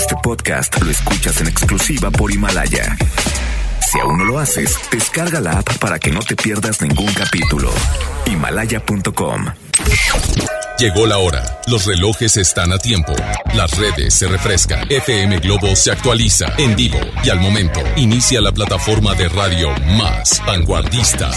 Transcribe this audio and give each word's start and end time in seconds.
Este 0.00 0.16
podcast 0.22 0.80
lo 0.80 0.90
escuchas 0.90 1.42
en 1.42 1.48
exclusiva 1.48 2.10
por 2.10 2.32
Himalaya. 2.32 2.96
Si 3.86 4.00
aún 4.00 4.16
no 4.16 4.24
lo 4.24 4.38
haces, 4.38 4.74
descarga 4.90 5.42
la 5.42 5.58
app 5.58 5.76
para 5.76 5.98
que 5.98 6.10
no 6.10 6.20
te 6.20 6.36
pierdas 6.36 6.80
ningún 6.80 7.12
capítulo. 7.12 7.70
Himalaya.com 8.24 9.44
Llegó 10.78 11.06
la 11.06 11.18
hora. 11.18 11.60
Los 11.66 11.84
relojes 11.84 12.38
están 12.38 12.72
a 12.72 12.78
tiempo. 12.78 13.12
Las 13.54 13.76
redes 13.76 14.14
se 14.14 14.26
refrescan. 14.26 14.90
FM 14.90 15.38
Globo 15.40 15.76
se 15.76 15.92
actualiza 15.92 16.46
en 16.56 16.74
vivo 16.74 16.98
y 17.22 17.28
al 17.28 17.38
momento 17.38 17.80
inicia 17.96 18.40
la 18.40 18.52
plataforma 18.52 19.14
de 19.14 19.28
radio 19.28 19.68
más 19.98 20.42
vanguardista. 20.46 21.30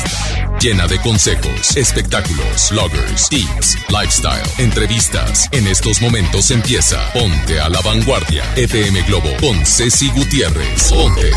Llena 0.63 0.87
de 0.87 0.97
consejos, 1.01 1.75
espectáculos, 1.75 2.69
bloggers, 2.71 3.27
tips, 3.27 3.75
lifestyle, 3.89 4.49
entrevistas. 4.59 5.49
En 5.51 5.67
estos 5.67 6.01
momentos 6.01 6.51
empieza 6.51 7.11
Ponte 7.11 7.59
a 7.59 7.67
la 7.67 7.81
Vanguardia. 7.81 8.45
FM 8.55 9.01
Globo 9.01 9.27
con 9.41 9.65
Ceci 9.65 10.09
Gutiérrez. 10.11 10.89
Ponte. 10.89 11.31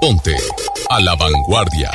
Ponte 0.00 0.34
a 0.88 1.00
la 1.02 1.14
Vanguardia. 1.16 1.90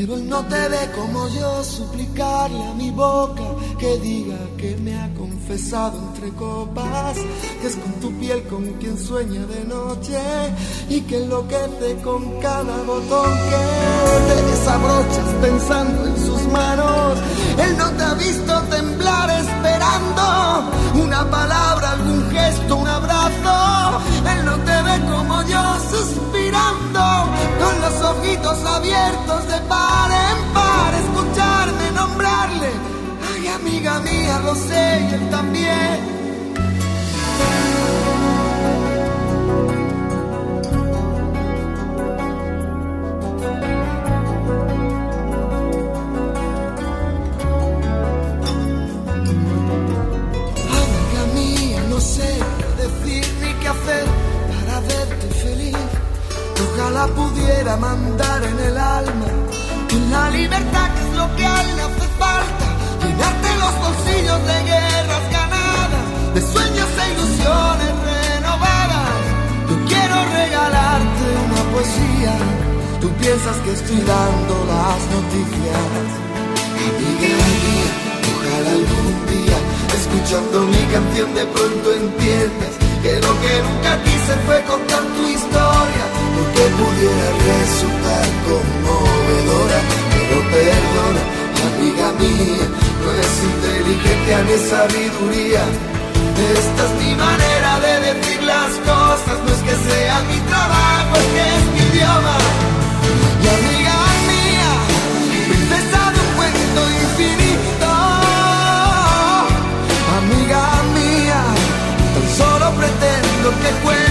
Pero 0.00 0.14
él 0.14 0.28
no 0.28 0.44
te 0.46 0.68
ve 0.68 0.90
como 0.94 1.26
yo, 1.28 1.64
suplicarle 1.64 2.62
a 2.62 2.74
mi 2.74 2.88
boca 2.92 3.42
que 3.80 3.98
diga 3.98 4.38
que 4.56 4.76
me 4.76 4.96
ha 4.96 5.12
confesado 5.14 5.98
entre 5.98 6.28
copas, 6.34 7.16
que 7.60 7.66
es 7.66 7.74
con 7.74 7.92
tu 7.94 8.12
piel 8.20 8.44
con 8.44 8.64
quien 8.74 8.96
sueña 8.96 9.44
de 9.46 9.64
noche 9.64 10.20
y 10.88 11.00
que 11.00 11.16
enloquece 11.16 11.96
con 12.04 12.40
cada 12.40 12.76
botón 12.84 13.30
que 13.50 14.34
te 14.34 14.42
desabrochas 14.50 15.34
pensando 15.42 16.06
en 16.06 16.16
sus 16.16 16.42
manos. 16.52 17.18
Él 17.58 17.76
no 17.76 17.90
te 17.90 18.04
ha 18.04 18.14
visto 18.14 18.52
temblar 18.70 19.30
esperando 19.30 20.22
una 20.94 21.28
palabra, 21.28 21.90
algún 21.90 22.30
gesto, 22.30 22.76
un 22.76 22.86
abrazo. 22.86 24.00
Él 24.30 24.44
no 24.44 24.56
te 24.58 24.82
ve 24.82 25.00
como 25.10 25.42
yo 25.42 25.58
con 27.60 27.80
los 27.80 28.02
ojitos 28.02 28.64
abiertos 28.64 29.48
de 29.48 29.58
par 29.68 30.10
en 30.10 30.52
par, 30.54 30.94
escucharme 30.94 31.90
nombrarle. 31.92 32.70
Ay, 33.32 33.48
amiga 33.48 34.00
mía, 34.00 34.40
lo 34.44 34.54
sé, 34.54 35.06
y 35.10 35.14
él 35.14 35.30
también. 35.30 36.18
Amiga 50.80 51.22
mía, 51.34 51.82
no 51.88 52.00
sé 52.00 52.38
qué 52.58 52.82
decir 52.82 53.24
ni 53.42 53.52
qué 53.60 53.68
hacer 53.68 54.04
para 54.48 54.80
feliz. 54.82 55.17
Ojalá 56.66 57.06
pudiera 57.08 57.76
mandar 57.76 58.42
en 58.42 58.58
el 58.58 58.76
alma 58.76 59.26
en 59.90 60.10
la 60.10 60.30
libertad 60.30 60.86
que 60.94 61.00
es 61.08 61.16
lo 61.16 61.36
que 61.36 61.46
a 61.46 61.60
él 61.62 61.76
le 61.76 61.82
hace 61.82 62.08
falta. 62.18 62.66
Llenarte 63.02 63.48
los 63.62 63.74
bolsillos 63.84 64.40
de 64.50 64.56
guerras 64.70 65.24
ganadas, 65.30 66.04
de 66.34 66.40
sueños 66.52 66.90
e 67.02 67.04
ilusiones 67.14 67.92
renovadas. 68.10 69.20
Yo 69.68 69.76
quiero 69.90 70.16
regalarte 70.38 71.24
una 71.46 71.62
poesía. 71.72 72.34
Tú 73.00 73.08
piensas 73.22 73.56
que 73.64 73.72
estoy 73.72 74.00
dando 74.14 74.54
las 74.72 75.00
noticias. 75.16 76.06
Amiga 76.88 77.46
mía, 77.66 77.90
ojalá 78.32 78.70
algún 78.80 79.14
día, 79.34 79.58
escuchando 79.98 80.56
mi 80.66 80.82
canción, 80.94 81.34
de 81.34 81.44
pronto 81.46 81.86
entiendas 81.92 82.74
que 83.02 83.12
lo 83.20 83.32
que 83.42 83.52
nunca 83.66 83.92
quise 84.02 84.34
fue 84.46 84.62
contar 84.64 85.02
tu 85.16 85.22
historia, 85.26 86.04
porque 86.38 86.64
pudiera 86.78 87.28
resultar 87.50 88.26
conmovedora, 88.46 89.78
pero 90.14 90.36
perdona, 90.54 91.22
amiga 91.66 92.08
mía, 92.22 92.66
no 93.02 93.08
es 93.22 93.32
inteligencia 93.50 94.36
ni 94.46 94.56
sabiduría. 94.70 95.64
Esta 96.58 96.82
es 96.86 96.92
mi 97.02 97.12
manera 97.16 97.72
de 97.80 97.92
decir 98.08 98.40
las 98.44 98.72
cosas, 98.86 99.36
no 99.44 99.50
es 99.56 99.62
que 99.66 99.76
sea 99.90 100.16
mi 100.30 100.38
trabajo, 100.52 101.12
es 101.22 101.28
que 101.34 101.44
es 101.58 101.64
mi 101.74 101.82
idioma. 101.90 102.36
Y 103.42 103.46
amiga 103.58 103.98
mía, 104.30 104.72
princesa 105.48 106.00
de 106.14 106.18
un 106.24 106.30
cuento 106.38 106.80
infinito, 107.02 107.90
amiga 110.20 110.62
mía, 110.94 111.40
tan 112.14 112.26
solo 112.38 112.66
pretendo 112.78 113.48
que 113.62 113.70
cuentes 113.82 114.07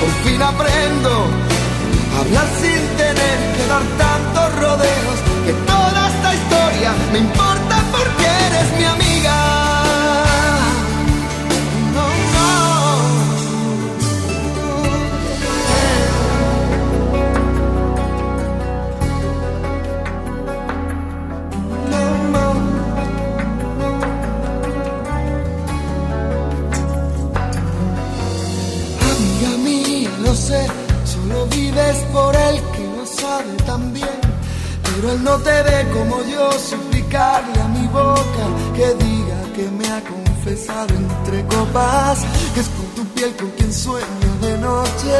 por 0.00 0.10
fin 0.24 0.42
aprendo 0.42 1.10
a 2.14 2.20
hablar 2.20 2.46
sin 2.60 2.80
tener 2.96 3.38
que 3.56 3.66
dar 3.66 3.82
tantos 3.98 4.60
rodeos, 4.60 5.18
que 5.44 5.52
toda 5.66 6.08
esta 6.08 6.34
historia 6.34 6.92
me 7.12 7.18
importa 7.18 7.76
porque 7.92 8.45
por 32.16 32.34
él 32.34 32.56
que 32.74 32.84
lo 32.96 33.04
sabe 33.04 33.52
también. 33.72 34.18
Pero 34.84 35.12
él 35.12 35.22
no 35.22 35.36
te 35.46 35.56
ve 35.66 35.78
como 35.96 36.16
yo, 36.32 36.50
suplicarle 36.72 37.58
a 37.66 37.68
mi 37.76 37.86
boca 37.88 38.44
que 38.76 38.88
diga 39.04 39.38
que 39.56 39.64
me 39.78 39.86
ha 39.94 40.00
confesado 40.14 40.92
entre 41.04 41.38
copas, 41.54 42.18
que 42.54 42.60
es 42.64 42.68
con 42.76 42.86
tu 42.96 43.04
piel 43.14 43.36
con 43.40 43.50
quien 43.56 43.72
sueño 43.72 44.30
de 44.46 44.52
noche. 44.68 45.16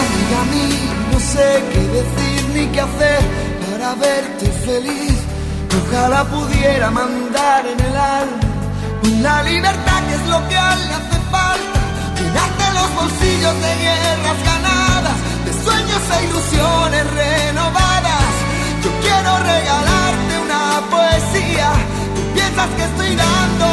Amiga 0.00 0.40
mía, 0.54 0.94
no 1.12 1.18
sé 1.32 1.48
qué 1.72 1.82
decir 1.98 2.40
ni 2.54 2.64
qué 2.72 2.80
hacer 2.88 3.22
para 3.66 3.94
verte 4.06 4.46
feliz. 4.68 5.18
Ojalá 5.80 6.20
pudiera 6.36 6.90
mandar 6.90 7.66
en 7.66 7.80
el 7.88 7.96
alma 7.96 8.52
la 9.22 9.42
libertad 9.42 9.98
que 10.08 10.14
es 10.14 10.26
lo 10.28 10.48
que 10.48 10.56
a 10.56 10.76
le 10.76 10.92
hace 10.98 11.18
falta. 11.30 11.81
Llenarte 12.22 12.64
los 12.78 12.94
bolsillos 12.94 13.54
de 13.64 13.72
guerras 13.84 14.38
ganadas, 14.44 15.16
de 15.44 15.52
sueños 15.64 16.02
e 16.14 16.24
ilusiones 16.24 17.04
renovadas. 17.10 18.32
Yo 18.84 18.90
quiero 19.00 19.30
regalarte 19.38 20.32
una 20.46 20.62
poesía. 20.88 21.72
Piensas 22.34 22.68
que 22.76 22.84
estoy 22.84 23.16
dando 23.16 23.71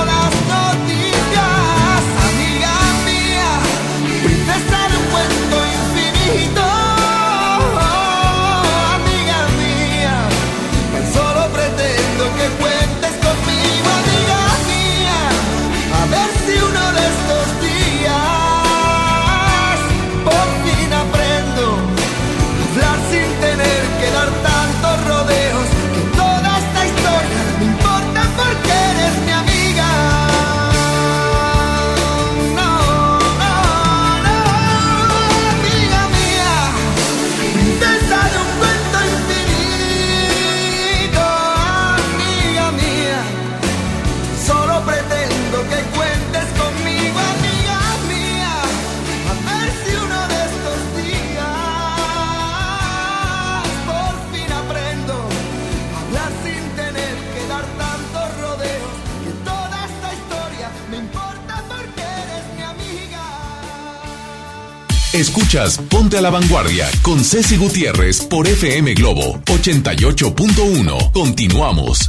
Escuchas 65.20 65.78
Ponte 65.78 66.18
a 66.18 66.22
la 66.22 66.30
Vanguardia 66.30 66.90
con 67.02 67.24
Ceci 67.24 67.58
Gutiérrez 67.58 68.22
por 68.22 68.48
FM 68.48 68.94
Globo 68.94 69.42
88.1. 69.46 71.12
Continuamos. 71.12 72.09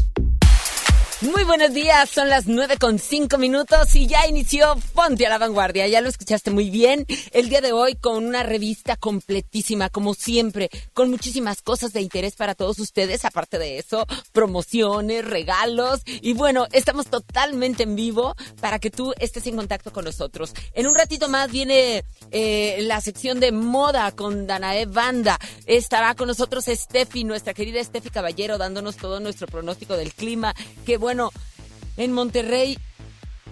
Buenos 1.61 1.75
días, 1.75 2.09
son 2.09 2.31
las 2.31 2.47
nueve 2.47 2.79
con 2.79 2.99
cinco 2.99 3.37
minutos 3.37 3.95
y 3.95 4.07
ya 4.07 4.27
inició 4.27 4.79
Ponte 4.95 5.27
a 5.27 5.29
la 5.29 5.37
Vanguardia. 5.37 5.87
Ya 5.89 6.01
lo 6.01 6.09
escuchaste 6.09 6.51
muy 6.51 6.71
bien. 6.71 7.05
El 7.33 7.51
día 7.51 7.61
de 7.61 7.75
hoy 7.75 7.97
con 7.97 8.25
una 8.25 8.43
revista 8.43 8.97
completísima, 8.97 9.91
como 9.91 10.15
siempre, 10.15 10.71
con 10.95 11.11
muchísimas 11.11 11.61
cosas 11.61 11.93
de 11.93 12.01
interés 12.01 12.35
para 12.35 12.55
todos 12.55 12.79
ustedes. 12.79 13.27
Aparte 13.27 13.59
de 13.59 13.77
eso, 13.77 14.07
promociones, 14.33 15.23
regalos 15.23 16.01
y 16.07 16.33
bueno, 16.33 16.67
estamos 16.73 17.09
totalmente 17.09 17.83
en 17.83 17.95
vivo 17.95 18.35
para 18.63 18.79
que 18.79 18.91
tú 18.91 19.13
estés 19.19 19.47
en 19.47 19.57
contacto 19.57 19.93
con 19.93 20.07
nosotros. 20.07 20.55
En 20.73 20.87
un 20.87 20.95
ratito 20.95 21.29
más 21.29 21.53
viene 21.53 22.05
eh, 22.31 22.79
la 22.81 23.03
sección 23.03 23.39
de 23.39 23.53
moda 23.53 24.13
con 24.13 24.47
Danae 24.47 24.87
Banda. 24.87 25.39
Estará 25.67 26.15
con 26.15 26.27
nosotros 26.27 26.65
Steffi, 26.65 27.25
nuestra 27.25 27.53
querida 27.53 27.85
Steffi 27.85 28.09
Caballero, 28.09 28.57
dándonos 28.57 28.97
todo 28.97 29.21
nuestro 29.21 29.47
pronóstico 29.47 29.99
del 29.99 30.15
clima. 30.15 30.55
Que 30.87 30.97
bueno, 30.97 31.31
en 31.97 32.13
Monterrey, 32.13 32.79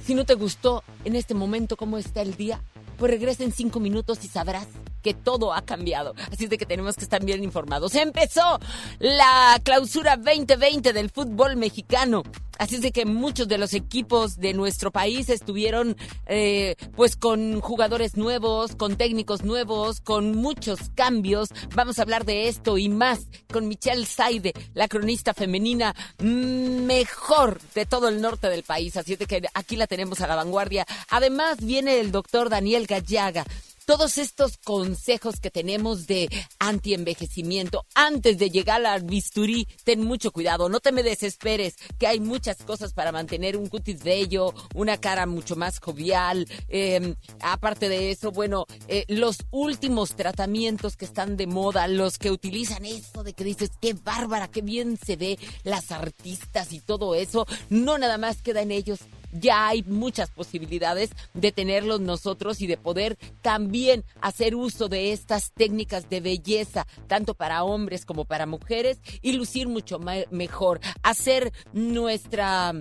si 0.05 0.15
no 0.15 0.25
te 0.25 0.35
gustó 0.35 0.83
en 1.05 1.17
este 1.17 1.35
momento 1.35 1.77
cómo 1.77 1.99
está 1.99 2.23
el 2.23 2.37
día, 2.37 2.63
pues 2.97 3.11
regresa 3.11 3.45
en 3.45 3.53
cinco 3.53 3.81
minutos 3.81 4.25
y 4.25 4.29
sabrás 4.29 4.67
que 5.03 5.15
todo 5.15 5.53
ha 5.53 5.63
cambiado. 5.63 6.15
Así 6.31 6.45
es 6.45 6.51
de 6.51 6.59
que 6.59 6.67
tenemos 6.67 6.97
que 6.97 7.05
estar 7.05 7.25
bien 7.25 7.43
informados. 7.43 7.95
Empezó 7.95 8.59
la 8.99 9.61
clausura 9.63 10.17
2020 10.17 10.93
del 10.93 11.11
fútbol 11.11 11.57
mexicano. 11.57 12.23
Así 12.59 12.75
es 12.75 12.83
de 12.83 12.91
que 12.91 13.07
muchos 13.07 13.47
de 13.47 13.57
los 13.57 13.73
equipos 13.73 14.39
de 14.39 14.53
nuestro 14.53 14.91
país 14.91 15.29
estuvieron 15.29 15.97
eh, 16.27 16.75
pues 16.97 17.15
con 17.15 17.61
jugadores 17.61 18.17
nuevos, 18.17 18.75
con 18.75 18.97
técnicos 18.97 19.45
nuevos, 19.45 20.01
con 20.01 20.33
muchos 20.33 20.91
cambios. 20.97 21.51
Vamos 21.77 21.99
a 21.99 22.03
hablar 22.03 22.25
de 22.25 22.49
esto 22.49 22.77
y 22.77 22.89
más 22.89 23.29
con 23.53 23.69
Michelle 23.69 24.05
Saide, 24.05 24.55
la 24.75 24.89
cronista 24.89 25.35
femenina 25.35 25.95
mejor 26.19 27.61
de 27.77 27.87
todo 27.87 28.09
el 28.09 28.21
norte 28.21 28.49
del 28.49 28.65
país. 28.65 28.97
Así 28.97 29.13
es 29.13 29.21
de 29.21 29.27
que 29.27 29.49
aquí 29.55 29.77
la 29.77 29.87
tenemos 29.87 30.21
a 30.21 30.27
la 30.27 30.35
vanguardia. 30.35 30.85
Además 31.11 31.59
viene 31.61 32.01
el 32.01 32.11
doctor 32.11 32.49
Daniel 32.49 32.89
Gallaga 32.89 33.45
todos 33.89 34.19
estos 34.19 34.59
consejos 34.59 35.41
que 35.41 35.51
tenemos 35.51 36.07
de 36.07 36.29
antienvejecimiento 36.59 37.87
antes 37.95 38.37
de 38.37 38.51
llegar 38.51 38.85
al 38.85 39.03
bisturí, 39.05 39.67
ten 39.83 40.05
mucho 40.05 40.31
cuidado, 40.31 40.69
no 40.69 40.81
te 40.81 40.93
me 40.93 41.03
desesperes, 41.03 41.77
que 41.99 42.07
hay 42.07 42.21
muchas 42.21 42.59
cosas 42.59 42.93
para 42.93 43.13
mantener 43.13 43.57
un 43.57 43.67
cutis 43.69 44.05
bello, 44.05 44.53
una 44.75 44.99
cara 44.99 45.25
mucho 45.25 45.57
más 45.57 45.81
jovial. 45.81 46.47
Em, 46.69 47.15
aparte 47.41 47.89
de 47.89 48.11
eso, 48.11 48.31
bueno, 48.31 48.67
eh, 48.89 49.07
los 49.09 49.39
últimos 49.51 50.15
tratamientos 50.17 50.95
que 50.95 51.07
están 51.07 51.39
de 51.39 51.47
moda, 51.47 51.89
los 51.89 52.19
que 52.19 52.31
utilizan 52.31 52.85
eso 52.85 53.25
de 53.25 53.33
que 53.33 53.43
dices, 53.43 53.71
qué 53.81 53.95
bárbara, 53.95 54.49
qué 54.49 54.61
bien 54.61 54.99
se 55.03 55.17
ve 55.17 55.39
las 55.65 55.93
artistas 55.93 56.75
y 56.75 56.81
todo 56.81 57.15
eso, 57.15 57.47
no 57.71 57.97
nada 57.97 58.19
más 58.19 58.43
queda 58.43 58.61
en 58.61 58.71
ellos 58.71 58.99
ya 59.33 59.69
hay 59.69 59.83
muchas 59.83 60.31
posibilidades 60.31 61.11
de 61.35 61.53
tenerlos 61.53 62.01
nosotros 62.01 62.61
y 62.61 62.67
de 62.67 62.77
poder 62.77 63.19
también 63.43 64.05
hacer 64.21 64.55
uso 64.55 64.89
de 64.89 65.13
estas 65.13 65.53
técnicas 65.53 66.09
de 66.09 66.21
belleza, 66.21 66.87
tanto 67.07 67.35
para 67.35 67.65
hombres 67.65 68.05
como 68.05 68.25
para 68.25 68.47
mujeres, 68.47 69.01
y 69.23 69.33
lucir 69.33 69.69
mucho 69.69 69.99
mejor, 70.31 70.81
hacer 71.03 71.53
nuestra, 71.73 72.73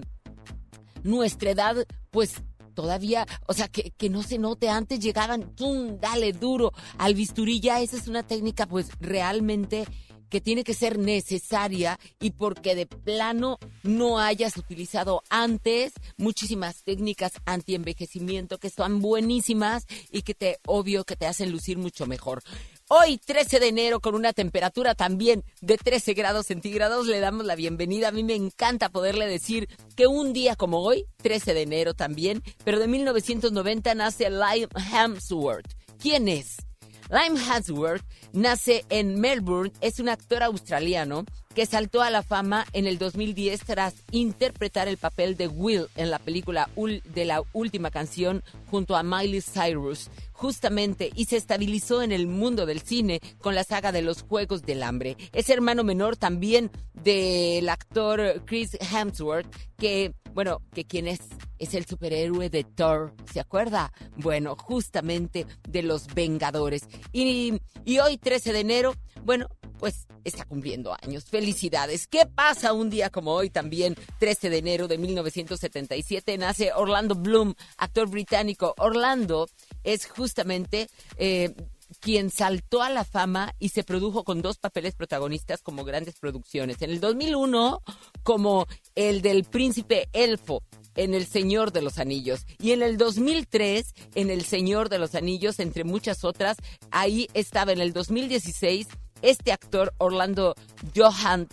nuestra 1.04 1.52
edad, 1.52 1.88
pues 2.12 2.36
todavía, 2.74 3.26
o 3.48 3.54
sea, 3.54 3.68
que, 3.68 3.90
que, 3.98 4.08
no 4.08 4.22
se 4.22 4.38
note. 4.38 4.70
Antes 4.70 5.00
llegaban, 5.00 5.56
¡tum! 5.56 6.00
Dale 6.00 6.32
duro 6.32 6.74
al 7.00 7.16
bisturí. 7.16 7.60
Ya 7.60 7.82
esa 7.82 7.98
es 7.98 8.08
una 8.08 8.22
técnica, 8.22 8.68
pues 8.68 8.90
realmente 9.00 9.88
que 10.30 10.42
tiene 10.42 10.64
que 10.64 10.74
ser 10.74 10.98
necesaria 10.98 12.00
y 12.20 12.32
porque 12.32 12.76
de 12.76 12.86
plano 12.86 13.58
no 13.84 14.20
hayas 14.20 14.58
utilizado 14.58 15.24
antes 15.30 15.94
muchísimas 16.18 16.84
técnicas 16.84 17.34
anti-envejecimiento 17.46 18.58
que 18.58 18.70
son 18.70 19.02
buenísimas 19.02 19.86
y 20.12 20.22
que 20.22 20.34
te, 20.34 20.60
obvio, 20.66 21.04
que 21.04 21.16
te 21.16 21.28
hacen 21.28 21.52
lucir 21.52 21.78
mucho 21.78 22.06
mejor. 22.06 22.42
Hoy, 22.90 23.18
13 23.18 23.60
de 23.60 23.68
enero, 23.68 24.00
con 24.00 24.16
una 24.16 24.32
temperatura 24.32 24.96
también 24.96 25.44
de 25.60 25.78
13 25.78 26.14
grados 26.14 26.46
centígrados, 26.46 27.08
le 27.08 27.20
damos 27.20 27.46
la 27.46 27.56
bienvenida. 27.56 28.08
A 28.08 28.12
mí 28.14 28.24
me 28.24 28.36
encanta 28.36 28.88
poderle 28.88 29.28
decir 29.28 29.68
que 29.98 30.08
un 30.08 30.32
día 30.32 30.56
como 30.56 30.80
hoy, 30.80 31.06
13 31.18 31.54
de 31.54 31.64
enero 31.64 31.94
también, 31.94 32.42
pero 32.64 32.80
de 32.80 32.88
1990 32.88 33.94
nace 33.94 34.30
Lime 34.30 34.70
Hemsworth. 34.94 35.68
¿Quién 36.00 36.30
es? 36.30 36.67
Lime 37.10 37.40
Hemsworth 37.40 38.04
nace 38.34 38.86
en 38.90 39.20
Melbourne, 39.20 39.72
es 39.80 40.00
un 40.00 40.10
actor 40.10 40.44
australiano 40.44 41.26
que 41.56 41.66
saltó 41.66 42.02
a 42.02 42.10
la 42.10 42.22
fama 42.22 42.66
en 42.74 42.86
el 42.86 42.98
2010 42.98 43.62
tras 43.62 43.96
interpretar 44.12 44.88
el 44.88 44.98
papel 44.98 45.38
de 45.38 45.48
Will 45.48 45.88
en 45.96 46.12
la 46.12 46.20
película 46.20 46.70
de 46.76 47.26
la 47.26 47.42
última 47.54 47.92
canción 47.92 48.44
junto 48.70 48.96
a 48.96 49.04
Miley 49.04 49.42
Cyrus, 49.42 50.10
justamente, 50.38 51.12
y 51.16 51.26
se 51.26 51.36
estabilizó 51.36 52.04
en 52.04 52.12
el 52.12 52.28
mundo 52.28 52.68
del 52.68 52.82
cine 52.82 53.20
con 53.40 53.56
la 53.56 53.64
saga 53.64 53.92
de 53.92 54.04
los 54.04 54.22
Juegos 54.22 54.62
del 54.62 54.84
Hambre. 54.84 55.18
Es 55.34 55.50
hermano 55.50 55.84
menor 55.84 56.16
también 56.16 56.70
del 56.94 57.68
actor 57.70 58.44
Chris 58.46 58.78
Hemsworth, 58.80 59.48
que, 59.78 60.14
bueno, 60.34 60.62
que 60.74 60.86
quien 60.86 61.08
es, 61.08 61.22
es 61.58 61.74
el 61.74 61.86
superhéroe 61.86 62.52
de 62.52 62.64
Thor, 62.64 63.16
¿se 63.34 63.40
acuerda? 63.40 63.92
Bueno, 64.16 64.56
justamente 64.56 65.48
de 65.68 65.82
los 65.82 66.14
Vengadores. 66.14 66.84
Y, 67.12 67.60
y 67.84 67.98
hoy, 67.98 68.20
13 68.20 68.54
de 68.54 68.60
enero, 68.60 68.96
bueno, 69.24 69.48
pues 69.80 70.08
está 70.24 70.46
cumpliendo 70.46 70.96
años. 71.02 71.26
Felicidades. 71.26 72.08
¿Qué 72.08 72.26
pasa 72.26 72.74
un 72.74 72.90
día 72.90 73.10
como 73.10 73.34
hoy 73.34 73.50
también, 73.50 73.96
13 74.20 74.50
de 74.50 74.58
enero 74.58 74.88
de 74.88 74.98
1977? 74.98 76.38
Nace 76.38 76.72
Orlando 76.74 77.16
Bloom, 77.16 77.54
actor 77.78 78.08
británico. 78.08 78.74
Orlando 78.78 79.48
es 79.84 80.08
justamente... 80.08 80.90
Eh, 81.18 81.54
quien 82.02 82.32
saltó 82.32 82.82
a 82.82 82.90
la 82.90 83.06
fama 83.06 83.56
y 83.60 83.70
se 83.70 83.86
produjo 83.86 84.26
con 84.26 84.42
dos 84.42 84.58
papeles 84.58 84.94
protagonistas 84.94 85.62
como 85.62 85.86
grandes 85.86 86.16
producciones. 86.20 86.82
En 86.82 86.90
el 86.90 87.00
2001, 87.00 87.82
como 88.24 88.68
el 88.96 89.22
del 89.22 89.46
príncipe 89.46 90.10
elfo 90.12 90.64
en 90.96 91.14
El 91.14 91.26
Señor 91.26 91.72
de 91.72 91.82
los 91.82 92.00
Anillos. 92.00 92.46
Y 92.60 92.72
en 92.72 92.82
el 92.82 92.98
2003, 92.98 93.94
en 94.16 94.30
El 94.30 94.44
Señor 94.44 94.90
de 94.90 95.00
los 95.00 95.16
Anillos, 95.16 95.60
entre 95.60 95.84
muchas 95.84 96.24
otras, 96.24 96.58
ahí 96.92 97.30
estaba 97.34 97.72
en 97.72 97.80
el 97.80 97.94
2016 97.94 98.88
este 99.22 99.52
actor, 99.52 99.94
Orlando 99.98 100.56
Johan 100.96 101.48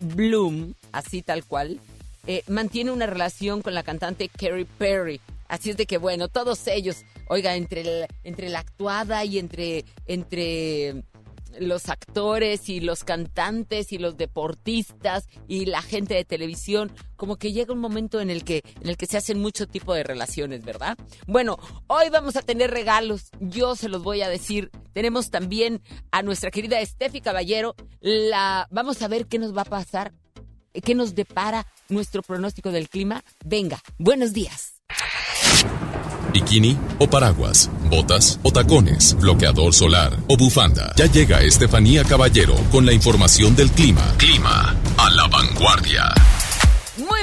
Bloom, 0.00 0.74
así 0.92 1.22
tal 1.22 1.44
cual, 1.44 1.80
eh, 2.26 2.44
mantiene 2.46 2.92
una 2.92 3.06
relación 3.06 3.62
con 3.62 3.74
la 3.74 3.82
cantante 3.82 4.28
Carrie 4.28 4.66
Perry. 4.78 5.20
Así 5.48 5.70
es 5.70 5.76
de 5.76 5.86
que, 5.86 5.98
bueno, 5.98 6.28
todos 6.28 6.66
ellos, 6.66 7.04
oiga, 7.32 7.56
entre, 7.56 8.08
entre 8.24 8.50
la 8.50 8.58
actuada 8.58 9.24
y 9.24 9.38
entre, 9.38 9.86
entre 10.06 11.02
los 11.58 11.88
actores 11.88 12.68
y 12.68 12.80
los 12.80 13.04
cantantes 13.04 13.92
y 13.92 13.98
los 13.98 14.16
deportistas 14.16 15.26
y 15.48 15.66
la 15.66 15.80
gente 15.80 16.14
de 16.14 16.24
televisión, 16.24 16.92
como 17.16 17.36
que 17.36 17.52
llega 17.52 17.72
un 17.72 17.80
momento 17.80 18.20
en 18.20 18.30
el 18.30 18.44
que 18.44 18.62
en 18.80 18.88
el 18.88 18.96
que 18.96 19.06
se 19.06 19.16
hacen 19.16 19.40
mucho 19.40 19.66
tipo 19.66 19.94
de 19.94 20.02
relaciones, 20.02 20.64
¿verdad? 20.64 20.96
Bueno, 21.26 21.58
hoy 21.86 22.10
vamos 22.10 22.36
a 22.36 22.42
tener 22.42 22.70
regalos, 22.70 23.30
yo 23.40 23.76
se 23.76 23.88
los 23.88 24.02
voy 24.02 24.22
a 24.22 24.28
decir. 24.28 24.70
Tenemos 24.92 25.30
también 25.30 25.82
a 26.10 26.22
nuestra 26.22 26.50
querida 26.50 26.84
Steffi 26.84 27.20
Caballero, 27.20 27.74
la 28.00 28.68
vamos 28.70 29.00
a 29.00 29.08
ver 29.08 29.26
qué 29.26 29.38
nos 29.38 29.56
va 29.56 29.62
a 29.62 29.66
pasar, 29.66 30.12
qué 30.84 30.94
nos 30.94 31.14
depara 31.14 31.66
nuestro 31.88 32.22
pronóstico 32.22 32.72
del 32.72 32.90
clima. 32.90 33.24
Venga, 33.44 33.80
buenos 33.98 34.32
días 34.34 34.82
bikini 36.32 36.76
o 36.98 37.06
paraguas, 37.06 37.70
botas 37.90 38.38
o 38.42 38.50
tacones, 38.50 39.16
bloqueador 39.20 39.74
solar 39.74 40.16
o 40.28 40.36
bufanda. 40.36 40.92
Ya 40.96 41.06
llega 41.06 41.42
Estefanía 41.42 42.04
Caballero 42.04 42.56
con 42.70 42.86
la 42.86 42.92
información 42.92 43.54
del 43.54 43.70
clima. 43.70 44.02
Clima 44.18 44.74
a 44.96 45.10
la 45.10 45.26
vanguardia. 45.28 46.12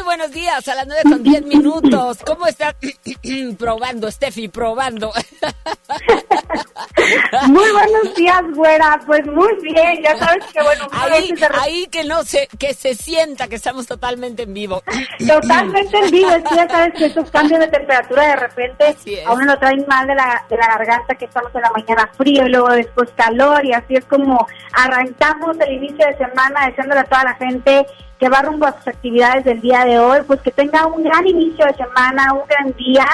Buenos 0.10 0.32
días, 0.32 0.68
a 0.68 0.74
las 0.74 0.88
nueve 0.88 1.04
con 1.04 1.22
diez 1.22 1.46
minutos. 1.46 2.18
¿Cómo 2.25 2.48
está? 2.48 2.75
probando, 3.60 4.10
Steffi, 4.10 4.48
probando. 4.48 5.12
muy 7.48 7.72
buenos 7.72 8.16
días, 8.16 8.42
güera. 8.56 9.00
Pues 9.06 9.24
muy 9.28 9.54
bien, 9.62 10.01
ya 10.01 10.18
sabes 10.18 10.44
que 10.51 10.63
bueno. 10.63 10.88
Ahí, 10.94 11.32
ahí 11.62 11.88
que 11.92 12.06
no 12.06 12.24
se, 12.24 12.48
que 12.58 12.74
se 12.74 12.96
sienta 12.96 13.48
que 13.48 13.58
estamos 13.58 13.86
totalmente 13.86 14.44
en 14.44 14.54
vivo. 14.56 14.82
totalmente 15.28 16.00
en 16.00 16.10
vivo, 16.10 16.32
es 16.32 16.44
que 16.44 16.56
ya 16.56 16.68
sabes 16.68 16.94
que 16.96 17.06
esos 17.06 17.30
cambios 17.30 17.60
de 17.60 17.68
temperatura 17.68 18.30
de 18.30 18.36
repente 18.36 18.98
a 19.28 19.34
uno 19.34 19.46
lo 19.46 19.60
traen 19.60 19.86
mal 19.88 20.08
de 20.08 20.16
la, 20.16 20.44
de 20.50 20.58
la 20.58 20.70
garganta, 20.70 21.13
que 21.13 21.25
estamos 21.25 21.54
en 21.54 21.62
la 21.62 21.70
mañana 21.70 22.10
frío 22.18 22.48
y 22.48 22.50
luego 22.50 22.70
después 22.70 23.12
calor 23.16 23.63
y 23.63 23.74
así 23.74 23.94
es 23.94 24.06
como 24.06 24.48
arrancamos 24.74 25.56
el 25.60 25.74
inicio 25.74 26.08
de 26.08 26.18
semana 26.18 26.66
deseándole 26.66 27.01
a 27.01 27.06
toda 27.06 27.25
la 27.25 27.36
gente 27.36 27.86
que 28.20 28.30
va 28.30 28.42
rumbo 28.42 28.66
a 28.66 28.74
sus 28.74 28.88
actividades 28.88 29.46
del 29.46 29.62
día 29.62 29.86
de 29.86 29.98
hoy, 29.98 30.20
pues 30.28 30.42
que 30.42 30.52
tenga 30.52 30.86
un 30.86 31.04
gran 31.04 31.26
inicio 31.26 31.66
de 31.66 31.74
semana, 31.74 32.34
un 32.34 32.48
gran 32.48 32.74
día. 32.76 33.06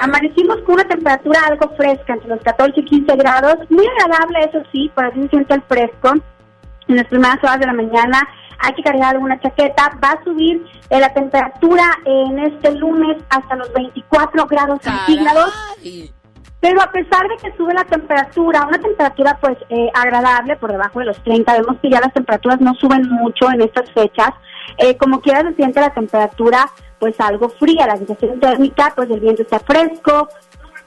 Amanecimos 0.00 0.58
con 0.62 0.76
una 0.76 0.88
temperatura 0.88 1.40
algo 1.46 1.70
fresca, 1.76 2.14
entre 2.14 2.30
los 2.30 2.40
14 2.40 2.80
y 2.80 2.84
15 2.84 3.16
grados, 3.16 3.56
muy 3.68 3.86
agradable, 3.86 4.38
eso 4.40 4.62
sí, 4.72 4.90
para 4.94 5.08
así 5.08 5.22
se 5.22 5.28
siente 5.28 5.54
el 5.54 5.62
fresco 5.62 6.14
en 6.88 6.96
las 6.96 7.06
primeras 7.06 7.38
horas 7.42 7.60
de 7.60 7.66
la 7.66 7.72
mañana 7.72 8.28
hay 8.58 8.72
que 8.74 8.82
cargar 8.82 9.14
alguna 9.14 9.38
chaqueta. 9.40 9.98
Va 10.02 10.12
a 10.12 10.24
subir 10.24 10.64
eh, 10.90 11.00
la 11.00 11.12
temperatura 11.12 11.84
en 12.04 12.38
este 12.38 12.72
lunes 12.72 13.22
hasta 13.28 13.56
los 13.56 13.72
24 13.72 14.46
grados 14.46 14.78
centígrados. 14.82 15.52
Pero 16.60 16.80
a 16.80 16.90
pesar 16.90 17.28
de 17.28 17.36
que 17.42 17.56
sube 17.56 17.74
la 17.74 17.84
temperatura, 17.84 18.66
una 18.66 18.78
temperatura 18.78 19.36
pues 19.38 19.58
eh, 19.68 19.90
agradable 19.94 20.56
por 20.56 20.72
debajo 20.72 21.00
de 21.00 21.06
los 21.06 21.22
30, 21.22 21.52
vemos 21.58 21.76
que 21.82 21.90
ya 21.90 22.00
las 22.00 22.14
temperaturas 22.14 22.60
no 22.60 22.74
suben 22.74 23.06
mucho 23.10 23.50
en 23.50 23.60
estas 23.60 23.90
fechas. 23.92 24.30
Eh, 24.78 24.96
como 24.96 25.20
quiera 25.20 25.42
se 25.42 25.54
siente 25.54 25.80
la 25.80 25.92
temperatura 25.92 26.70
pues 26.98 27.20
algo 27.20 27.50
fría, 27.50 27.86
la 27.86 27.96
sensación 27.96 28.40
térmica, 28.40 28.92
pues 28.96 29.10
el 29.10 29.20
viento 29.20 29.42
está 29.42 29.58
fresco, 29.60 30.28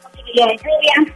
posibilidad 0.02 0.48
de 0.48 0.58
lluvia. 0.58 1.16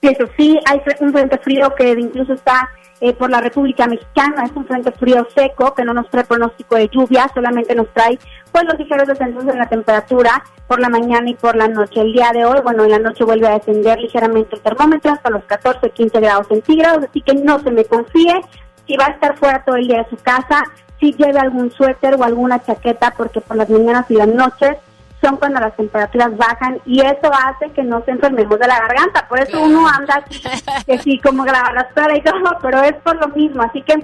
Eso 0.00 0.24
sí, 0.36 0.58
hay 0.66 0.82
un 1.00 1.12
frente 1.12 1.38
frío 1.38 1.72
que 1.76 1.90
incluso 1.92 2.32
está 2.32 2.68
eh, 3.00 3.12
por 3.12 3.30
la 3.30 3.40
República 3.40 3.86
Mexicana. 3.86 4.44
Es 4.44 4.52
un 4.54 4.66
frente 4.66 4.90
frío 4.92 5.26
seco 5.34 5.74
que 5.74 5.84
no 5.84 5.92
nos 5.92 6.08
trae 6.10 6.24
pronóstico 6.24 6.76
de 6.76 6.88
lluvia, 6.88 7.30
solamente 7.34 7.74
nos 7.74 7.92
trae 7.92 8.18
pues 8.50 8.64
los 8.64 8.78
ligeros 8.78 9.08
descensos 9.08 9.44
en 9.44 9.58
la 9.58 9.68
temperatura 9.68 10.42
por 10.66 10.80
la 10.80 10.88
mañana 10.88 11.28
y 11.28 11.34
por 11.34 11.56
la 11.56 11.68
noche. 11.68 12.00
El 12.00 12.12
día 12.12 12.30
de 12.32 12.44
hoy, 12.44 12.60
bueno, 12.62 12.84
en 12.84 12.90
la 12.90 12.98
noche 12.98 13.24
vuelve 13.24 13.48
a 13.48 13.58
descender 13.58 13.98
ligeramente 13.98 14.56
el 14.56 14.62
termómetro 14.62 15.12
hasta 15.12 15.30
los 15.30 15.44
14, 15.44 15.90
15 15.90 16.20
grados 16.20 16.46
centígrados, 16.48 17.04
así 17.08 17.20
que 17.22 17.34
no 17.34 17.58
se 17.60 17.70
me 17.70 17.84
confíe. 17.84 18.40
Si 18.86 18.96
va 18.96 19.06
a 19.06 19.10
estar 19.10 19.36
fuera 19.36 19.64
todo 19.64 19.76
el 19.76 19.86
día 19.86 19.98
de 19.98 20.10
su 20.10 20.16
casa, 20.16 20.62
si 21.02 21.12
lleve 21.14 21.40
algún 21.40 21.72
suéter 21.72 22.14
o 22.14 22.22
alguna 22.22 22.62
chaqueta, 22.62 23.12
porque 23.16 23.40
por 23.40 23.56
las 23.56 23.68
mañanas 23.68 24.08
y 24.08 24.14
las 24.14 24.28
noches 24.28 24.76
son 25.20 25.36
cuando 25.36 25.58
las 25.58 25.74
temperaturas 25.74 26.36
bajan 26.36 26.80
y 26.86 27.00
eso 27.00 27.28
hace 27.32 27.72
que 27.72 27.82
no 27.82 28.04
se 28.04 28.12
enfermemos 28.12 28.56
de 28.56 28.68
la 28.68 28.78
garganta. 28.78 29.26
Por 29.28 29.40
eso 29.40 29.60
uno 29.60 29.88
anda 29.88 30.24
que 30.86 30.98
sí, 30.98 31.18
como 31.18 31.44
la 31.44 31.86
espera 31.88 32.16
y 32.16 32.22
todo, 32.22 32.56
pero 32.62 32.82
es 32.82 32.94
por 33.02 33.16
lo 33.16 33.34
mismo. 33.34 33.62
Así 33.62 33.82
que 33.82 33.94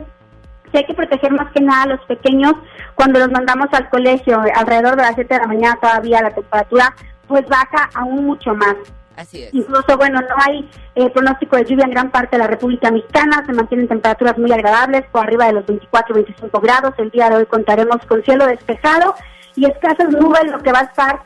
hay 0.72 0.84
que 0.86 0.94
proteger 0.94 1.30
más 1.30 1.52
que 1.52 1.60
nada 1.60 1.84
a 1.84 1.86
los 1.86 2.00
pequeños 2.06 2.54
cuando 2.96 3.20
los 3.20 3.30
mandamos 3.30 3.68
al 3.72 3.88
colegio. 3.90 4.42
Alrededor 4.56 4.96
de 4.96 5.02
las 5.02 5.14
7 5.14 5.34
de 5.34 5.40
la 5.40 5.46
mañana 5.46 5.78
todavía 5.80 6.20
la 6.20 6.34
temperatura 6.34 6.96
pues 7.28 7.46
baja 7.46 7.90
aún 7.94 8.26
mucho 8.26 8.54
más. 8.54 8.74
Así 9.18 9.42
es. 9.42 9.52
Incluso, 9.52 9.96
bueno, 9.96 10.20
no 10.20 10.34
hay 10.46 10.70
eh, 10.94 11.10
pronóstico 11.10 11.56
de 11.56 11.64
lluvia 11.64 11.86
en 11.86 11.90
gran 11.90 12.10
parte 12.12 12.36
de 12.36 12.42
la 12.42 12.46
República 12.46 12.92
Mexicana, 12.92 13.42
se 13.44 13.52
mantienen 13.52 13.88
temperaturas 13.88 14.38
muy 14.38 14.52
agradables, 14.52 15.06
por 15.10 15.24
arriba 15.24 15.46
de 15.46 15.54
los 15.54 15.66
24-25 15.66 16.62
grados. 16.62 16.94
El 16.98 17.10
día 17.10 17.28
de 17.28 17.38
hoy 17.38 17.46
contaremos 17.46 17.96
con 18.06 18.22
cielo 18.22 18.46
despejado 18.46 19.16
y 19.56 19.66
escasas 19.66 20.10
nubes, 20.10 20.44
lo 20.52 20.60
que 20.60 20.70
va 20.70 20.80
a 20.80 20.84
estar 20.84 21.22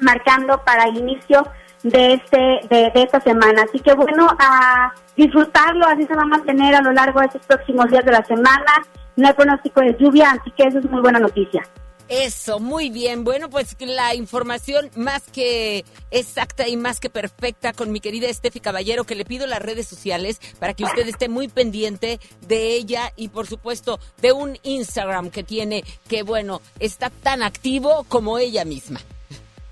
marcando 0.00 0.58
para 0.64 0.88
el 0.88 0.96
inicio 0.96 1.46
de 1.84 2.14
este 2.14 2.60
de, 2.68 2.90
esta 2.94 3.20
semana. 3.20 3.62
Así 3.62 3.78
que 3.78 3.94
bueno, 3.94 4.26
a 4.40 4.92
disfrutarlo, 5.16 5.86
así 5.86 6.04
se 6.04 6.16
va 6.16 6.22
a 6.22 6.26
mantener 6.26 6.74
a 6.74 6.82
lo 6.82 6.90
largo 6.90 7.20
de 7.20 7.26
estos 7.26 7.46
próximos 7.46 7.88
días 7.88 8.04
de 8.04 8.10
la 8.10 8.24
semana. 8.24 8.82
No 9.14 9.28
hay 9.28 9.34
pronóstico 9.34 9.80
de 9.80 9.96
lluvia, 9.96 10.32
así 10.32 10.50
que 10.50 10.64
eso 10.64 10.80
es 10.80 10.90
muy 10.90 11.00
buena 11.00 11.20
noticia. 11.20 11.62
Eso, 12.08 12.60
muy 12.60 12.90
bien. 12.90 13.24
Bueno, 13.24 13.48
pues 13.48 13.76
la 13.80 14.14
información 14.14 14.90
más 14.96 15.22
que 15.30 15.84
exacta 16.10 16.68
y 16.68 16.76
más 16.76 17.00
que 17.00 17.10
perfecta 17.10 17.72
con 17.72 17.90
mi 17.90 18.00
querida 18.00 18.28
Estefi 18.28 18.60
Caballero, 18.60 19.04
que 19.04 19.14
le 19.14 19.24
pido 19.24 19.46
las 19.46 19.62
redes 19.62 19.88
sociales 19.88 20.40
para 20.58 20.74
que 20.74 20.84
usted 20.84 21.08
esté 21.08 21.28
muy 21.28 21.48
pendiente 21.48 22.20
de 22.46 22.74
ella 22.74 23.12
y 23.16 23.28
por 23.28 23.46
supuesto 23.46 23.98
de 24.20 24.32
un 24.32 24.58
Instagram 24.62 25.30
que 25.30 25.42
tiene, 25.42 25.84
que 26.08 26.22
bueno, 26.22 26.60
está 26.80 27.10
tan 27.10 27.42
activo 27.42 28.04
como 28.08 28.38
ella 28.38 28.64
misma. 28.64 29.00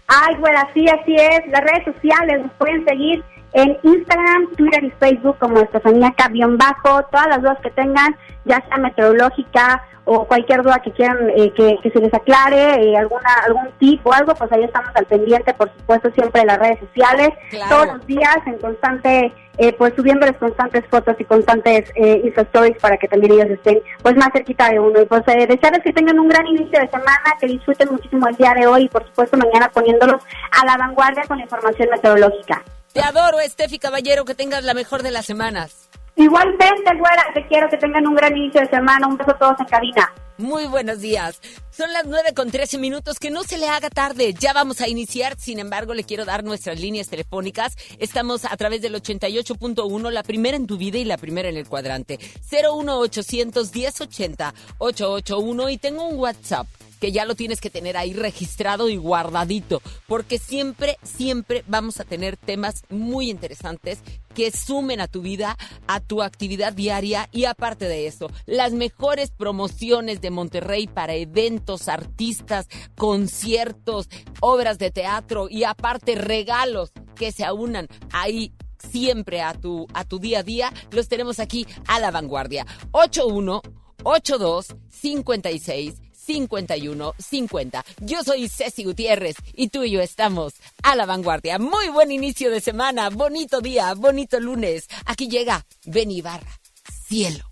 Ay, 0.07 0.35
bueno, 0.41 0.61
sí, 0.75 0.85
así 0.89 1.15
es. 1.15 1.47
Las 1.49 1.61
redes 1.61 1.85
sociales 1.85 2.43
nos 2.43 2.53
pueden 2.55 2.85
seguir 2.85 3.23
en 3.53 3.79
Instagram, 3.83 4.55
Twitter 4.57 4.85
y 4.85 4.91
Facebook 4.91 5.37
como 5.39 5.61
Estefanía 5.61 6.15
Bajo. 6.17 7.03
Todas 7.11 7.29
las 7.29 7.43
dudas 7.43 7.59
que 7.63 7.71
tengan, 7.71 8.17
ya 8.45 8.63
sea 8.69 8.79
meteorológica 8.79 9.83
o 10.05 10.25
cualquier 10.25 10.63
duda 10.63 10.81
que 10.83 10.91
quieran 10.93 11.31
eh, 11.37 11.53
que, 11.53 11.91
se 11.91 12.01
les 12.01 12.13
aclare, 12.13 12.83
eh, 12.83 12.97
alguna 12.97 13.31
algún 13.47 13.69
tip 13.79 14.05
o 14.07 14.13
algo, 14.13 14.35
pues 14.35 14.51
ahí 14.51 14.65
estamos 14.65 14.91
al 14.95 15.07
pendiente, 15.07 15.55
por 15.55 15.71
supuesto, 15.77 16.11
siempre 16.13 16.41
en 16.41 16.49
las 16.49 16.59
redes 16.59 16.81
sociales, 16.81 17.31
todos 17.69 17.87
los 17.87 18.07
días 18.07 18.39
en 18.47 18.59
constante, 18.59 19.33
eh, 19.59 19.75
pues 19.75 19.93
subiéndoles 19.95 20.37
constantes 20.39 20.85
fotos 20.87 21.17
y 21.19 21.25
constantes 21.25 21.93
eh, 21.95 22.23
Insta 22.25 22.41
Stories 22.43 22.79
para 22.81 22.97
que 22.97 23.09
también 23.09 23.35
ellos 23.35 23.51
estén 23.51 23.79
pues 24.03 24.17
más 24.17 24.31
cerquita 24.33 24.71
de 24.71 24.81
uno. 24.81 25.03
Y 25.03 25.05
pues 25.05 25.23
eh, 25.29 25.47
desearles 25.47 25.83
que 25.85 25.93
tengan 25.93 26.19
un 26.19 26.29
gran 26.29 26.47
inicio 26.47 26.81
de 26.81 26.89
semana, 26.89 27.37
que 27.39 27.47
disfruten 27.47 27.89
muchísimo 27.91 28.27
el 28.27 28.37
día 28.37 28.55
de 28.55 28.67
hoy 28.67 28.85
y 28.85 28.89
por 28.89 29.05
supuesto 29.05 29.37
mañana 29.37 29.69
poniéndolos 29.69 30.23
a 30.51 30.65
la 30.65 30.79
vanguardia 30.79 31.25
con 31.29 31.37
la 31.37 31.45
información 31.45 31.91
meteorológica. 31.91 32.63
Te 32.93 33.01
adoro, 33.01 33.39
Estefi 33.39 33.79
Caballero, 33.79 34.25
que 34.25 34.35
tengas 34.35 34.65
la 34.65 34.75
mejor 34.75 35.05
de 35.05 35.13
las 35.13 35.25
semanas. 35.25 35.89
Igualmente, 36.17 36.91
güera, 36.99 37.25
te 37.35 37.47
quiero 37.47 37.69
que 37.69 37.77
tengan 37.77 38.07
un 38.07 38.15
gran 38.17 38.37
inicio 38.37 38.61
de 38.61 38.69
semana. 38.69 39.07
Un 39.07 39.17
beso 39.17 39.31
a 39.31 39.39
todos 39.39 39.61
en 39.61 39.67
cabina. 39.67 40.13
Muy 40.39 40.67
buenos 40.67 41.01
días. 41.01 41.41
Son 41.71 41.93
las 41.93 42.07
9 42.07 42.35
con 42.35 42.51
13 42.51 42.79
minutos. 42.79 43.21
Que 43.21 43.31
no 43.31 43.45
se 43.45 43.59
le 43.59 43.69
haga 43.69 43.91
tarde. 43.91 44.35
Ya 44.35 44.53
vamos 44.53 44.81
a 44.81 44.89
iniciar. 44.89 45.39
Sin 45.39 45.61
embargo, 45.61 45.95
le 45.95 46.03
quiero 46.03 46.25
dar 46.25 46.43
nuestras 46.43 46.81
líneas 46.81 47.09
telefónicas. 47.09 47.77
Estamos 47.99 48.45
a 48.45 48.57
través 48.57 48.83
del 48.83 48.95
88.1, 48.97 50.11
la 50.11 50.23
primera 50.25 50.57
en 50.57 50.67
tu 50.67 50.77
vida 50.77 50.99
y 50.99 51.05
la 51.05 51.17
primera 51.17 51.49
en 51.49 51.57
el 51.57 51.69
cuadrante. 51.69 52.19
01800 52.51 53.73
1080 53.73 54.55
881 54.79 55.71
y 55.71 55.79
tengo 55.79 56.09
un 56.09 56.19
WhatsApp 56.19 56.67
que 57.01 57.13
ya 57.13 57.25
lo 57.25 57.35
tienes 57.35 57.61
que 57.61 57.71
tener 57.71 57.97
ahí 57.97 58.13
registrado 58.13 58.89
y 58.89 58.97
guardadito, 58.97 59.83
porque 60.07 60.39
siempre, 60.39 60.99
siempre 61.03 61.65
vamos 61.67 61.99
a 61.99 62.05
tener 62.05 62.37
temas 62.37 62.85
muy 62.91 63.31
interesantes 63.31 64.01
que 64.35 64.53
sumen 64.53 65.01
a 65.01 65.09
tu 65.09 65.23
vida, 65.23 65.57
a 65.89 66.01
tu 66.01 66.23
actividad 66.23 66.73
diaria 66.73 67.29
y 67.33 67.47
aparte 67.47 67.89
de 67.89 68.07
eso, 68.07 68.31
las 68.47 68.73
mejores 68.73 69.31
promociones 69.31 70.21
de 70.21 70.31
Monterrey 70.31 70.87
para 70.87 71.15
eventos, 71.15 71.89
artistas, 71.89 72.69
conciertos, 72.97 74.09
obras 74.41 74.79
de 74.79 74.91
teatro 74.91 75.49
y 75.51 75.65
aparte 75.65 76.15
regalos 76.15 76.93
que 77.17 77.33
se 77.33 77.45
aunan 77.45 77.89
ahí 78.13 78.53
siempre 78.79 79.43
a 79.43 79.55
tu, 79.55 79.87
a 79.93 80.05
tu 80.05 80.19
día 80.19 80.41
a 80.41 80.43
día, 80.43 80.73
los 80.91 81.09
tenemos 81.09 81.39
aquí 81.39 81.67
a 81.87 82.01
la 82.01 82.11
vanguardia. 82.11 82.67
81 82.93 83.63
82 84.03 84.77
56 84.89 86.10
5150. 86.27 87.85
Yo 88.01 88.23
soy 88.23 88.49
Ceci 88.49 88.85
Gutiérrez 88.85 89.37
y 89.55 89.69
tú 89.69 89.85
y 89.85 89.93
yo 89.93 90.01
estamos 90.01 90.55
a 90.83 90.97
la 90.97 91.07
vanguardia. 91.07 91.59
Muy 91.59 91.89
buen 91.89 92.11
inicio 92.11 92.51
de 92.51 92.61
semana, 92.61 93.11
bonito 93.11 93.61
día, 93.61 93.95
bonito 93.95 94.39
lunes. 94.41 94.89
Aquí 95.07 95.29
llega 95.29 95.67
Benibarra, 95.85 96.61
cielo. 97.09 97.51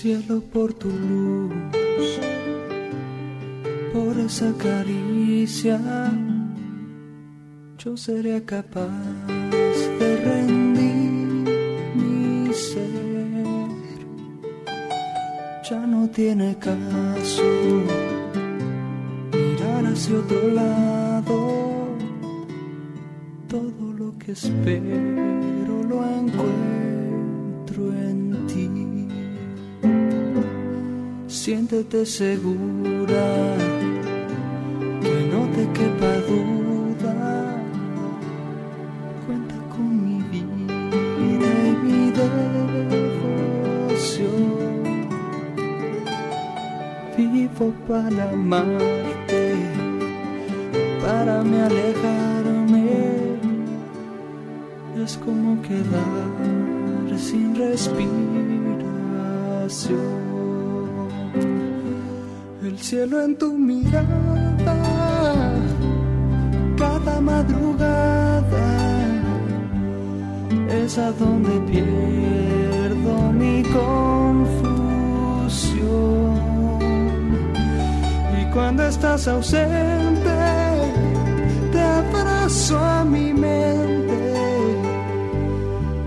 Cielo 0.00 0.40
por 0.40 0.72
tu 0.72 0.88
luz, 0.88 2.20
por 3.92 4.18
esa 4.18 4.50
caricia, 4.56 5.78
yo 7.76 7.98
seré 7.98 8.42
capaz 8.46 8.88
de 9.98 10.10
rendir 10.24 11.44
mi 12.00 12.50
ser. 12.54 12.88
Ya 15.68 15.86
no 15.86 16.08
tiene 16.08 16.56
caso 16.58 17.42
mirar 19.34 19.84
hacia 19.84 20.16
otro 20.16 20.48
lado, 20.48 21.36
todo 23.48 23.92
lo 23.98 24.16
que 24.16 24.32
espero 24.32 25.74
lo 25.90 25.98
encuentro 26.20 27.92
en 27.92 28.46
ti. 28.46 28.89
Siéntete 31.42 32.00
segura, 32.04 33.26
que 35.00 35.16
no 35.32 35.40
te 35.56 35.64
quepa 35.72 36.12
duda. 36.28 37.16
Cuenta 39.24 39.56
con 39.70 39.88
mi 40.04 40.18
vida 40.32 40.76
y 41.16 41.18
mi 41.82 42.00
devoción. 42.20 43.40
Vivo 47.16 47.66
para 47.88 48.22
amarte 48.32 49.40
para 51.00 51.42
me 51.42 51.58
alejarme 51.62 52.84
es 55.02 55.16
como 55.16 55.62
quedar 55.62 57.18
sin 57.18 57.56
respiración. 57.56 60.29
El 62.70 62.78
cielo 62.78 63.20
en 63.20 63.36
tu 63.36 63.52
mirada, 63.58 64.06
cada 66.78 67.20
madrugada 67.20 68.68
es 70.70 70.96
a 70.96 71.10
donde 71.10 71.50
pierdo 71.72 73.32
mi 73.32 73.64
confusión. 73.64 74.70
Y 78.40 78.44
cuando 78.52 78.84
estás 78.84 79.26
ausente, 79.26 80.30
te 81.72 81.80
abrazo 81.80 82.78
a 82.78 83.04
mi 83.04 83.34
mente, 83.34 84.32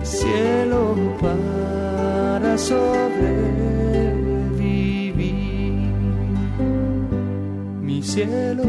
cielo 0.02 0.96
para 1.20 2.58
sobrevivir, 2.58 3.93
cielo 8.14 8.64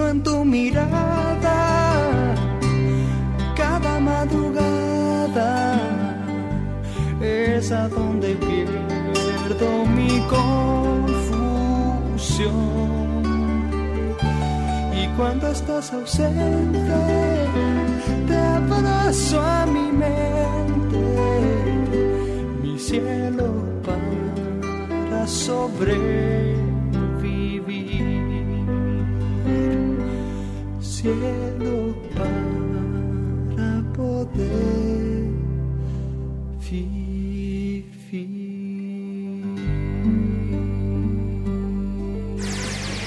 en 0.00 0.22
tu 0.22 0.42
mirada, 0.42 1.54
cada 3.54 4.00
madrugada 4.00 5.78
es 7.20 7.70
a 7.70 7.88
donde 7.88 8.34
pierdo 8.36 9.84
mi 9.84 10.18
confusión. 10.30 11.52
Y 14.94 15.06
cuando 15.16 15.48
estás 15.48 15.92
ausente, 15.92 16.78
te 18.26 18.36
abrazo 18.36 19.42
a 19.42 19.66
mi 19.66 19.92
mente, 19.92 21.04
mi 22.62 22.78
cielo 22.78 23.52
para 23.84 25.26
sobrevivir 25.26 26.61
para 32.14 32.32
poder. 33.94 35.02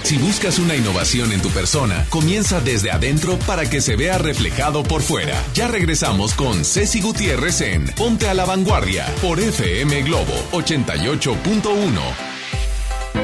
Si 0.04 0.20
buscas 0.20 0.60
una 0.60 0.76
innovación 0.76 1.32
en 1.32 1.42
tu 1.42 1.50
persona, 1.50 2.06
comienza 2.10 2.60
desde 2.60 2.92
adentro 2.92 3.40
para 3.48 3.68
que 3.68 3.82
se 3.82 3.96
vea 3.96 4.20
reflejado 4.20 4.84
por 4.84 5.02
fuera. 5.02 5.42
Ya 5.56 5.68
regresamos 5.68 6.36
con 6.36 6.64
Ceci 6.64 7.02
Gutiérrez 7.02 7.62
en 7.62 7.88
Ponte 7.88 8.30
a 8.30 8.36
la 8.36 8.46
Vanguardia 8.46 9.08
por 9.20 9.40
FM 9.40 10.04
Globo 10.04 10.34
88.1. 10.52 12.25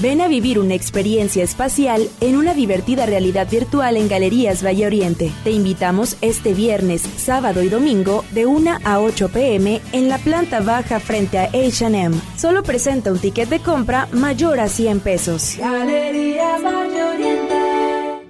Ven 0.00 0.20
a 0.20 0.28
vivir 0.28 0.60
una 0.60 0.74
experiencia 0.74 1.42
espacial 1.42 2.08
en 2.20 2.36
una 2.36 2.54
divertida 2.54 3.04
realidad 3.04 3.48
virtual 3.50 3.96
en 3.96 4.08
Galerías 4.08 4.64
Valle 4.64 4.86
Oriente. 4.86 5.32
Te 5.42 5.50
invitamos 5.50 6.16
este 6.20 6.54
viernes, 6.54 7.02
sábado 7.16 7.64
y 7.64 7.68
domingo 7.68 8.24
de 8.30 8.46
1 8.46 8.78
a 8.84 9.00
8 9.00 9.28
pm 9.30 9.80
en 9.90 10.08
la 10.08 10.18
planta 10.18 10.60
baja 10.60 11.00
frente 11.00 11.38
a 11.40 11.50
HM. 11.52 12.14
Solo 12.36 12.62
presenta 12.62 13.10
un 13.10 13.18
ticket 13.18 13.48
de 13.48 13.58
compra 13.58 14.08
mayor 14.12 14.60
a 14.60 14.68
100 14.68 15.00
pesos. 15.00 15.56
Galerías 15.58 16.62
Valle 16.62 17.02
Oriente. 17.02 17.37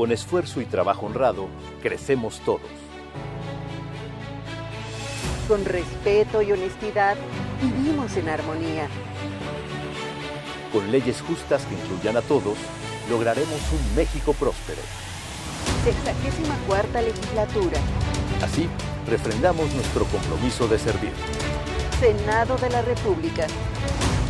Con 0.00 0.12
esfuerzo 0.12 0.62
y 0.62 0.64
trabajo 0.64 1.04
honrado, 1.04 1.48
crecemos 1.82 2.40
todos. 2.46 2.70
Con 5.46 5.62
respeto 5.66 6.40
y 6.40 6.52
honestidad, 6.52 7.18
vivimos 7.60 8.16
en 8.16 8.30
armonía. 8.30 8.88
Con 10.72 10.90
leyes 10.90 11.20
justas 11.20 11.66
que 11.66 11.74
incluyan 11.74 12.16
a 12.16 12.22
todos, 12.22 12.56
lograremos 13.10 13.60
un 13.74 13.94
México 13.94 14.32
próspero. 14.32 14.80
Sexagésima 15.84 16.56
cuarta 16.66 17.02
legislatura. 17.02 17.78
Así, 18.42 18.70
refrendamos 19.06 19.70
nuestro 19.74 20.06
compromiso 20.06 20.66
de 20.66 20.78
servir. 20.78 21.12
Senado 22.00 22.56
de 22.56 22.70
la 22.70 22.80
República. 22.80 23.46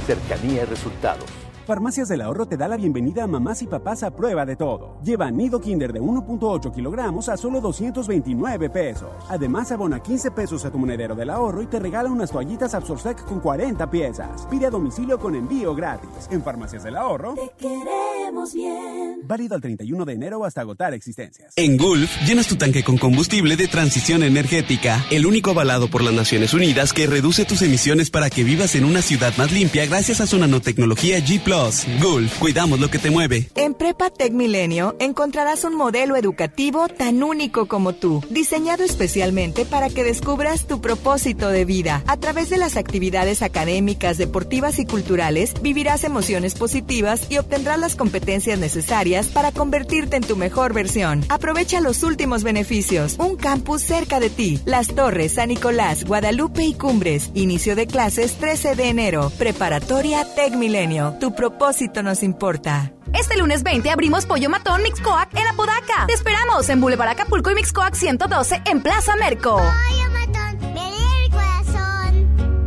Cercanía 0.05 0.63
y 0.63 0.65
resultados. 0.65 1.31
Farmacias 1.71 2.09
del 2.09 2.23
Ahorro 2.23 2.47
te 2.47 2.57
da 2.57 2.67
la 2.67 2.77
bienvenida 2.77 3.23
a 3.23 3.27
mamás 3.29 3.63
y 3.63 3.69
papás 3.69 4.03
a 4.03 4.11
prueba 4.11 4.45
de 4.45 4.57
todo. 4.57 4.99
Lleva 5.05 5.31
nido 5.31 5.61
Kinder 5.61 5.93
de 5.93 6.01
1.8 6.01 6.75
kilogramos 6.75 7.29
a 7.29 7.37
solo 7.37 7.61
229 7.61 8.71
pesos. 8.71 9.09
Además, 9.29 9.71
abona 9.71 10.03
15 10.03 10.33
pesos 10.33 10.65
a 10.65 10.73
tu 10.73 10.79
monedero 10.79 11.15
del 11.15 11.31
ahorro 11.31 11.63
y 11.63 11.67
te 11.67 11.79
regala 11.79 12.11
unas 12.11 12.33
toallitas 12.33 12.75
Absorsec 12.75 13.25
con 13.25 13.39
40 13.39 13.89
piezas. 13.89 14.49
Pide 14.51 14.67
a 14.67 14.71
domicilio 14.71 15.21
con 15.21 15.37
envío 15.37 15.73
gratis. 15.73 16.11
En 16.33 16.43
Farmacias 16.43 16.83
del 16.83 16.97
Ahorro. 16.97 17.35
Te 17.35 17.53
queremos 17.57 18.53
bien. 18.53 19.21
Válido 19.23 19.55
al 19.55 19.61
31 19.61 20.05
de 20.05 20.13
enero 20.13 20.45
hasta 20.45 20.63
agotar 20.63 20.93
existencias. 20.93 21.53
En 21.55 21.77
Gulf, 21.77 22.11
llenas 22.27 22.49
tu 22.49 22.57
tanque 22.57 22.83
con 22.83 22.99
combustible 22.99 23.55
de 23.55 23.69
transición 23.69 24.25
energética, 24.25 25.07
el 25.13 25.25
único 25.25 25.53
avalado 25.53 25.89
por 25.89 26.03
las 26.03 26.15
Naciones 26.15 26.53
Unidas 26.53 26.93
que 26.93 27.07
reduce 27.07 27.45
tus 27.45 27.63
emisiones 27.63 28.11
para 28.11 28.29
que 28.29 28.43
vivas 28.43 28.75
en 28.75 28.85
una 28.85 29.03
ciudad 29.03 29.33
más 29.39 29.53
limpia 29.53 29.87
gracias 29.87 30.21
a 30.21 30.27
su 30.27 30.37
nanotecnología 30.37 31.21
G⁇ 31.21 31.41
2. 31.61 31.87
Gulf, 32.01 32.39
cuidamos 32.39 32.81
lo 32.81 32.89
que 32.89 32.99
te 32.99 33.11
mueve. 33.11 33.51
En 33.55 33.75
Prepa 33.75 34.09
Tech 34.09 34.33
Milenio 34.33 34.97
encontrarás 34.99 35.65
un 35.65 35.75
modelo 35.75 36.17
educativo 36.17 36.89
tan 36.89 37.23
único 37.23 37.69
como 37.69 37.93
tú, 37.93 38.25
diseñado 38.31 38.83
especialmente 38.83 39.67
para 39.67 39.91
que 39.91 40.03
descubras 40.03 40.67
tu 40.67 40.81
propósito 40.81 41.51
de 41.51 41.67
vida. 41.67 42.03
A 42.07 42.17
través 42.17 42.49
de 42.49 42.57
las 42.57 42.79
actividades 42.79 43.43
académicas, 43.43 44.17
deportivas 44.17 44.79
y 44.79 44.87
culturales, 44.87 45.53
vivirás 45.61 46.05
emociones 46.05 46.55
positivas 46.55 47.27
y 47.29 47.37
obtendrás 47.37 47.79
las 47.79 47.95
competencias 47.95 48.59
necesarias 48.59 49.27
para 49.27 49.53
convertirte 49.53 50.17
en 50.17 50.23
tu 50.23 50.37
mejor 50.37 50.73
versión. 50.73 51.27
Aprovecha 51.29 51.83
los 51.83 52.03
últimos 52.05 52.43
beneficios. 52.43 53.17
Un 53.19 53.37
campus 53.37 53.83
cerca 53.83 54.19
de 54.19 54.31
ti. 54.31 54.61
Las 54.65 54.87
Torres, 54.89 55.35
San 55.35 55.51
Nicolás, 55.51 56.05
Guadalupe 56.05 56.65
y 56.65 56.73
Cumbres. 56.73 57.31
Inicio 57.35 57.77
de 57.77 57.87
clases 57.87 58.33
13 58.39 58.77
de 58.77 58.89
enero. 58.89 59.31
Preparatoria 59.37 60.25
Tech 60.35 60.55
Milenio. 60.55 61.17
Propósito 61.41 62.03
nos 62.03 62.23
importa. 62.23 62.93
Este 63.15 63.39
lunes 63.39 63.63
20 63.63 63.89
abrimos 63.89 64.27
Pollo 64.27 64.51
Matón 64.51 64.83
Mixcoac 64.83 65.35
en 65.35 65.47
Apodaca. 65.47 66.05
Te 66.07 66.13
esperamos 66.13 66.69
en 66.69 66.83
Boulevard 66.83 67.09
Acapulco 67.09 67.51
y 67.51 67.55
Mixcoac 67.55 67.95
112 67.95 68.61
en 68.67 68.83
Plaza 68.83 69.17
Merco. 69.17 69.57
Pollo 69.57 70.11
Matón, 70.13 70.75
ven 70.75 70.93
el 71.25 71.31
corazón. 71.31 72.59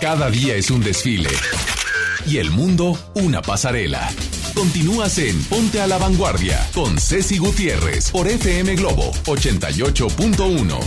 Cada 0.00 0.30
día 0.30 0.54
es 0.54 0.70
un 0.70 0.80
desfile. 0.80 1.28
Y 2.24 2.38
el 2.38 2.52
mundo 2.52 2.96
una 3.16 3.42
pasarela. 3.42 4.08
Continúas 4.54 5.18
en 5.18 5.42
Ponte 5.46 5.80
a 5.80 5.88
la 5.88 5.98
Vanguardia 5.98 6.64
con 6.72 6.96
Ceci 7.00 7.38
Gutiérrez 7.38 8.12
por 8.12 8.28
FM 8.28 8.76
Globo 8.76 9.10
88.1. 9.24 10.78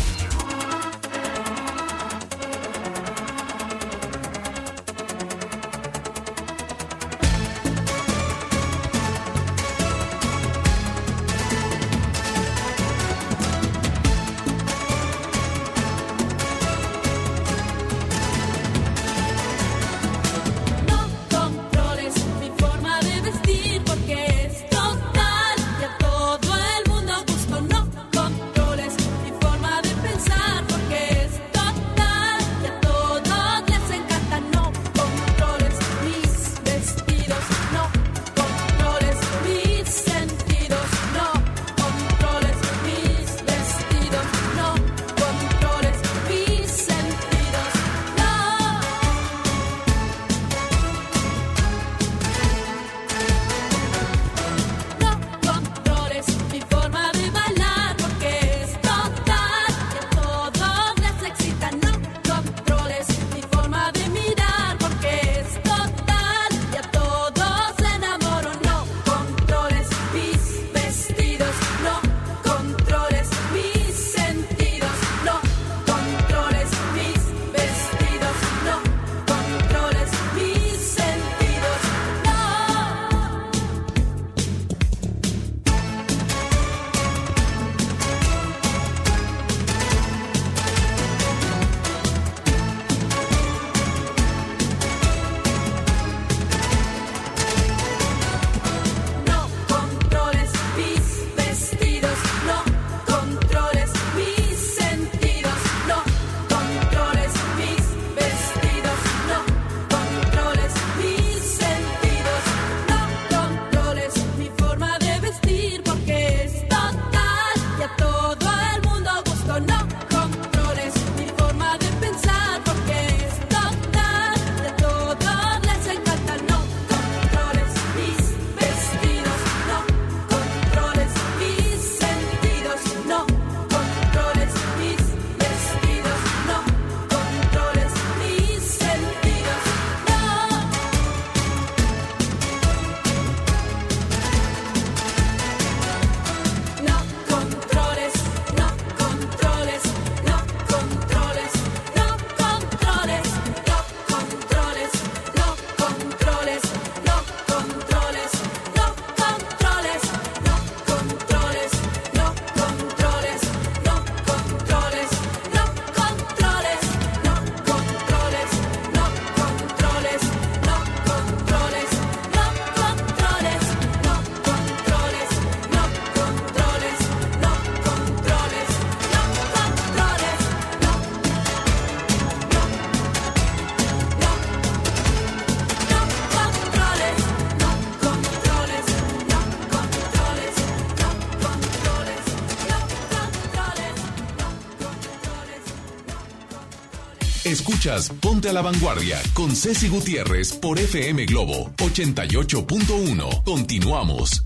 Ponte 198.19 198.49
a 198.49 198.53
la 198.53 198.61
Vanguardia 198.61 199.17
con 199.33 199.55
Ceci 199.55 199.87
Gutiérrez 199.87 200.51
por 200.51 200.77
FM 200.77 201.25
Globo 201.25 201.71
88.1. 201.77 203.45
Continuamos. 203.45 204.43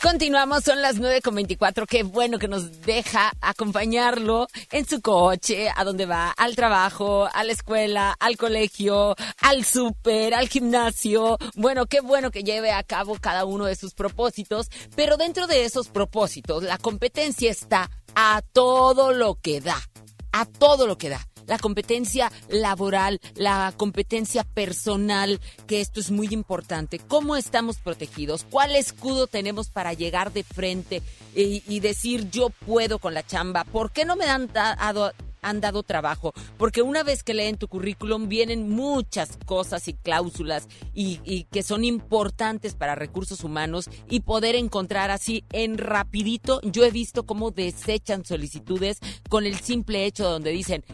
Continuamos, 0.00 0.62
son 0.62 0.80
las 0.80 1.00
9.24. 1.00 1.86
Qué 1.88 2.04
bueno 2.04 2.38
que 2.38 2.46
nos 2.46 2.82
deja 2.82 3.32
acompañarlo 3.40 4.46
en 4.70 4.86
su 4.86 5.00
coche, 5.00 5.70
a 5.74 5.82
donde 5.82 6.06
va, 6.06 6.30
al 6.30 6.54
trabajo, 6.54 7.28
a 7.32 7.42
la 7.42 7.50
escuela, 7.50 8.14
al 8.20 8.36
colegio, 8.36 9.16
al 9.40 9.64
súper, 9.64 10.32
al 10.32 10.48
gimnasio. 10.48 11.38
Bueno, 11.56 11.86
qué 11.86 12.00
bueno 12.00 12.30
que 12.30 12.44
lleve 12.44 12.70
a 12.70 12.84
cabo 12.84 13.16
cada 13.20 13.44
uno 13.44 13.64
de 13.64 13.74
sus 13.74 13.92
propósitos, 13.92 14.68
pero 14.94 15.16
dentro 15.16 15.48
de 15.48 15.64
esos 15.64 15.88
propósitos, 15.88 16.62
la 16.62 16.78
competencia 16.78 17.50
está 17.50 17.90
a 18.14 18.40
todo 18.52 19.12
lo 19.12 19.34
que 19.34 19.60
da, 19.60 19.82
a 20.30 20.44
todo 20.44 20.86
lo 20.86 20.96
que 20.96 21.08
da 21.08 21.26
la 21.46 21.58
competencia 21.58 22.30
laboral, 22.48 23.20
la 23.34 23.72
competencia 23.76 24.44
personal, 24.44 25.40
que 25.66 25.80
esto 25.80 26.00
es 26.00 26.10
muy 26.10 26.28
importante. 26.30 26.98
¿Cómo 26.98 27.36
estamos 27.36 27.78
protegidos? 27.78 28.46
¿Cuál 28.48 28.76
escudo 28.76 29.26
tenemos 29.26 29.68
para 29.68 29.92
llegar 29.92 30.32
de 30.32 30.44
frente 30.44 31.02
y, 31.34 31.80
decir 31.80 32.30
yo 32.30 32.50
puedo 32.50 32.98
con 32.98 33.14
la 33.14 33.26
chamba? 33.26 33.64
¿Por 33.64 33.90
qué 33.90 34.04
no 34.04 34.16
me 34.16 34.26
han 34.26 34.52
dado 34.52 35.12
han 35.42 35.60
dado 35.60 35.82
trabajo, 35.82 36.32
porque 36.56 36.82
una 36.82 37.02
vez 37.02 37.24
que 37.24 37.34
leen 37.34 37.58
tu 37.58 37.66
currículum 37.66 38.28
vienen 38.28 38.70
muchas 38.70 39.38
cosas 39.44 39.88
y 39.88 39.94
cláusulas 39.94 40.68
y, 40.94 41.20
y 41.24 41.44
que 41.44 41.64
son 41.64 41.84
importantes 41.84 42.74
para 42.74 42.94
recursos 42.94 43.42
humanos 43.42 43.90
y 44.08 44.20
poder 44.20 44.54
encontrar 44.54 45.10
así 45.10 45.44
en 45.50 45.78
rapidito. 45.78 46.60
Yo 46.62 46.84
he 46.84 46.92
visto 46.92 47.26
cómo 47.26 47.50
desechan 47.50 48.24
solicitudes 48.24 49.00
con 49.28 49.44
el 49.44 49.58
simple 49.58 50.06
hecho 50.06 50.30
donde 50.30 50.52
dicen, 50.52 50.84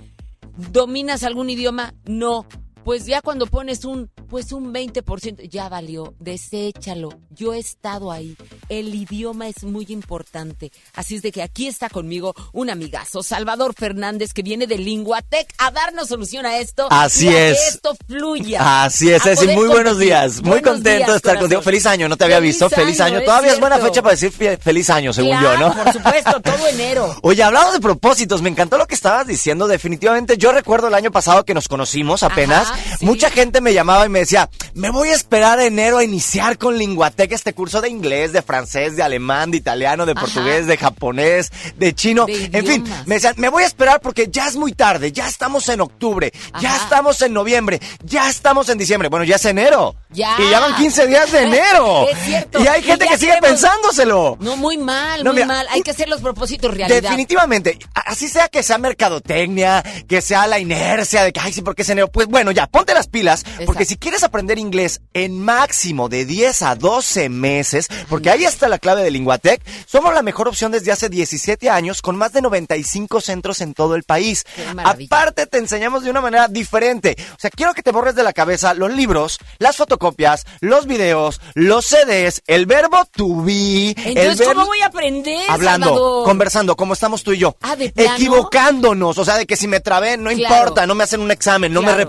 ¿dominas 0.59 1.23
algún 1.23 1.51
idioma? 1.51 1.95
No. 2.05 2.47
Pues 2.89 3.05
ya 3.05 3.21
cuando 3.21 3.45
pones 3.45 3.85
un, 3.85 4.11
pues 4.31 4.51
un 4.51 4.73
20%, 4.73 5.47
ya 5.51 5.69
valió, 5.69 6.15
deséchalo. 6.21 7.11
Yo 7.29 7.53
he 7.53 7.59
estado 7.59 8.11
ahí. 8.11 8.35
El 8.71 8.95
idioma 8.95 9.47
es 9.47 9.63
muy 9.63 9.85
importante. 9.91 10.73
Así 10.95 11.17
es 11.17 11.21
de 11.21 11.31
que 11.31 11.43
aquí 11.43 11.67
está 11.67 11.91
conmigo 11.91 12.35
un 12.55 12.71
amigazo, 12.71 13.23
Salvador 13.23 13.75
Fernández, 13.77 14.33
que 14.33 14.43
viene 14.43 14.67
de 14.67 14.79
Linguatec 14.79 15.53
a 15.59 15.71
darnos 15.71 16.09
solución 16.09 16.47
a 16.47 16.57
esto. 16.57 16.87
Así 16.89 17.27
y 17.27 17.29
a 17.29 17.33
que 17.33 17.51
es. 17.51 17.69
esto 17.75 17.95
fluya. 18.07 18.85
Así 18.85 19.11
es, 19.11 19.23
Ceci, 19.23 19.49
muy 19.49 19.69
buenos 19.69 19.99
días. 19.99 20.41
Muy 20.41 20.53
Buenos 20.53 20.71
contento 20.71 20.97
días, 20.97 21.11
de 21.11 21.17
estar 21.17 21.33
corazón. 21.33 21.41
contigo. 21.41 21.61
Feliz 21.61 21.85
año, 21.85 22.09
no 22.09 22.17
te 22.17 22.25
había 22.25 22.39
Feliz 22.39 22.55
visto. 22.55 22.71
Feliz 22.71 22.99
año, 23.03 23.19
es 23.19 23.27
Todavía 23.27 23.53
es 23.53 23.61
buena 23.61 23.77
fecha 23.77 24.01
para 24.01 24.15
decir 24.17 24.33
feliz 24.33 24.89
año, 24.89 25.13
según 25.13 25.37
Claro, 25.37 25.61
yo, 25.61 25.69
¿no? 25.69 25.85
Por 25.85 25.93
supuesto, 25.93 26.41
todo 26.43 26.67
enero. 26.69 27.15
Oye, 27.21 27.43
hablando 27.43 27.73
de 27.73 27.81
propósitos, 27.81 28.41
me 28.41 28.49
encantó 28.49 28.79
lo 28.79 28.87
que 28.87 28.95
estabas 28.95 29.27
diciendo. 29.27 29.69
Definitivamente, 29.69 30.39
yo 30.39 30.53
recuerdo 30.53 30.89
el 30.89 30.95
año 30.95 31.11
pasado 31.11 31.45
que 31.45 31.53
nos 31.53 31.69
conocimos 31.69 32.23
apenas. 32.23 32.71
Ajá, 32.71 32.78
sí. 32.99 33.05
Mucha 33.07 33.31
gente 33.31 33.61
me 33.61 33.73
llamaba 33.75 34.07
y 34.07 34.09
me 34.09 34.21
decía, 34.21 34.49
me 34.75 34.91
voy 34.91 35.09
a 35.11 35.15
esperar 35.15 35.59
a 35.59 35.65
enero 35.65 35.99
a 35.99 36.05
iniciar 36.05 36.59
con 36.59 36.77
Linguatec 36.79 37.33
este 37.33 37.53
curso 37.53 37.81
de 37.81 37.89
inglés, 37.89 38.33
de 38.33 38.43
francés, 38.43 38.97
de 38.97 39.03
alemán, 39.03 39.51
de 39.51 39.57
italiano, 39.59 40.07
de 40.07 40.13
Ajá. 40.13 40.21
portugués, 40.23 40.67
de 40.67 40.77
japonés, 40.77 41.51
de 41.77 41.95
chino. 41.95 42.27
De 42.27 42.51
en 42.53 42.67
fin, 42.67 42.85
me 43.07 43.17
decían, 43.17 43.35
me 43.37 43.49
voy 43.49 43.63
a 43.63 43.67
esperar 43.67 44.01
porque 44.01 44.29
ya 44.31 44.47
es 44.47 44.57
muy 44.57 44.73
tarde, 44.73 45.13
ya 45.13 45.29
estamos 45.29 45.69
en 45.69 45.81
octubre, 45.81 46.33
ya 46.61 46.77
estamos 46.77 47.21
en 47.23 47.33
noviembre, 47.33 47.81
ya 48.03 48.29
estamos 48.29 48.69
en 48.69 48.79
diciembre. 48.79 49.09
Bueno, 49.09 49.25
ya 49.25 49.37
es 49.37 49.45
enero. 49.45 49.95
Ya. 50.11 50.37
Y 50.39 50.51
ya 50.51 50.61
van 50.61 50.75
15 50.75 51.07
días 51.07 51.31
de 51.33 51.43
enero. 51.43 52.07
Es 52.09 52.19
cierto. 52.25 52.63
Y 52.63 52.67
hay 52.67 52.83
gente 52.83 53.07
que 53.07 53.19
sigue 53.19 53.37
pensándoselo. 53.41 54.37
No, 54.41 54.57
muy 54.57 54.79
mal, 54.79 55.23
No, 55.23 55.33
muy 55.33 55.43
mira, 55.43 55.47
mal. 55.47 55.67
Hay 55.71 55.83
que 55.83 55.91
hacer 55.91 56.09
los 56.09 56.21
propósitos 56.21 56.75
realidad. 56.75 57.03
Definitivamente, 57.03 57.79
así 57.95 58.29
sea 58.29 58.49
que 58.49 58.63
sea 58.63 58.79
mercadotecnia, 58.79 59.83
que 60.09 60.21
sea 60.23 60.47
la 60.47 60.59
inercia 60.59 61.25
de 61.25 61.33
que, 61.33 61.41
ay, 61.41 61.53
sí, 61.53 61.63
porque 61.63 61.83
es 61.83 61.89
enero. 61.91 62.09
Pues 62.09 62.27
bueno, 62.27 62.51
ya, 62.51 62.58
ponte 62.67 62.95
las 62.95 63.07
pilas, 63.09 63.45
porque 63.67 63.85
si 63.85 63.97
quieres 63.97 64.23
aprender 64.23 64.59
inglés 64.59 65.01
en 65.15 65.41
máximo 65.41 66.09
de 66.09 66.25
10 66.25 66.63
a 66.63 66.75
12 66.75 67.29
meses, 67.29 67.89
porque 68.09 68.31
ahí 68.31 68.45
está 68.45 68.69
la 68.69 68.79
clave 68.79 69.03
de 69.03 69.11
Linguatec, 69.11 69.63
somos 69.87 70.13
la 70.15 70.23
mejor 70.23 70.49
opción 70.49 70.73
desde 70.73 70.93
hace 70.93 71.09
17 71.09 71.71
años 71.71 72.03
con 72.03 72.17
más 72.17 72.33
de 72.33 72.43
95 72.43 73.21
centros 73.21 73.61
en 73.61 73.75
todo 73.75 73.95
el 73.95 74.03
país. 74.03 74.45
Aparte, 74.85 75.47
te 75.47 75.59
enseñamos 75.59 76.03
de 76.05 76.11
una 76.11 76.21
manera 76.21 76.49
diferente. 76.49 77.17
O 77.33 77.39
sea, 77.39 77.51
quiero 77.51 77.75
que 77.75 77.83
te 77.83 77.93
borres 77.93 78.15
de 78.15 78.23
la 78.23 78.33
cabeza 78.33 78.75
los 78.75 78.93
libros, 78.93 79.39
las 79.59 79.77
fotocopias, 79.77 80.45
los 80.61 80.87
videos, 80.87 81.41
los 81.55 81.87
CDs, 81.87 82.43
el 82.47 82.67
verbo 82.67 83.05
to 83.15 83.43
be, 83.43 83.91
el 83.91 83.95
Entonces, 83.99 84.39
verbo 84.39 84.53
¿cómo 84.55 84.67
voy 84.67 84.81
a 84.81 84.87
aprender, 84.87 85.51
hablando, 85.51 85.87
Salvador? 85.89 86.25
conversando, 86.25 86.77
como 86.77 86.95
estamos 86.95 87.23
tú 87.23 87.33
y 87.33 87.39
yo. 87.39 87.57
Ah, 87.63 87.77
¿de 87.77 87.91
plano? 87.91 88.15
Equivocándonos, 88.15 89.19
o 89.19 89.25
sea, 89.25 89.37
de 89.37 89.47
que 89.47 89.57
si 89.57 89.69
me 89.69 89.81
trabé, 89.81 90.17
no 90.17 90.31
Claro. 90.31 90.55
importa, 90.57 90.87
no 90.87 90.95
me 90.95 91.05
hacen 91.05 91.21
un 91.21 91.31
examen, 91.31 91.73
no 91.73 91.81
me 91.81 91.89
Claro. 91.89 92.03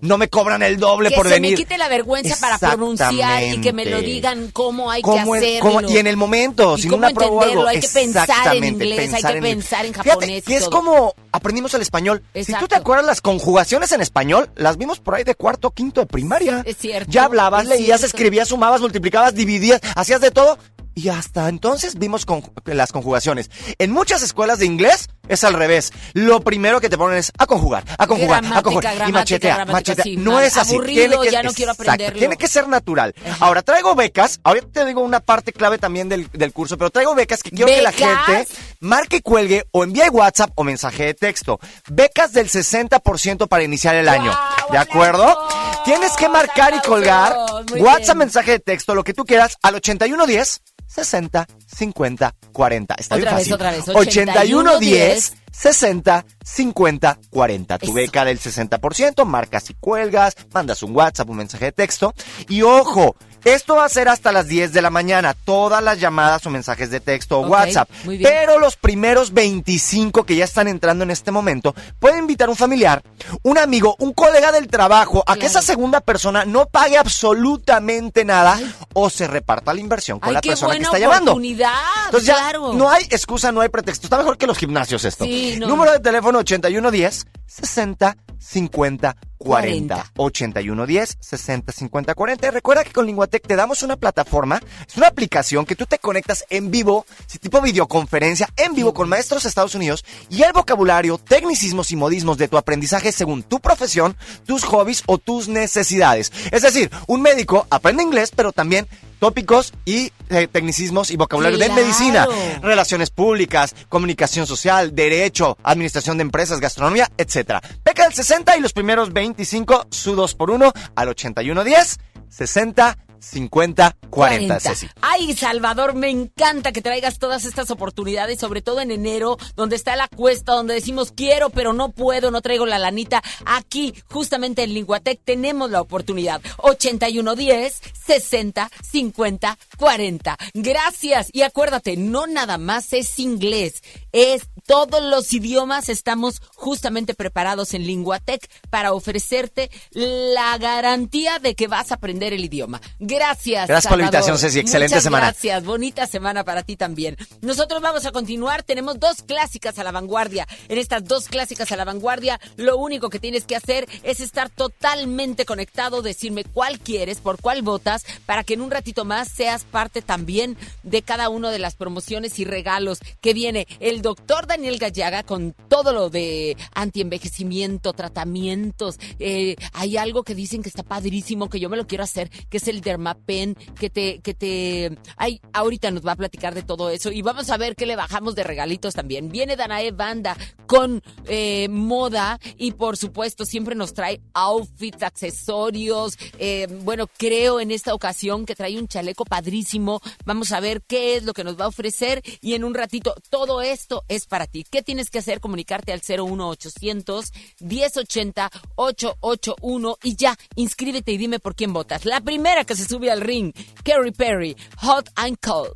No 0.00 0.18
me 0.18 0.28
cobran 0.28 0.62
el 0.62 0.78
doble 0.78 1.10
que 1.10 1.16
por 1.16 1.26
se 1.28 1.34
venir. 1.34 1.52
me 1.52 1.56
quite 1.56 1.78
la 1.78 1.88
vergüenza 1.88 2.36
para 2.40 2.58
pronunciar 2.58 3.42
y 3.42 3.60
que 3.60 3.72
me 3.72 3.84
lo 3.84 4.00
digan 4.00 4.50
cómo 4.52 4.90
hay 4.90 5.02
¿Cómo 5.02 5.32
que 5.32 5.38
hacerlo. 5.38 5.60
cómo- 5.60 5.88
y 5.88 5.98
en 5.98 6.06
el 6.06 6.16
momento, 6.16 6.76
sin 6.78 6.92
una 6.94 7.10
prueba 7.10 7.44
algo. 7.44 7.66
hay 7.66 7.80
que 7.80 7.88
pensar 7.88 8.28
en 8.56 8.64
inglés, 8.64 9.12
hay 9.14 9.22
que 9.22 9.28
en- 9.38 9.42
pensar 9.42 9.84
en 9.86 9.92
Fíjate, 9.92 10.10
japonés 10.10 10.38
y 10.38 10.42
que 10.42 10.56
es 10.56 10.68
como 10.68 11.14
aprendimos 11.32 11.74
el 11.74 11.82
español. 11.82 12.22
Si 12.34 12.52
tú 12.54 12.68
te 12.68 12.74
acuerdas 12.76 13.06
las 13.06 13.20
conjugaciones 13.20 13.92
en 13.92 14.00
español, 14.00 14.50
las 14.56 14.76
vimos 14.76 15.00
por 15.00 15.14
ahí 15.14 15.24
de 15.24 15.34
cuarto, 15.34 15.70
quinto 15.70 16.00
de 16.00 16.06
primaria. 16.06 16.62
Es 16.66 16.76
cierto, 16.78 17.10
Ya 17.10 17.24
hablabas, 17.24 17.62
es 17.64 17.68
leías, 17.68 18.00
cierto. 18.00 18.06
escribías, 18.06 18.48
sumabas, 18.48 18.80
multiplicabas, 18.80 19.34
dividías, 19.34 19.80
hacías 19.96 20.20
de 20.20 20.30
todo. 20.30 20.58
Y 20.96 21.08
hasta 21.08 21.48
entonces 21.48 21.98
vimos 21.98 22.24
con- 22.24 22.44
las 22.66 22.92
conjugaciones. 22.92 23.50
En 23.78 23.90
muchas 23.90 24.22
escuelas 24.22 24.60
de 24.60 24.66
inglés 24.66 25.08
es 25.28 25.44
al 25.44 25.54
revés. 25.54 25.92
Lo 26.12 26.40
primero 26.40 26.80
que 26.80 26.88
te 26.88 26.98
ponen 26.98 27.18
es 27.18 27.32
a 27.38 27.46
conjugar, 27.46 27.84
a 27.98 28.06
conjugar, 28.06 28.44
a 28.52 28.62
conjugar. 28.62 29.08
Y 29.08 29.12
machetea, 29.12 29.64
machetea. 29.64 30.04
sí, 30.04 30.16
no 30.16 30.40
es 30.40 30.56
así. 30.56 30.74
Aburrido, 30.74 31.08
Tiene 31.08 31.24
que, 31.24 31.30
ya 31.30 31.42
no 31.42 31.52
quiero 31.52 31.72
aprenderlo. 31.72 32.18
Tiene 32.18 32.36
que 32.36 32.48
ser 32.48 32.68
natural. 32.68 33.14
Ahora 33.40 33.62
traigo 33.62 33.94
becas. 33.94 34.40
Ahorita 34.42 34.68
te 34.72 34.84
digo 34.84 35.00
una 35.00 35.20
parte 35.20 35.52
clave 35.52 35.78
también 35.78 36.08
del, 36.08 36.28
del 36.32 36.52
curso, 36.52 36.76
pero 36.78 36.90
traigo 36.90 37.14
becas 37.14 37.42
que 37.42 37.50
quiero 37.50 37.66
que 37.66 37.82
la 37.82 37.92
gente 37.92 38.46
marque 38.80 39.16
y 39.16 39.20
cuelgue 39.20 39.64
o 39.72 39.84
envíe 39.84 40.08
WhatsApp 40.10 40.50
o 40.54 40.64
mensaje 40.64 41.04
de 41.04 41.14
texto. 41.14 41.58
Becas 41.88 42.32
del 42.32 42.50
60% 42.50 43.48
para 43.48 43.62
iniciar 43.62 43.94
el 43.96 44.08
año. 44.08 44.32
¿De 44.70 44.78
acuerdo? 44.78 45.36
Tienes 45.84 46.12
que 46.12 46.28
marcar 46.28 46.74
y 46.74 46.80
colgar 46.80 47.36
WhatsApp, 47.76 48.06
bien. 48.06 48.18
mensaje 48.18 48.52
de 48.52 48.58
texto, 48.60 48.94
lo 48.94 49.04
que 49.04 49.14
tú 49.14 49.24
quieras, 49.24 49.56
al 49.62 49.74
8110 49.74 50.62
60 50.86 51.46
50 51.74 52.34
40. 52.52 52.94
Está 52.98 53.16
bien 53.16 53.26
Otra 53.28 53.36
vez, 53.36 53.44
fácil. 53.44 53.54
otra 53.54 53.70
vez, 53.70 53.88
8110 53.88 55.34
60 55.52 56.24
50 56.44 57.18
40. 57.30 57.78
Tu 57.78 57.92
beca 57.92 58.24
del 58.24 58.40
60%, 58.40 59.24
marcas 59.24 59.70
y 59.70 59.74
cuelgas, 59.74 60.36
mandas 60.52 60.82
un 60.82 60.94
WhatsApp, 60.96 61.28
un 61.30 61.36
mensaje 61.36 61.66
de 61.66 61.72
texto. 61.72 62.14
Y 62.48 62.62
ojo, 62.62 63.16
esto 63.44 63.76
va 63.76 63.84
a 63.84 63.88
ser 63.88 64.08
hasta 64.08 64.32
las 64.32 64.46
10 64.48 64.72
de 64.72 64.82
la 64.82 64.90
mañana, 64.90 65.34
todas 65.44 65.82
las 65.82 66.00
llamadas 66.00 66.44
o 66.46 66.50
mensajes 66.50 66.90
de 66.90 67.00
texto 67.00 67.38
o 67.38 67.44
Ok, 67.44 67.50
WhatsApp. 67.50 67.88
muy 68.04 68.18
bien. 68.18 68.30
Pero 68.32 68.58
los 68.58 68.76
primeros 68.76 69.32
25 69.32 70.24
que 70.24 70.36
ya 70.36 70.44
están 70.44 70.68
entrando 70.68 71.04
en 71.04 71.10
este 71.10 71.30
momento, 71.30 71.74
pueden 71.98 72.20
invitar 72.20 72.48
un 72.48 72.56
familiar, 72.56 73.02
un 73.42 73.58
amigo, 73.58 73.96
un 73.98 74.12
colega 74.12 74.52
del 74.52 74.68
trabajo, 74.68 75.22
a 75.26 75.36
que 75.36 75.46
esa 75.46 75.62
segunda 75.62 76.00
persona 76.00 76.44
no 76.44 76.66
pague 76.66 76.96
absolutamente 76.98 78.24
nada 78.24 78.58
o 78.94 79.10
se 79.10 79.26
reparta 79.26 79.74
la 79.74 79.80
inversión 79.80 80.18
con 80.20 80.30
Ay, 80.30 80.34
la 80.34 80.40
persona 80.40 80.76
que 80.76 80.82
está 80.82 80.98
llamando. 80.98 81.36
Entonces 81.40 82.26
ya 82.26 82.34
claro. 82.36 82.72
no 82.74 82.90
hay 82.90 83.04
excusa, 83.04 83.52
no 83.52 83.60
hay 83.60 83.68
pretexto. 83.68 84.06
Está 84.06 84.18
mejor 84.18 84.38
que 84.38 84.46
los 84.46 84.58
gimnasios 84.58 85.04
esto. 85.04 85.24
Sí, 85.24 85.56
no. 85.58 85.68
Número 85.68 85.92
de 85.92 86.00
teléfono 86.00 86.38
8110 86.40 87.26
60 87.46 88.16
50 88.38 89.16
40. 89.38 90.12
8110 90.16 91.16
60 91.20 91.72
50 91.72 92.14
40. 92.14 92.46
Y 92.46 92.50
recuerda 92.50 92.84
que 92.84 92.92
con 92.92 93.06
Linguatec 93.06 93.46
te 93.46 93.56
damos 93.56 93.82
una 93.82 93.96
plataforma, 93.96 94.60
es 94.86 94.96
una 94.96 95.08
aplicación 95.08 95.66
que 95.66 95.76
tú 95.76 95.86
te 95.86 95.98
conectas 95.98 96.44
en 96.50 96.70
vivo, 96.70 97.06
tipo 97.40 97.60
videoconferencia, 97.60 98.48
en 98.56 98.74
vivo 98.74 98.94
con 98.94 99.08
maestros 99.08 99.42
de 99.42 99.48
Estados 99.48 99.74
Unidos 99.74 100.04
y 100.30 100.42
el 100.42 100.52
vocabulario, 100.52 101.18
tecnicismos 101.18 101.90
y 101.90 101.96
modismos 101.96 102.38
de 102.38 102.48
tu 102.48 102.56
aprendizaje 102.56 103.12
según 103.12 103.42
tu 103.42 103.60
profesión, 103.60 104.16
tus 104.46 104.64
hobbies 104.64 105.02
o 105.06 105.18
tus 105.18 105.48
necesidades. 105.48 106.32
Es 106.50 106.62
decir, 106.62 106.90
un 107.06 107.22
médico 107.22 107.66
aprende 107.70 108.02
inglés, 108.02 108.32
pero 108.34 108.52
también 108.52 108.86
tópicos 109.24 109.72
y 109.86 110.12
eh, 110.28 110.48
tecnicismos 110.52 111.10
y 111.10 111.16
vocabulario 111.16 111.56
de 111.56 111.64
Claro. 111.64 111.80
medicina, 111.80 112.28
relaciones 112.60 113.08
públicas, 113.08 113.74
comunicación 113.88 114.46
social, 114.46 114.94
derecho, 114.94 115.56
administración 115.62 116.18
de 116.18 116.22
empresas, 116.22 116.60
gastronomía, 116.60 117.10
etcétera. 117.16 117.62
Peca 117.82 118.04
del 118.04 118.12
60 118.12 118.54
y 118.58 118.60
los 118.60 118.74
primeros 118.74 119.14
25 119.14 119.86
su 119.90 120.14
2 120.14 120.34
por 120.34 120.50
1 120.50 120.70
al 120.94 121.08
8110 121.08 121.98
60 122.28 122.98
50 123.24 123.96
40, 124.10 124.60
Ceci. 124.60 124.88
Ay, 125.00 125.34
Salvador, 125.34 125.94
me 125.94 126.08
encanta 126.08 126.72
que 126.72 126.82
traigas 126.82 127.18
todas 127.18 127.44
estas 127.44 127.70
oportunidades, 127.70 128.38
sobre 128.38 128.62
todo 128.62 128.80
en 128.80 128.90
enero, 128.90 129.36
donde 129.56 129.76
está 129.76 129.96
la 129.96 130.08
cuesta, 130.08 130.52
donde 130.52 130.74
decimos 130.74 131.12
quiero, 131.12 131.50
pero 131.50 131.72
no 131.72 131.90
puedo, 131.90 132.30
no 132.30 132.40
traigo 132.40 132.66
la 132.66 132.78
lanita. 132.78 133.22
Aquí, 133.44 133.94
justamente 134.10 134.62
en 134.62 134.74
Linguatec, 134.74 135.20
tenemos 135.24 135.70
la 135.70 135.80
oportunidad. 135.80 136.40
8110 136.58 137.80
60 138.06 138.70
50 138.82 139.58
40. 139.78 140.38
Gracias. 140.54 141.28
Y 141.32 141.42
acuérdate, 141.42 141.96
no 141.96 142.26
nada 142.26 142.58
más 142.58 142.92
es 142.92 143.18
inglés, 143.18 143.82
es 144.12 144.42
todos 144.66 145.02
los 145.02 145.32
idiomas 145.32 145.88
estamos 145.88 146.40
justamente 146.54 147.14
preparados 147.14 147.74
en 147.74 147.86
Linguatec 147.86 148.48
para 148.70 148.92
ofrecerte 148.92 149.70
la 149.92 150.56
garantía 150.58 151.38
de 151.38 151.54
que 151.54 151.68
vas 151.68 151.90
a 151.90 151.96
aprender 151.96 152.32
el 152.32 152.44
idioma. 152.44 152.80
Gracias. 152.98 153.68
Gracias 153.68 153.90
por 153.90 153.98
la 153.98 154.04
invitación, 154.04 154.38
Ceci. 154.38 154.60
Excelente 154.60 154.94
Muchas 154.94 155.04
semana. 155.04 155.26
Gracias. 155.26 155.64
Bonita 155.64 156.06
semana 156.06 156.44
para 156.44 156.62
ti 156.62 156.76
también. 156.76 157.16
Nosotros 157.42 157.82
vamos 157.82 158.06
a 158.06 158.12
continuar. 158.12 158.62
Tenemos 158.62 158.98
dos 158.98 159.22
clásicas 159.22 159.78
a 159.78 159.84
la 159.84 159.92
vanguardia. 159.92 160.46
En 160.68 160.78
estas 160.78 161.04
dos 161.04 161.28
clásicas 161.28 161.70
a 161.72 161.76
la 161.76 161.84
vanguardia, 161.84 162.40
lo 162.56 162.76
único 162.76 163.10
que 163.10 163.18
tienes 163.18 163.44
que 163.44 163.56
hacer 163.56 163.88
es 164.02 164.20
estar 164.20 164.50
totalmente 164.50 165.44
conectado, 165.44 166.02
decirme 166.02 166.44
cuál 166.44 166.78
quieres, 166.78 167.18
por 167.18 167.40
cuál 167.40 167.62
votas, 167.62 168.04
para 168.26 168.44
que 168.44 168.54
en 168.54 168.60
un 168.60 168.70
ratito 168.70 169.04
más 169.04 169.28
seas 169.28 169.64
parte 169.64 170.02
también 170.02 170.56
de 170.82 171.02
cada 171.02 171.28
una 171.28 171.50
de 171.50 171.58
las 171.58 171.74
promociones 171.74 172.38
y 172.38 172.44
regalos 172.44 173.00
que 173.20 173.34
viene 173.34 173.66
el 173.80 174.02
doctor 174.02 174.46
Daniel 174.54 174.78
Gallaga 174.78 175.24
con 175.24 175.52
todo 175.68 175.92
lo 175.92 176.10
de 176.10 176.56
antienvejecimiento, 176.76 177.92
tratamientos. 177.92 179.00
Eh, 179.18 179.56
hay 179.72 179.96
algo 179.96 180.22
que 180.22 180.36
dicen 180.36 180.62
que 180.62 180.68
está 180.68 180.84
padrísimo, 180.84 181.50
que 181.50 181.58
yo 181.58 181.68
me 181.68 181.76
lo 181.76 181.88
quiero 181.88 182.04
hacer, 182.04 182.30
que 182.48 182.58
es 182.58 182.68
el 182.68 182.80
Dermapen, 182.80 183.56
que 183.76 183.90
te, 183.90 184.20
que 184.20 184.32
te, 184.32 184.96
ay, 185.16 185.40
ahorita 185.52 185.90
nos 185.90 186.06
va 186.06 186.12
a 186.12 186.16
platicar 186.16 186.54
de 186.54 186.62
todo 186.62 186.88
eso 186.90 187.10
y 187.10 187.20
vamos 187.20 187.50
a 187.50 187.56
ver 187.56 187.74
qué 187.74 187.84
le 187.84 187.96
bajamos 187.96 188.36
de 188.36 188.44
regalitos 188.44 188.94
también. 188.94 189.28
Viene 189.28 189.56
Danae 189.56 189.90
Banda 189.90 190.36
con 190.66 191.02
eh, 191.26 191.66
moda 191.68 192.38
y 192.56 192.72
por 192.72 192.96
supuesto 192.96 193.44
siempre 193.44 193.74
nos 193.74 193.92
trae 193.92 194.20
outfits, 194.34 195.02
accesorios. 195.02 196.16
Eh, 196.38 196.68
bueno, 196.84 197.08
creo 197.18 197.58
en 197.58 197.72
esta 197.72 197.92
ocasión 197.92 198.46
que 198.46 198.54
trae 198.54 198.78
un 198.78 198.86
chaleco 198.86 199.24
padrísimo. 199.24 200.00
Vamos 200.24 200.52
a 200.52 200.60
ver 200.60 200.80
qué 200.82 201.16
es 201.16 201.24
lo 201.24 201.32
que 201.32 201.42
nos 201.42 201.58
va 201.58 201.64
a 201.64 201.68
ofrecer 201.68 202.22
y 202.40 202.54
en 202.54 202.62
un 202.62 202.74
ratito 202.74 203.16
todo 203.30 203.60
esto 203.60 204.04
es 204.06 204.26
para 204.26 204.43
¿Qué 204.70 204.82
tienes 204.82 205.10
que 205.10 205.18
hacer? 205.18 205.40
Comunicarte 205.40 205.92
al 205.92 206.00
01800 206.06 207.32
1080 207.60 208.50
881 208.76 209.98
y 210.02 210.16
ya, 210.16 210.36
inscríbete 210.56 211.12
y 211.12 211.18
dime 211.18 211.38
por 211.38 211.54
quién 211.54 211.72
votas. 211.72 212.04
La 212.04 212.20
primera 212.20 212.64
que 212.64 212.76
se 212.76 212.84
sube 212.86 213.10
al 213.10 213.20
ring, 213.20 213.52
Kerry 213.82 214.12
Perry, 214.12 214.56
Hot 214.78 215.08
and 215.16 215.38
Cold. 215.40 215.74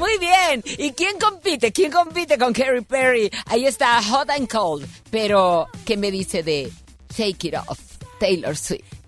Muy 0.00 0.16
bien. 0.18 0.64
¿Y 0.78 0.92
quién 0.92 1.18
compite? 1.18 1.72
¿Quién 1.72 1.92
compite 1.92 2.38
con 2.38 2.54
Katy 2.54 2.80
Perry? 2.88 3.30
Ahí 3.44 3.66
está 3.66 4.02
Hot 4.02 4.30
and 4.30 4.48
Cold. 4.48 4.88
Pero, 5.10 5.68
¿qué 5.84 5.98
me 5.98 6.10
dice 6.10 6.42
de 6.42 6.72
Take 7.14 7.48
It 7.48 7.54
Off? 7.68 7.78
Taylor 8.18 8.56
Swift. 8.56 9.00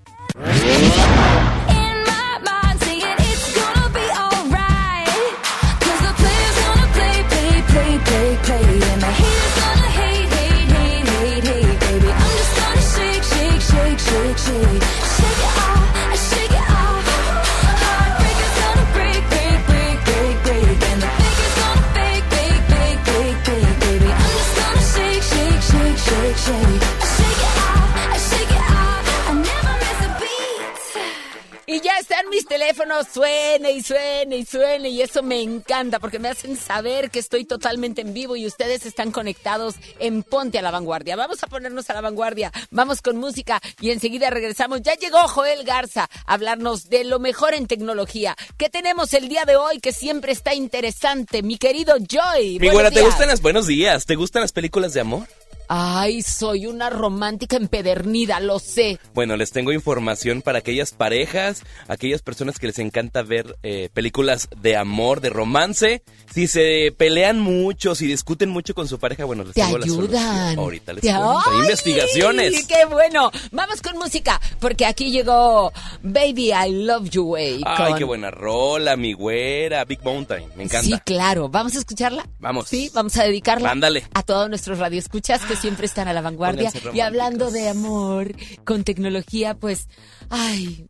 Mis 32.32 32.46
teléfonos, 32.46 33.08
suene 33.12 33.72
y 33.72 33.82
suene 33.82 34.38
y 34.38 34.46
suene 34.46 34.88
y 34.88 35.02
eso 35.02 35.22
me 35.22 35.42
encanta 35.42 36.00
porque 36.00 36.18
me 36.18 36.30
hacen 36.30 36.56
saber 36.56 37.10
que 37.10 37.18
estoy 37.18 37.44
totalmente 37.44 38.00
en 38.00 38.14
vivo 38.14 38.36
y 38.36 38.46
ustedes 38.46 38.86
están 38.86 39.12
conectados 39.12 39.74
en 39.98 40.22
Ponte 40.22 40.58
a 40.58 40.62
la 40.62 40.70
Vanguardia. 40.70 41.14
Vamos 41.14 41.42
a 41.42 41.46
ponernos 41.46 41.90
a 41.90 41.92
la 41.92 42.00
vanguardia, 42.00 42.50
vamos 42.70 43.02
con 43.02 43.18
música 43.18 43.60
y 43.82 43.90
enseguida 43.90 44.30
regresamos. 44.30 44.80
Ya 44.80 44.94
llegó 44.94 45.18
Joel 45.28 45.64
Garza 45.64 46.08
a 46.24 46.32
hablarnos 46.32 46.88
de 46.88 47.04
lo 47.04 47.18
mejor 47.18 47.52
en 47.52 47.66
tecnología. 47.66 48.34
¿Qué 48.56 48.70
tenemos 48.70 49.12
el 49.12 49.28
día 49.28 49.44
de 49.44 49.56
hoy 49.56 49.80
que 49.80 49.92
siempre 49.92 50.32
está 50.32 50.54
interesante? 50.54 51.42
Mi 51.42 51.58
querido 51.58 51.96
Joy. 51.98 52.58
Mi 52.60 52.70
güera, 52.70 52.90
¿te 52.90 53.02
gustan 53.02 53.28
las 53.28 53.42
buenos 53.42 53.66
días? 53.66 54.06
¿Te 54.06 54.14
gustan 54.14 54.40
las 54.40 54.52
películas 54.52 54.94
de 54.94 55.00
amor? 55.00 55.28
Ay, 55.74 56.20
soy 56.20 56.66
una 56.66 56.90
romántica 56.90 57.56
empedernida, 57.56 58.40
lo 58.40 58.58
sé. 58.58 58.98
Bueno, 59.14 59.38
les 59.38 59.52
tengo 59.52 59.72
información 59.72 60.42
para 60.42 60.58
aquellas 60.58 60.92
parejas, 60.92 61.62
aquellas 61.88 62.20
personas 62.20 62.58
que 62.58 62.66
les 62.66 62.78
encanta 62.78 63.22
ver 63.22 63.56
eh, 63.62 63.88
películas 63.94 64.50
de 64.60 64.76
amor, 64.76 65.22
de 65.22 65.30
romance. 65.30 66.02
Si 66.34 66.46
se 66.46 66.94
pelean 66.94 67.40
mucho, 67.40 67.94
si 67.94 68.06
discuten 68.06 68.50
mucho 68.50 68.74
con 68.74 68.86
su 68.86 68.98
pareja, 68.98 69.24
bueno, 69.24 69.44
les 69.44 69.54
Te 69.54 69.62
tengo 69.62 69.78
la 69.78 69.84
ayudan. 69.86 70.58
Ahorita 70.58 70.92
les 70.92 71.00
Te- 71.00 71.08
cuento. 71.08 71.38
Hay 71.38 71.54
¡Ay! 71.54 71.60
investigaciones. 71.62 72.66
¡Qué 72.66 72.84
bueno! 72.90 73.30
Vamos 73.50 73.80
con 73.80 73.96
música, 73.96 74.38
porque 74.60 74.84
aquí 74.84 75.10
llegó 75.10 75.72
Baby 76.02 76.52
I 76.52 76.84
Love 76.84 77.08
You 77.08 77.22
Way. 77.32 77.62
Ay, 77.64 77.88
con- 77.92 77.98
qué 77.98 78.04
buena 78.04 78.30
rola, 78.30 78.96
mi 78.98 79.14
güera, 79.14 79.86
Big 79.86 80.02
Mountain. 80.04 80.50
Me 80.54 80.64
encanta. 80.64 80.86
Sí, 80.86 81.00
claro. 81.02 81.48
¿Vamos 81.48 81.74
a 81.76 81.78
escucharla? 81.78 82.28
Vamos. 82.40 82.68
Sí, 82.68 82.90
vamos 82.92 83.16
a 83.16 83.24
dedicarla 83.24 83.70
Ándale. 83.70 84.04
a 84.12 84.22
todos 84.22 84.50
nuestros 84.50 84.78
radioescuchas 84.78 85.40
que 85.46 85.56
siempre 85.62 85.86
están 85.86 86.08
a 86.08 86.12
la 86.12 86.20
vanguardia. 86.20 86.72
Y 86.92 87.00
hablando 87.00 87.52
de 87.52 87.68
amor 87.68 88.34
con 88.64 88.82
tecnología, 88.82 89.54
pues, 89.54 89.86
ay, 90.28 90.88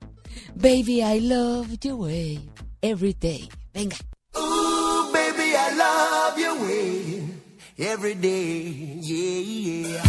Baby 0.55 1.03
I 1.03 1.21
Love 1.21 1.79
You 1.83 1.97
Way 1.97 2.49
Every 2.81 3.13
Day. 3.13 3.51
Venga. 3.75 3.97
Ooh, 4.35 5.13
baby, 5.13 5.53
I 5.55 5.77
love 5.77 6.39
your 6.39 6.55
way 6.67 7.23
every 7.77 8.15
day. 8.15 8.99
Yeah, 9.03 9.41
yeah. 9.91 10.03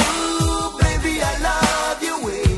Ooh, 0.00 0.76
baby, 0.80 1.20
I 1.22 1.38
love 1.40 2.02
your 2.02 2.26
way 2.26 2.55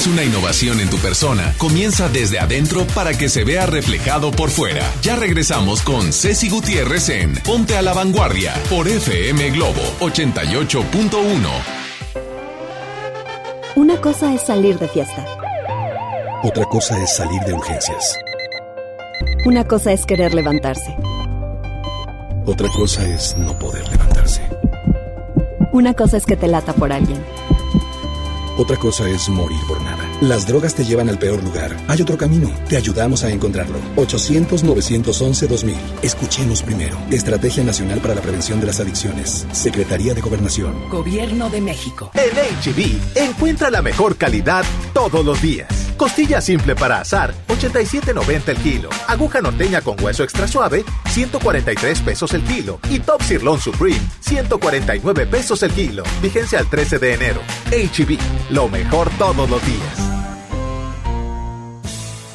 buscas 0.00 0.06
una 0.06 0.24
innovación 0.24 0.80
en 0.80 0.88
tu 0.88 0.96
persona, 0.98 1.54
comienza 1.58 2.08
desde 2.08 2.38
adentro 2.38 2.86
para 2.94 3.12
que 3.16 3.28
se 3.28 3.44
vea 3.44 3.66
reflejado 3.66 4.30
por 4.30 4.50
fuera. 4.50 4.82
Ya 5.02 5.16
regresamos 5.16 5.82
con 5.82 6.12
Ceci 6.12 6.48
Gutiérrez 6.48 7.08
en 7.08 7.34
Ponte 7.34 7.76
a 7.76 7.82
la 7.82 7.92
Vanguardia 7.92 8.54
por 8.68 8.88
FM 8.88 9.50
Globo 9.50 9.80
88.1. 10.00 11.50
Una 13.76 14.00
cosa 14.00 14.34
es 14.34 14.42
salir 14.42 14.78
de 14.78 14.88
fiesta. 14.88 15.24
Otra 16.42 16.64
cosa 16.64 17.02
es 17.02 17.14
salir 17.14 17.40
de 17.42 17.54
urgencias. 17.54 18.18
Una 19.44 19.64
cosa 19.64 19.92
es 19.92 20.06
querer 20.06 20.34
levantarse. 20.34 20.96
Otra 22.46 22.68
cosa 22.68 23.04
es 23.06 23.36
no 23.36 23.58
poder 23.58 23.86
levantarse. 23.88 24.42
Una 25.72 25.94
cosa 25.94 26.16
es 26.16 26.26
que 26.26 26.36
te 26.36 26.48
lata 26.48 26.72
por 26.72 26.92
alguien. 26.92 27.22
Otra 28.56 28.76
cosa 28.76 29.08
es 29.08 29.28
morir 29.28 29.58
por. 29.66 29.79
Las 30.20 30.46
drogas 30.46 30.74
te 30.74 30.84
llevan 30.84 31.08
al 31.08 31.18
peor 31.18 31.42
lugar. 31.42 31.74
Hay 31.88 32.02
otro 32.02 32.18
camino. 32.18 32.52
Te 32.68 32.76
ayudamos 32.76 33.24
a 33.24 33.30
encontrarlo. 33.30 33.78
800-911-2000. 33.96 35.74
Escuchemos 36.02 36.62
primero. 36.62 36.98
Estrategia 37.10 37.64
Nacional 37.64 38.00
para 38.00 38.14
la 38.14 38.20
Prevención 38.20 38.60
de 38.60 38.66
las 38.66 38.80
Adicciones. 38.80 39.46
Secretaría 39.52 40.12
de 40.12 40.20
Gobernación. 40.20 40.90
Gobierno 40.90 41.48
de 41.48 41.62
México. 41.62 42.10
En 42.12 42.36
HB, 42.36 43.16
encuentra 43.16 43.70
la 43.70 43.80
mejor 43.80 44.18
calidad 44.18 44.62
todos 44.92 45.24
los 45.24 45.40
días. 45.40 45.68
Costilla 45.96 46.42
simple 46.42 46.74
para 46.74 47.00
asar, 47.00 47.34
87.90 47.48 48.48
el 48.48 48.56
kilo. 48.58 48.90
Aguja 49.06 49.40
norteña 49.40 49.80
con 49.80 50.02
hueso 50.02 50.22
extra 50.22 50.46
suave, 50.46 50.84
143 51.10 52.00
pesos 52.00 52.34
el 52.34 52.42
kilo. 52.42 52.78
Y 52.90 53.00
Top 53.00 53.22
Sirloin 53.22 53.60
Supreme, 53.60 54.00
149 54.20 55.26
pesos 55.26 55.62
el 55.62 55.72
kilo. 55.72 56.02
Vigencia 56.22 56.58
al 56.58 56.68
13 56.68 56.98
de 56.98 57.14
enero. 57.14 57.40
HB, 57.70 58.18
lo 58.50 58.68
mejor 58.68 59.10
todos 59.18 59.48
los 59.48 59.64
días. 59.66 59.99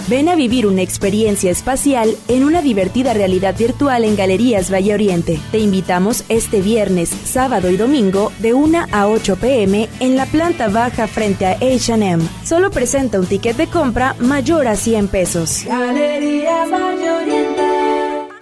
Ven 0.07 0.29
a 0.29 0.35
vivir 0.35 0.67
una 0.67 0.83
experiencia 0.83 1.49
espacial 1.49 2.15
en 2.27 2.43
una 2.43 2.61
divertida 2.61 3.15
realidad 3.15 3.57
virtual 3.57 4.03
en 4.03 4.15
Galerías 4.15 4.71
Valle 4.71 4.93
Oriente. 4.93 5.39
Te 5.51 5.57
invitamos 5.57 6.23
este 6.29 6.61
viernes, 6.61 7.09
sábado 7.09 7.71
y 7.71 7.77
domingo 7.77 8.31
de 8.37 8.53
1 8.53 8.85
a 8.91 9.07
8 9.07 9.35
pm 9.37 9.89
en 9.99 10.15
la 10.15 10.27
planta 10.27 10.67
baja 10.69 11.07
frente 11.07 11.47
a 11.47 11.57
HM. 11.57 12.21
Solo 12.43 12.69
presenta 12.69 13.19
un 13.19 13.25
ticket 13.25 13.57
de 13.57 13.65
compra 13.65 14.15
mayor 14.19 14.67
a 14.67 14.75
100 14.75 15.07
pesos. 15.07 15.63
Galerías 15.65 16.69
Valle 16.69 17.09
Oriente. 17.09 17.63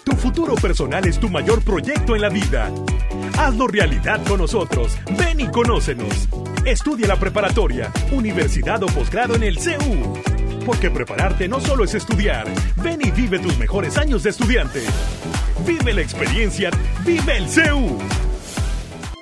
Tu 0.03 0.11
futuro 0.18 0.55
personal 0.55 1.07
es 1.07 1.18
tu 1.18 1.30
mayor 1.30 1.64
proyecto 1.64 2.14
en 2.14 2.24
la 2.24 2.30
vida. 2.30 2.70
Hazlo 3.38 3.68
realidad 3.68 4.22
con 4.28 4.39
nosotros. 4.39 4.97
Ven 5.18 5.39
y 5.39 5.47
conócenos. 5.47 6.28
Estudia 6.66 7.07
la 7.07 7.16
preparatoria, 7.16 7.89
universidad 8.11 8.84
o 8.84 8.88
posgrado 8.88 9.36
en 9.36 9.43
el 9.43 9.59
CEU. 9.59 10.32
Porque 10.66 10.89
prepararte 10.89 11.47
no 11.47 11.59
solo 11.59 11.84
es 11.84 11.93
estudiar. 11.93 12.47
Ven 12.82 13.01
y 13.01 13.11
vive 13.11 13.39
tus 13.39 13.57
mejores 13.57 13.97
años 13.97 14.24
de 14.24 14.30
estudiante. 14.30 14.82
Vive 15.66 15.93
la 15.93 16.01
experiencia. 16.01 16.72
Vive 17.05 17.38
el 17.38 17.47
CEU. 17.47 17.97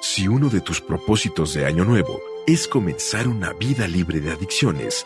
Si 0.02 0.28
uno 0.28 0.50
de 0.50 0.62
tus 0.62 0.82
propósitos 0.82 1.54
de 1.54 1.66
año 1.66 1.86
nuevo 1.86 2.20
es 2.46 2.68
comenzar 2.68 3.28
una 3.28 3.54
vida 3.54 3.88
libre 3.88 4.20
de 4.20 4.32
adicciones, 4.32 5.06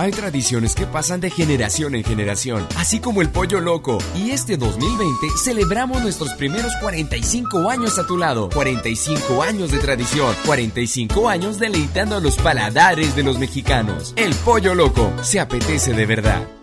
Hay 0.00 0.12
tradiciones 0.12 0.74
que 0.74 0.86
pasan 0.86 1.20
de 1.20 1.28
generación 1.28 1.94
en 1.94 2.02
generación, 2.02 2.66
así 2.78 3.00
como 3.00 3.20
el 3.20 3.28
pollo 3.28 3.60
loco. 3.60 3.98
Y 4.16 4.30
este 4.30 4.56
2020 4.56 5.26
celebramos 5.36 6.02
nuestros 6.02 6.32
primeros 6.32 6.72
45 6.80 7.68
años 7.68 7.98
a 7.98 8.06
tu 8.06 8.16
lado. 8.16 8.48
45 8.48 9.42
años 9.42 9.70
de 9.70 9.78
tradición, 9.78 10.34
45 10.46 11.28
años 11.28 11.58
deleitando 11.58 12.16
a 12.16 12.20
los 12.20 12.38
paladares 12.38 13.14
de 13.14 13.24
los 13.24 13.38
mexicanos. 13.38 14.14
El 14.16 14.34
pollo 14.36 14.74
loco 14.74 15.12
se 15.20 15.38
apetece 15.38 15.92
de 15.92 16.06
verdad. 16.06 16.59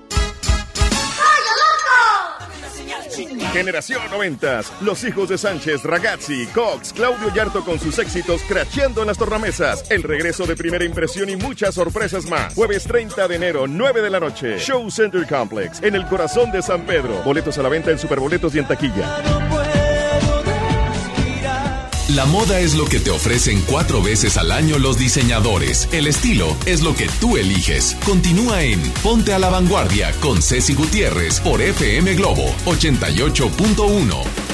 Generación 3.57 4.03
90, 4.11 4.61
los 4.81 5.03
hijos 5.03 5.29
de 5.29 5.37
Sánchez, 5.39 5.83
Ragazzi, 5.83 6.45
Cox, 6.53 6.93
Claudio 6.93 7.33
Yarto 7.33 7.65
con 7.65 7.79
sus 7.79 7.97
éxitos 7.97 8.43
cracheando 8.47 9.01
en 9.01 9.07
las 9.07 9.17
tornamesas, 9.17 9.89
el 9.89 10.03
regreso 10.03 10.45
de 10.45 10.55
primera 10.55 10.85
impresión 10.85 11.27
y 11.27 11.37
muchas 11.37 11.73
sorpresas 11.73 12.27
más. 12.27 12.53
Jueves 12.53 12.83
30 12.83 13.27
de 13.27 13.35
enero, 13.35 13.65
9 13.67 14.03
de 14.03 14.09
la 14.11 14.19
noche, 14.19 14.59
Show 14.59 14.91
Center 14.91 15.25
Complex, 15.25 15.81
en 15.81 15.95
el 15.95 16.05
corazón 16.05 16.51
de 16.51 16.61
San 16.61 16.85
Pedro. 16.85 17.23
Boletos 17.23 17.57
a 17.57 17.63
la 17.63 17.69
venta 17.69 17.89
en 17.89 17.97
Superboletos 17.97 18.53
y 18.53 18.59
en 18.59 18.67
taquilla. 18.67 19.46
La 22.09 22.25
moda 22.25 22.61
es 22.61 22.73
lo 22.73 22.85
que 22.85 23.01
te 23.01 23.11
ofrecen 23.11 23.61
cuatro 23.67 24.01
veces 24.01 24.37
al 24.37 24.53
año 24.53 24.79
los 24.79 24.97
diseñadores. 24.97 25.89
El 25.91 26.07
estilo 26.07 26.55
es 26.65 26.81
lo 26.81 26.95
que 26.95 27.09
tú 27.19 27.35
eliges. 27.35 27.97
Continúa 28.05 28.63
en 28.63 28.81
Ponte 29.03 29.33
a 29.33 29.39
la 29.39 29.49
Vanguardia 29.49 30.13
con 30.21 30.41
Ceci 30.41 30.73
Gutiérrez 30.73 31.41
por 31.41 31.61
FM 31.61 32.15
Globo 32.15 32.45
88.1. 32.65 34.46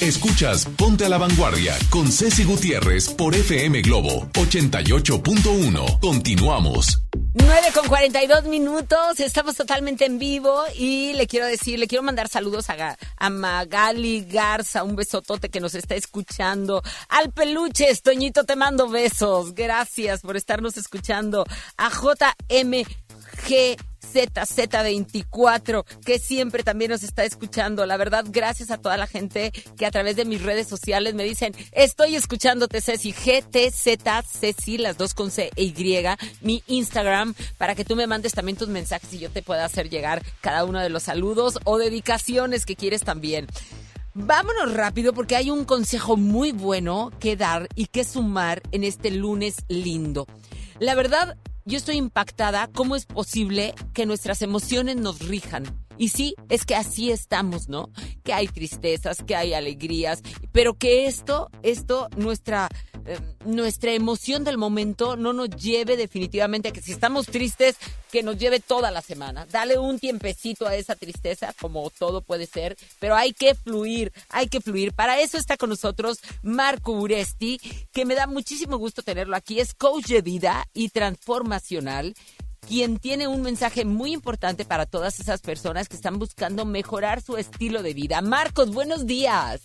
Escuchas 0.00 0.64
Ponte 0.64 1.04
a 1.04 1.10
la 1.10 1.18
Vanguardia 1.18 1.76
con 1.90 2.10
Ceci 2.10 2.44
Gutiérrez 2.44 3.10
por 3.10 3.34
FM 3.34 3.82
Globo 3.82 4.30
88.1. 4.32 6.00
Continuamos. 6.00 7.02
9 7.34 7.68
con 7.74 7.86
42 7.86 8.44
minutos, 8.44 9.20
estamos 9.20 9.56
totalmente 9.56 10.06
en 10.06 10.18
vivo 10.18 10.62
y 10.74 11.12
le 11.12 11.26
quiero 11.26 11.44
decir, 11.44 11.78
le 11.78 11.86
quiero 11.86 12.02
mandar 12.02 12.28
saludos 12.28 12.70
a, 12.70 12.96
a 13.18 13.30
Magali 13.30 14.24
Garza, 14.24 14.84
un 14.84 14.96
besotote 14.96 15.50
que 15.50 15.60
nos 15.60 15.74
está 15.74 15.94
escuchando. 15.94 16.82
Al 17.10 17.30
peluche, 17.30 17.94
Toñito, 18.02 18.44
te 18.44 18.56
mando 18.56 18.88
besos. 18.88 19.54
Gracias 19.54 20.22
por 20.22 20.36
estarnos 20.38 20.78
escuchando. 20.78 21.44
A 21.76 21.90
JMG. 21.90 23.76
ZZ24, 24.12 25.84
que 26.04 26.18
siempre 26.18 26.62
también 26.62 26.90
nos 26.90 27.02
está 27.02 27.24
escuchando. 27.24 27.86
La 27.86 27.96
verdad, 27.96 28.24
gracias 28.28 28.70
a 28.70 28.78
toda 28.78 28.96
la 28.96 29.06
gente 29.06 29.52
que 29.76 29.86
a 29.86 29.90
través 29.90 30.16
de 30.16 30.24
mis 30.24 30.42
redes 30.42 30.66
sociales 30.66 31.14
me 31.14 31.24
dicen, 31.24 31.54
estoy 31.72 32.16
escuchándote, 32.16 32.80
Ceci, 32.80 33.12
GTZ, 33.12 33.98
Ceci, 34.28 34.78
las 34.78 34.96
dos 34.96 35.14
con 35.14 35.30
C 35.30 35.50
e 35.56 35.64
Y, 35.64 35.74
mi 36.40 36.62
Instagram, 36.66 37.34
para 37.58 37.74
que 37.74 37.84
tú 37.84 37.96
me 37.96 38.06
mandes 38.06 38.32
también 38.32 38.56
tus 38.56 38.68
mensajes 38.68 39.12
y 39.12 39.18
yo 39.18 39.30
te 39.30 39.42
pueda 39.42 39.64
hacer 39.64 39.88
llegar 39.88 40.22
cada 40.40 40.64
uno 40.64 40.80
de 40.80 40.88
los 40.88 41.04
saludos 41.04 41.58
o 41.64 41.78
dedicaciones 41.78 42.66
que 42.66 42.76
quieres 42.76 43.02
también. 43.02 43.46
Vámonos 44.14 44.74
rápido 44.74 45.12
porque 45.12 45.36
hay 45.36 45.50
un 45.50 45.64
consejo 45.64 46.16
muy 46.16 46.50
bueno 46.50 47.12
que 47.20 47.36
dar 47.36 47.68
y 47.76 47.86
que 47.86 48.04
sumar 48.04 48.60
en 48.72 48.82
este 48.82 49.10
lunes 49.10 49.56
lindo. 49.68 50.26
La 50.80 50.94
verdad, 50.94 51.36
yo 51.70 51.76
estoy 51.76 51.96
impactada 51.96 52.68
cómo 52.74 52.96
es 52.96 53.06
posible 53.06 53.74
que 53.94 54.04
nuestras 54.04 54.42
emociones 54.42 54.96
nos 54.96 55.20
rijan. 55.20 55.64
Y 56.00 56.08
sí, 56.08 56.34
es 56.48 56.64
que 56.64 56.74
así 56.74 57.10
estamos, 57.10 57.68
¿no? 57.68 57.90
Que 58.24 58.32
hay 58.32 58.48
tristezas, 58.48 59.22
que 59.22 59.36
hay 59.36 59.52
alegrías, 59.52 60.22
pero 60.50 60.72
que 60.72 61.04
esto, 61.06 61.50
esto, 61.62 62.08
nuestra, 62.16 62.70
eh, 63.04 63.18
nuestra 63.44 63.92
emoción 63.92 64.42
del 64.42 64.56
momento 64.56 65.16
no 65.16 65.34
nos 65.34 65.50
lleve 65.50 65.98
definitivamente 65.98 66.68
a 66.68 66.72
que 66.72 66.80
si 66.80 66.92
estamos 66.92 67.26
tristes, 67.26 67.76
que 68.10 68.22
nos 68.22 68.38
lleve 68.38 68.60
toda 68.60 68.90
la 68.90 69.02
semana. 69.02 69.46
Dale 69.52 69.78
un 69.78 69.98
tiempecito 69.98 70.66
a 70.66 70.74
esa 70.74 70.96
tristeza, 70.96 71.54
como 71.60 71.90
todo 71.90 72.22
puede 72.22 72.46
ser, 72.46 72.78
pero 72.98 73.14
hay 73.14 73.34
que 73.34 73.54
fluir, 73.54 74.10
hay 74.30 74.48
que 74.48 74.62
fluir. 74.62 74.94
Para 74.94 75.20
eso 75.20 75.36
está 75.36 75.58
con 75.58 75.68
nosotros 75.68 76.20
Marco 76.42 76.92
Uresti, 76.92 77.60
que 77.92 78.06
me 78.06 78.14
da 78.14 78.26
muchísimo 78.26 78.78
gusto 78.78 79.02
tenerlo 79.02 79.36
aquí. 79.36 79.60
Es 79.60 79.74
coach 79.74 80.06
de 80.06 80.22
vida 80.22 80.66
y 80.72 80.88
transformacional 80.88 82.14
quien 82.66 82.98
tiene 82.98 83.26
un 83.28 83.42
mensaje 83.42 83.84
muy 83.84 84.12
importante 84.12 84.64
para 84.64 84.86
todas 84.86 85.20
esas 85.20 85.40
personas 85.40 85.88
que 85.88 85.96
están 85.96 86.18
buscando 86.18 86.64
mejorar 86.64 87.20
su 87.22 87.36
estilo 87.36 87.82
de 87.82 87.94
vida. 87.94 88.20
Marcos, 88.22 88.72
buenos 88.72 89.06
días. 89.06 89.60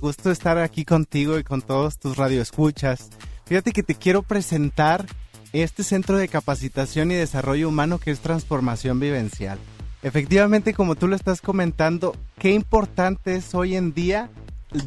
Gusto 0.00 0.30
estar 0.30 0.58
aquí 0.58 0.84
contigo 0.84 1.38
y 1.38 1.44
con 1.44 1.62
todos 1.62 1.98
tus 1.98 2.16
radioescuchas. 2.16 3.10
Fíjate 3.46 3.72
que 3.72 3.82
te 3.82 3.94
quiero 3.94 4.22
presentar 4.22 5.06
este 5.52 5.84
centro 5.84 6.16
de 6.16 6.28
capacitación 6.28 7.10
y 7.10 7.14
desarrollo 7.14 7.68
humano 7.68 7.98
que 7.98 8.10
es 8.10 8.20
transformación 8.20 9.00
vivencial. 9.00 9.58
Efectivamente, 10.02 10.74
como 10.74 10.96
tú 10.96 11.06
lo 11.06 11.14
estás 11.14 11.40
comentando, 11.40 12.16
qué 12.38 12.52
importante 12.52 13.36
es 13.36 13.54
hoy 13.54 13.76
en 13.76 13.92
día 13.92 14.30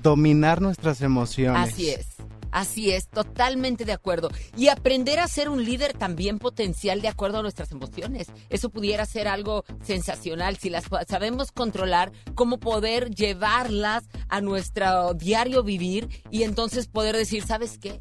dominar 0.01 0.61
nuestras 0.61 1.01
emociones. 1.01 1.73
Así 1.73 1.89
es. 1.89 2.07
Así 2.55 2.91
es, 2.91 3.09
totalmente 3.09 3.83
de 3.83 3.91
acuerdo. 3.91 4.29
Y 4.55 4.69
aprender 4.69 5.19
a 5.19 5.27
ser 5.27 5.49
un 5.49 5.65
líder 5.65 5.91
también 5.91 6.39
potencial 6.39 7.01
de 7.01 7.09
acuerdo 7.09 7.39
a 7.39 7.41
nuestras 7.41 7.69
emociones. 7.73 8.27
Eso 8.49 8.69
pudiera 8.69 9.05
ser 9.05 9.27
algo 9.27 9.65
sensacional. 9.83 10.55
Si 10.55 10.69
las 10.69 10.85
sabemos 11.05 11.51
controlar, 11.51 12.13
cómo 12.33 12.57
poder 12.57 13.09
llevarlas 13.09 14.05
a 14.29 14.39
nuestro 14.39 15.13
diario 15.15 15.63
vivir 15.63 16.07
y 16.31 16.43
entonces 16.43 16.87
poder 16.87 17.17
decir, 17.17 17.43
¿sabes 17.43 17.77
qué? 17.77 17.99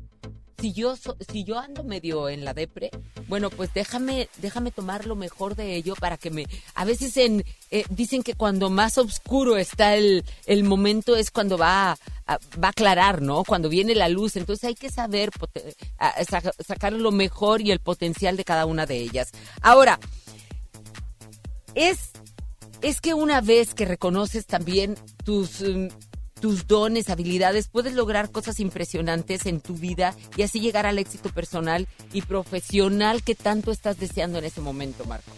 Si 0.64 0.72
yo, 0.72 0.94
si 1.30 1.44
yo 1.44 1.58
ando 1.58 1.84
medio 1.84 2.30
en 2.30 2.42
la 2.42 2.54
depre, 2.54 2.90
bueno, 3.28 3.50
pues 3.50 3.74
déjame, 3.74 4.30
déjame 4.38 4.70
tomar 4.70 5.04
lo 5.04 5.14
mejor 5.14 5.56
de 5.56 5.76
ello 5.76 5.94
para 5.94 6.16
que 6.16 6.30
me... 6.30 6.46
A 6.74 6.86
veces 6.86 7.18
en, 7.18 7.44
eh, 7.70 7.84
dicen 7.90 8.22
que 8.22 8.32
cuando 8.32 8.70
más 8.70 8.96
oscuro 8.96 9.58
está 9.58 9.94
el, 9.94 10.24
el 10.46 10.64
momento 10.64 11.16
es 11.16 11.30
cuando 11.30 11.58
va 11.58 11.98
a, 12.26 12.38
va 12.58 12.68
a 12.68 12.70
aclarar, 12.70 13.20
¿no? 13.20 13.44
Cuando 13.44 13.68
viene 13.68 13.94
la 13.94 14.08
luz. 14.08 14.36
Entonces 14.36 14.64
hay 14.64 14.74
que 14.74 14.88
saber 14.88 15.28
sacar 16.66 16.94
lo 16.94 17.12
mejor 17.12 17.60
y 17.60 17.70
el 17.70 17.80
potencial 17.80 18.38
de 18.38 18.44
cada 18.44 18.64
una 18.64 18.86
de 18.86 18.96
ellas. 18.96 19.32
Ahora, 19.60 20.00
es, 21.74 22.12
es 22.80 23.02
que 23.02 23.12
una 23.12 23.42
vez 23.42 23.74
que 23.74 23.84
reconoces 23.84 24.46
también 24.46 24.96
tus, 25.26 25.60
mm, 25.60 25.88
tus 26.44 26.66
dones, 26.66 27.08
habilidades, 27.08 27.68
puedes 27.68 27.94
lograr 27.94 28.30
cosas 28.30 28.60
impresionantes 28.60 29.46
en 29.46 29.60
tu 29.62 29.76
vida 29.76 30.14
y 30.36 30.42
así 30.42 30.60
llegar 30.60 30.84
al 30.84 30.98
éxito 30.98 31.30
personal 31.30 31.88
y 32.12 32.20
profesional 32.20 33.22
que 33.22 33.34
tanto 33.34 33.72
estás 33.72 33.98
deseando 33.98 34.40
en 34.40 34.44
ese 34.44 34.60
momento, 34.60 35.06
Marco. 35.06 35.30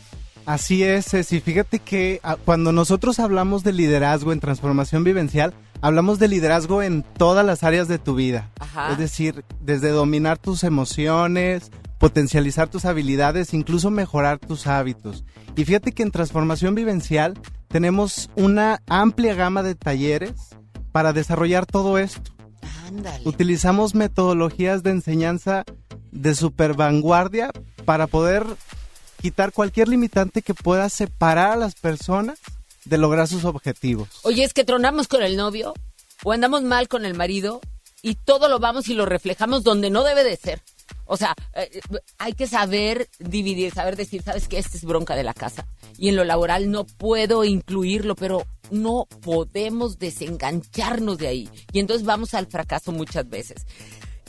Así 0.46 0.82
es, 0.82 1.06
Ceci. 1.06 1.38
Fíjate 1.38 1.78
que 1.78 2.18
ah, 2.24 2.36
cuando 2.44 2.72
nosotros 2.72 3.20
hablamos 3.20 3.62
de 3.62 3.72
liderazgo 3.72 4.32
en 4.32 4.40
transformación 4.40 5.04
vivencial, 5.04 5.54
hablamos 5.80 6.18
de 6.18 6.26
liderazgo 6.26 6.82
en 6.82 7.04
todas 7.04 7.46
las 7.46 7.62
áreas 7.62 7.86
de 7.86 8.00
tu 8.00 8.16
vida. 8.16 8.50
Ajá. 8.58 8.90
Es 8.90 8.98
decir, 8.98 9.44
desde 9.60 9.90
dominar 9.90 10.38
tus 10.38 10.64
emociones, 10.64 11.70
potencializar 12.00 12.68
tus 12.68 12.84
habilidades, 12.84 13.54
incluso 13.54 13.92
mejorar 13.92 14.40
tus 14.40 14.66
hábitos. 14.66 15.24
Y 15.54 15.64
fíjate 15.64 15.92
que 15.92 16.02
en 16.02 16.10
transformación 16.10 16.74
vivencial 16.74 17.38
tenemos 17.68 18.28
una 18.34 18.82
amplia 18.88 19.34
gama 19.34 19.62
de 19.62 19.76
talleres 19.76 20.55
para 20.96 21.12
desarrollar 21.12 21.66
todo 21.66 21.98
esto. 21.98 22.30
Ándale. 22.86 23.20
Utilizamos 23.28 23.94
metodologías 23.94 24.82
de 24.82 24.92
enseñanza 24.92 25.62
de 26.10 26.34
super 26.34 26.72
vanguardia 26.72 27.50
para 27.84 28.06
poder 28.06 28.46
quitar 29.20 29.52
cualquier 29.52 29.88
limitante 29.88 30.40
que 30.40 30.54
pueda 30.54 30.88
separar 30.88 31.50
a 31.50 31.56
las 31.56 31.74
personas 31.74 32.38
de 32.86 32.96
lograr 32.96 33.28
sus 33.28 33.44
objetivos. 33.44 34.08
Oye, 34.22 34.42
es 34.42 34.54
que 34.54 34.64
tronamos 34.64 35.06
con 35.06 35.22
el 35.22 35.36
novio 35.36 35.74
o 36.24 36.32
andamos 36.32 36.62
mal 36.62 36.88
con 36.88 37.04
el 37.04 37.12
marido 37.12 37.60
y 38.00 38.14
todo 38.14 38.48
lo 38.48 38.58
vamos 38.58 38.88
y 38.88 38.94
lo 38.94 39.04
reflejamos 39.04 39.64
donde 39.64 39.90
no 39.90 40.02
debe 40.02 40.24
de 40.24 40.38
ser. 40.38 40.62
O 41.04 41.16
sea, 41.16 41.34
eh, 41.54 41.80
hay 42.18 42.32
que 42.32 42.46
saber 42.46 43.08
dividir, 43.18 43.72
saber 43.72 43.96
decir, 43.96 44.22
sabes 44.22 44.48
que 44.48 44.58
esta 44.58 44.76
es 44.76 44.84
bronca 44.84 45.14
de 45.14 45.22
la 45.22 45.34
casa 45.34 45.66
y 45.98 46.08
en 46.08 46.16
lo 46.16 46.24
laboral 46.24 46.70
no 46.70 46.84
puedo 46.84 47.44
incluirlo, 47.44 48.16
pero 48.16 48.46
no 48.70 49.06
podemos 49.22 49.98
desengancharnos 49.98 51.18
de 51.18 51.28
ahí 51.28 51.48
y 51.72 51.78
entonces 51.78 52.04
vamos 52.04 52.34
al 52.34 52.46
fracaso 52.46 52.92
muchas 52.92 53.28
veces. 53.28 53.66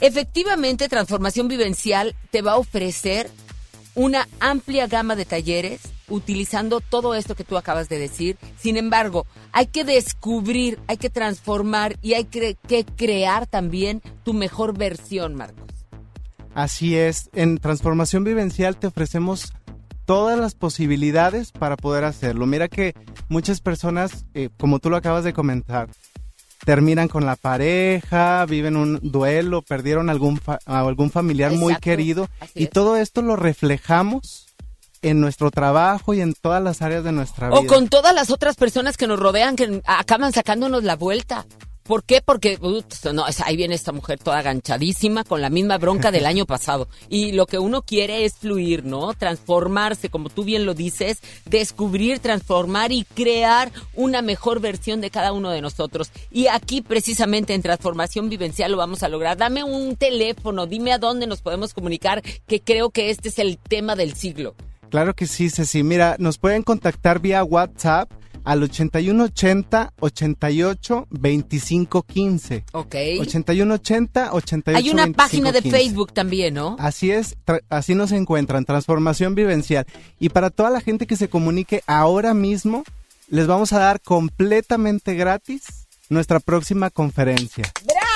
Efectivamente, 0.00 0.88
transformación 0.88 1.48
vivencial 1.48 2.14
te 2.30 2.42
va 2.42 2.52
a 2.52 2.58
ofrecer 2.58 3.28
una 3.96 4.28
amplia 4.38 4.86
gama 4.86 5.16
de 5.16 5.24
talleres 5.24 5.80
utilizando 6.08 6.80
todo 6.80 7.16
esto 7.16 7.34
que 7.34 7.42
tú 7.42 7.56
acabas 7.56 7.88
de 7.88 7.98
decir. 7.98 8.38
Sin 8.56 8.76
embargo, 8.76 9.26
hay 9.50 9.66
que 9.66 9.82
descubrir, 9.82 10.78
hay 10.86 10.98
que 10.98 11.10
transformar 11.10 11.96
y 12.00 12.14
hay 12.14 12.24
que, 12.24 12.56
que 12.68 12.84
crear 12.84 13.48
también 13.48 14.00
tu 14.24 14.34
mejor 14.34 14.78
versión, 14.78 15.34
Marcos. 15.34 15.77
Así 16.58 16.96
es, 16.96 17.30
en 17.34 17.58
transformación 17.58 18.24
vivencial 18.24 18.76
te 18.76 18.88
ofrecemos 18.88 19.52
todas 20.06 20.36
las 20.36 20.56
posibilidades 20.56 21.52
para 21.52 21.76
poder 21.76 22.02
hacerlo. 22.02 22.46
Mira 22.46 22.66
que 22.66 22.94
muchas 23.28 23.60
personas, 23.60 24.24
eh, 24.34 24.48
como 24.58 24.80
tú 24.80 24.90
lo 24.90 24.96
acabas 24.96 25.22
de 25.22 25.32
comentar, 25.32 25.88
terminan 26.64 27.06
con 27.06 27.24
la 27.24 27.36
pareja, 27.36 28.44
viven 28.46 28.76
un 28.76 28.98
duelo, 29.02 29.62
perdieron 29.62 30.10
algún, 30.10 30.38
fa- 30.38 30.58
algún 30.66 31.12
familiar 31.12 31.52
muy 31.52 31.76
querido 31.76 32.28
y 32.56 32.64
es. 32.64 32.70
todo 32.70 32.96
esto 32.96 33.22
lo 33.22 33.36
reflejamos 33.36 34.46
en 35.00 35.20
nuestro 35.20 35.52
trabajo 35.52 36.12
y 36.12 36.20
en 36.22 36.34
todas 36.34 36.60
las 36.60 36.82
áreas 36.82 37.04
de 37.04 37.12
nuestra 37.12 37.50
O 37.50 37.60
vida. 37.62 37.72
con 37.72 37.86
todas 37.88 38.12
las 38.12 38.30
otras 38.30 38.56
personas 38.56 38.96
que 38.96 39.06
nos 39.06 39.20
rodean 39.20 39.54
que 39.54 39.80
acaban 39.86 40.32
sacándonos 40.32 40.82
la 40.82 40.96
vuelta. 40.96 41.46
¿Por 41.88 42.04
qué? 42.04 42.20
Porque 42.22 42.58
no, 43.14 43.24
ahí 43.46 43.56
viene 43.56 43.74
esta 43.74 43.92
mujer 43.92 44.18
toda 44.18 44.42
ganchadísima 44.42 45.24
con 45.24 45.40
la 45.40 45.48
misma 45.48 45.78
bronca 45.78 46.10
del 46.10 46.26
año 46.26 46.44
pasado. 46.44 46.86
Y 47.08 47.32
lo 47.32 47.46
que 47.46 47.58
uno 47.58 47.80
quiere 47.80 48.26
es 48.26 48.34
fluir, 48.34 48.84
¿no? 48.84 49.14
Transformarse, 49.14 50.10
como 50.10 50.28
tú 50.28 50.44
bien 50.44 50.66
lo 50.66 50.74
dices, 50.74 51.20
descubrir, 51.46 52.18
transformar 52.18 52.92
y 52.92 53.04
crear 53.04 53.72
una 53.94 54.20
mejor 54.20 54.60
versión 54.60 55.00
de 55.00 55.08
cada 55.08 55.32
uno 55.32 55.48
de 55.48 55.62
nosotros. 55.62 56.10
Y 56.30 56.48
aquí 56.48 56.82
precisamente 56.82 57.54
en 57.54 57.62
Transformación 57.62 58.28
Vivencial 58.28 58.70
lo 58.70 58.76
vamos 58.76 59.02
a 59.02 59.08
lograr. 59.08 59.38
Dame 59.38 59.64
un 59.64 59.96
teléfono, 59.96 60.66
dime 60.66 60.92
a 60.92 60.98
dónde 60.98 61.26
nos 61.26 61.40
podemos 61.40 61.72
comunicar, 61.72 62.20
que 62.46 62.60
creo 62.60 62.90
que 62.90 63.08
este 63.08 63.30
es 63.30 63.38
el 63.38 63.56
tema 63.56 63.96
del 63.96 64.12
siglo. 64.12 64.54
Claro 64.90 65.14
que 65.14 65.26
sí, 65.26 65.48
Ceci. 65.48 65.82
Mira, 65.82 66.16
nos 66.18 66.36
pueden 66.36 66.62
contactar 66.62 67.18
vía 67.20 67.42
WhatsApp 67.44 68.10
al 68.48 68.62
8180 68.62 69.92
88 70.00 71.06
25 71.10 72.02
15. 72.02 72.64
Ok. 72.72 72.94
8180 73.20 74.32
88 74.32 74.78
Hay 74.78 74.90
una 74.90 75.02
25 75.02 75.16
página 75.16 75.52
de 75.52 75.60
15. 75.60 75.78
Facebook 75.78 76.12
también, 76.14 76.54
¿no? 76.54 76.74
Así 76.78 77.10
es, 77.10 77.36
así 77.68 77.94
nos 77.94 78.10
encuentran, 78.10 78.64
Transformación 78.64 79.34
Vivencial. 79.34 79.84
Y 80.18 80.30
para 80.30 80.48
toda 80.48 80.70
la 80.70 80.80
gente 80.80 81.06
que 81.06 81.16
se 81.16 81.28
comunique 81.28 81.82
ahora 81.86 82.32
mismo, 82.32 82.84
les 83.28 83.46
vamos 83.46 83.74
a 83.74 83.80
dar 83.80 84.00
completamente 84.00 85.14
gratis 85.14 85.86
nuestra 86.08 86.40
próxima 86.40 86.88
conferencia. 86.88 87.70
¡Bravo! 87.84 88.07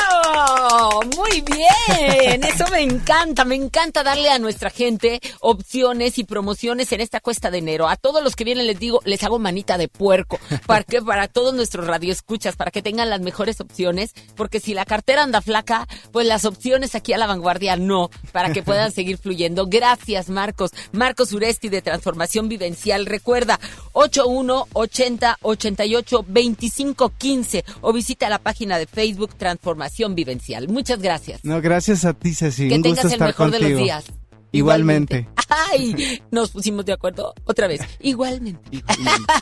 Muy 1.17 1.41
bien. 1.43 2.45
Eso 2.45 2.67
me 2.71 2.81
encanta. 2.81 3.45
Me 3.45 3.55
encanta 3.55 4.03
darle 4.03 4.31
a 4.31 4.39
nuestra 4.39 4.71
gente 4.71 5.21
opciones 5.41 6.19
y 6.19 6.25
promociones 6.25 6.93
en 6.93 7.01
esta 7.01 7.21
cuesta 7.21 7.51
de 7.51 7.59
enero. 7.59 7.89
A 7.89 7.97
todos 7.97 8.23
los 8.23 8.37
que 8.37 8.45
vienen 8.45 8.67
les 8.67 8.79
digo, 8.79 9.01
les 9.05 9.23
hago 9.23 9.39
manita 9.39 9.79
de 9.79 9.89
puerco. 9.89 10.39
Para 10.67 10.85
que 10.85 11.03
para 11.03 11.29
todos 11.29 11.55
nuestros 11.55 11.87
radioescuchas, 11.87 12.57
para 12.57 12.71
que 12.71 12.83
tengan 12.83 13.11
las 13.11 13.21
mejores 13.21 13.61
opciones. 13.61 14.13
Porque 14.37 14.61
si 14.61 14.75
la 14.75 14.85
cartera 14.85 15.23
anda 15.23 15.41
flaca, 15.41 15.87
pues 16.13 16.27
las 16.27 16.45
opciones 16.45 16.95
aquí 16.95 17.13
a 17.13 17.19
la 17.19 17.27
vanguardia 17.27 17.77
no. 17.77 18.11
Para 18.33 18.53
que 18.53 18.63
puedan 18.63 18.93
seguir 18.93 19.19
fluyendo. 19.19 19.67
Gracias, 19.67 20.29
Marcos. 20.29 20.71
Marcos 20.93 21.33
Uresti 21.33 21.69
de 21.69 21.83
Transformación 21.83 22.49
Vivencial. 22.49 23.07
Recuerda, 23.07 23.59
81 23.93 24.69
80 24.73 25.39
88 25.43 26.25
25 26.29 27.13
15 27.17 27.65
o 27.81 27.93
visita 27.93 28.29
la 28.29 28.39
página 28.39 28.79
de 28.79 28.87
Facebook 28.87 29.35
Transformación 29.37 30.12
Vivencial. 30.15 30.69
Muchas 30.69 31.01
gracias. 31.01 31.45
No, 31.45 31.61
gracias 31.61 32.05
a 32.05 32.13
ti, 32.15 32.35
Ceci. 32.35 32.69
Que 32.69 32.75
Un 32.77 32.83
tengas 32.83 33.05
gusto 33.05 33.09
el 33.09 33.13
estar 33.15 33.29
mejor 33.29 33.51
de 33.51 33.59
los 33.59 33.69
contigo. 33.69 33.85
días. 33.85 34.05
Igualmente. 34.53 35.29
Ay, 35.49 36.21
nos 36.31 36.51
pusimos 36.51 36.85
de 36.85 36.93
acuerdo 36.93 37.35
otra 37.45 37.67
vez. 37.67 37.81
Igualmente. 38.01 38.83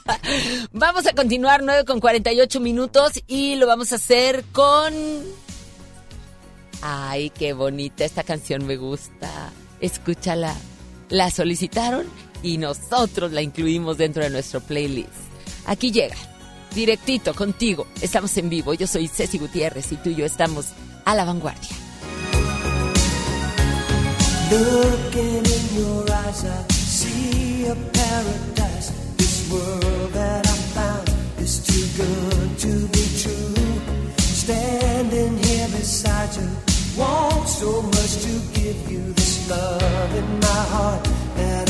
vamos 0.72 1.06
a 1.06 1.12
continuar 1.12 1.62
9 1.64 1.84
con 1.84 2.00
48 2.00 2.60
minutos 2.60 3.12
y 3.26 3.56
lo 3.56 3.66
vamos 3.66 3.92
a 3.92 3.96
hacer 3.96 4.44
con... 4.52 4.94
Ay, 6.82 7.30
qué 7.30 7.52
bonita 7.52 8.04
esta 8.04 8.22
canción 8.22 8.66
me 8.66 8.76
gusta. 8.76 9.52
Escúchala. 9.80 10.54
La 11.08 11.30
solicitaron 11.30 12.06
y 12.42 12.58
nosotros 12.58 13.32
la 13.32 13.42
incluimos 13.42 13.98
dentro 13.98 14.22
de 14.22 14.30
nuestro 14.30 14.60
playlist. 14.60 15.10
Aquí 15.66 15.90
llega, 15.90 16.16
directito 16.74 17.34
contigo. 17.34 17.86
Estamos 18.00 18.36
en 18.36 18.48
vivo. 18.48 18.74
Yo 18.74 18.86
soy 18.86 19.08
Ceci 19.08 19.38
Gutiérrez 19.38 19.92
y 19.92 19.96
tú 19.96 20.10
y 20.10 20.16
yo 20.16 20.24
estamos 20.24 20.66
a 21.04 21.14
la 21.14 21.24
vanguardia. 21.24 21.70
Looking 24.50 25.46
in 25.46 25.76
your 25.76 26.10
eyes, 26.10 26.44
I 26.44 26.72
see 26.72 27.66
a 27.66 27.74
paradise. 27.74 28.90
This 29.16 29.48
world 29.48 30.12
that 30.12 30.44
I 30.44 30.56
found 30.74 31.08
is 31.38 31.60
too 31.64 31.86
good 31.96 32.58
to 32.58 32.88
be 32.88 33.06
true. 33.22 33.54
Standing 34.18 35.38
here 35.38 35.68
beside 35.68 36.34
you, 36.34 36.48
want 36.98 37.48
so 37.48 37.80
much 37.82 38.22
to 38.22 38.60
give 38.60 38.90
you 38.90 39.12
this 39.12 39.48
love 39.48 40.14
in 40.16 40.40
my 40.40 40.64
heart 40.74 41.04
that 41.36 41.69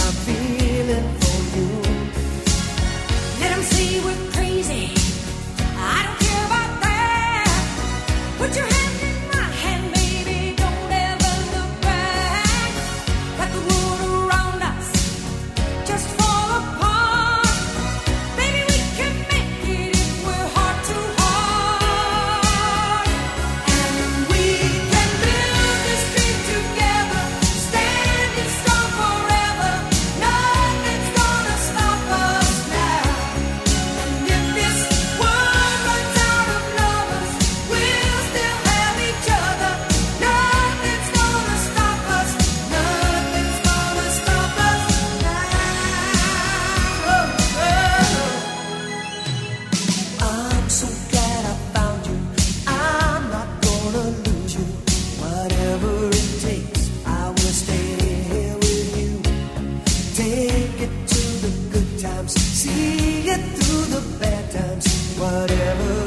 whatever 65.21 65.99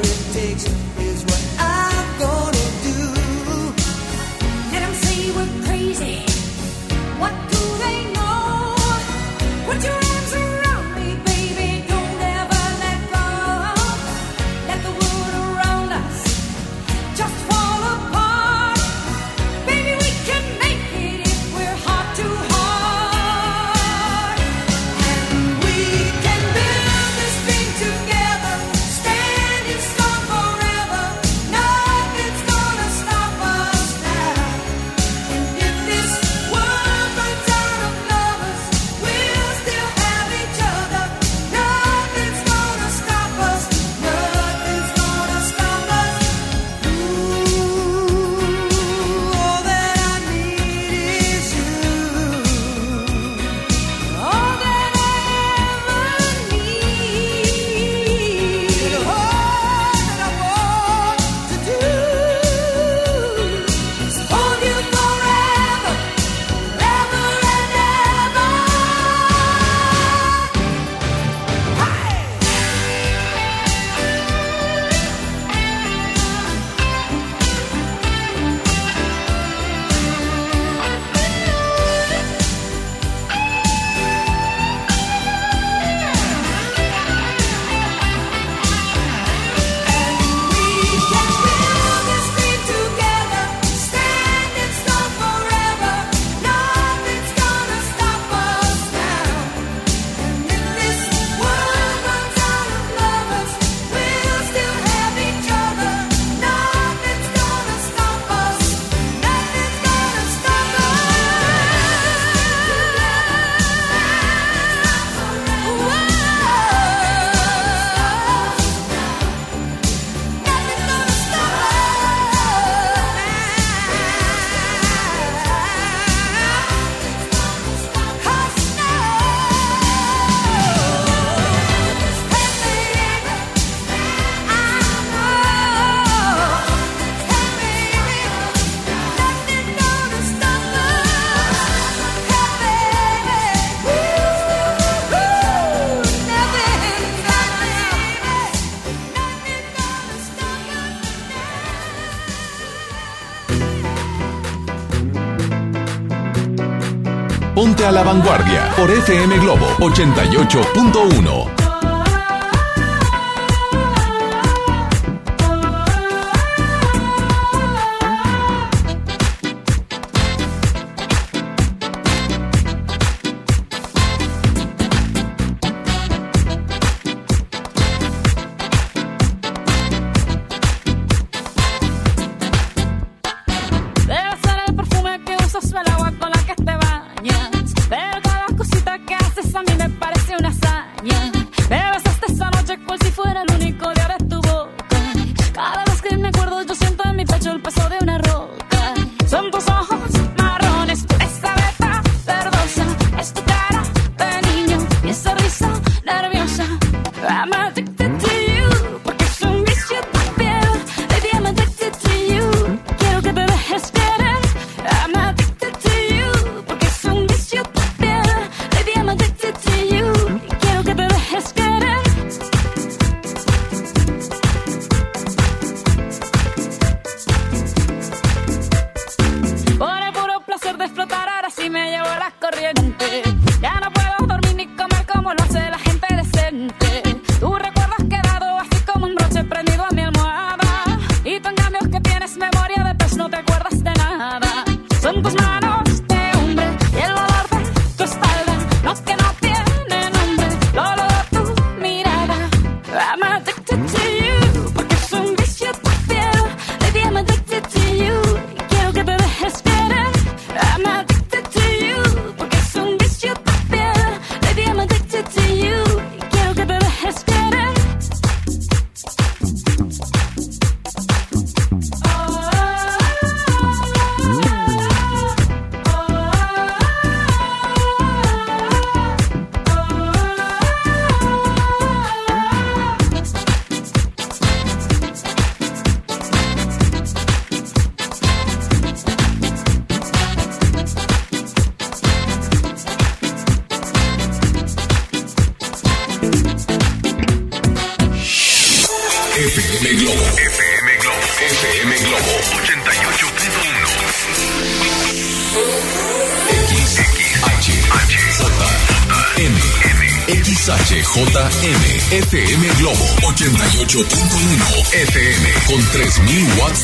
a 157.86 157.91
la 157.91 158.03
vanguardia 158.03 158.71
por 158.77 158.89
FM 158.89 159.39
Globo 159.39 159.65
88.1. 159.79 161.42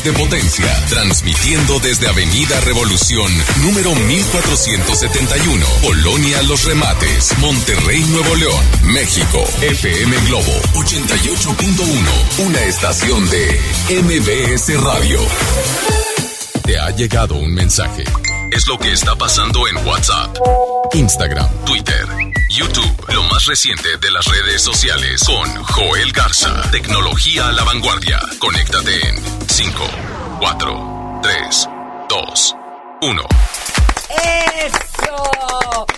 de 0.04 0.12
potencia, 0.12 0.86
transmitiendo 0.88 1.78
desde 1.80 2.08
Avenida 2.08 2.58
Revolución, 2.60 3.30
número 3.62 3.94
1471, 3.94 5.66
Colonia 5.82 6.42
Los 6.44 6.64
Remates, 6.64 7.36
Monterrey, 7.38 8.00
Nuevo 8.04 8.34
León, 8.36 8.64
México. 8.84 9.44
FM 9.60 10.16
Globo 10.26 10.52
88.1, 10.74 12.46
una 12.46 12.62
estación 12.64 13.28
de 13.30 13.60
MBS 14.02 14.82
Radio. 14.82 15.20
Te 16.64 16.78
ha 16.78 16.90
llegado 16.90 17.34
un 17.34 17.52
mensaje. 17.52 18.04
Es 18.52 18.66
lo 18.68 18.78
que 18.78 18.92
está 18.92 19.16
pasando 19.16 19.66
en 19.68 19.76
WhatsApp, 19.86 20.36
Instagram, 20.94 21.48
Twitter, 21.66 22.06
YouTube, 22.48 23.12
lo 23.12 23.22
más 23.24 23.46
reciente 23.46 23.96
de 24.00 24.10
las 24.10 24.24
redes 24.26 24.62
sociales 24.62 25.22
con 25.24 25.62
Joel 25.64 26.12
Garza. 26.12 26.62
Tecnología 26.70 27.48
a 27.48 27.52
la 27.52 27.64
vanguardia. 27.64 28.20
Conéctate 28.38 29.08
en 29.08 29.29
5, 29.62 29.84
4, 30.40 31.20
3, 31.22 31.68
2, 32.08 32.56
1. 33.02 33.22
¡Eso! 34.08 35.49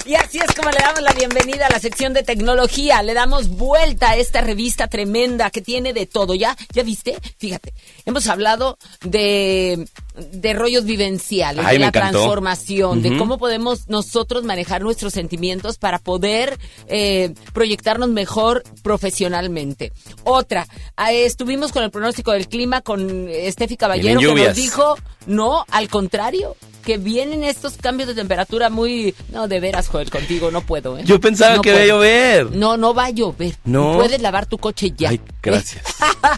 Y 0.04 0.16
así 0.16 0.38
es 0.38 0.52
como 0.56 0.70
le 0.70 0.78
damos 0.78 1.00
la 1.00 1.12
bienvenida 1.12 1.66
a 1.66 1.70
la 1.70 1.78
sección 1.78 2.12
de 2.12 2.24
tecnología. 2.24 3.02
Le 3.02 3.14
damos 3.14 3.48
vuelta 3.48 4.10
a 4.10 4.16
esta 4.16 4.40
revista 4.40 4.88
tremenda 4.88 5.50
que 5.50 5.62
tiene 5.62 5.92
de 5.92 6.06
todo. 6.06 6.34
¿Ya? 6.34 6.56
¿Ya 6.72 6.82
viste? 6.82 7.16
Fíjate, 7.38 7.72
hemos 8.04 8.26
hablado 8.26 8.78
de, 9.04 9.86
de 10.32 10.52
rollos 10.54 10.84
vivenciales, 10.84 11.64
Ay, 11.64 11.78
de 11.78 11.84
la 11.84 11.92
transformación, 11.92 13.02
de 13.02 13.16
cómo 13.16 13.38
podemos 13.38 13.88
nosotros 13.88 14.42
manejar 14.42 14.82
nuestros 14.82 15.12
sentimientos 15.12 15.78
para 15.78 16.00
poder 16.00 16.58
eh, 16.88 17.32
proyectarnos 17.52 18.08
mejor 18.08 18.64
profesionalmente. 18.82 19.92
Otra, 20.24 20.66
ah, 20.96 21.12
estuvimos 21.12 21.70
con 21.70 21.84
el 21.84 21.90
pronóstico 21.90 22.32
del 22.32 22.48
clima 22.48 22.80
con 22.80 23.28
Estefi 23.28 23.76
Caballero 23.76 24.18
que 24.18 24.34
nos 24.34 24.56
dijo, 24.56 24.96
no, 25.26 25.64
al 25.70 25.88
contrario, 25.88 26.56
que 26.82 26.98
vienen 26.98 27.44
estos 27.44 27.76
cambios 27.76 28.08
de 28.08 28.14
temperatura 28.14 28.68
muy... 28.70 29.14
No, 29.30 29.48
de 29.48 29.60
veras, 29.60 29.88
Joel, 29.88 30.10
contigo 30.10 30.50
no 30.50 30.60
puedo, 30.60 30.98
¿eh? 30.98 31.02
Yo 31.04 31.20
pensaba 31.20 31.56
No 31.56 31.62
que 31.62 31.70
iba 31.70 31.80
a 31.80 31.86
llover. 31.86 32.50
No, 32.52 32.76
no 32.76 32.92
va 32.94 33.06
a 33.06 33.10
llover. 33.10 33.56
No. 33.64 33.94
Puedes 33.94 34.20
lavar 34.20 34.46
tu 34.46 34.58
coche 34.58 34.92
ya. 34.96 35.10
Ay, 35.10 35.20
gracias. 35.42 35.82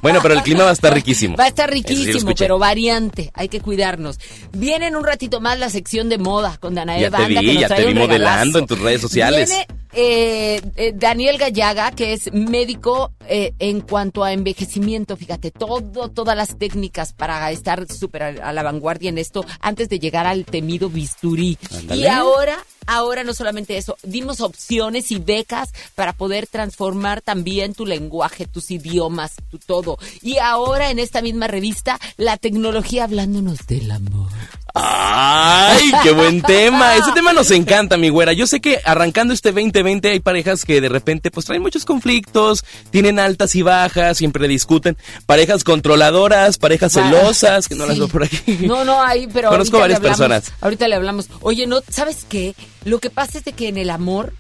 Bueno, 0.03 0.21
pero 0.23 0.35
el 0.35 0.43
clima 0.43 0.65
va 0.65 0.71
a 0.71 0.75
estar 0.75 0.95
riquísimo. 0.95 1.37
Va 1.37 1.45
a 1.45 1.49
estar 1.49 1.71
sí 1.71 1.77
riquísimo, 1.77 2.33
pero 2.39 2.59
variante. 2.59 3.31
Hay 3.35 3.49
que 3.49 3.61
cuidarnos. 3.61 4.19
Viene 4.53 4.87
en 4.87 4.97
un 4.97 5.05
ratito 5.05 5.41
más 5.41 5.59
la 5.59 5.71
sección 5.71 6.09
de 6.09 6.19
moda 6.19 6.59
con 6.59 6.75
Danae 6.75 7.01
Ya 7.01 7.11
te 7.11 7.17
Banda, 7.17 7.41
que 7.41 7.47
vi, 7.47 7.53
nos 7.55 7.61
ya 7.61 7.77
te 7.77 7.87
vi 7.87 7.95
modelando 7.95 8.59
en 8.59 8.67
tus 8.67 8.79
redes 8.79 9.01
sociales. 9.01 9.49
Viene 9.49 9.67
eh, 9.95 10.61
eh, 10.77 10.93
Daniel 10.95 11.39
Gallaga, 11.39 11.93
que 11.93 12.13
es 12.13 12.33
médico 12.33 13.13
eh, 13.29 13.55
en 13.59 13.81
cuanto 13.81 14.25
a 14.25 14.33
envejecimiento. 14.33 15.17
Fíjate, 15.17 15.51
todo, 15.51 16.11
todas 16.11 16.37
las 16.37 16.59
técnicas 16.59 17.13
para 17.13 17.51
estar 17.51 17.87
súper 17.91 18.23
a, 18.23 18.29
a 18.49 18.53
la 18.53 18.63
vanguardia 18.63 19.09
en 19.09 19.19
esto 19.19 19.45
antes 19.61 19.89
de 19.89 19.99
llegar 19.99 20.27
al 20.27 20.45
temido 20.45 20.89
bisturí. 20.89 21.59
Y 21.91 22.07
ahora 22.07 22.59
Ahora 22.87 23.25
no 23.25 23.35
solamente 23.35 23.77
eso, 23.77 23.97
dimos 24.03 24.41
opciones 24.41 25.11
y 25.11 25.19
becas 25.19 25.71
para 25.95 26.13
poder 26.13 26.47
transformar 26.47 27.21
también 27.23 27.75
tu 27.75 27.87
lenguaje, 27.87 28.47
tus 28.47 28.71
idiomas, 28.71 29.33
tu 29.51 29.59
todo. 29.59 29.99
Y 30.23 30.39
ahora 30.39 30.91
en 30.91 30.99
esta 30.99 31.23
misma 31.23 31.47
revista, 31.47 31.99
la 32.17 32.37
tecnología 32.37 33.05
hablándonos 33.05 33.67
del 33.67 33.91
amor. 33.91 34.29
¡Ay, 34.77 35.93
qué 36.03 36.11
buen 36.11 36.43
tema! 36.43 36.97
Ese 36.97 37.13
tema 37.13 37.33
nos 37.33 37.51
encanta, 37.53 37.97
mi 37.97 38.09
güera. 38.09 38.33
Yo 38.33 38.47
sé 38.49 38.61
que 38.61 38.81
arrancando 38.85 39.33
este 39.33 39.53
2020 39.53 40.09
hay 40.11 40.19
parejas 40.19 40.65
que 40.65 40.81
de 40.81 40.89
repente 40.89 41.31
pues 41.31 41.47
traen 41.47 41.63
muchos 41.63 41.85
conflictos, 41.85 42.65
tienen 42.91 43.21
altas 43.21 43.55
y 43.55 43.63
bajas, 43.63 44.19
siempre 44.19 44.49
discuten. 44.49 44.97
Parejas 45.27 45.63
controladoras, 45.63 46.59
parejas 46.59 46.97
Va- 46.97 47.05
celosas, 47.09 47.69
que 47.69 47.77
no 47.77 47.87
las 47.87 47.99
veo 47.99 48.09
por 48.09 48.25
aquí. 48.25 48.59
No, 48.67 48.85
no 48.85 49.01
hay, 49.01 49.29
pero 49.29 49.49
Conozco 49.51 49.79
varias 49.79 50.01
hablamos- 50.01 50.19
personas. 50.19 50.53
Ahorita 50.61 50.89
le 50.89 50.97
hablamos. 50.97 51.29
Oye, 51.41 51.69
no, 51.69 51.81
¿sabes 51.89 52.27
qué? 52.29 52.55
Lo 52.85 52.99
que 52.99 53.11
pasa 53.11 53.39
es 53.39 53.45
de 53.45 53.53
que 53.53 53.69
en 53.69 53.79
el 53.79 53.91
amor, 53.91 54.33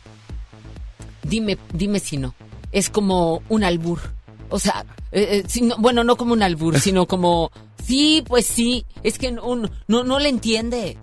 dime, 1.22 1.58
dime 1.72 2.00
si 2.00 2.16
no, 2.16 2.34
es 2.72 2.90
como 2.90 3.42
un 3.48 3.64
albur. 3.64 4.00
O 4.50 4.58
sea, 4.58 4.84
eh, 5.12 5.42
eh, 5.46 5.70
bueno, 5.78 6.04
no 6.04 6.16
como 6.16 6.32
un 6.34 6.42
albur, 6.42 6.78
sino 6.80 7.06
como, 7.08 7.50
sí, 7.84 8.22
pues 8.26 8.46
sí, 8.46 8.84
es 9.02 9.18
que 9.18 9.32
no, 9.32 9.56
no, 9.56 10.04
no 10.04 10.18
le 10.18 10.28
entiendes. 10.28 10.96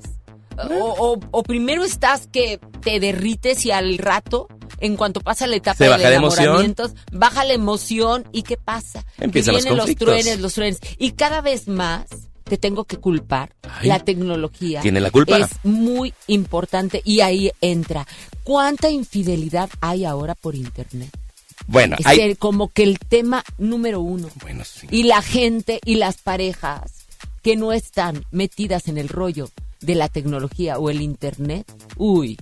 O, 0.70 1.14
o- 1.14 1.20
o 1.32 1.44
primero 1.44 1.84
estás 1.84 2.28
que 2.28 2.60
te 2.82 3.00
derrites 3.00 3.66
y 3.66 3.72
al 3.72 3.98
rato, 3.98 4.48
en 4.80 4.96
cuanto 4.98 5.22
pasa 5.22 5.48
la 5.48 5.56
etapa 5.56 5.84
de 5.98 6.14
emoción. 6.14 6.44
enamoramientos, 6.44 6.92
baja 7.12 7.46
la 7.46 7.54
emoción 7.54 8.26
y 8.32 8.44
¿qué 8.44 8.58
pasa? 8.58 9.04
Empiezan 9.18 9.54
que 9.54 9.56
los 9.56 9.64
vienen 9.64 9.78
los, 9.78 9.86
conflictos. 9.86 10.08
truenes, 10.08 10.40
los 10.40 10.54
truenes. 10.54 10.80
Y 11.00 11.12
cada 11.14 11.42
vez 11.42 11.68
más 11.68 12.06
te 12.52 12.58
tengo 12.58 12.84
que 12.84 12.98
culpar. 12.98 13.54
la 13.84 14.00
tecnología 14.00 14.82
¿Tiene 14.82 15.00
la 15.00 15.10
culpa? 15.10 15.38
es 15.38 15.48
muy 15.64 16.14
importante 16.28 17.02
y 17.06 17.22
ahí 17.22 17.50
entra. 17.62 18.06
¿Cuánta 18.44 18.90
infidelidad 18.90 19.70
hay 19.80 20.04
ahora 20.04 20.36
por 20.36 20.54
internet? 20.56 21.10
Bueno, 21.68 21.96
Es 21.98 22.06
hay... 22.06 22.20
el- 22.20 22.38
como 22.38 22.68
que 22.68 22.84
el 22.84 23.00
tema 23.00 23.46
número 23.58 24.02
uno. 24.02 24.28
Bueno, 24.42 24.66
sí. 24.66 24.86
Y 24.92 25.04
la 25.04 25.22
gente 25.22 25.80
y 25.86 25.96
las 25.96 26.18
parejas 26.18 27.06
que 27.42 27.56
no 27.56 27.72
están 27.72 28.26
metidas 28.32 28.90
en 28.90 28.98
el 28.98 29.08
rollo 29.08 29.50
de 29.80 29.96
la 29.96 30.10
tecnología 30.10 30.78
o 30.78 30.90
el 30.90 31.02
internet, 31.02 31.66
uy, 31.96 32.38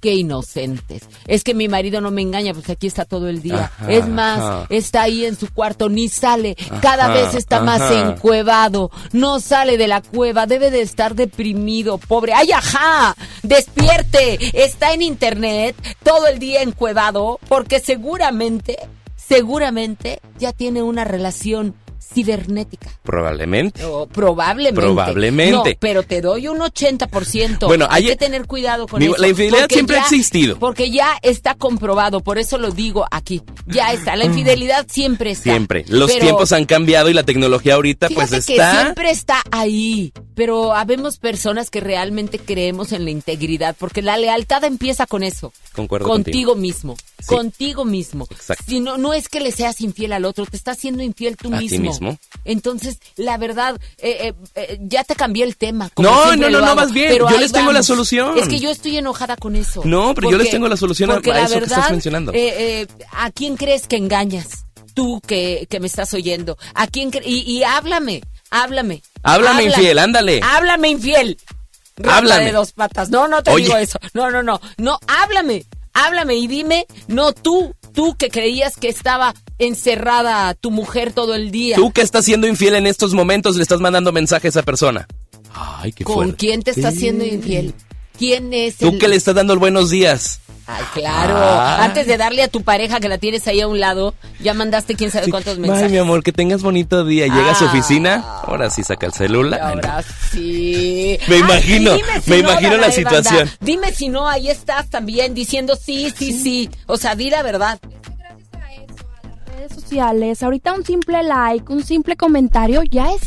qué 0.00 0.14
inocentes. 0.14 1.02
Es 1.26 1.44
que 1.44 1.54
mi 1.54 1.68
marido 1.68 2.00
no 2.00 2.10
me 2.10 2.22
engaña, 2.22 2.54
pues 2.54 2.68
aquí 2.70 2.86
está 2.86 3.04
todo 3.04 3.28
el 3.28 3.42
día. 3.42 3.70
Ajá, 3.78 3.92
es 3.92 4.08
más, 4.08 4.38
ajá. 4.40 4.66
está 4.70 5.02
ahí 5.02 5.24
en 5.24 5.36
su 5.36 5.52
cuarto, 5.52 5.88
ni 5.88 6.08
sale. 6.08 6.56
Cada 6.80 7.08
vez 7.08 7.34
está 7.34 7.60
más 7.60 7.90
encuevado. 7.90 8.90
No 9.12 9.40
sale 9.40 9.76
de 9.76 9.88
la 9.88 10.00
cueva, 10.00 10.46
debe 10.46 10.70
de 10.70 10.80
estar 10.80 11.14
deprimido, 11.14 11.98
pobre. 11.98 12.32
¡Ay, 12.32 12.52
ajá! 12.52 13.14
Despierte. 13.42 14.38
Está 14.64 14.92
en 14.92 15.02
internet 15.02 15.76
todo 16.02 16.26
el 16.26 16.38
día 16.38 16.62
encuevado 16.62 17.38
porque 17.48 17.80
seguramente, 17.80 18.78
seguramente 19.16 20.20
ya 20.38 20.52
tiene 20.52 20.82
una 20.82 21.04
relación 21.04 21.74
cibernética. 22.12 22.88
Probablemente. 23.02 23.84
O 23.84 24.06
probablemente. 24.06 24.80
Probablemente. 24.80 25.70
No, 25.72 25.76
pero 25.78 26.02
te 26.02 26.20
doy 26.20 26.48
un 26.48 26.58
80%. 26.58 27.66
Bueno, 27.66 27.86
hay 27.90 28.04
hay- 28.04 28.10
que 28.10 28.16
tener 28.16 28.46
cuidado 28.46 28.86
con 28.86 29.02
eso. 29.02 29.14
la 29.18 29.28
infidelidad 29.28 29.68
siempre 29.68 29.96
ha 29.98 30.02
existido. 30.02 30.58
Porque 30.58 30.90
ya 30.90 31.16
está 31.22 31.54
comprobado, 31.54 32.20
por 32.20 32.38
eso 32.38 32.58
lo 32.58 32.70
digo 32.70 33.04
aquí. 33.10 33.42
Ya 33.66 33.92
está, 33.92 34.16
la 34.16 34.24
infidelidad 34.24 34.86
siempre 34.90 35.30
está. 35.32 35.44
Siempre. 35.50 35.84
Los 35.88 36.10
Pero 36.12 36.24
tiempos 36.24 36.52
han 36.52 36.64
cambiado 36.64 37.08
y 37.08 37.14
la 37.14 37.22
tecnología 37.22 37.74
ahorita 37.74 38.08
pues 38.08 38.30
Fíjate 38.30 38.46
que 38.46 38.52
está... 38.54 38.82
siempre 38.82 39.10
está 39.10 39.42
ahí, 39.50 40.12
pero 40.34 40.74
habemos 40.74 41.18
personas 41.18 41.70
que 41.70 41.80
realmente 41.80 42.38
creemos 42.38 42.92
en 42.92 43.04
la 43.04 43.10
integridad, 43.10 43.76
porque 43.78 44.02
la 44.02 44.16
lealtad 44.16 44.64
empieza 44.64 45.06
con 45.06 45.22
eso. 45.22 45.52
Concuerdo 45.74 46.08
contigo 46.08 46.52
contigo. 46.52 46.56
mismo, 46.56 46.96
Sí. 47.20 47.26
contigo 47.26 47.84
mismo. 47.84 48.26
Exacto. 48.30 48.64
Si 48.66 48.80
no, 48.80 48.96
no 48.98 49.12
es 49.14 49.28
que 49.28 49.40
le 49.40 49.52
seas 49.52 49.80
infiel 49.80 50.12
al 50.12 50.24
otro, 50.24 50.46
te 50.46 50.56
estás 50.56 50.78
siendo 50.78 51.02
infiel 51.02 51.36
tú 51.36 51.50
ti 51.50 51.56
mismo. 51.56 51.90
Mismo. 52.00 52.18
Entonces, 52.44 52.98
la 53.16 53.36
verdad, 53.36 53.78
eh, 53.98 54.28
eh, 54.28 54.34
eh, 54.54 54.78
ya 54.82 55.04
te 55.04 55.14
cambié 55.14 55.44
el 55.44 55.56
tema. 55.56 55.90
como 55.94 56.08
No, 56.08 56.36
no, 56.36 56.50
no, 56.50 56.60
no, 56.60 56.74
vas 56.74 56.92
bien. 56.92 57.08
pero 57.10 57.28
Yo 57.30 57.38
les 57.38 57.52
tengo 57.52 57.72
la 57.72 57.82
solución. 57.82 58.38
Es 58.38 58.48
que 58.48 58.58
yo 58.58 58.70
estoy 58.70 58.96
enojada 58.96 59.36
con 59.36 59.56
eso. 59.56 59.82
No, 59.84 60.14
pero 60.14 60.30
yo 60.30 60.38
les 60.38 60.50
tengo 60.50 60.68
la 60.68 60.76
solución 60.76 61.10
a- 61.10 61.14
porque 61.14 61.30
a 61.30 61.34
la 61.34 61.44
eso 61.44 61.58
que 61.58 61.64
estás 61.64 61.90
mencionando. 61.90 62.32
eh, 62.32 62.82
eh, 62.82 62.86
¿A 63.12 63.30
quién 63.30 63.56
crees 63.56 63.86
que 63.86 63.96
engañas? 63.96 64.64
Tú 64.94 65.20
que, 65.26 65.66
que 65.70 65.78
me 65.80 65.86
estás 65.86 66.12
oyendo. 66.14 66.58
¿A 66.74 66.86
quién 66.88 67.12
cre- 67.12 67.22
y, 67.24 67.40
y 67.42 67.62
háblame, 67.62 68.22
háblame. 68.50 69.02
Háblame, 69.22 69.64
infiel, 69.64 69.98
ándale. 69.98 70.40
Háblame 70.42 70.88
infiel. 70.88 71.38
Rata 71.96 72.16
Háblame. 72.18 72.44
de 72.46 72.52
dos 72.52 72.72
patas. 72.72 73.10
No, 73.10 73.28
no 73.28 73.42
te 73.42 73.50
Oye. 73.50 73.64
digo 73.64 73.76
eso. 73.76 73.98
No, 74.14 74.30
no, 74.30 74.42
no. 74.42 74.60
No, 74.78 74.98
háblame. 75.06 75.64
Háblame 75.92 76.34
y 76.36 76.46
dime, 76.46 76.86
no 77.08 77.32
tú, 77.32 77.74
tú 77.92 78.14
que 78.16 78.30
creías 78.30 78.76
que 78.76 78.88
estaba 78.88 79.34
encerrada 79.60 80.54
tu 80.54 80.70
mujer 80.70 81.12
todo 81.12 81.34
el 81.34 81.50
día. 81.50 81.76
Tú 81.76 81.92
que 81.92 82.00
estás 82.02 82.24
siendo 82.24 82.46
infiel 82.46 82.74
en 82.74 82.86
estos 82.86 83.14
momentos 83.14 83.56
le 83.56 83.62
estás 83.62 83.80
mandando 83.80 84.12
mensaje 84.12 84.48
a 84.48 84.50
esa 84.50 84.62
persona. 84.62 85.06
Ay, 85.54 85.92
qué 85.92 86.04
¿Con 86.04 86.14
fuerte. 86.16 86.36
quién 86.36 86.62
te 86.62 86.70
estás 86.72 86.94
siendo 86.94 87.24
infiel? 87.24 87.74
¿Quién 88.18 88.52
es 88.52 88.76
Tú 88.76 88.88
el- 88.90 88.98
que 88.98 89.08
le 89.08 89.16
estás 89.16 89.34
dando 89.34 89.52
el 89.54 89.58
buenos 89.58 89.90
días. 89.90 90.40
Ay, 90.66 90.84
claro. 90.94 91.34
Ah. 91.36 91.82
Antes 91.82 92.06
de 92.06 92.16
darle 92.16 92.44
a 92.44 92.48
tu 92.48 92.62
pareja 92.62 93.00
que 93.00 93.08
la 93.08 93.18
tienes 93.18 93.48
ahí 93.48 93.60
a 93.60 93.66
un 93.66 93.80
lado, 93.80 94.14
ya 94.40 94.54
mandaste 94.54 94.94
quién 94.94 95.10
sabe 95.10 95.28
cuántos 95.28 95.58
mensajes. 95.58 95.84
Ay, 95.86 95.90
mi 95.90 95.98
amor, 95.98 96.22
que 96.22 96.30
tengas 96.32 96.62
bonito 96.62 97.04
día. 97.04 97.26
Llega 97.26 97.50
a 97.50 97.54
su 97.56 97.64
Ah. 97.64 97.68
oficina. 97.70 98.16
Ahora 98.44 98.70
sí 98.70 98.84
saca 98.84 99.06
el 99.06 99.12
celular. 99.12 99.58
Ay, 99.60 99.76
no. 99.76 99.88
Ahora 99.90 100.04
sí. 100.30 101.18
Me 101.28 101.34
Ay, 101.36 101.40
imagino, 101.40 101.96
si 101.96 102.30
me 102.30 102.42
no, 102.42 102.50
imagino 102.50 102.70
la 102.76 102.82
Danae 102.82 102.92
situación. 102.92 103.36
Banda. 103.38 103.56
Dime 103.60 103.92
si 103.92 104.08
no, 104.10 104.28
ahí 104.28 104.48
estás 104.48 104.88
también 104.90 105.34
diciendo 105.34 105.76
sí, 105.82 106.12
sí, 106.16 106.32
sí. 106.38 106.70
O 106.86 106.96
sea, 106.98 107.16
di 107.16 107.30
la 107.30 107.42
verdad. 107.42 107.80
Redes 109.60 109.74
sociales, 109.74 110.42
ahorita 110.42 110.72
un 110.72 110.84
simple 110.84 111.22
like, 111.22 111.70
un 111.70 111.84
simple 111.84 112.16
comentario 112.16 112.82
ya 112.82 113.12
es 113.12 113.20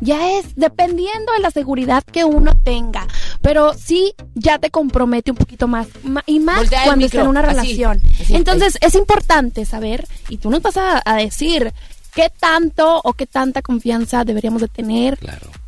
ya 0.00 0.38
es 0.38 0.54
dependiendo 0.54 1.32
de 1.32 1.40
la 1.40 1.50
seguridad 1.50 2.04
que 2.04 2.24
uno 2.24 2.52
tenga, 2.62 3.06
pero 3.40 3.72
sí 3.72 4.14
ya 4.34 4.58
te 4.58 4.70
compromete 4.70 5.30
un 5.30 5.38
poquito 5.38 5.66
más 5.66 5.88
y 6.26 6.40
más 6.40 6.58
Voltea 6.58 6.84
cuando 6.84 7.06
micro, 7.06 7.20
está 7.20 7.22
en 7.22 7.28
una 7.28 7.42
relación. 7.42 8.00
así, 8.20 8.34
Entonces 8.34 8.76
es 8.80 8.94
importante 8.94 9.64
saber 9.64 10.06
y 10.28 10.36
tú 10.36 10.50
nos 10.50 10.60
vas 10.60 10.76
a, 10.76 11.00
a 11.04 11.16
decir 11.16 11.72
qué 12.14 12.30
tanto 12.38 13.00
o 13.04 13.12
qué 13.12 13.26
tanta 13.26 13.62
confianza 13.62 14.24
deberíamos 14.24 14.60
de 14.62 14.68
tener 14.68 15.18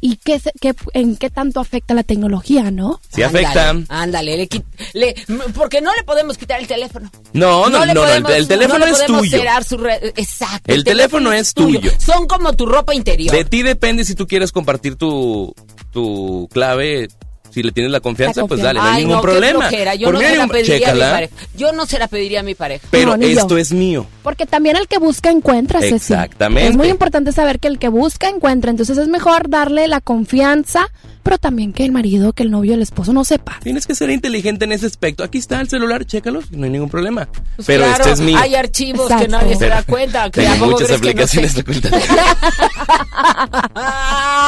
y 0.00 0.16
qué, 0.16 0.38
se- 0.40 0.52
qué- 0.60 0.74
en 0.94 1.16
qué 1.16 1.30
tanto 1.30 1.60
afecta 1.60 1.94
la 1.94 2.02
tecnología, 2.02 2.70
¿no? 2.70 3.00
Sí 3.14 3.22
afecta. 3.22 3.70
Ándale, 3.70 3.86
ándale, 3.88 4.36
le 4.36 4.48
le- 4.94 5.14
porque 5.54 5.80
no 5.80 5.94
le 5.94 6.02
podemos 6.04 6.36
quitar 6.38 6.60
el 6.60 6.66
teléfono. 6.66 7.10
No, 7.32 7.68
no, 7.68 7.84
le 7.84 7.94
no, 7.94 8.00
no, 8.02 8.06
el- 8.06 8.22
podemos- 8.22 8.32
el 8.32 8.48
teléfono 8.48 8.78
no 8.80 8.86
le 8.86 8.92
es 8.92 8.98
podemos 8.98 9.20
tuyo. 9.22 9.42
su 9.68 9.76
red- 9.78 10.12
Exacto. 10.16 10.72
El 10.72 10.84
teléfono 10.84 11.32
es 11.32 11.52
tuyo. 11.54 11.90
Son 11.98 12.26
como 12.26 12.52
tu 12.54 12.66
ropa 12.66 12.94
interior. 12.94 13.34
De 13.34 13.44
ti 13.44 13.62
depende 13.62 14.04
si 14.04 14.14
tú 14.14 14.26
quieres 14.26 14.52
compartir 14.52 14.96
tu, 14.96 15.54
tu 15.92 16.48
clave. 16.52 17.08
Si 17.50 17.62
le 17.62 17.72
tienes 17.72 17.90
la 17.92 18.00
confianza, 18.00 18.42
La 18.42 18.46
pues 18.46 18.60
dale, 18.62 18.78
no 18.78 18.84
hay 18.86 18.92
Ay, 18.94 19.00
ningún 19.02 19.16
no, 19.16 19.22
problema. 19.22 19.68
Yo 19.96 20.04
Por 20.06 20.14
no 20.14 20.20
se 20.20 20.26
hay 20.26 20.36
la 20.36 20.44
un- 20.44 20.50
pediría 20.50 20.90
a 20.90 20.94
mi 20.94 21.00
pareja. 21.00 21.34
Yo 21.56 21.72
no 21.72 21.86
se 21.86 21.98
la 21.98 22.08
pediría 22.08 22.40
a 22.40 22.42
mi 22.42 22.54
pareja. 22.54 22.86
Pero 22.90 23.10
No, 23.12 23.16
ni 23.16 23.34
yo. 23.34 23.40
esto 23.40 23.58
es 23.58 23.72
mío. 23.72 24.06
Porque 24.22 24.46
también 24.46 24.76
el 24.76 24.86
que 24.88 24.98
busca 24.98 25.30
encuentra, 25.30 25.80
Ceci. 25.80 25.94
Exactamente. 25.96 26.70
Es 26.70 26.76
muy 26.76 26.88
importante 26.88 27.32
saber 27.32 27.58
que 27.60 27.68
el 27.68 27.78
que 27.78 27.88
busca 27.88 28.28
encuentra, 28.28 28.70
entonces 28.70 28.96
es 28.98 29.08
mejor 29.08 29.48
darle 29.48 29.88
la 29.88 30.00
confianza, 30.00 30.86
pero 31.22 31.38
también 31.38 31.72
que 31.72 31.84
el 31.84 31.92
marido, 31.92 32.32
que 32.32 32.42
el 32.44 32.50
novio, 32.50 32.74
el 32.74 32.82
esposo 32.82 33.12
no 33.12 33.24
sepa. 33.24 33.58
Tienes 33.62 33.86
que 33.86 33.94
ser 33.94 34.10
inteligente 34.10 34.64
en 34.64 34.72
ese 34.72 34.86
aspecto. 34.86 35.22
Aquí 35.24 35.38
está 35.38 35.60
el 35.60 35.68
celular, 35.68 36.04
chécalo, 36.04 36.40
no 36.50 36.64
hay 36.64 36.70
ningún 36.70 36.88
problema. 36.88 37.28
Pues 37.56 37.66
Pero 37.66 37.84
claro, 37.84 37.98
este 38.04 38.12
es 38.14 38.20
mío. 38.20 38.38
Hay 38.40 38.54
archivos 38.54 39.10
que 39.12 39.28
nadie 39.28 39.56
se 39.56 39.68
da 39.68 39.82
cuenta. 39.82 40.30
Que 40.30 40.42
Tengo 40.42 40.52
¿a 40.54 40.58
poco 40.58 40.70
muchas 40.80 40.86
crees 41.00 41.00
que 41.00 41.14
no 41.14 41.26
sé? 41.26 41.40
aplicaciones 41.40 41.58
ocultas. 41.58 41.92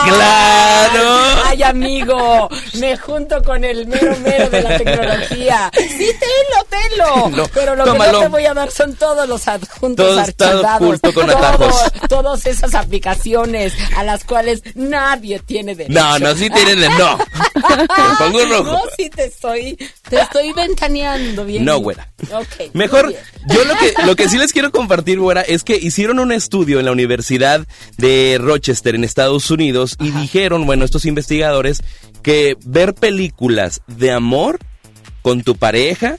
¡Claro! 0.04 1.42
Ay, 1.46 1.62
amigo, 1.62 2.48
me 2.78 2.91
junto 2.96 3.42
con 3.42 3.64
el 3.64 3.86
mero 3.86 4.16
mero 4.22 4.48
de 4.50 4.62
la 4.62 4.78
tecnología. 4.82 5.70
Sí, 5.74 6.10
tenlo, 6.18 6.66
tenlo. 6.68 7.28
No, 7.36 7.44
Pero 7.54 7.74
lo 7.74 7.84
que 7.84 7.90
tómalo. 7.90 8.12
no 8.12 8.20
te 8.20 8.28
voy 8.28 8.46
a 8.46 8.54
dar 8.54 8.70
son 8.70 8.94
todos 8.94 9.28
los 9.28 9.48
adjuntos 9.48 10.06
Todo 10.06 10.20
está 10.20 10.48
archivados. 10.50 10.82
oculto 10.82 11.14
con 11.14 11.26
Todo- 11.26 11.36
atajos. 11.38 11.74
Todas 12.08 12.46
esas 12.46 12.74
aplicaciones 12.74 13.72
a 13.96 14.02
las 14.04 14.24
cuales 14.24 14.62
nadie 14.74 15.38
tiene 15.40 15.74
derecho. 15.74 15.98
No, 15.98 16.18
no, 16.18 16.34
sí 16.34 16.48
tienen 16.50 16.80
de 16.80 16.88
no. 16.90 17.18
Me 17.76 18.16
pongo 18.18 18.44
rojo. 18.44 18.72
No, 18.72 18.80
sí 18.96 19.08
te 19.10 19.24
estoy, 19.26 19.76
te 20.08 20.20
estoy 20.20 20.52
ventaneando 20.52 21.44
bien. 21.44 21.64
No, 21.64 21.78
güera. 21.78 22.08
Mejor, 22.72 23.12
yo 23.48 23.64
lo 23.64 23.74
que, 23.76 23.94
lo 24.04 24.16
que 24.16 24.28
sí 24.28 24.38
les 24.38 24.52
quiero 24.52 24.70
compartir, 24.70 25.18
güera, 25.18 25.42
es 25.42 25.64
que 25.64 25.76
hicieron 25.76 26.18
un 26.18 26.32
estudio 26.32 26.78
en 26.78 26.86
la 26.86 26.92
Universidad 26.92 27.66
de 27.96 28.38
Rochester, 28.40 28.94
en 28.94 29.04
Estados 29.04 29.50
Unidos, 29.50 29.96
y 30.00 30.10
dijeron, 30.10 30.66
bueno, 30.66 30.84
estos 30.84 31.04
investigadores, 31.04 31.82
que 32.22 32.56
ver 32.64 32.94
películas 32.94 33.82
de 33.86 34.12
amor 34.12 34.58
con 35.22 35.42
tu 35.42 35.56
pareja 35.56 36.18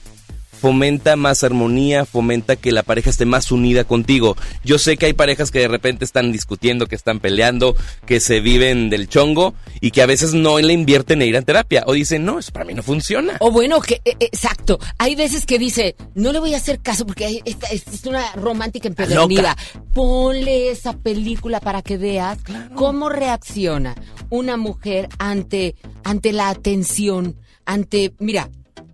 fomenta 0.60 1.16
más 1.16 1.44
armonía, 1.44 2.06
fomenta 2.06 2.56
que 2.56 2.72
la 2.72 2.84
pareja 2.84 3.10
esté 3.10 3.26
más 3.26 3.52
unida 3.52 3.84
contigo. 3.84 4.38
Yo 4.64 4.78
sé 4.78 4.96
que 4.98 5.08
hay 5.08 5.14
parejas 5.14 5.52
que 5.52 5.60
de 5.60 5.68
repente 5.68 6.06
están 6.06 6.32
discutiendo, 6.32 6.88
que 6.88 6.96
están 6.96 7.20
peleando, 7.20 7.76
que 8.06 8.20
se 8.20 8.40
viven 8.40 8.90
del 8.90 9.10
chongo 9.10 9.54
y 9.82 9.92
que 9.92 10.02
a 10.02 10.06
veces 10.06 10.34
no 10.34 10.58
le 10.60 10.72
invierten 10.74 11.22
en 11.22 11.28
ir 11.30 11.38
a 11.38 11.42
terapia 11.42 11.84
o 11.86 11.94
dicen, 11.94 12.24
no, 12.24 12.40
eso 12.40 12.52
para 12.54 12.66
mí 12.66 12.74
no 12.74 12.84
funciona. 12.84 13.36
O 13.40 13.52
bueno, 13.52 13.82
que 13.82 14.02
eh, 14.06 14.16
exacto. 14.20 14.80
Hay 14.98 15.16
veces 15.16 15.46
que 15.46 15.60
dice, 15.60 15.96
no 16.16 16.32
le 16.32 16.40
voy 16.40 16.54
a 16.54 16.58
hacer 16.58 16.80
caso 16.80 17.06
porque 17.06 17.26
hay- 17.26 17.42
esta- 17.46 17.68
esta 17.68 17.92
es 17.92 18.06
una 18.06 18.32
romántica 18.34 18.88
empedernida. 18.88 19.58
Ponle 19.94 20.70
esa 20.72 20.94
película 20.98 21.60
para 21.60 21.82
que 21.82 21.98
veas 21.98 22.38
cómo 22.76 23.10
reacciona 23.10 23.96
una 24.30 24.58
mujer 24.58 25.10
ante, 25.20 25.76
ante 26.04 26.32
la 26.32 26.50
atención, 26.50 27.36
ante, 27.66 28.14
mira, 28.20 28.50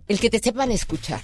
el 0.08 0.18
que 0.20 0.28
te 0.30 0.38
sepan 0.40 0.70
escuchar, 0.72 1.20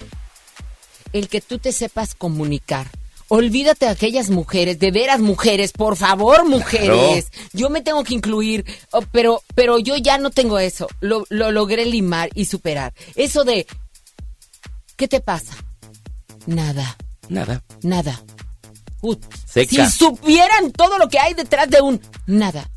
el 1.19 1.29
que 1.29 1.41
tú 1.41 1.59
te 1.59 1.73
sepas 1.73 2.15
comunicar. 2.15 2.87
Olvídate 3.29 3.87
de 3.87 3.91
aquellas 3.93 4.31
mujeres, 4.31 4.79
de 4.79 4.93
veras 4.93 5.21
mujeres, 5.21 5.73
por 5.73 5.97
favor 5.97 6.49
mujeres. 6.49 7.27
Yo 7.53 7.71
me 7.71 7.83
tengo 7.83 8.05
que 8.05 8.15
incluir, 8.15 8.65
oh, 8.93 9.03
pero, 9.11 9.43
pero 9.55 9.79
yo 9.79 9.97
ya 9.97 10.17
no 10.19 10.31
tengo 10.31 10.61
eso. 10.61 10.87
Lo, 11.01 11.25
lo 11.29 11.51
logré 11.51 11.87
limar 11.87 12.31
y 12.35 12.45
superar. 12.45 12.95
Eso 13.17 13.43
de, 13.43 13.67
¿qué 14.97 15.09
te 15.09 15.21
pasa? 15.21 15.55
Nada, 16.47 16.97
Nada. 17.29 17.63
nada. 17.83 18.23
Seca. 19.47 19.89
Si 19.89 19.99
supieran 19.99 20.73
todo 20.73 20.99
lo 20.99 21.09
que 21.09 21.19
hay 21.19 21.35
detrás 21.35 21.69
de 21.71 21.81
un 21.81 22.01
nada. 22.27 22.69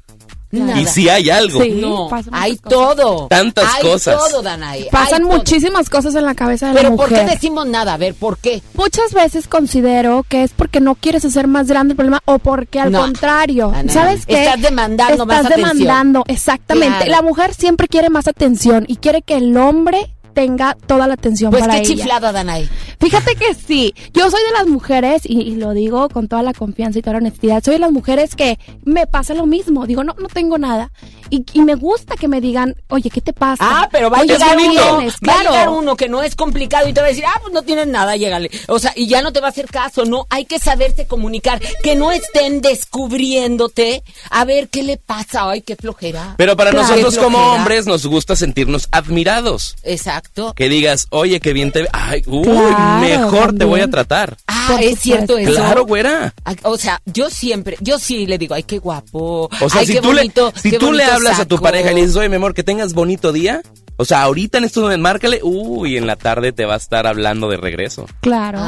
Nada. 0.51 0.79
Y 0.81 0.85
si 0.87 1.07
hay 1.09 1.29
algo. 1.29 1.61
Sí. 1.61 1.71
No, 1.79 2.09
hay 2.31 2.57
cosas. 2.57 2.69
todo. 2.69 3.27
Tantas 3.27 3.71
hay 3.75 3.81
cosas. 3.83 4.17
todo. 4.17 4.41
Pasan 4.43 4.63
hay 4.73 5.19
todo. 5.21 5.37
muchísimas 5.37 5.89
cosas 5.89 6.15
en 6.15 6.25
la 6.25 6.33
cabeza 6.33 6.69
de 6.69 6.73
Pero 6.73 6.89
la 6.89 6.95
¿por 6.95 7.09
mujer. 7.09 7.25
qué 7.25 7.31
decimos 7.33 7.67
nada? 7.67 7.93
A 7.93 7.97
ver, 7.97 8.15
¿por 8.15 8.37
qué? 8.39 8.61
Muchas 8.73 9.13
veces 9.13 9.47
considero 9.47 10.25
que 10.27 10.43
es 10.43 10.51
porque 10.55 10.79
no 10.79 10.95
quieres 10.95 11.23
hacer 11.25 11.47
más 11.47 11.67
grande 11.67 11.91
el 11.91 11.95
problema 11.97 12.21
o 12.25 12.39
porque 12.39 12.79
al 12.79 12.91
No. 12.91 13.01
contrario, 13.01 13.71
¿sabes 13.89 14.25
qué? 14.25 14.43
estás 14.45 14.61
demandando 14.61 15.25
más 15.25 15.37
Estás 15.37 15.51
atención. 15.53 15.77
demandando, 15.77 16.23
exactamente. 16.27 17.05
Claro. 17.05 17.11
La 17.11 17.21
mujer 17.21 17.53
siempre 17.53 17.87
quiere 17.87 18.09
más 18.09 18.27
atención 18.27 18.85
y 18.87 18.95
quiere 18.97 19.21
que 19.21 19.35
el 19.37 19.55
hombre 19.55 20.13
tenga 20.39 20.73
toda 20.87 21.05
la 21.05 21.15
atención 21.15 21.51
Pues 21.51 21.61
para 21.63 21.73
qué 21.73 21.79
ella. 21.81 21.95
chiflada, 21.95 22.31
Danae. 22.31 22.69
Fíjate 23.01 23.35
que 23.35 23.53
sí, 23.53 23.93
yo 24.13 24.31
soy 24.31 24.39
de 24.41 24.51
las 24.57 24.67
mujeres, 24.67 25.23
y, 25.25 25.41
y 25.41 25.55
lo 25.55 25.71
digo 25.73 26.07
con 26.07 26.29
toda 26.29 26.43
la 26.43 26.53
confianza 26.53 26.97
y 26.97 27.01
toda 27.01 27.13
la 27.15 27.17
honestidad, 27.19 27.61
soy 27.61 27.73
de 27.73 27.79
las 27.79 27.91
mujeres 27.91 28.35
que 28.35 28.57
me 28.85 29.05
pasa 29.05 29.33
lo 29.33 29.45
mismo, 29.45 29.85
digo, 29.85 30.05
no, 30.05 30.15
no 30.17 30.27
tengo 30.29 30.57
nada. 30.57 30.91
Y, 31.29 31.45
y 31.53 31.61
me 31.61 31.75
gusta 31.75 32.15
que 32.15 32.27
me 32.29 32.39
digan, 32.39 32.73
oye, 32.87 33.09
¿qué 33.09 33.19
te 33.21 33.33
pasa? 33.33 33.57
Ah, 33.63 33.89
pero 33.91 34.09
va 34.09 34.19
a 34.19 34.23
llegar 34.23 34.57
¿qué 34.57 34.63
uno, 34.69 34.81
va 34.97 35.03
a 35.07 35.11
Claro. 35.19 35.51
llegar 35.51 35.69
uno 35.69 35.95
que 35.97 36.07
no 36.09 36.23
es 36.23 36.35
complicado 36.35 36.87
y 36.87 36.93
te 36.93 37.01
va 37.01 37.07
a 37.07 37.09
decir, 37.09 37.25
ah, 37.27 37.37
pues 37.41 37.53
no 37.53 37.61
tienes 37.63 37.87
nada, 37.87 38.15
llégale. 38.15 38.49
O 38.69 38.79
sea, 38.79 38.93
y 38.95 39.07
ya 39.07 39.21
no 39.21 39.31
te 39.33 39.41
va 39.41 39.47
a 39.47 39.49
hacer 39.51 39.67
caso, 39.67 40.05
no, 40.05 40.25
hay 40.29 40.45
que 40.45 40.57
saberse 40.57 41.05
comunicar, 41.05 41.59
que 41.83 41.95
no 41.95 42.11
estén 42.11 42.61
descubriéndote, 42.61 44.03
a 44.31 44.45
ver 44.45 44.69
qué 44.69 44.83
le 44.83 44.97
pasa, 44.97 45.49
ay, 45.49 45.61
qué 45.61 45.75
flojera. 45.75 46.35
Pero 46.37 46.55
para 46.55 46.71
Claro. 46.71 46.87
nosotros 46.87 47.17
como 47.17 47.37
hombres 47.53 47.85
nos 47.85 48.05
gusta 48.05 48.35
sentirnos 48.35 48.87
admirados. 48.91 49.75
Exacto. 49.83 50.28
Que 50.55 50.69
digas, 50.69 51.07
oye, 51.09 51.39
qué 51.39 51.53
bien 51.53 51.71
te 51.71 51.83
ve. 51.83 51.89
Ay, 51.91 52.23
uy, 52.25 52.43
Claro, 52.45 52.99
mejor 53.01 53.55
te 53.55 53.65
voy 53.65 53.81
a 53.81 53.89
tratar. 53.89 54.37
Ah, 54.47 54.77
es 54.81 54.99
cierto 54.99 55.37
eso. 55.37 55.51
Claro, 55.51 55.85
güera. 55.85 56.33
O 56.63 56.77
sea, 56.77 57.01
yo 57.05 57.29
siempre, 57.29 57.77
yo 57.79 57.99
sí 57.99 58.25
le 58.25 58.37
digo, 58.37 58.55
ay, 58.55 58.63
qué 58.63 58.79
guapo. 58.79 59.49
O 59.61 59.69
sea, 59.69 59.81
ay, 59.81 59.87
si 59.87 59.93
qué 59.93 60.01
tú, 60.01 60.07
bonito, 60.07 60.51
le, 60.55 60.61
si 60.61 60.71
qué 60.71 60.77
tú 60.77 60.91
le 60.91 61.03
hablas 61.03 61.39
a 61.39 61.45
tu 61.45 61.59
pareja 61.59 61.91
y 61.91 61.95
le 61.95 62.01
dices, 62.01 62.15
oye, 62.15 62.29
mi 62.29 62.35
amor, 62.35 62.53
que 62.53 62.63
tengas 62.63 62.93
bonito 62.93 63.31
día. 63.31 63.61
O 64.01 64.05
sea, 64.05 64.21
ahorita 64.23 64.59
en 64.59 64.63
estos 64.63 64.81
momentos, 64.81 65.03
márcale. 65.03 65.41
Uy, 65.43 65.97
en 65.97 66.07
la 66.07 66.15
tarde 66.15 66.53
te 66.53 66.63
va 66.65 66.75
a 66.75 66.77
estar 66.77 67.05
hablando 67.05 67.49
de 67.49 67.57
regreso. 67.57 68.05
Claro. 68.21 68.59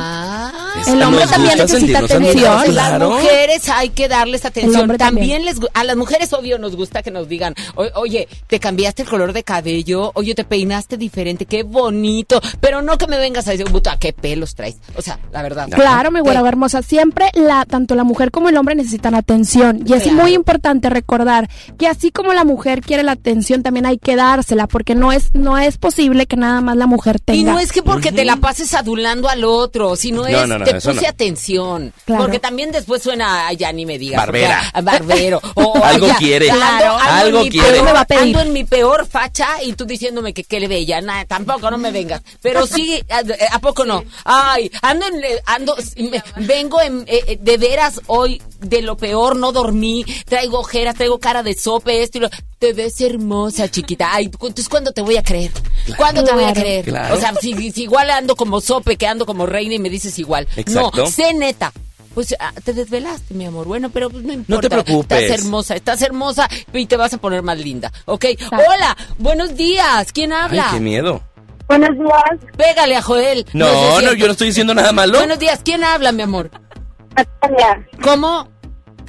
Es 0.80 0.88
el 0.90 1.02
hombre 1.02 1.26
también 1.26 1.58
gusta 1.58 1.74
necesita 1.74 2.00
atención. 2.00 2.44
Las 2.54 2.66
claro. 2.90 3.12
mujeres 3.12 3.70
hay 3.70 3.90
que 3.90 4.08
darles 4.10 4.44
atención. 4.46 4.90
También, 4.98 4.98
también. 4.98 5.46
les 5.46 5.58
a 5.74 5.84
las 5.86 5.96
mujeres 5.96 6.34
obvio 6.34 6.60
nos 6.60 6.76
gusta 6.76 7.02
que 7.02 7.12
nos 7.12 7.30
digan, 7.30 7.54
"O- 7.76 7.88
oye, 8.02 8.28
te 8.48 8.60
cambiaste 8.60 9.04
el 9.04 9.08
color 9.10 9.32
de 9.34 9.44
cabello, 9.44 10.12
oye, 10.16 10.36
te 10.36 10.44
peinaste 10.44 10.98
diferente, 10.98 11.46
qué 11.46 11.64
bonito, 11.64 12.42
pero 12.60 12.82
no 12.82 12.98
que 12.98 13.08
me 13.08 13.18
vengas 13.18 13.48
a 13.48 13.52
decir, 13.52 13.66
puta, 13.68 13.98
qué 13.98 14.12
pelos 14.14 14.54
traes. 14.56 14.76
O 14.98 15.02
sea, 15.02 15.18
la 15.32 15.42
verdad. 15.42 15.70
Claro, 15.70 16.12
mi 16.12 16.20
güera 16.20 16.42
hermosa. 16.48 16.82
Siempre 16.82 17.28
la, 17.36 17.66
tanto 17.66 17.96
la 17.96 18.04
mujer 18.04 18.32
como 18.32 18.50
el 18.50 18.58
hombre 18.58 18.76
necesitan 18.76 19.16
atención. 19.16 19.84
Y 19.86 19.94
es 19.94 20.04
Claro. 20.04 20.24
muy 20.24 20.34
importante 20.34 20.90
recordar 20.90 21.50
que 21.78 21.88
así 21.88 22.12
como 22.12 22.34
la 22.34 22.44
mujer 22.44 22.82
quiere 22.82 23.04
la 23.04 23.14
atención, 23.14 23.64
también 23.64 23.86
hay 23.86 23.98
que 23.98 24.16
dársela, 24.18 24.68
porque 24.68 24.96
no 24.96 25.12
es, 25.12 25.21
no 25.34 25.58
es 25.58 25.78
posible 25.78 26.26
que 26.26 26.36
nada 26.36 26.62
más 26.62 26.76
la 26.78 26.86
mujer 26.88 27.20
tenga. 27.20 27.40
Y 27.40 27.44
no 27.44 27.60
es 27.60 27.72
que 27.72 27.82
porque 27.84 28.12
te 28.12 28.26
la 28.26 28.38
pases 28.38 28.74
adulando 28.74 29.30
al 29.30 29.44
otro, 29.44 29.96
sino 29.96 30.22
No, 30.24 30.28
es 30.28 30.48
no, 30.48 30.58
no, 30.60 30.66
te 30.66 30.74
puse 30.76 30.94
no. 30.94 31.08
atención. 31.08 31.94
Claro. 32.06 32.24
Porque 32.24 32.40
también 32.40 32.72
después 32.72 33.02
suena, 33.02 33.48
ay, 33.48 33.58
ya 33.58 33.72
ni 33.72 33.86
me 33.86 33.98
digas. 33.98 34.18
Barbera. 34.18 34.60
o 34.60 34.72
sea, 34.72 34.82
barbero. 34.82 35.42
O, 35.56 35.84
Algo 35.84 36.08
ya, 36.08 36.16
quiere. 36.16 36.48
Claro. 36.50 36.98
Algo 37.00 37.44
mi 37.44 37.50
quiere. 37.50 37.72
peor- 37.72 37.86
Me 37.86 37.94
va 37.94 38.00
a 38.02 38.06
pedir. 38.06 38.22
Ando 38.24 38.40
en 38.42 38.54
mi 38.54 38.64
peor 38.64 39.06
facha 39.08 39.62
y 39.64 39.74
tú 39.74 39.86
diciéndome 39.86 40.34
que 40.34 40.44
qué 40.44 40.60
le 40.60 40.68
bella. 40.68 41.02
Nah, 41.02 41.26
tampoco, 41.26 41.70
no 41.70 41.78
me 41.78 41.92
vengas. 41.92 42.22
Pero 42.42 42.66
sí, 42.68 43.02
¿a, 43.10 43.56
a 43.56 43.60
poco 43.60 43.86
no? 43.86 44.04
Ay, 44.26 44.72
ando 44.82 45.06
en, 45.08 45.22
ando, 45.46 45.76
me- 45.98 46.24
vengo 46.46 46.82
en, 46.82 47.02
eh, 47.08 47.22
eh, 47.28 47.38
de 47.42 47.58
veras 47.58 48.02
hoy 48.08 48.42
de 48.60 48.82
lo 48.82 48.96
peor, 48.98 49.36
no 49.36 49.52
dormí, 49.52 50.06
traigo 50.26 50.60
ojeras, 50.60 50.96
traigo 50.96 51.20
cara 51.20 51.42
de 51.44 51.54
sope, 51.56 52.04
esto 52.04 52.20
y 52.20 52.22
lo, 52.22 52.30
te 52.60 52.74
ves 52.74 53.02
hermosa, 53.02 53.70
chiquita. 53.70 54.10
Ay, 54.14 54.26
entonces 54.26 54.70
¿cuándo 54.70 54.92
te 54.92 55.02
voy 55.02 55.11
a 55.18 55.24
creer? 55.24 55.52
¿Cuándo 55.98 56.24
te 56.24 56.32
voy 56.32 56.44
a 56.44 56.54
creer? 56.54 56.86
Claro. 56.86 57.16
O 57.16 57.20
sea, 57.20 57.34
si, 57.40 57.72
si 57.72 57.84
igual 57.84 58.10
ando 58.10 58.36
como 58.36 58.62
sope, 58.62 58.98
que 58.98 59.08
ando 59.08 59.26
como 59.26 59.46
reina 59.46 59.76
y 59.76 59.80
me 59.80 59.90
dices 59.90 60.18
igual. 60.20 60.48
Exacto. 60.56 60.92
No, 60.98 61.06
sé 61.08 61.34
neta. 61.34 61.72
Pues 62.14 62.36
ah, 62.40 62.52
te 62.64 62.74
desvelaste, 62.74 63.34
mi 63.34 63.46
amor. 63.46 63.68
Bueno, 63.68 63.90
pero 63.90 64.10
pues, 64.10 64.24
no 64.24 64.34
importa. 64.34 64.70
preocupes. 64.70 65.22
Estás 65.24 65.40
hermosa, 65.40 65.76
estás 65.76 66.02
hermosa 66.02 66.50
y 66.74 66.86
te 66.86 66.98
vas 66.98 67.14
a 67.14 67.18
poner 67.18 67.42
más 67.42 67.58
linda. 67.58 67.92
¿Ok? 68.06 68.26
Hola, 68.52 68.98
buenos 69.18 69.56
días. 69.56 70.12
¿Quién 70.12 70.34
Ay, 70.34 70.42
habla? 70.44 70.70
qué 70.74 70.80
miedo. 70.80 71.22
Buenos 71.68 71.98
días, 71.98 72.54
Pégale 72.58 72.98
a 72.98 73.02
Joel. 73.02 73.46
No, 73.54 73.66
no, 73.66 74.00
cierto. 74.00 74.16
yo 74.16 74.26
no 74.26 74.32
estoy 74.34 74.48
diciendo 74.48 74.74
nada 74.74 74.92
malo. 74.92 75.20
Buenos 75.20 75.40
días. 75.40 75.62
¿Quién 75.64 75.86
habla, 75.86 76.12
mi 76.12 76.22
amor? 76.22 76.52
Natalia. 77.16 77.88
¿Cómo? 78.04 78.50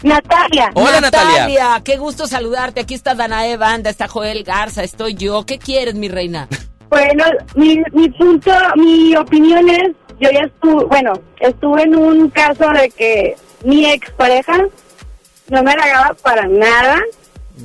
Natalia. 0.02 0.70
Hola, 0.74 1.00
Natalia. 1.00 1.80
Qué 1.84 1.96
gusto 1.96 2.26
saludarte. 2.26 2.80
Aquí 2.80 2.94
está 2.94 3.14
Danae 3.14 3.56
Banda, 3.56 3.90
está 3.90 4.08
Joel 4.08 4.42
Garza, 4.44 4.82
estoy 4.82 5.14
yo. 5.14 5.44
¿Qué 5.46 5.58
quieres, 5.58 5.94
mi 5.94 6.08
reina? 6.08 6.48
Bueno, 6.92 7.24
mi, 7.54 7.82
mi 7.94 8.10
punto, 8.10 8.50
mi 8.76 9.16
opinión 9.16 9.66
es, 9.70 9.92
yo 10.20 10.30
ya 10.30 10.40
estuve, 10.40 10.84
bueno, 10.84 11.14
estuve 11.40 11.84
en 11.84 11.96
un 11.96 12.28
caso 12.28 12.68
de 12.68 12.90
que 12.90 13.34
mi 13.64 13.86
expareja 13.90 14.58
no 15.48 15.62
me 15.62 15.70
halagaba 15.72 16.12
para 16.22 16.46
nada, 16.46 17.00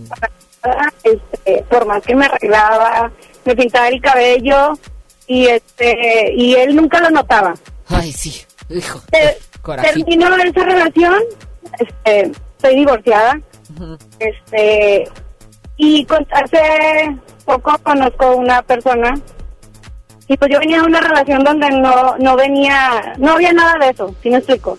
para 0.08 0.32
nada, 0.64 0.94
este, 1.04 1.62
por 1.70 1.86
más 1.86 2.02
que 2.04 2.16
me 2.16 2.26
arreglaba, 2.26 3.12
me 3.44 3.54
pintaba 3.54 3.90
el 3.90 4.00
cabello 4.02 4.80
y 5.28 5.48
este, 5.48 6.32
y 6.34 6.56
él 6.56 6.74
nunca 6.78 7.02
lo 7.02 7.10
notaba. 7.10 7.54
Ay, 7.90 8.14
sí. 8.14 8.42
Hijo. 8.70 9.02
Te- 9.12 9.40
Corajito. 9.62 10.06
terminó 10.06 10.34
esa 10.38 10.64
relación, 10.64 11.22
este, 11.80 12.32
estoy 12.58 12.76
divorciada, 12.76 13.40
este, 14.20 15.08
y 15.78 16.06
con- 16.06 16.26
hace 16.32 17.16
poco 17.46 17.78
conozco 17.84 18.36
una 18.36 18.62
persona 18.62 19.14
y 20.28 20.36
pues 20.36 20.52
yo 20.52 20.60
venía 20.60 20.82
de 20.82 20.88
una 20.88 21.00
relación 21.00 21.44
donde 21.44 21.70
no, 21.70 22.18
no 22.18 22.36
venía, 22.36 23.14
no 23.18 23.34
había 23.34 23.54
nada 23.54 23.76
de 23.80 23.92
eso, 23.92 24.14
si 24.22 24.30
me 24.30 24.38
explico. 24.38 24.78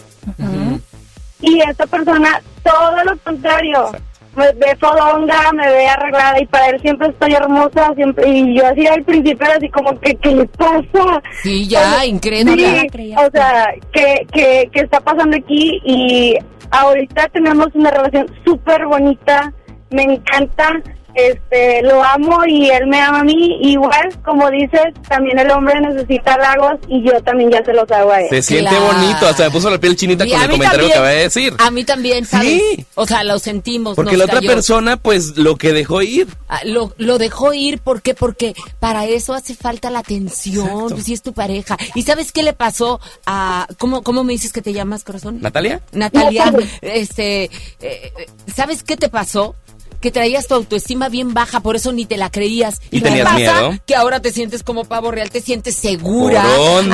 Y 1.41 1.61
esta 1.61 1.87
persona, 1.87 2.43
todo 2.65 3.05
lo 3.05 3.17
contrario, 3.19 3.91
me 4.35 4.53
ve 4.55 4.77
fodonga, 4.79 5.53
me 5.53 5.67
ve 5.69 5.87
arreglada 5.89 6.41
y 6.41 6.47
para 6.47 6.67
él 6.71 6.81
siempre 6.83 7.09
estoy 7.09 7.33
hermosa, 7.33 7.93
siempre, 7.95 8.29
y 8.29 8.55
yo 8.57 8.67
así 8.67 8.87
al 8.87 9.03
principio 9.05 9.47
era 9.47 9.57
así 9.57 9.69
como 9.71 9.99
que, 10.01 10.15
¿qué 10.17 10.33
le 10.35 10.47
pasa? 10.47 11.23
Sí, 11.43 11.67
ya, 11.69 12.05
incrédula. 12.05 12.83
Sí, 12.93 13.15
o 13.17 13.31
sea, 13.31 13.73
¿qué, 13.93 14.27
qué, 14.33 14.69
qué 14.73 14.81
está 14.81 15.01
pasando 15.01 15.37
aquí? 15.37 15.81
Y 15.85 16.37
ahorita 16.71 17.29
tenemos 17.29 17.69
una 17.75 17.91
relación 17.91 18.27
súper 18.45 18.87
bonita, 18.87 19.53
me 19.91 20.03
encanta, 20.03 20.81
este, 21.19 21.83
lo 21.83 22.03
amo 22.05 22.45
y 22.47 22.71
él 22.71 22.87
me 22.87 23.01
ama 23.01 23.21
a 23.21 23.25
mí. 23.25 23.59
Igual, 23.63 24.17
como 24.25 24.49
dices, 24.51 24.81
también 25.09 25.39
el 25.39 25.51
hombre 25.51 25.81
necesita 25.81 26.35
halagos 26.35 26.79
y 26.89 27.03
yo 27.05 27.21
también 27.23 27.51
ya 27.51 27.65
se 27.65 27.73
los 27.73 27.91
hago 27.91 28.13
a 28.13 28.21
él. 28.21 28.29
Se 28.31 28.43
siente 28.43 28.71
Claro. 28.71 28.87
bonito, 28.87 29.27
hasta 29.27 29.45
me 29.45 29.51
puso 29.51 29.69
la 29.71 29.79
piel 29.79 29.97
chinita 29.97 30.25
Y 30.27 30.31
con 30.31 30.41
el 30.43 30.51
comentario 30.51 30.87
que 30.87 30.93
acaba 30.93 31.09
de 31.09 31.23
decir. 31.25 31.55
A 31.59 31.71
mí 31.71 31.85
también, 31.85 32.25
¿sabes? 32.25 32.49
Sí. 32.49 32.87
O 32.95 33.07
sea, 33.07 33.25
lo 33.25 33.39
sentimos. 33.39 33.97
Porque 33.97 34.17
la 34.17 34.25
otra 34.27 34.39
cayó. 34.41 34.49
persona, 34.53 34.97
pues, 34.97 35.37
lo 35.37 35.57
que 35.57 35.73
dejó 35.73 36.03
ir. 36.03 36.29
Ah, 36.49 36.61
Lo, 36.65 36.95
lo 36.99 37.19
dejó 37.19 37.53
ir, 37.53 37.81
¿por 37.81 38.01
qué? 38.03 38.15
Porque 38.15 38.55
para 38.79 39.05
eso 39.07 39.35
hace 39.35 39.55
falta 39.55 39.91
la 39.91 39.99
atención, 40.01 40.89
pues 40.91 41.05
si 41.05 41.13
es 41.15 41.23
tu 41.23 41.33
pareja. 41.33 41.77
¿Y 41.95 42.03
sabes 42.03 42.33
qué 42.33 42.43
le 42.43 42.53
pasó 42.53 43.01
a... 43.27 43.67
¿Cómo, 43.79 44.03
cómo 44.03 44.25
me 44.25 44.33
dices 44.33 44.53
que 44.53 44.63
te 44.63 44.73
llamas, 44.73 45.05
corazón? 45.05 45.39
¿Natalia? 45.41 45.81
Natalia, 45.93 46.53
este, 46.83 47.45
eh, 47.45 47.51
eh, 47.81 48.13
¿sabes 48.55 48.83
qué 48.83 48.97
te 48.97 49.09
pasó? 49.09 49.55
Que 50.01 50.11
traías 50.11 50.47
tu 50.47 50.55
autoestima 50.55 51.09
bien 51.09 51.35
baja, 51.35 51.61
por 51.61 51.77
eso 51.77 51.93
ni 51.93 52.07
te 52.07 52.17
la 52.17 52.31
creías. 52.31 52.81
¿Y 52.91 52.99
qué 53.01 53.09
tenías 53.09 53.25
pasa? 53.25 53.37
miedo? 53.37 53.79
Que 53.87 53.97
ahora 53.97 54.21
te 54.21 54.33
sientes 54.33 54.63
como 54.63 54.85
pavo 54.85 55.11
real, 55.11 55.31
te 55.31 55.41
sientes 55.41 55.75
segura. 55.75 56.45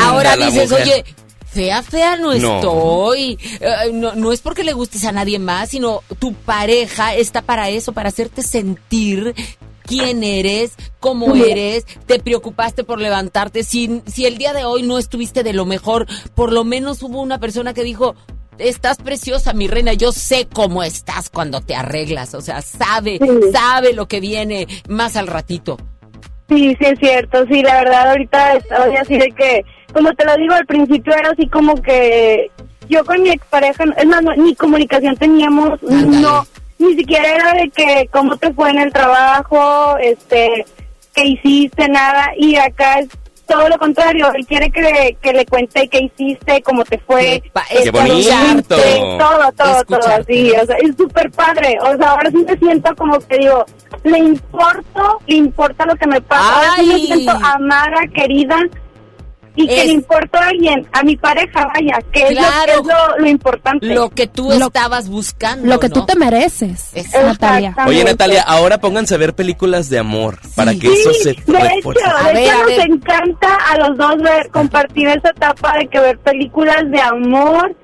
Ahora 0.00 0.36
dices, 0.36 0.70
mujer. 0.70 0.86
oye, 0.86 1.05
fea, 1.46 1.82
fea 1.82 2.16
no, 2.16 2.34
No. 2.34 2.57
estoy. 2.57 3.38
Eh, 3.61 3.90
no, 3.92 4.14
no 4.14 4.32
es 4.32 4.40
porque 4.40 4.64
le 4.64 4.72
gustes 4.72 5.05
a 5.05 5.12
nadie 5.12 5.38
más, 5.38 5.68
sino 5.70 6.02
tu 6.18 6.32
pareja 6.32 7.14
está 7.14 7.42
para 7.42 7.68
eso, 7.68 7.92
para 7.92 8.09
hacerte 8.09 8.42
sentir 8.42 9.34
quién 9.86 10.24
eres, 10.24 10.72
cómo 10.98 11.34
eres, 11.34 11.84
te 12.07 12.18
preocupaste 12.18 12.84
por 12.84 12.98
levantarte. 13.00 13.64
Si, 13.64 14.00
si 14.07 14.24
el 14.24 14.38
día 14.38 14.55
de 14.55 14.64
hoy 14.64 14.82
no 14.82 14.98
estuviste 14.98 15.42
de 15.42 15.52
lo 15.52 15.66
mejor, 15.66 16.07
por 16.34 16.52
lo 16.52 16.64
menos 16.64 17.02
hubo 17.02 17.20
una 17.20 17.38
persona 17.38 17.74
que 17.74 17.84
dijo, 17.84 18.14
estás 18.59 18.98
preciosa, 18.98 19.52
mi 19.52 19.66
reina, 19.68 19.92
yo 19.92 20.12
sé 20.12 20.46
cómo 20.52 20.82
estás 20.82 21.30
cuando 21.30 21.61
te 21.61 21.74
arreglas, 21.74 22.34
o 22.34 22.40
sea, 22.40 22.62
sabe, 22.62 23.18
Sí. 23.20 23.52
sabe 23.52 23.92
lo 23.92 24.07
que 24.07 24.20
viene 24.20 24.66
más 24.88 25.16
al 25.16 25.26
ratito. 25.26 25.78
Sí, 26.48 26.76
sí 26.78 26.84
es 26.84 26.98
cierto, 26.98 27.46
sí, 27.46 27.62
la 27.62 27.74
verdad 27.82 28.11
ahorita 28.11 28.55
estoy 28.55 28.96
así 28.96 29.16
de 29.18 29.30
que, 29.32 29.64
como 29.92 30.12
te 30.14 30.24
lo 30.26 30.36
digo, 30.36 30.55
al 30.55 30.66
principio 30.66 31.14
era 31.14 31.30
así 31.30 31.48
como 31.48 31.74
que 31.76 32.50
yo 32.88 33.05
con 33.05 33.22
mi 33.22 33.30
expareja, 33.30 33.84
es 33.96 34.07
más, 34.07 34.22
no, 34.22 34.34
ni 34.36 34.55
comunicación 34.55 35.16
teníamos, 35.16 35.82
no, 35.82 36.46
ni 36.78 36.94
siquiera 36.96 37.34
era 37.34 37.52
de 37.55 37.70
que 37.70 38.09
cómo 38.12 38.36
te 38.36 38.52
fue 38.52 38.70
en 38.70 38.78
el 38.78 38.92
trabajo, 38.92 39.96
este, 39.98 40.66
qué 41.14 41.24
hiciste, 41.24 41.88
nada, 41.88 42.32
y 42.36 42.57
acá 42.57 42.98
es 42.98 43.09
todo 43.47 43.68
lo 43.68 43.78
contrario, 43.78 44.32
él 44.34 44.47
quiere 44.47 44.70
que, 44.70 45.16
que 45.20 45.32
le 45.32 45.47
cuente 45.47 45.88
qué 45.88 46.05
hiciste, 46.05 46.62
cómo 46.62 46.84
te 46.84 46.99
fue. 46.99 47.42
¡Qué 47.82 47.90
bonito! 47.90 48.74
Todo, 49.18 49.53
todo, 49.53 49.84
todo, 49.84 50.09
así, 50.09 50.53
o 50.53 50.66
sea, 50.66 50.76
es 50.76 50.97
súper 50.97 51.30
padre. 51.30 51.78
O 51.80 51.97
sea, 51.97 52.11
ahora 52.11 52.30
sí 52.30 52.45
me 52.47 52.57
siento 52.57 52.95
como 52.97 53.18
que 53.20 53.38
digo, 53.38 53.64
le 54.03 54.18
importo, 54.18 55.20
le 55.26 55.36
importa 55.36 55.86
lo 55.86 55.97
que 55.97 56.07
me 56.07 56.20
pasa. 56.20 56.57
Ahora 56.57 56.76
sí 56.76 56.86
me 56.86 56.99
siento 56.99 57.32
amada, 57.32 57.97
querida. 58.14 58.59
Y 59.57 59.68
que 59.68 59.80
Es- 59.82 59.86
le 59.86 59.92
importa 59.92 60.38
a 60.40 60.48
alguien, 60.48 60.84
a 60.92 61.02
mi 61.05 61.16
pareja, 61.16 61.66
vaya, 61.72 61.98
que 62.12 62.24
es, 62.24 62.30
lo, 62.34 62.36
Claro. 62.40 62.72
es 62.72 62.86
lo, 62.86 63.18
lo 63.18 63.26
importante. 63.28 63.86
Lo 63.86 64.11
que 64.11 64.26
tú 64.26 64.50
estabas 64.52 65.09
buscando. 65.09 65.66
Lo 65.68 65.78
que 65.78 65.88
¿no? 65.88 65.94
tú 65.94 66.07
te 66.07 66.16
mereces, 66.16 66.90
Exacto. 66.92 67.26
Natalia. 67.28 67.76
Oye, 67.86 68.02
Natalia, 68.02 68.42
ahora 68.42 68.78
pónganse 68.78 69.14
a 69.14 69.18
ver 69.18 69.34
películas 69.34 69.88
de 69.90 69.98
amor 70.00 70.38
para 70.57 70.72
que 70.72 70.88
Sí, 70.88 70.94
eso 71.00 71.12
se 71.14 71.28
de 71.28 71.32
hecho, 71.32 71.52
refuerce. 71.52 72.02
de 72.34 72.44
hecho 72.44 72.59
nos 72.62 72.78
encanta 72.86 73.55
a 73.70 73.78
los 73.78 73.96
dos 73.96 74.16
ver, 74.22 74.48
compartir 74.50 75.07
esa 75.09 75.30
etapa 75.30 75.74
de 75.78 75.86
que 75.86 76.00
ver 76.00 76.18
películas 76.18 76.90
de 76.90 77.00
amor, 77.00 77.76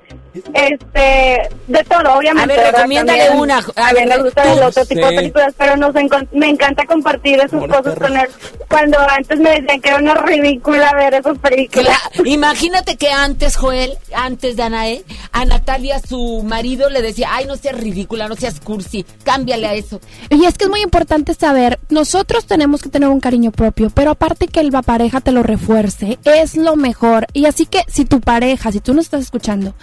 este, 0.54 1.48
de 1.66 1.84
todo, 1.84 2.14
obviamente. 2.18 2.54
A 2.54 2.56
ver, 2.62 2.74
recomiéndale 2.74 3.18
También- 3.26 3.40
una. 3.42 3.58
A 3.76 3.92
ver, 3.92 4.08
nos 4.08 4.22
gusta 4.24 4.52
el 4.52 4.62
otro 4.62 4.84
tipo 4.86 5.00
Sí. 5.08 5.14
de 5.14 5.16
películas, 5.20 5.54
pero 5.56 5.76
nos 5.76 5.94
me 6.32 6.48
encanta 6.48 6.84
compartir 6.86 7.38
esas 7.40 7.66
cosas 7.66 7.98
con 7.98 8.16
él. 8.16 8.28
Cuando 8.68 8.98
antes 8.98 9.38
me 9.38 9.50
decían 9.60 9.80
que 9.80 9.88
era 9.88 9.98
una 9.98 10.14
ridícula 10.14 10.92
ver 10.94 11.14
esas 11.14 11.38
películas. 11.38 11.96
Imagínate 12.24 12.96
que 12.96 13.08
antes, 13.10 13.56
Joel, 13.56 13.98
antes 14.14 14.56
de 14.56 14.62
Anae, 14.62 15.04
a 15.32 15.44
Natalia, 15.44 16.00
su 16.00 16.42
marido, 16.44 16.88
le 16.90 17.02
decía, 17.02 17.28
ay, 17.32 17.46
no 17.46 17.56
seas 17.56 17.76
ridícula, 17.78 18.28
no 18.28 18.36
seas 18.36 18.60
cursi, 18.60 19.04
cámbiale 19.24 19.66
a 19.66 19.74
eso. 19.74 20.00
Y 20.30 20.44
es 20.44 20.56
que 20.56 20.64
es 20.64 20.70
muy 20.70 20.80
importante 20.82 21.34
saber, 21.34 21.78
nosotros 21.88 22.46
tenemos 22.46 22.82
que 22.82 22.88
tener 22.88 23.08
un 23.08 23.20
cariño 23.20 23.50
propio, 23.50 23.90
pero 23.90 24.12
aparte 24.12 24.46
que 24.48 24.62
la 24.62 24.82
pareja 24.82 25.20
te 25.20 25.32
lo 25.32 25.42
refuerce, 25.42 26.18
es 26.24 26.56
lo 26.56 26.76
mejor. 26.76 27.26
Y 27.32 27.46
así 27.46 27.66
que 27.66 27.82
si 27.88 28.04
tu 28.04 28.20
pareja, 28.20 28.70
si 28.72 28.80
tú 28.80 28.94
nos 28.94 29.06
estás 29.06 29.22
escuchando, 29.22 29.74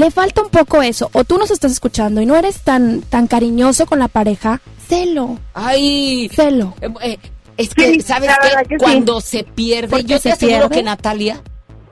le 0.00 0.10
falta 0.10 0.42
un 0.42 0.48
poco 0.50 0.82
eso, 0.82 1.08
o 1.12 1.24
tú 1.24 1.38
nos 1.38 1.50
estás 1.50 1.72
escuchando 1.72 2.20
y 2.20 2.26
no 2.26 2.36
eres 2.36 2.60
tan, 2.60 3.02
tan 3.02 3.26
cariñoso 3.26 3.86
con 3.86 3.98
la 3.98 4.08
pareja, 4.08 4.60
celo. 4.88 5.38
Ay. 5.54 6.28
Celo. 6.34 6.74
Eh, 6.80 6.88
eh, 7.02 7.18
es 7.56 7.74
que, 7.74 7.92
Sí, 7.94 8.00
¿sabes 8.00 8.28
la 8.28 8.38
qué? 8.62 8.68
que 8.68 8.78
sí. 8.78 8.84
Cuando 8.84 9.20
se 9.20 9.44
pierde, 9.44 9.88
Porque 9.88 10.04
yo 10.04 10.16
te 10.16 10.22
se 10.22 10.32
aseguro 10.32 10.68
pierde. 10.68 10.76
que 10.76 10.82
Natalia 10.82 11.40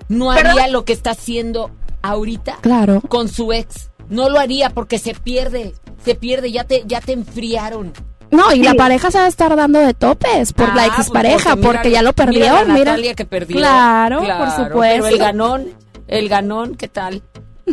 no 0.09 0.31
Pero- 0.35 0.51
haría 0.51 0.69
lo 0.69 0.85
que 0.85 0.93
está 0.93 1.11
haciendo 1.13 1.71
ahorita 2.03 2.59
Claro. 2.61 3.01
con 3.09 3.29
su 3.29 3.53
ex. 3.53 3.91
No 4.09 4.29
lo 4.29 4.39
haría 4.41 4.71
porque 4.71 4.99
se 4.99 5.15
pierde, 5.15 5.73
se 6.05 6.15
pierde, 6.15 6.51
ya 6.53 6.65
te, 6.65 6.83
ya 6.87 7.01
te 7.01 7.13
enfriaron. 7.13 7.93
No, 8.31 8.53
y 8.53 8.63
la 8.63 8.75
pareja 8.75 9.11
se 9.11 9.19
va 9.19 9.25
a 9.25 9.29
estar 9.29 9.55
dando 9.57 9.79
de 9.79 9.95
topes 9.95 10.53
por 10.55 10.75
la 10.75 10.85
Ah, 10.85 10.87
expareja, 10.99 11.55
pues 11.55 11.65
porque, 11.67 11.89
mira- 11.89 12.01
ya 12.01 12.03
lo 12.03 12.13
perdió. 12.15 12.41
Mira, 12.41 12.53
la 12.65 12.75
mira. 12.75 12.85
Natalia 12.93 13.15
que 13.15 13.25
perdió. 13.27 13.57
Claro, 13.59 14.17
por 14.19 14.25
Claro, 14.27 14.51
supuesto. 14.65 14.79
Pero 14.81 15.07
el 15.07 15.19
ganón, 15.19 15.69
el 16.09 16.29
ganón, 16.29 16.75
¿qué 16.75 16.89
tal? 16.89 17.23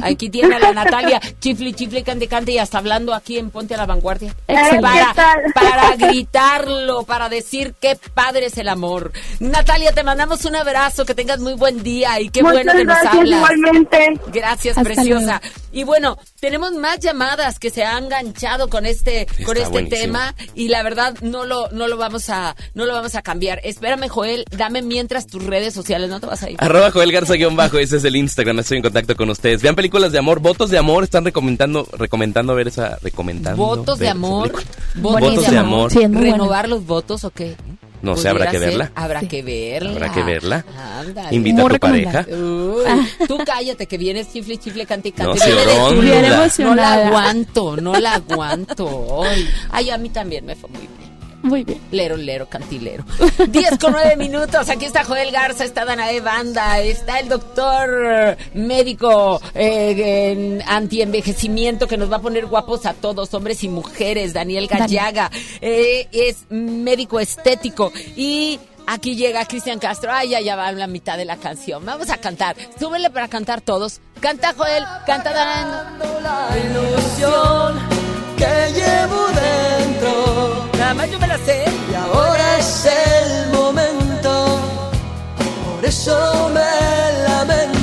Aquí 0.04 0.30
tiene 0.30 0.56
a 0.56 0.60
la 0.60 0.74
Natalia, 0.74 1.20
chifli, 1.40 1.74
chifli, 1.74 2.04
cante, 2.04 2.28
cante 2.28 2.52
y 2.52 2.58
hasta 2.58 2.78
hablando 2.78 3.14
aquí 3.14 3.38
en 3.38 3.50
Ponte 3.52 3.74
a 3.76 3.78
la 3.78 3.86
Vanguardia. 3.86 4.36
Para, 4.48 5.14
para 5.54 5.96
gritarlo, 5.96 7.04
para 7.04 7.30
decir 7.30 7.74
qué 7.80 7.98
padre 8.14 8.48
es 8.48 8.58
el 8.58 8.68
amor. 8.70 9.12
Natalia, 9.40 9.92
te 9.92 10.04
mandamos 10.04 10.46
un 10.46 10.56
abrazo, 10.56 11.06
que 11.06 11.14
tengas 11.16 11.40
muy 11.40 11.54
buen 11.54 11.84
día 11.84 12.20
y 12.20 12.30
qué 12.30 12.42
Muchas 12.42 12.64
bueno 12.66 12.74
que 12.74 12.86
nos 12.86 12.98
hablas. 13.06 13.38
igualmente. 13.38 14.20
Gracias, 14.34 14.78
Hasta 14.78 14.84
preciosa. 14.94 15.42
Y 15.72 15.84
bueno, 15.84 16.18
tenemos 16.40 16.72
más 16.74 17.00
llamadas 17.00 17.60
que 17.60 17.70
se 17.70 17.84
han 17.84 18.06
enganchado 18.06 18.70
con 18.70 18.86
este, 18.86 19.28
con 19.46 19.56
este 19.58 19.70
buenísimo. 19.70 20.02
tema 20.02 20.36
y 20.56 20.70
la 20.70 20.82
verdad 20.84 21.16
no 21.22 21.46
lo, 21.46 21.70
no 21.72 21.88
lo 21.88 21.98
vamos 21.98 22.30
a, 22.30 22.56
no 22.74 22.86
lo 22.86 22.94
vamos 22.94 23.16
a 23.16 23.22
cambiar. 23.22 23.60
Espérame, 23.64 24.08
Joel, 24.10 24.46
dame 24.50 24.82
mientras 24.82 25.28
tus 25.28 25.44
redes 25.44 25.74
sociales, 25.74 26.10
no 26.10 26.20
te 26.20 26.26
vas 26.26 26.42
a 26.44 26.50
ir. 26.50 26.58
Arroba 26.60 26.92
Joel 26.92 27.12
Garza 27.12 27.34
guion 27.36 27.56
bajo, 27.56 27.78
ese 27.78 27.98
es 27.98 28.04
el 28.04 28.16
Instagram, 28.16 28.60
estoy 28.60 28.78
en 28.78 28.84
contacto 28.84 29.16
con 29.16 29.30
ustedes. 29.30 29.62
Vean 29.62 29.76
películas 29.76 29.89
de 29.90 30.18
amor, 30.18 30.40
votos 30.40 30.70
de 30.70 30.78
amor, 30.78 31.03
están 31.03 31.26
recomendando, 31.26 31.88
recomendando 31.98 32.56
ver 32.56 32.68
esa, 32.68 32.98
recomendando. 33.02 33.57
Votos 33.57 33.99
de 33.99 34.10
amor. 34.10 34.52
Votos 34.95 35.49
de 35.49 35.57
amor. 35.57 35.91
renovar 35.94 36.68
los 36.68 36.86
votos 36.86 37.24
o 37.24 37.30
qué? 37.30 37.56
No 38.02 38.16
sé, 38.16 38.30
habrá 38.30 38.49
que 38.49 38.60
ser, 38.60 38.70
verla. 38.70 38.91
Habrá 38.95 39.20
que 39.22 39.41
verla. 39.41 39.91
Habrá 39.91 40.11
que 40.11 40.24
verla. 40.24 40.66
Ándale. 40.99 41.36
Invita 41.36 41.66
a 41.66 41.70
tu 41.70 41.80
pareja. 41.80 42.26
Uy, 42.30 43.28
tú 43.28 43.38
cállate 43.45 43.88
que 43.88 43.98
vienes 43.98 44.32
chifle, 44.32 44.57
chifle, 44.57 44.86
cante 44.86 45.11
cante. 45.11 45.38
No, 45.49 46.02
Viene 46.02 46.30
de 46.30 46.49
tu 46.49 46.64
No 46.64 46.76
la 46.76 46.94
aguanto, 46.94 47.78
no 47.78 47.99
la 47.99 48.14
aguanto. 48.16 49.24
Ay, 49.24 49.48
ay, 49.72 49.90
a 49.90 49.98
mí 49.98 50.10
también 50.10 50.45
me 50.45 50.56
fue 50.56 50.70
muy 50.70 50.80
bien. 50.80 51.09
Muy 51.41 51.64
bien. 51.64 51.80
Lero, 51.91 52.18
lero, 52.18 52.48
cantilero. 52.49 53.03
10 53.48 53.78
con 53.78 53.94
9 53.94 54.16
minutos. 54.18 54.70
Aquí 54.70 54.86
está 54.86 55.03
Joel 55.03 55.32
Garza, 55.32 55.64
está 55.64 55.86
Danae 55.86 56.20
Banda, 56.22 56.80
está 56.80 57.20
el 57.20 57.30
doctor 57.30 58.38
médico 58.53 59.41
eh, 59.53 60.32
en 60.32 60.61
antienvejecimiento 60.68 61.88
que 61.88 61.98
nos 61.98 62.11
va 62.11 62.18
a 62.18 62.22
poner 62.22 62.45
guapos 62.45 62.86
a 62.86 62.94
todos, 62.94 63.34
hombres 63.34 63.64
y 63.64 63.70
mujeres. 63.70 64.34
Daniel 64.34 64.68
Gallaga 64.68 65.32
eh, 65.61 66.07
es 66.11 66.45
médico 66.49 67.20
estético 67.20 67.91
y. 68.16 68.60
Aquí 68.91 69.16
llega 69.16 69.45
Cristian 69.45 69.78
Castro. 69.78 70.10
Ay, 70.11 70.30
ya, 70.30 70.41
ya 70.41 70.56
va 70.56 70.72
la 70.72 70.88
mitad 70.88 71.16
de 71.16 71.24
la 71.24 71.38
canción. 71.38 71.86
Vamos 71.86 72.10
a 72.10 72.18
cantar. 72.18 72.56
Súbele 72.80 73.11
para 73.11 73.28
cantar 73.28 73.61
todos. 73.61 74.02
Canta 74.20 74.52
Joel, 74.57 74.84
canta 75.06 75.32
Danae. 75.32 75.99
la 76.24 76.57
ilusión 76.57 78.09
que 78.40 78.74
llevo 78.80 79.22
dentro. 79.45 80.70
Nada 80.78 80.94
más 80.94 81.11
yo 81.11 81.20
me 81.20 81.28
la 81.28 81.38
sé. 81.40 81.66
Y 81.91 81.94
ahora 81.94 82.57
es 82.57 82.86
el 82.86 83.52
momento, 83.52 84.60
por 85.66 85.86
eso 85.86 86.49
me 86.53 86.72
lamento. 87.28 87.79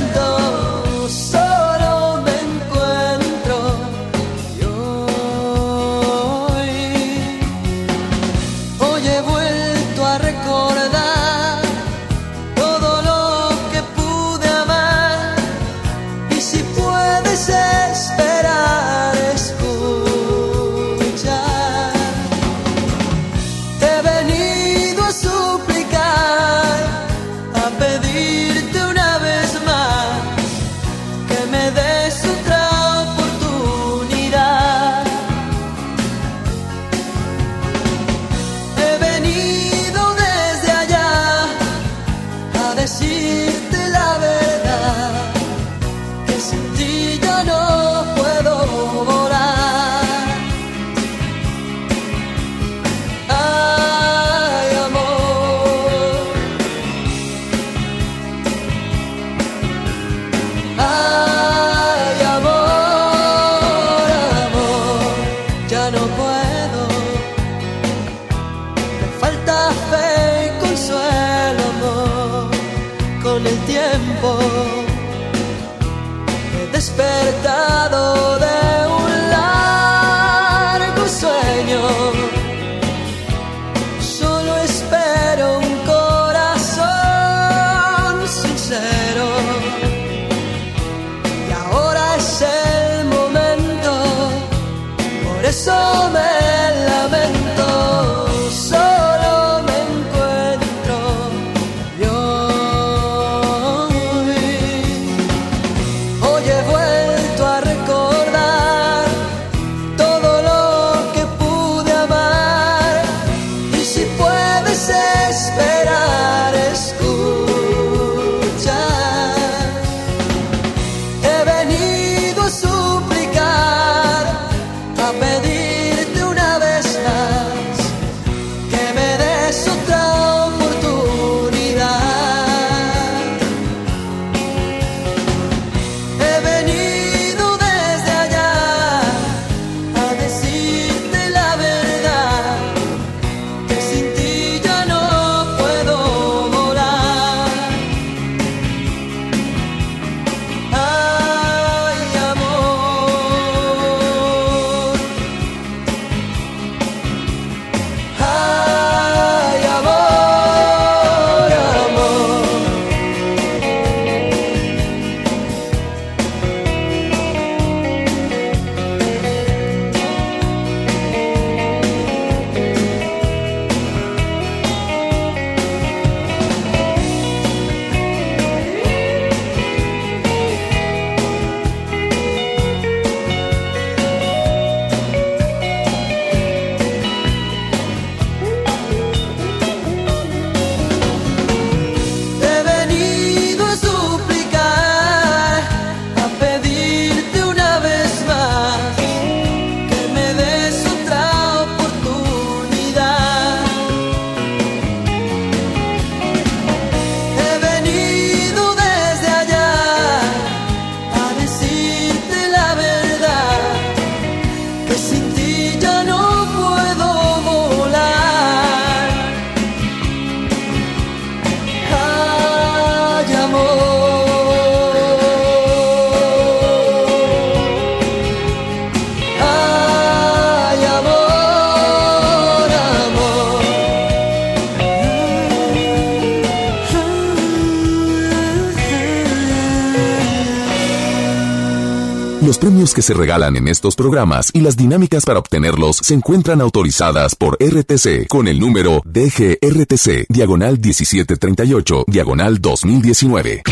Que 242.93 243.01
se 243.01 243.13
regalan 243.13 243.55
en 243.55 243.67
estos 243.67 243.95
programas 243.95 244.51
y 244.53 244.61
las 244.61 244.77
dinámicas 244.77 245.25
para 245.25 245.39
obtenerlos 245.39 245.97
se 245.97 246.13
encuentran 246.13 246.61
autorizadas 246.61 247.35
por 247.35 247.57
RTC 247.61 248.27
con 248.27 248.47
el 248.47 248.59
número 248.59 249.01
DGRTC, 249.05 250.27
diagonal 250.29 250.79
1738, 250.79 252.05
diagonal 252.07 252.61
2019. 252.61 253.63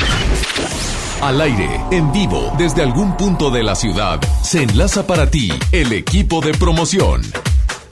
Al 1.22 1.42
aire, 1.42 1.82
en 1.92 2.12
vivo, 2.12 2.54
desde 2.58 2.84
algún 2.84 3.16
punto 3.18 3.50
de 3.50 3.64
la 3.64 3.76
ciudad, 3.76 4.20
se 4.44 4.64
enlaza 4.64 5.08
para 5.08 5.30
ti 5.30 5.52
el 5.72 5.94
equipo 5.94 6.42
de 6.42 6.54
promoción. 6.54 7.22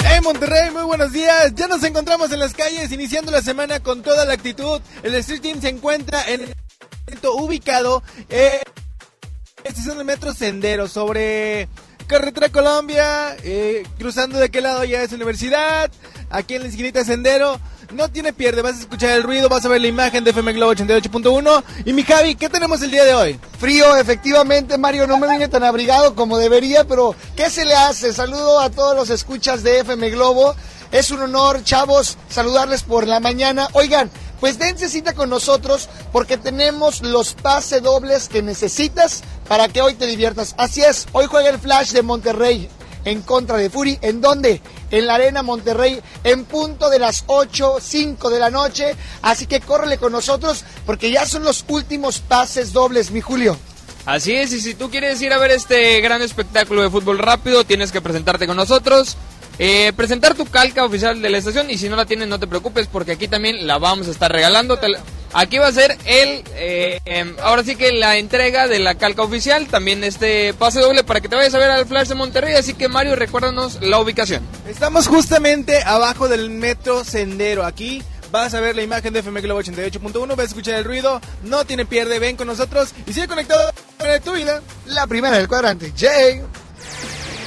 ¡Hey 0.05 0.19
Monterrey! 0.21 0.71
Muy 0.71 0.83
buenos 0.83 1.11
días. 1.11 1.53
Ya 1.55 1.67
nos 1.67 1.83
encontramos 1.83 2.31
en 2.31 2.39
las 2.39 2.53
calles 2.53 2.91
iniciando 2.91 3.31
la 3.31 3.41
semana 3.41 3.79
con 3.79 4.03
toda 4.03 4.25
la 4.25 4.33
actitud. 4.33 4.81
El 5.01 5.15
Street 5.15 5.41
Team 5.41 5.61
se 5.61 5.69
encuentra 5.69 6.23
en 6.29 6.41
el 6.41 6.53
ubicado 7.35 8.03
en 8.29 8.72
estación 9.83 9.97
de 9.97 10.05
metro 10.05 10.33
Sendero 10.33 10.87
sobre 10.87 11.67
Carretera 12.07 12.47
Colombia, 12.47 13.35
eh, 13.43 13.83
cruzando 13.97 14.39
de 14.39 14.49
qué 14.49 14.61
lado 14.61 14.85
ya 14.85 15.03
es 15.03 15.11
Universidad, 15.11 15.91
aquí 16.29 16.55
en 16.55 16.61
la 16.61 16.69
esquinita 16.69 17.03
Sendero. 17.03 17.59
No 17.91 18.07
tiene 18.07 18.31
pierde, 18.31 18.61
vas 18.61 18.77
a 18.77 18.79
escuchar 18.79 19.09
el 19.09 19.23
ruido, 19.23 19.49
vas 19.49 19.65
a 19.65 19.67
ver 19.67 19.81
la 19.81 19.87
imagen 19.87 20.23
de 20.23 20.29
FM 20.29 20.53
Globo 20.53 20.71
88.1. 20.71 21.63
Y 21.83 21.91
mi 21.91 22.03
Javi, 22.03 22.35
¿qué 22.35 22.47
tenemos 22.47 22.81
el 22.81 22.91
día 22.91 23.03
de 23.03 23.13
hoy? 23.13 23.37
Frío, 23.59 23.97
efectivamente, 23.97 24.77
Mario, 24.77 25.05
no 25.05 25.17
me 25.17 25.29
vine 25.29 25.49
tan 25.49 25.65
abrigado 25.65 26.15
como 26.15 26.37
debería, 26.37 26.85
pero 26.85 27.13
¿qué 27.35 27.49
se 27.49 27.65
le 27.65 27.73
hace? 27.73 28.13
Saludo 28.13 28.61
a 28.61 28.69
todos 28.69 28.95
los 28.95 29.09
escuchas 29.09 29.63
de 29.63 29.79
FM 29.79 30.11
Globo. 30.11 30.55
Es 30.93 31.11
un 31.11 31.19
honor, 31.23 31.61
chavos, 31.65 32.17
saludarles 32.29 32.83
por 32.83 33.05
la 33.05 33.19
mañana. 33.19 33.67
Oigan, 33.73 34.09
pues 34.43 34.59
dense 34.59 34.89
cita 34.89 35.13
con 35.13 35.29
nosotros 35.29 35.87
porque 36.11 36.37
tenemos 36.37 37.01
los 37.01 37.33
pase 37.33 37.79
dobles 37.79 38.27
que 38.27 38.41
necesitas 38.41 39.23
para 39.47 39.67
que 39.67 39.81
hoy 39.81 39.93
te 39.95 40.05
diviertas. 40.07 40.55
Así 40.57 40.81
es, 40.81 41.07
hoy 41.11 41.25
juega 41.27 41.49
el 41.49 41.59
Flash 41.59 41.91
de 41.91 42.01
Monterrey 42.01 42.69
en 43.05 43.21
contra 43.21 43.57
de 43.57 43.69
Fury. 43.69 43.99
¿En 44.01 44.21
dónde? 44.21 44.61
En 44.91 45.07
la 45.07 45.15
Arena 45.15 45.43
Monterrey, 45.43 46.01
en 46.23 46.45
punto 46.45 46.89
de 46.89 46.99
las 46.99 47.23
8, 47.27 47.77
5 47.81 48.29
de 48.29 48.39
la 48.39 48.49
noche. 48.49 48.95
Así 49.21 49.45
que 49.45 49.59
córrele 49.59 49.97
con 49.97 50.11
nosotros 50.11 50.63
porque 50.85 51.11
ya 51.11 51.25
son 51.25 51.43
los 51.43 51.65
últimos 51.67 52.19
pases 52.19 52.71
dobles, 52.73 53.11
mi 53.11 53.21
Julio. 53.21 53.57
Así 54.05 54.33
es, 54.33 54.51
y 54.51 54.59
si 54.59 54.73
tú 54.75 54.89
quieres 54.89 55.21
ir 55.21 55.31
a 55.31 55.37
ver 55.37 55.51
este 55.51 56.01
gran 56.01 56.21
espectáculo 56.21 56.81
de 56.81 56.89
fútbol 56.89 57.19
rápido, 57.19 57.63
tienes 57.63 57.91
que 57.91 58.01
presentarte 58.01 58.47
con 58.47 58.57
nosotros. 58.57 59.15
eh, 59.59 59.93
presentar 59.95 60.33
tu 60.33 60.45
calca 60.45 60.83
oficial 60.83 61.21
de 61.21 61.29
la 61.29 61.37
estación 61.37 61.69
y 61.69 61.77
si 61.77 61.87
no 61.87 61.95
la 61.95 62.05
tienes 62.07 62.27
no 62.27 62.39
te 62.39 62.47
preocupes 62.47 62.87
porque 62.87 63.11
aquí 63.11 63.27
también 63.27 63.67
la 63.67 63.77
vamos 63.77 64.07
a 64.07 64.11
estar 64.11 64.31
regalando. 64.31 64.79
Aquí 65.33 65.57
va 65.57 65.67
a 65.67 65.71
ser 65.71 65.97
el, 66.05 66.43
eh, 66.55 66.99
em, 67.05 67.35
ahora 67.41 67.63
sí 67.63 67.75
que 67.75 67.91
la 67.91 68.17
entrega 68.17 68.67
de 68.67 68.79
la 68.79 68.95
calca 68.95 69.23
oficial, 69.23 69.67
también 69.67 70.03
este 70.03 70.53
pase 70.53 70.79
doble 70.79 71.03
para 71.03 71.21
que 71.21 71.29
te 71.29 71.35
vayas 71.35 71.55
a 71.55 71.57
ver 71.57 71.71
al 71.71 71.87
Flash 71.87 72.09
de 72.09 72.15
Monterrey, 72.15 72.53
así 72.53 72.75
que 72.75 72.87
Mario, 72.87 73.15
recuérdanos 73.15 73.81
la 73.81 73.99
ubicación. 73.99 74.43
Estamos 74.67 75.07
justamente 75.07 75.81
abajo 75.83 76.27
del 76.27 76.51
metro 76.51 77.03
Sendero. 77.03 77.65
Aquí 77.65 78.03
vas 78.31 78.53
a 78.53 78.59
ver 78.59 78.75
la 78.75 78.83
imagen 78.83 79.11
de 79.11 79.19
FM 79.19 79.41
Globo 79.41 79.61
88.1, 79.61 80.27
vas 80.29 80.39
a 80.39 80.43
escuchar 80.43 80.75
el 80.75 80.85
ruido. 80.85 81.19
No 81.43 81.65
tiene 81.65 81.85
pierde, 81.85 82.19
ven 82.19 82.35
con 82.35 82.47
nosotros 82.47 82.93
y 83.07 83.13
sigue 83.13 83.27
conectado 83.27 83.71
con 83.97 84.21
tu 84.21 84.33
vida. 84.33 84.61
La 84.85 85.07
primera 85.07 85.37
del 85.37 85.47
cuadrante, 85.47 85.93
Jay. 85.97 86.41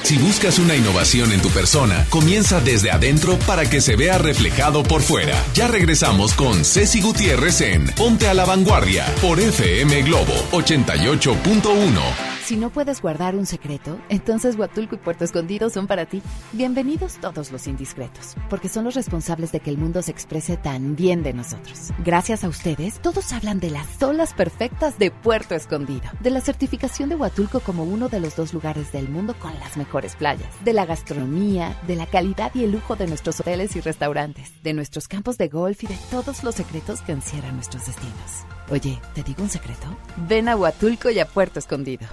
Si 0.03 0.17
buscas 0.17 0.59
una 0.59 0.75
innovación 0.75 1.31
en 1.31 1.41
tu 1.41 1.49
persona, 1.49 2.05
comienza 2.09 2.59
desde 2.61 2.91
adentro 2.91 3.37
para 3.39 3.69
que 3.69 3.81
se 3.81 3.95
vea 3.95 4.17
reflejado 4.17 4.83
por 4.83 5.01
fuera. 5.01 5.43
Ya 5.53 5.67
regresamos 5.67 6.33
con 6.33 6.63
Ceci 6.63 7.01
Gutiérrez 7.01 7.61
en 7.61 7.87
Ponte 7.87 8.27
a 8.27 8.33
la 8.33 8.45
Vanguardia 8.45 9.05
por 9.21 9.39
FM 9.39 10.03
Globo 10.03 10.33
88.1. 10.51 12.36
Si 12.47 12.55
no 12.55 12.69
puedes 12.69 13.01
guardar 13.01 13.35
un 13.35 13.45
secreto, 13.45 13.99
entonces 14.07 14.55
Huatulco 14.55 14.95
y 14.95 14.99
Puerto 14.99 15.25
Escondido 15.25 15.69
son 15.69 15.85
para 15.85 16.05
ti. 16.05 16.21
Bienvenidos 16.53 17.17
todos 17.19 17.51
los 17.51 17.67
indiscretos, 17.67 18.37
porque 18.49 18.69
son 18.69 18.85
los 18.85 18.95
responsables 18.95 19.51
de 19.51 19.59
que 19.59 19.69
el 19.69 19.77
mundo 19.77 20.01
se 20.01 20.11
exprese 20.11 20.55
tan 20.55 20.95
bien 20.95 21.23
de 21.23 21.33
nosotros. 21.33 21.89
Gracias 22.05 22.45
a 22.45 22.47
ustedes, 22.47 23.01
todos 23.01 23.33
hablan 23.33 23.59
de 23.59 23.71
las 23.71 24.01
olas 24.01 24.33
perfectas 24.33 24.97
de 24.97 25.11
Puerto 25.11 25.55
Escondido, 25.55 26.09
de 26.21 26.29
la 26.29 26.39
certificación 26.39 27.09
de 27.09 27.15
Huatulco 27.15 27.59
como 27.59 27.83
uno 27.83 28.07
de 28.07 28.21
los 28.21 28.37
dos 28.37 28.53
lugares 28.53 28.93
del 28.93 29.09
mundo 29.09 29.35
con 29.37 29.53
las 29.59 29.75
mejores 29.75 30.15
playas, 30.15 30.47
de 30.63 30.71
la 30.71 30.85
gastronomía, 30.85 31.77
de 31.85 31.97
la 31.97 32.05
calidad 32.05 32.55
y 32.55 32.63
el 32.63 32.71
lujo 32.71 32.95
de 32.95 33.07
nuestros 33.07 33.41
hoteles 33.41 33.75
y 33.75 33.81
restaurantes, 33.81 34.53
de 34.63 34.73
nuestros 34.73 35.09
campos 35.09 35.37
de 35.37 35.49
golf 35.49 35.83
y 35.83 35.87
de 35.87 35.97
todos 36.09 36.45
los 36.45 36.55
secretos 36.55 37.01
que 37.01 37.11
encierran 37.11 37.55
nuestros 37.55 37.87
destinos. 37.87 38.45
Oye, 38.69 38.99
¿te 39.13 39.23
digo 39.23 39.43
un 39.43 39.49
secreto? 39.49 39.87
Ven 40.27 40.49
a 40.49 40.55
Huatulco 40.55 41.09
y 41.09 41.19
a 41.19 41.25
Puerto 41.25 41.59
Escondido. 41.59 42.05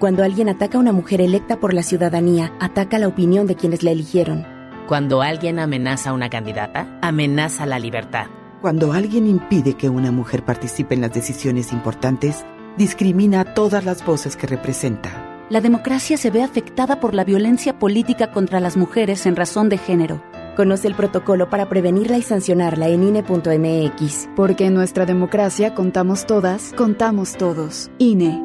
Cuando 0.00 0.24
alguien 0.24 0.48
ataca 0.48 0.76
a 0.76 0.80
una 0.80 0.92
mujer 0.92 1.20
electa 1.20 1.60
por 1.60 1.72
la 1.72 1.82
ciudadanía, 1.82 2.52
ataca 2.58 2.98
la 2.98 3.06
opinión 3.06 3.46
de 3.46 3.54
quienes 3.54 3.82
la 3.82 3.92
eligieron. 3.92 4.46
Cuando 4.88 5.22
alguien 5.22 5.60
amenaza 5.60 6.10
a 6.10 6.12
una 6.12 6.28
candidata, 6.28 6.98
amenaza 7.00 7.64
la 7.64 7.78
libertad. 7.78 8.26
Cuando 8.60 8.92
alguien 8.92 9.28
impide 9.28 9.74
que 9.74 9.88
una 9.88 10.10
mujer 10.10 10.44
participe 10.44 10.94
en 10.94 11.02
las 11.02 11.12
decisiones 11.12 11.72
importantes, 11.72 12.44
discrimina 12.76 13.40
a 13.40 13.54
todas 13.54 13.84
las 13.84 14.04
voces 14.04 14.36
que 14.36 14.48
representa. 14.48 15.44
La 15.48 15.60
democracia 15.60 16.16
se 16.16 16.30
ve 16.30 16.42
afectada 16.42 16.98
por 16.98 17.14
la 17.14 17.24
violencia 17.24 17.78
política 17.78 18.32
contra 18.32 18.58
las 18.58 18.76
mujeres 18.76 19.26
en 19.26 19.36
razón 19.36 19.68
de 19.68 19.78
género. 19.78 20.22
Conoce 20.60 20.88
el 20.88 20.94
protocolo 20.94 21.48
para 21.48 21.70
prevenirla 21.70 22.18
y 22.18 22.22
sancionarla 22.22 22.88
en 22.88 23.02
INE.mx. 23.02 24.28
Porque 24.36 24.66
en 24.66 24.74
nuestra 24.74 25.06
democracia 25.06 25.74
contamos 25.74 26.26
todas, 26.26 26.74
contamos 26.76 27.38
todos. 27.38 27.90
INE. 27.96 28.38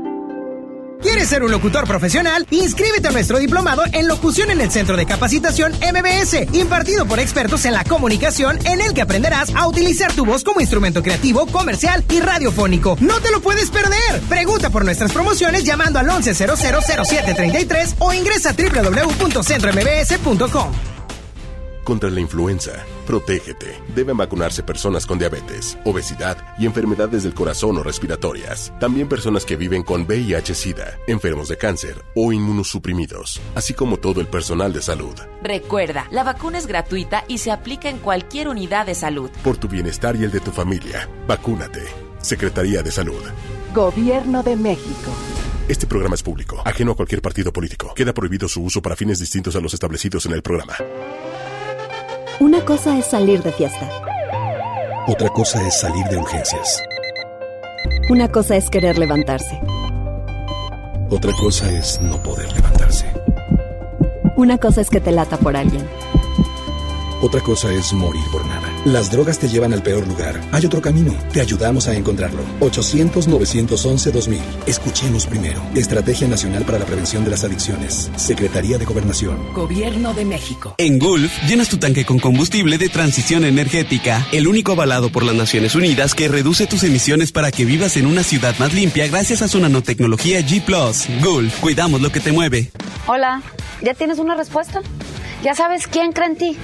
¿Quieres 1.01 1.27
ser 1.27 1.43
un 1.43 1.51
locutor 1.51 1.85
profesional? 1.85 2.47
Inscríbete 2.51 3.09
a 3.09 3.11
nuestro 3.11 3.37
diplomado 3.37 3.83
en 3.91 4.07
locución 4.07 4.49
en 4.49 4.61
el 4.61 4.71
Centro 4.71 4.95
de 4.95 5.05
Capacitación 5.05 5.73
MBS, 5.73 6.53
impartido 6.53 7.05
por 7.05 7.19
expertos 7.19 7.65
en 7.65 7.73
la 7.73 7.83
comunicación, 7.83 8.65
en 8.65 8.79
el 8.79 8.93
que 8.93 9.01
aprenderás 9.01 9.53
a 9.53 9.67
utilizar 9.67 10.13
tu 10.13 10.25
voz 10.25 10.45
como 10.45 10.61
instrumento 10.61 11.03
creativo, 11.03 11.45
comercial 11.47 12.05
y 12.09 12.21
radiofónico. 12.21 12.95
¡No 13.01 13.19
te 13.19 13.29
lo 13.29 13.41
puedes 13.41 13.69
perder! 13.71 14.21
Pregunta 14.29 14.69
por 14.69 14.85
nuestras 14.85 15.11
promociones 15.11 15.65
llamando 15.65 15.99
al 15.99 16.07
11000733 16.07 17.95
o 17.99 18.13
ingresa 18.13 18.51
a 18.51 18.53
www.centrombs.com. 18.53 20.94
Contra 21.85 22.09
la 22.09 22.19
influenza, 22.19 22.83
protégete. 23.05 23.79
Deben 23.93 24.17
vacunarse 24.17 24.63
personas 24.63 25.05
con 25.05 25.19
diabetes, 25.19 25.77
obesidad 25.85 26.35
y 26.57 26.65
enfermedades 26.65 27.21
del 27.21 27.35
corazón 27.35 27.77
o 27.77 27.83
respiratorias. 27.83 28.73
También 28.79 29.07
personas 29.07 29.45
que 29.45 29.55
viven 29.55 29.83
con 29.83 30.07
VIH-Sida, 30.07 30.97
enfermos 31.05 31.47
de 31.47 31.57
cáncer 31.57 32.03
o 32.15 32.33
inmunosuprimidos, 32.33 33.39
así 33.53 33.75
como 33.75 33.97
todo 33.97 34.19
el 34.19 34.25
personal 34.25 34.73
de 34.73 34.81
salud. 34.81 35.13
Recuerda, 35.43 36.07
la 36.09 36.23
vacuna 36.23 36.57
es 36.57 36.65
gratuita 36.65 37.23
y 37.27 37.37
se 37.37 37.51
aplica 37.51 37.87
en 37.87 37.99
cualquier 37.99 38.47
unidad 38.47 38.87
de 38.87 38.95
salud. 38.95 39.29
Por 39.43 39.57
tu 39.57 39.67
bienestar 39.67 40.15
y 40.15 40.23
el 40.23 40.31
de 40.31 40.39
tu 40.39 40.49
familia, 40.49 41.07
vacúnate. 41.27 41.83
Secretaría 42.19 42.81
de 42.81 42.89
Salud. 42.89 43.21
Gobierno 43.75 44.41
de 44.41 44.55
México. 44.55 45.11
Este 45.67 45.85
programa 45.85 46.15
es 46.15 46.23
público, 46.23 46.63
ajeno 46.65 46.93
a 46.93 46.95
cualquier 46.95 47.21
partido 47.21 47.53
político. 47.53 47.93
Queda 47.93 48.11
prohibido 48.11 48.47
su 48.47 48.63
uso 48.63 48.81
para 48.81 48.95
fines 48.95 49.19
distintos 49.19 49.55
a 49.55 49.59
los 49.59 49.75
establecidos 49.75 50.25
en 50.25 50.31
el 50.31 50.41
programa. 50.41 50.75
Una 52.39 52.65
cosa 52.65 52.97
es 52.97 53.05
salir 53.05 53.41
de 53.43 53.51
fiesta. 53.53 53.89
Otra 55.07 55.29
cosa 55.29 55.65
es 55.65 55.79
salir 55.79 56.05
de 56.07 56.17
urgencias. 56.17 56.83
Una 58.09 58.29
cosa 58.29 58.57
es 58.57 58.69
querer 58.69 58.97
levantarse. 58.97 59.61
Otra 61.09 61.31
cosa 61.39 61.71
es 61.71 62.01
no 62.01 62.21
poder 62.21 62.51
levantarse. 62.51 63.05
Una 64.35 64.57
cosa 64.57 64.81
es 64.81 64.89
que 64.89 64.99
te 64.99 65.13
lata 65.13 65.37
por 65.37 65.55
alguien. 65.55 65.87
Otra 67.21 67.39
cosa 67.39 67.71
es 67.71 67.93
morir 67.93 68.23
por 68.33 68.45
nada. 68.45 68.67
Las 68.85 69.09
drogas 69.09 69.39
te 69.39 69.47
llevan 69.47 69.73
al 69.73 69.81
peor 69.81 70.07
lugar. 70.07 70.39
Hay 70.51 70.63
otro 70.63 70.79
camino. 70.79 71.11
Te 71.33 71.41
ayudamos 71.41 71.87
a 71.87 71.95
encontrarlo. 71.95 72.43
800-911-2000. 72.59 74.39
Escuchemos 74.67 75.25
primero. 75.25 75.59
Estrategia 75.73 76.27
Nacional 76.27 76.65
para 76.65 76.77
la 76.77 76.85
Prevención 76.85 77.23
de 77.23 77.31
las 77.31 77.43
Adicciones. 77.43 78.11
Secretaría 78.15 78.77
de 78.77 78.85
Gobernación. 78.85 79.39
Gobierno 79.55 80.13
de 80.13 80.25
México. 80.25 80.75
En 80.77 80.99
Gulf, 80.99 81.31
llenas 81.47 81.67
tu 81.67 81.77
tanque 81.77 82.05
con 82.05 82.19
combustible 82.19 82.77
de 82.77 82.89
transición 82.89 83.43
energética, 83.43 84.23
el 84.31 84.47
único 84.47 84.73
avalado 84.73 85.09
por 85.09 85.23
las 85.23 85.33
Naciones 85.33 85.73
Unidas 85.73 86.13
que 86.13 86.27
reduce 86.27 86.67
tus 86.67 86.83
emisiones 86.83 87.31
para 87.31 87.49
que 87.49 87.65
vivas 87.65 87.97
en 87.97 88.05
una 88.05 88.21
ciudad 88.21 88.53
más 88.59 88.75
limpia 88.75 89.07
gracias 89.07 89.41
a 89.41 89.47
su 89.47 89.59
nanotecnología 89.59 90.41
G⁇ 90.41 90.63
Gulf, 91.23 91.59
cuidamos 91.59 92.01
lo 92.01 92.11
que 92.11 92.19
te 92.19 92.31
mueve. 92.31 92.69
Hola, 93.07 93.41
¿ya 93.81 93.95
tienes 93.95 94.19
una 94.19 94.35
respuesta? 94.35 94.81
¿Ya 95.43 95.55
sabes 95.55 95.87
quién 95.87 96.11
cree 96.11 96.27
en 96.27 96.35
ti? 96.35 96.57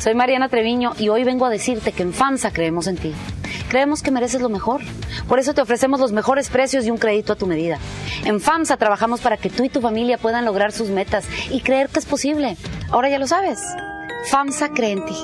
Soy 0.00 0.14
Mariana 0.14 0.48
Treviño 0.48 0.94
y 0.98 1.10
hoy 1.10 1.24
vengo 1.24 1.44
a 1.44 1.50
decirte 1.50 1.92
que 1.92 2.02
en 2.02 2.14
FAMSA 2.14 2.54
creemos 2.54 2.86
en 2.86 2.96
ti. 2.96 3.12
Creemos 3.68 4.02
que 4.02 4.10
mereces 4.10 4.40
lo 4.40 4.48
mejor. 4.48 4.80
Por 5.28 5.38
eso 5.38 5.52
te 5.52 5.60
ofrecemos 5.60 6.00
los 6.00 6.10
mejores 6.10 6.48
precios 6.48 6.86
y 6.86 6.90
un 6.90 6.96
crédito 6.96 7.34
a 7.34 7.36
tu 7.36 7.46
medida. 7.46 7.78
En 8.24 8.40
FAMSA 8.40 8.78
trabajamos 8.78 9.20
para 9.20 9.36
que 9.36 9.50
tú 9.50 9.62
y 9.62 9.68
tu 9.68 9.82
familia 9.82 10.16
puedan 10.16 10.46
lograr 10.46 10.72
sus 10.72 10.88
metas 10.88 11.26
y 11.50 11.60
creer 11.60 11.90
que 11.90 11.98
es 11.98 12.06
posible. 12.06 12.56
Ahora 12.90 13.10
ya 13.10 13.18
lo 13.18 13.26
sabes. 13.26 13.60
FAMSA 14.30 14.70
cree 14.70 14.92
en 14.92 15.04
ti. 15.04 15.16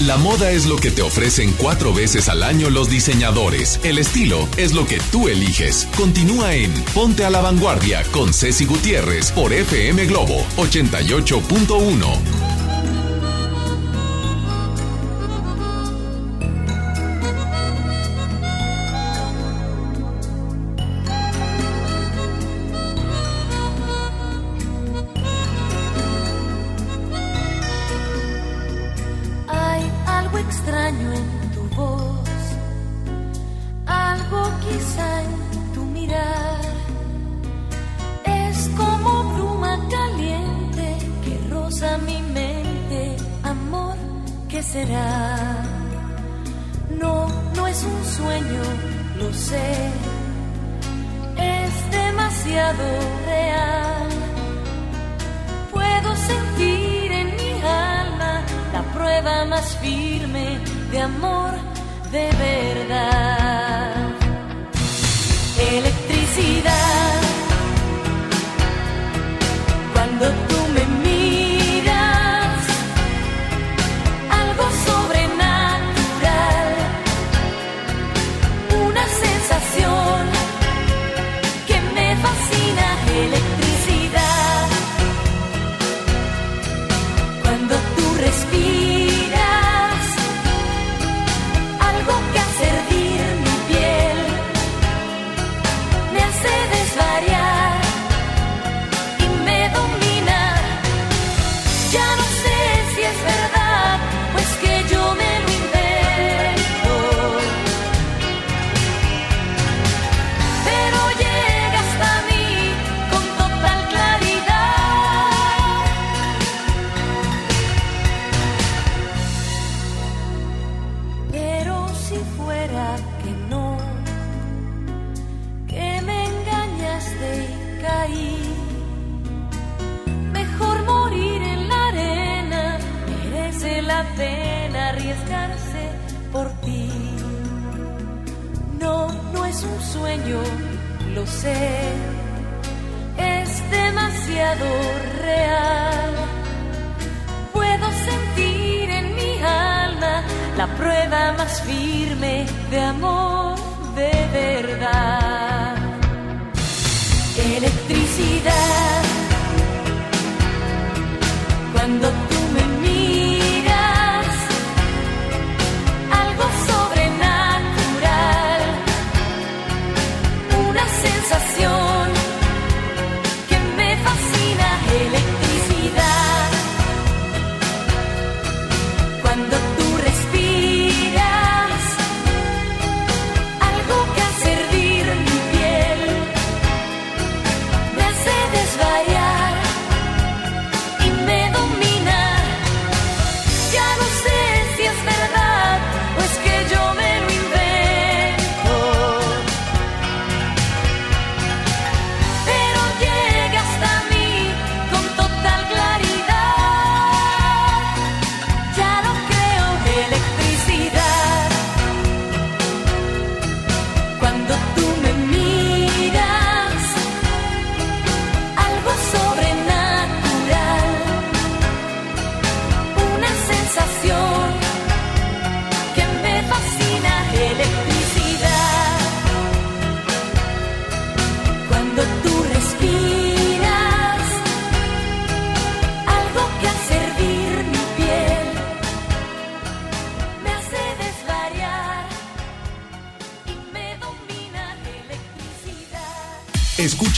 La 0.00 0.18
moda 0.18 0.50
es 0.50 0.66
lo 0.66 0.76
que 0.76 0.90
te 0.90 1.00
ofrecen 1.00 1.54
cuatro 1.58 1.94
veces 1.94 2.28
al 2.28 2.42
año 2.42 2.68
los 2.68 2.90
diseñadores. 2.90 3.80
El 3.82 3.96
estilo 3.96 4.46
es 4.58 4.74
lo 4.74 4.86
que 4.86 4.98
tú 5.10 5.28
eliges. 5.28 5.88
Continúa 5.96 6.54
en 6.54 6.70
Ponte 6.94 7.24
a 7.24 7.30
la 7.30 7.40
Vanguardia 7.40 8.02
con 8.12 8.34
Ceci 8.34 8.66
Gutiérrez 8.66 9.32
por 9.32 9.54
FM 9.54 10.04
Globo 10.04 10.44
88.1. 10.58 12.67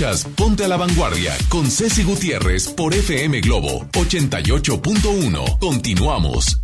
Ponte 0.01 0.65
a 0.65 0.69
la 0.69 0.79
Vanguardia 0.79 1.37
con 1.51 1.71
Ceci 1.71 2.05
Gutiérrez 2.05 2.69
por 2.69 2.95
FM 2.95 3.43
Globo 3.43 3.85
88.1. 3.93 5.59
Continuamos. 5.59 6.59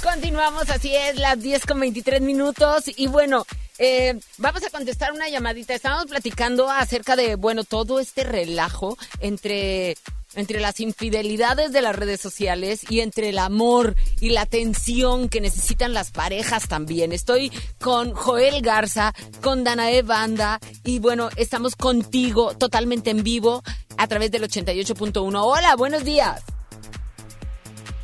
Continuamos, 0.00 0.70
así 0.70 0.94
es, 0.94 1.16
las 1.16 1.42
10 1.42 1.66
con 1.66 1.80
23 1.80 2.20
minutos. 2.20 2.84
Y 2.96 3.08
bueno, 3.08 3.44
eh, 3.78 4.16
vamos 4.38 4.62
a 4.64 4.70
contestar 4.70 5.10
una 5.10 5.28
llamadita. 5.28 5.74
Estábamos 5.74 6.06
platicando 6.06 6.70
acerca 6.70 7.16
de, 7.16 7.34
bueno, 7.34 7.64
todo 7.64 7.98
este 7.98 8.22
relajo 8.22 8.96
entre 9.18 9.96
entre 10.40 10.60
las 10.60 10.80
infidelidades 10.80 11.72
de 11.72 11.82
las 11.82 11.94
redes 11.94 12.20
sociales 12.20 12.84
y 12.88 13.00
entre 13.00 13.28
el 13.28 13.38
amor 13.38 13.94
y 14.20 14.30
la 14.30 14.42
atención 14.42 15.28
que 15.28 15.40
necesitan 15.40 15.92
las 15.92 16.10
parejas 16.10 16.66
también. 16.66 17.12
Estoy 17.12 17.52
con 17.80 18.12
Joel 18.12 18.62
Garza, 18.62 19.14
con 19.40 19.62
Danae 19.62 20.02
Banda 20.02 20.58
y 20.84 20.98
bueno, 20.98 21.28
estamos 21.36 21.76
contigo 21.76 22.54
totalmente 22.54 23.10
en 23.10 23.22
vivo 23.22 23.62
a 23.96 24.06
través 24.08 24.30
del 24.30 24.42
88.1. 24.42 25.40
Hola, 25.44 25.76
buenos 25.76 26.04
días. 26.04 26.42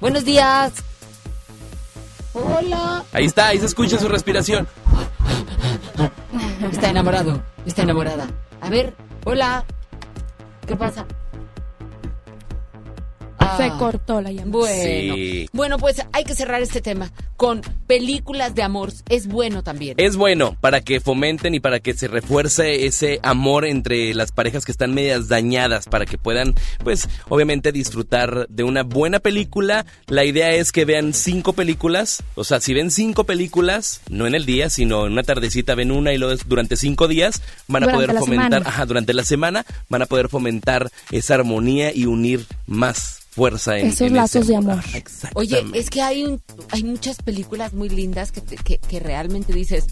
Buenos 0.01 0.25
días. 0.25 0.73
Hola. 2.35 3.05
Ahí 3.13 3.25
está, 3.25 3.49
ahí 3.49 3.59
se 3.59 3.67
escucha 3.67 3.99
su 3.99 4.09
respiración. 4.09 4.69
Está 6.71 6.91
enamorado, 6.91 7.43
está 7.65 7.83
enamorada. 7.83 8.29
A 8.61 8.69
ver, 8.69 8.95
hola. 9.25 9.65
¿Qué 10.67 10.77
pasa? 10.77 11.07
Ah. 13.47 13.57
Se 13.57 13.79
cortó 13.79 14.21
la 14.21 14.31
llamada. 14.31 14.51
Bueno, 14.51 15.15
Sí. 15.15 15.49
bueno, 15.53 15.79
pues 15.79 16.03
hay 16.13 16.25
que 16.25 16.35
cerrar 16.35 16.63
este 16.63 16.81
tema 16.81 17.13
con 17.37 17.61
películas 17.87 18.55
de 18.55 18.63
amor. 18.63 18.93
Es 19.09 19.27
bueno 19.27 19.63
también. 19.63 19.95
Es 19.99 20.17
bueno 20.17 20.57
para 20.61 20.81
que 20.81 21.01
fomenten 21.01 21.55
y 21.55 21.61
para 21.61 21.81
que 21.81 21.95
se 21.95 22.09
refuerce 22.09 22.87
ese 22.87 23.21
amor 23.23 23.67
entre 23.67 24.15
las 24.15 24.33
parejas 24.33 24.65
que 24.65 24.73
están 24.73 24.95
medias 24.95 25.29
dañadas, 25.29 25.87
para 25.87 26.07
que 26.07 26.19
puedan, 26.19 26.55
pues, 26.83 27.09
obviamente 27.29 27.73
disfrutar 27.73 28.47
de 28.49 28.65
una 28.65 28.83
buena 28.83 29.21
película. 29.21 29.87
La 30.07 30.25
idea 30.25 30.53
es 30.53 30.73
que 30.73 30.85
vean 30.85 31.15
cinco 31.15 31.53
películas, 31.53 32.23
o 32.35 32.45
sea, 32.45 32.61
si 32.61 32.75
ven 32.75 32.91
cinco 32.91 33.25
películas, 33.25 34.01
no 34.09 34.27
en 34.27 34.35
el 34.35 34.47
día, 34.47 34.71
sino 34.71 35.07
en 35.07 35.13
una 35.13 35.23
tardecita 35.23 35.75
ven 35.75 35.91
una 35.91 36.13
y 36.13 36.19
luego 36.19 36.41
durante 36.47 36.77
cinco 36.77 37.09
días 37.09 37.43
van 37.69 37.83
a 37.85 37.87
Durante 37.87 38.07
poder 38.13 38.21
fomentar, 38.21 38.63
ajá, 38.67 38.87
durante 38.87 39.15
la 39.15 39.25
semana 39.25 39.65
van 39.89 40.03
a 40.03 40.07
poder 40.07 40.29
fomentar 40.29 40.91
esa 41.11 41.35
armonía 41.35 41.93
y 41.95 42.07
unir 42.07 42.47
más 42.67 43.26
fuerza 43.37 43.79
en 43.79 43.87
Esos 43.89 44.01
en 44.01 44.07
ese 44.09 44.17
lazos 44.17 44.47
de 44.49 44.57
amor. 44.57 44.79
Ajá, 44.79 44.99
Oye, 45.35 45.65
es 45.75 45.91
que 45.91 46.03
hay 46.03 46.25
un, 46.25 46.43
hay 46.73 46.83
muchas 46.83 47.19
películas 47.23 47.73
muy 47.75 47.89
lindas 47.89 48.33
que, 48.33 48.41
te- 48.41 48.57
que, 48.57 48.79
que 48.79 48.99
realmente 48.99 49.53
dices, 49.53 49.85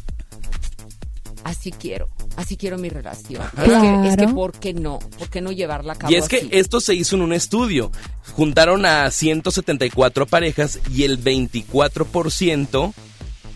así 1.44 1.70
quiero, 1.70 2.08
así 2.36 2.56
quiero 2.56 2.78
mi 2.78 2.88
relación. 2.88 3.42
Es, 3.58 3.64
que, 3.64 4.08
es 4.08 4.16
que. 4.16 4.28
¿por 4.34 4.52
qué 4.52 4.72
no? 4.74 4.98
¿Por 5.18 5.28
qué 5.28 5.40
no 5.42 5.52
llevarla 5.52 5.92
a 5.92 5.96
cabo 5.96 6.12
Y 6.12 6.16
es 6.16 6.28
que 6.28 6.48
esto 6.52 6.80
se 6.80 6.94
hizo 6.94 7.16
en 7.16 7.22
un 7.22 7.32
estudio. 7.34 7.92
Juntaron 8.32 8.86
a 8.86 9.10
174 9.10 10.26
parejas 10.26 10.80
y 10.90 11.04
el 11.04 11.22
24% 11.22 12.92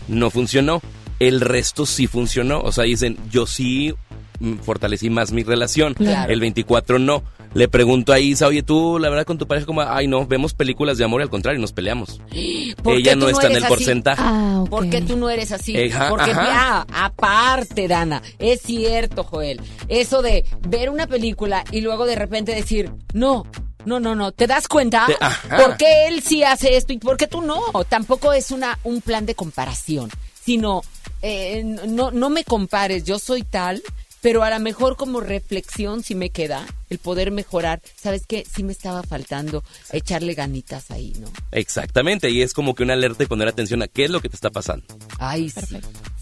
no 0.07 0.29
funcionó. 0.29 0.81
El 1.19 1.41
resto 1.41 1.85
sí 1.85 2.07
funcionó. 2.07 2.61
O 2.61 2.71
sea, 2.71 2.83
dicen, 2.85 3.17
yo 3.29 3.45
sí 3.45 3.93
mm, 4.39 4.57
fortalecí 4.59 5.09
más 5.09 5.31
mi 5.31 5.43
relación. 5.43 5.95
Claro. 5.95 6.31
El 6.31 6.39
24 6.39 6.99
no. 6.99 7.23
Le 7.53 7.67
pregunto 7.67 8.13
a 8.13 8.19
Isa, 8.19 8.47
oye, 8.47 8.61
tú, 8.61 8.99
la 8.99 9.09
verdad, 9.09 9.25
con 9.25 9.37
tu 9.37 9.47
pareja, 9.47 9.65
como, 9.65 9.81
ay, 9.81 10.07
no, 10.07 10.25
vemos 10.27 10.53
películas 10.53 10.97
de 10.97 11.03
amor 11.03 11.21
y 11.21 11.23
al 11.23 11.29
contrario, 11.29 11.59
nos 11.59 11.73
peleamos. 11.73 12.21
¿Por 12.83 12.95
qué 12.95 12.99
Ella 12.99 13.15
no 13.15 13.27
está 13.27 13.47
en 13.47 13.53
el 13.53 13.63
así? 13.63 13.73
porcentaje. 13.73 14.21
Ah. 14.23 14.63
¿Por 14.69 14.89
qué 14.89 15.01
tú 15.01 15.17
no 15.17 15.29
eres 15.29 15.51
así? 15.51 15.73
Porque, 16.09 16.31
ajá. 16.31 16.85
ah, 16.89 17.05
aparte, 17.05 17.87
Dana, 17.87 18.21
es 18.37 18.61
cierto, 18.61 19.23
Joel. 19.23 19.59
Eso 19.87 20.21
de 20.21 20.45
ver 20.67 20.89
una 20.89 21.07
película 21.07 21.63
y 21.71 21.81
luego 21.81 22.05
de 22.05 22.15
repente 22.15 22.53
decir, 22.53 22.91
no, 23.13 23.45
no, 23.85 23.99
no, 23.99 24.15
no, 24.15 24.31
¿te 24.31 24.45
das 24.45 24.67
cuenta? 24.67 25.07
Te-. 25.07 25.17
¿Por 25.55 25.77
qué 25.77 26.07
él 26.07 26.21
sí 26.21 26.43
hace 26.43 26.77
esto 26.77 26.93
y 26.93 26.99
por 26.99 27.17
qué 27.17 27.27
tú 27.27 27.41
no? 27.41 27.59
Tampoco 27.87 28.33
es 28.33 28.51
una, 28.51 28.77
un 28.83 29.01
plan 29.01 29.25
de 29.25 29.33
comparación, 29.33 30.11
sino, 30.43 30.81
eh, 31.21 31.63
no, 31.63 32.11
no 32.11 32.29
me 32.29 32.43
compares, 32.43 33.03
yo 33.05 33.17
soy 33.17 33.43
tal. 33.43 33.81
Pero 34.21 34.43
a 34.43 34.49
lo 34.49 34.59
mejor 34.59 34.95
como 34.97 35.21
reflexión 35.21 36.03
si 36.03 36.13
me 36.15 36.29
queda 36.29 36.65
el 36.89 36.97
poder 36.99 37.31
mejorar. 37.31 37.81
¿Sabes 38.01 38.23
qué? 38.27 38.43
Sí 38.53 38.63
me 38.63 38.71
estaba 38.73 39.03
faltando 39.03 39.63
echarle 39.91 40.33
ganitas 40.33 40.91
ahí, 40.91 41.13
¿no? 41.19 41.27
Exactamente, 41.51 42.29
y 42.31 42.41
es 42.41 42.53
como 42.53 42.73
que 42.75 42.83
una 42.83 42.93
alerta 42.93 43.23
y 43.23 43.27
poner 43.27 43.47
atención 43.47 43.81
a 43.83 43.87
qué 43.87 44.05
es 44.05 44.09
lo 44.09 44.21
que 44.21 44.29
te 44.29 44.35
está 44.35 44.49
pasando. 44.49 44.85
Ay, 45.19 45.49
sí. 45.49 45.77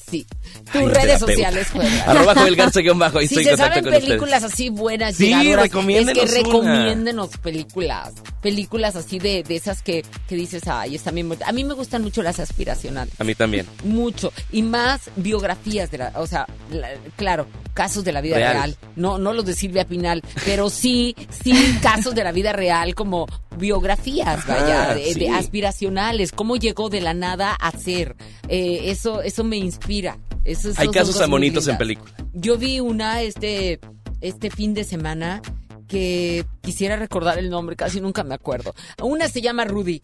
Sí. 0.10 0.26
Ay, 0.74 0.84
Tus 0.84 0.94
redes 0.94 1.20
sociales, 1.20 1.68
Joel. 1.72 1.88
Arroba 2.06 2.34
Joel 2.34 2.56
Garza 2.56 2.80
guion 2.80 2.98
bajo, 2.98 3.20
ahí 3.20 3.28
si 3.28 3.36
estoy 3.36 3.44
se 3.44 3.50
en 3.52 3.56
contacto 3.58 3.74
saben 3.74 3.84
con 3.84 3.94
ustedes. 3.94 4.10
películas 4.10 4.44
así 4.44 4.70
buenas, 4.70 5.16
Sí, 5.16 5.56
recomiéndenos 5.56 6.24
es 6.24 6.32
que 6.34 6.40
una. 6.40 6.48
recomiéndenos 6.74 7.38
películas. 7.38 8.14
Películas 8.42 8.96
así 8.96 9.20
de, 9.20 9.44
de 9.44 9.56
esas 9.58 9.82
que, 9.82 10.06
que 10.30 10.36
dices, 10.36 10.64
ay, 10.68 10.96
están 10.96 11.16
bien. 11.16 11.30
A 11.46 11.52
mí 11.52 11.64
me 11.66 11.74
gustan 11.74 12.04
mucho 12.04 12.22
las 12.24 12.40
aspiracionales. 12.40 13.14
A 13.20 13.24
mí 13.26 13.36
también. 13.36 13.66
Mucho. 13.84 14.32
Y 14.52 14.62
más 14.62 15.10
biografías 15.18 15.92
de 15.92 15.98
la, 15.98 16.14
o 16.16 16.26
sea, 16.28 16.48
la- 16.72 16.92
claro, 17.18 17.48
casos 17.78 18.04
de 18.04 18.12
la 18.12 18.22
vida 18.22 18.38
Real. 18.38 18.54
real. 18.54 18.78
No, 18.96 19.20
no 19.20 19.34
los 19.34 19.46
de 19.46 19.54
Silvia 19.54 19.86
Pinal, 19.86 20.24
pero 20.46 20.72
sí, 20.72 21.16
sí 21.30 21.78
casos 21.84 22.16
de 22.16 22.24
la 22.24 22.32
vida 22.32 22.52
real 22.54 22.96
como 22.96 23.28
biografías, 23.56 24.40
Ajá, 24.40 24.56
vaya, 24.62 24.96
de, 24.96 25.14
sí. 25.14 25.20
de 25.20 25.30
aspiracionales, 25.30 26.32
cómo 26.32 26.56
llegó 26.56 26.90
de 26.90 27.02
la 27.02 27.14
nada 27.14 27.54
a 27.54 27.72
ser. 27.78 28.16
Eh, 28.48 28.86
eso, 28.86 29.22
eso 29.22 29.44
me 29.44 29.58
inspira. 29.58 30.18
Eso, 30.44 30.72
Hay 30.78 30.88
casos 30.90 31.20
tan 31.20 31.30
bonitos 31.30 31.68
en 31.68 31.78
película. 31.78 32.12
Yo 32.34 32.58
vi 32.58 32.80
una 32.80 33.22
este, 33.22 33.80
este 34.22 34.50
fin 34.50 34.74
de 34.74 34.84
semana 34.84 35.44
que 35.88 36.46
quisiera 36.62 36.96
recordar 36.96 37.38
el 37.38 37.50
nombre, 37.52 37.76
casi 37.76 38.02
nunca 38.02 38.24
me 38.24 38.34
acuerdo. 38.34 38.74
Una 39.04 39.28
se 39.30 39.42
llama 39.42 39.66
Rudy. 39.66 40.02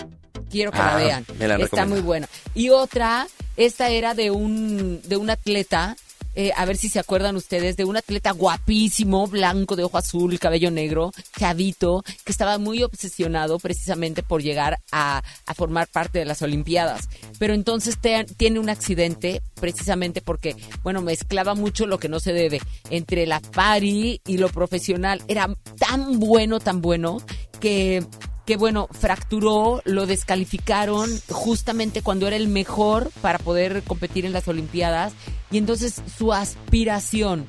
Quiero 0.50 0.72
que 0.72 0.78
la 0.78 0.94
Ah, 0.94 0.98
vean. 0.98 1.26
me 1.40 1.48
la 1.48 1.56
Está 1.56 1.86
muy 1.88 2.02
buena. 2.02 2.30
Y 2.54 2.70
otra, 2.70 3.26
esta 3.58 3.90
era 3.90 4.14
de 4.14 4.30
un, 4.30 5.02
de 5.06 5.18
un 5.18 5.32
atleta, 5.32 5.96
eh, 6.36 6.52
a 6.56 6.66
ver 6.66 6.78
si 6.78 6.90
se 6.90 7.00
acuerdan 7.00 7.36
ustedes, 7.36 7.78
de 7.78 7.86
un 7.86 7.98
atleta 7.98 8.32
guapísimo, 8.32 9.28
blanco, 9.28 9.76
de 9.76 9.84
ojo 9.84 9.98
azul, 9.98 10.40
cabello 10.40 10.72
negro, 10.72 11.12
chavito, 11.38 12.04
que 12.24 12.32
estaba 12.32 12.58
muy 12.58 12.84
obsesionado 12.84 13.60
precisamente 13.60 14.24
por 14.24 14.42
llegar 14.42 14.80
a, 14.92 15.22
formar 15.56 15.88
parte 15.88 16.20
de 16.20 16.26
las 16.26 16.42
Olimpiadas. 16.42 17.10
Pero 17.38 17.54
entonces 17.54 17.98
tiene 18.38 18.60
un 18.60 18.70
accidente 18.70 19.42
precisamente 19.60 20.22
porque, 20.22 20.56
bueno, 20.84 21.02
mezclaba 21.02 21.54
mucho 21.54 21.86
lo 21.86 22.00
que 22.00 22.10
no 22.10 22.20
se 22.20 22.34
debe 22.34 22.60
entre 22.90 23.28
la 23.28 23.40
pari 23.40 24.22
y 24.26 24.38
lo 24.38 24.50
profesional. 24.50 25.22
Era 25.28 25.56
tan 25.78 26.20
bueno, 26.20 26.60
tan 26.60 26.82
bueno, 26.82 27.22
que 27.60 28.04
que 28.46 28.58
bueno, 28.58 28.88
fracturó, 28.92 29.82
lo 29.86 30.06
descalificaron 30.06 31.10
justamente 31.30 32.02
cuando 32.02 32.28
era 32.28 32.36
el 32.36 32.48
mejor 32.48 33.10
para 33.22 33.40
poder 33.40 33.84
competir 33.84 34.26
en 34.26 34.34
las 34.34 34.48
Olimpiadas 34.48 35.14
y 35.52 35.58
entonces 35.58 36.02
su 36.18 36.34
aspiración, 36.34 37.46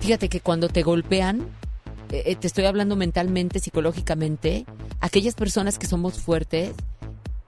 fíjate 0.00 0.28
que 0.28 0.40
cuando 0.40 0.68
te 0.68 0.82
golpean, 0.82 1.42
eh, 2.10 2.24
eh, 2.26 2.36
te 2.36 2.48
estoy 2.48 2.64
hablando 2.64 2.96
mentalmente, 2.96 3.60
psicológicamente, 3.60 4.66
aquellas 5.00 5.34
personas 5.34 5.78
que 5.78 5.86
somos 5.86 6.18
fuertes, 6.18 6.72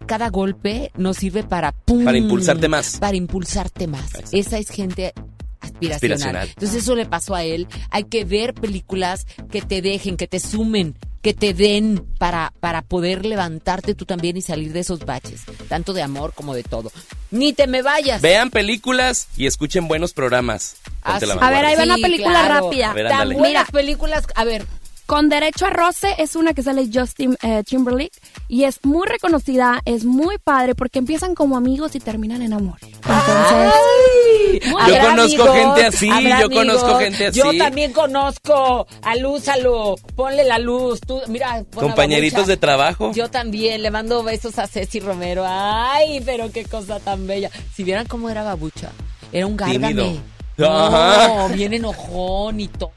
cada 0.07 0.31
golpe 0.31 0.93
nos 0.97 1.17
sirve 1.17 1.43
para 1.43 1.73
¡pum! 1.73 2.05
Para 2.05 2.19
impulsarte 2.19 2.69
más. 2.69 2.99
Para 2.99 3.17
impulsarte 3.17 3.87
más. 3.87 4.11
Esa 4.33 4.59
es 4.59 4.69
gente 4.69 5.15
aspiracional. 5.63 5.95
Aspiracional. 5.95 6.49
Entonces 6.49 6.83
eso 6.83 6.95
le 6.97 7.07
pasó 7.07 7.35
a 7.35 7.45
él. 7.45 7.67
Hay 7.91 8.05
que 8.05 8.25
ver 8.25 8.55
películas 8.55 9.27
que 9.51 9.63
te 9.63 9.81
dejen, 9.83 10.17
que 10.17 10.27
te 10.27 10.41
sumen, 10.41 10.95
que 11.23 11.35
te 11.35 11.55
den 11.55 12.05
para, 12.19 12.53
para 12.61 12.83
poder 12.83 13.25
levantarte 13.25 13.95
tú 13.95 14.05
también 14.05 14.37
y 14.37 14.43
salir 14.43 14.73
de 14.73 14.81
esos 14.81 15.01
baches, 15.01 15.43
tanto 15.69 15.93
de 15.93 16.03
amor 16.03 16.33
como 16.35 16.53
de 16.55 16.65
todo. 16.65 16.91
Ni 17.31 17.53
te 17.53 17.67
me 17.67 17.81
vayas. 17.83 18.21
Vean 18.21 18.51
películas 18.51 19.29
y 19.37 19.47
escuchen 19.47 19.89
buenos 19.89 20.13
programas. 20.13 20.77
La 21.05 21.15
A 21.17 21.51
ver, 21.51 21.65
ahí 21.65 21.77
va 21.77 21.85
una 21.85 21.95
Sí, 21.97 22.03
película 22.03 22.47
claro. 22.47 22.65
rápida. 22.67 22.91
A 22.91 22.95
ver, 22.95 23.09
Tan 23.09 23.21
ándale. 23.23 23.35
buenas 23.37 23.71
películas. 23.71 24.25
A 24.35 24.45
ver, 24.45 24.67
Con 25.07 25.29
Derecho 25.29 25.67
a 25.67 25.71
Roce 25.71 26.15
es 26.19 26.37
una 26.37 26.55
que 26.55 26.63
sale 26.63 26.89
Justin 26.93 27.37
eh, 27.43 27.63
Timberlake 27.65 28.19
y 28.49 28.65
es 28.65 28.79
muy 28.85 29.07
reconocida, 29.07 29.81
es 29.85 30.05
muy 30.05 30.39
padre 30.39 30.75
porque 30.75 30.99
empiezan 31.01 31.35
como 31.35 31.57
amigos 31.57 31.95
y 31.95 32.01
terminan 32.01 32.41
en 32.43 32.53
amor. 32.53 32.79
Entonces, 32.83 34.63
Yo 34.71 34.79
¿habrá 34.79 35.11
conozco 35.11 35.53
gente 35.53 35.85
así, 35.87 36.09
¿Habrá 36.09 36.41
yo 36.41 36.51
conozco 36.51 36.99
gente 36.99 37.27
así. 37.27 37.39
Yo 37.39 37.57
también 37.59 37.93
conozco. 37.93 38.87
Alúzalo, 39.03 39.97
ponle 40.15 40.45
la 40.45 40.59
luz. 40.59 41.01
Tú, 41.01 41.21
mira, 41.29 41.65
Compañeritos 41.75 42.47
de 42.47 42.57
trabajo. 42.57 43.13
Yo 43.13 43.29
también 43.29 43.83
le 43.83 43.91
mando 43.91 44.23
besos 44.23 44.59
a 44.59 44.67
Ceci 44.67 45.01
Romero. 45.01 45.45
Ay, 45.47 46.23
pero 46.25 46.51
qué 46.53 46.65
cosa 46.65 47.01
tan 47.01 47.27
bella. 47.27 47.51
Si 47.75 47.85
vieran 47.85 48.07
cómo 48.07 48.31
era 48.31 48.43
Babucha, 48.43 48.91
era 49.33 49.47
un 49.47 49.57
gárgame. 49.57 50.21
No, 50.57 51.49
bien 51.49 51.73
enojón 51.75 52.61
y 52.61 52.69
todo. 52.69 52.93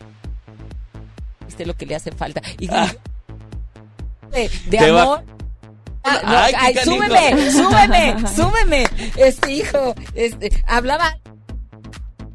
Lo 1.63 1.75
que 1.75 1.85
le 1.85 1.95
hace 1.95 2.11
falta. 2.11 2.41
Y 2.59 2.67
Ah. 2.71 2.91
de, 4.31 4.79
amor. 4.79 5.23
Ah, 6.03 6.19
no, 6.23 6.37
Ay, 6.37 6.53
ay, 6.57 6.75
súbeme, 6.83 7.51
súbeme, 7.51 8.15
súbeme. 8.35 8.85
Este 9.15 9.51
hijo, 9.53 9.95
este, 10.13 10.51
hablaba 10.67 11.17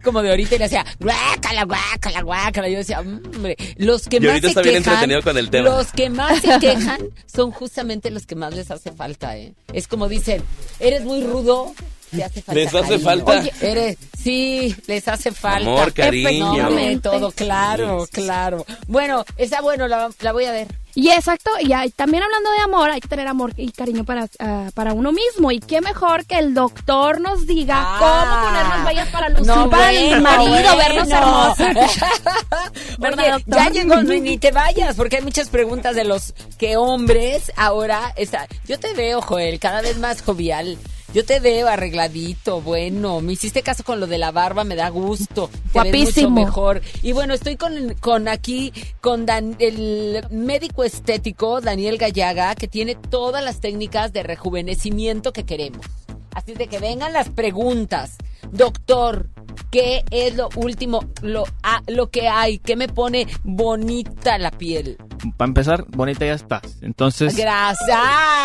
como 0.03 0.23
de 0.23 0.31
ahorita 0.31 0.55
y 0.55 0.59
le 0.59 0.65
hacía 0.65 0.85
guácala, 0.99 1.65
guácala, 1.65 2.23
guácala. 2.23 2.69
Yo 2.69 2.79
decía, 2.79 3.01
hombre, 3.01 3.57
los 3.77 4.09
que 4.09 4.17
Y 4.17 4.21
más 4.21 4.29
ahorita 4.31 4.47
se 4.47 4.51
está 4.53 4.63
bien 4.63 4.77
quejan, 4.77 4.95
entretenido 4.95 5.23
con 5.23 5.37
el 5.39 5.51
tema. 5.51 5.69
los 5.69 5.93
que 5.93 6.09
más 6.11 6.41
se 6.41 6.59
quejan 6.59 7.01
son 7.27 7.51
justamente 7.51 8.11
los 8.11 8.27
que 8.27 8.35
más 8.35 8.55
les 8.55 8.71
hace 8.71 8.93
falta, 8.93 9.37
¿eh? 9.37 9.53
Es 9.73 9.87
como 9.87 10.09
dicen, 10.09 10.43
eres 10.81 11.05
muy 11.05 11.23
rudo, 11.23 11.75
te 12.11 12.25
hace 12.25 12.43
falta 12.43 12.55
Les 12.61 12.75
hace 12.75 12.81
cariño. 12.89 13.05
falta. 13.05 13.33
Oye, 13.41 13.53
eres, 13.61 13.99
sí, 14.19 14.77
les 14.87 15.07
hace 15.09 15.33
falta. 15.33 15.69
Amor, 15.71 15.93
cariño. 15.93 17.01
Todo, 17.03 17.31
claro, 17.33 18.07
claro. 18.11 18.65
Bueno, 18.89 19.25
está 19.37 19.61
bueno, 19.61 19.87
la, 19.89 20.11
la 20.21 20.33
voy 20.33 20.45
a 20.47 20.53
ver. 20.53 20.69
y 20.95 21.09
exacto, 21.11 21.51
y 21.61 21.73
hay- 21.73 21.91
también 21.91 22.23
hablando 22.25 22.51
de 22.51 22.59
amor, 22.59 22.91
hay 22.91 23.01
que 23.01 23.07
tener 23.09 23.29
amor 23.29 23.53
y 23.57 23.71
cariño 23.71 24.05
para, 24.05 24.27
ah, 24.41 24.71
para 24.75 24.93
uno 24.93 25.13
mismo. 25.13 25.51
Y 25.53 25.61
qué 25.61 25.81
mejor 25.81 26.27
que 26.27 26.39
el 26.39 26.53
doctor 26.55 27.21
nos 27.21 27.47
diga 27.47 27.97
cómo 27.99 28.47
ponernos 28.47 28.85
bellas 28.87 29.09
para 29.09 29.29
lucir 29.29 29.47
No, 29.47 29.71
para 29.71 29.93
el 29.93 30.21
marido, 30.21 30.51
bueno. 30.51 30.77
vernos 30.77 31.09
hermosas. 31.11 31.77
¿Verdad, 32.99 33.35
Oye, 33.37 33.45
ya 33.47 33.71
llegó, 33.71 34.03
ni, 34.03 34.21
ni 34.21 34.39
te 34.39 34.51
vayas, 34.53 34.97
porque 34.97 35.17
hay 35.17 35.23
muchas 35.23 35.49
preguntas 35.49 35.95
de 35.97 36.05
los 36.05 36.35
que 36.59 36.77
hombres 36.77 37.53
ahora 37.57 38.13
está. 38.17 38.47
Yo 38.67 38.79
te 38.79 38.93
veo, 38.95 39.21
Joel, 39.23 39.59
cada 39.59 39.81
vez 39.81 39.99
más 39.99 40.23
jovial. 40.23 40.77
Yo 41.13 41.25
te 41.25 41.41
veo 41.41 41.67
arregladito, 41.67 42.61
bueno, 42.61 43.21
me 43.21 43.33
hiciste 43.33 43.63
caso 43.63 43.83
con 43.83 43.99
lo 43.99 44.07
de 44.07 44.17
la 44.17 44.31
barba, 44.31 44.63
me 44.63 44.77
da 44.77 44.89
gusto. 44.91 45.49
Te 45.49 45.59
ves 45.59 45.73
Guapísimo. 45.73 46.31
mucho 46.31 46.45
mejor. 46.47 46.83
Y 47.03 47.11
bueno, 47.13 47.35
estoy 47.35 47.57
con, 47.57 47.95
con 47.95 48.29
aquí, 48.29 48.73
con 49.01 49.27
Dan- 49.27 49.57
el 49.59 50.25
médico 50.31 50.85
estético 50.85 51.61
Daniel 51.61 51.99
Gallaga, 51.99 52.55
que 52.55 52.69
tiene 52.69 52.95
todas 52.95 53.43
las 53.43 53.59
técnicas 53.61 54.13
de 54.13 54.23
rejuvenecimiento 54.23 55.33
que 55.33 55.45
queremos. 55.45 55.85
Así 56.33 56.55
de 56.55 56.69
que 56.69 56.79
vengan 56.79 57.13
las 57.13 57.29
preguntas. 57.29 58.17
Doctor, 58.53 59.29
¿qué 59.71 60.05
es 60.11 60.37
lo 60.37 60.49
último, 60.57 61.05
lo, 61.23 61.45
ah, 61.63 61.83
lo 61.87 62.11
que 62.11 62.29
hay? 62.29 62.59
¿Qué 62.59 62.77
me 62.77 62.89
pone 62.89 63.27
bonita 63.45 64.39
la 64.39 64.51
piel? 64.51 64.97
Para 65.37 65.49
empezar, 65.49 65.85
bonita 65.89 66.25
ya 66.25 66.35
estás. 66.35 66.63
Entonces, 66.81 67.37
Gracias. 67.37 67.99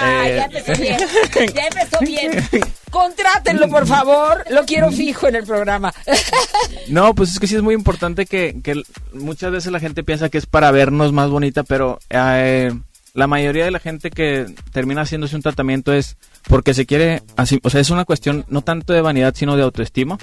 Eh. 0.04 0.36
Ya 0.38 0.46
empezó 0.46 0.82
bien. 0.82 0.98
Ya 1.54 1.68
empezó 1.68 2.00
bien. 2.02 2.32
Contrátenlo, 2.92 3.70
por 3.70 3.88
favor. 3.88 4.46
Lo 4.50 4.66
quiero 4.66 4.92
fijo 4.92 5.28
en 5.28 5.36
el 5.36 5.44
programa. 5.46 5.94
no, 6.90 7.14
pues 7.14 7.32
es 7.32 7.40
que 7.40 7.48
sí 7.48 7.56
es 7.56 7.62
muy 7.62 7.76
importante 7.76 8.26
que, 8.26 8.60
que 8.64 8.82
muchas 9.14 9.52
veces 9.52 9.72
la 9.72 9.80
gente 9.80 10.04
piensa 10.04 10.30
que 10.30 10.38
es 10.38 10.46
para 10.46 10.72
vernos 10.72 11.12
más 11.12 11.30
bonita, 11.30 11.64
pero 11.64 12.00
eh, 12.10 12.72
la 13.14 13.28
mayoría 13.28 13.66
de 13.66 13.72
la 13.72 13.80
gente 13.80 14.12
que 14.12 14.46
termina 14.72 15.02
haciéndose 15.02 15.36
un 15.36 15.42
tratamiento 15.42 15.94
es 15.94 16.18
porque 16.48 16.74
se 16.74 16.86
quiere, 16.86 17.24
así, 17.36 17.60
o 17.64 17.70
sea, 17.70 17.82
es 17.82 17.90
una 17.90 18.06
cuestión 18.06 18.46
no 18.50 18.62
tanto 18.62 18.94
de 18.94 19.02
vanidad, 19.02 19.34
sino 19.36 19.56
de 19.56 19.64
autoestima, 19.64 20.18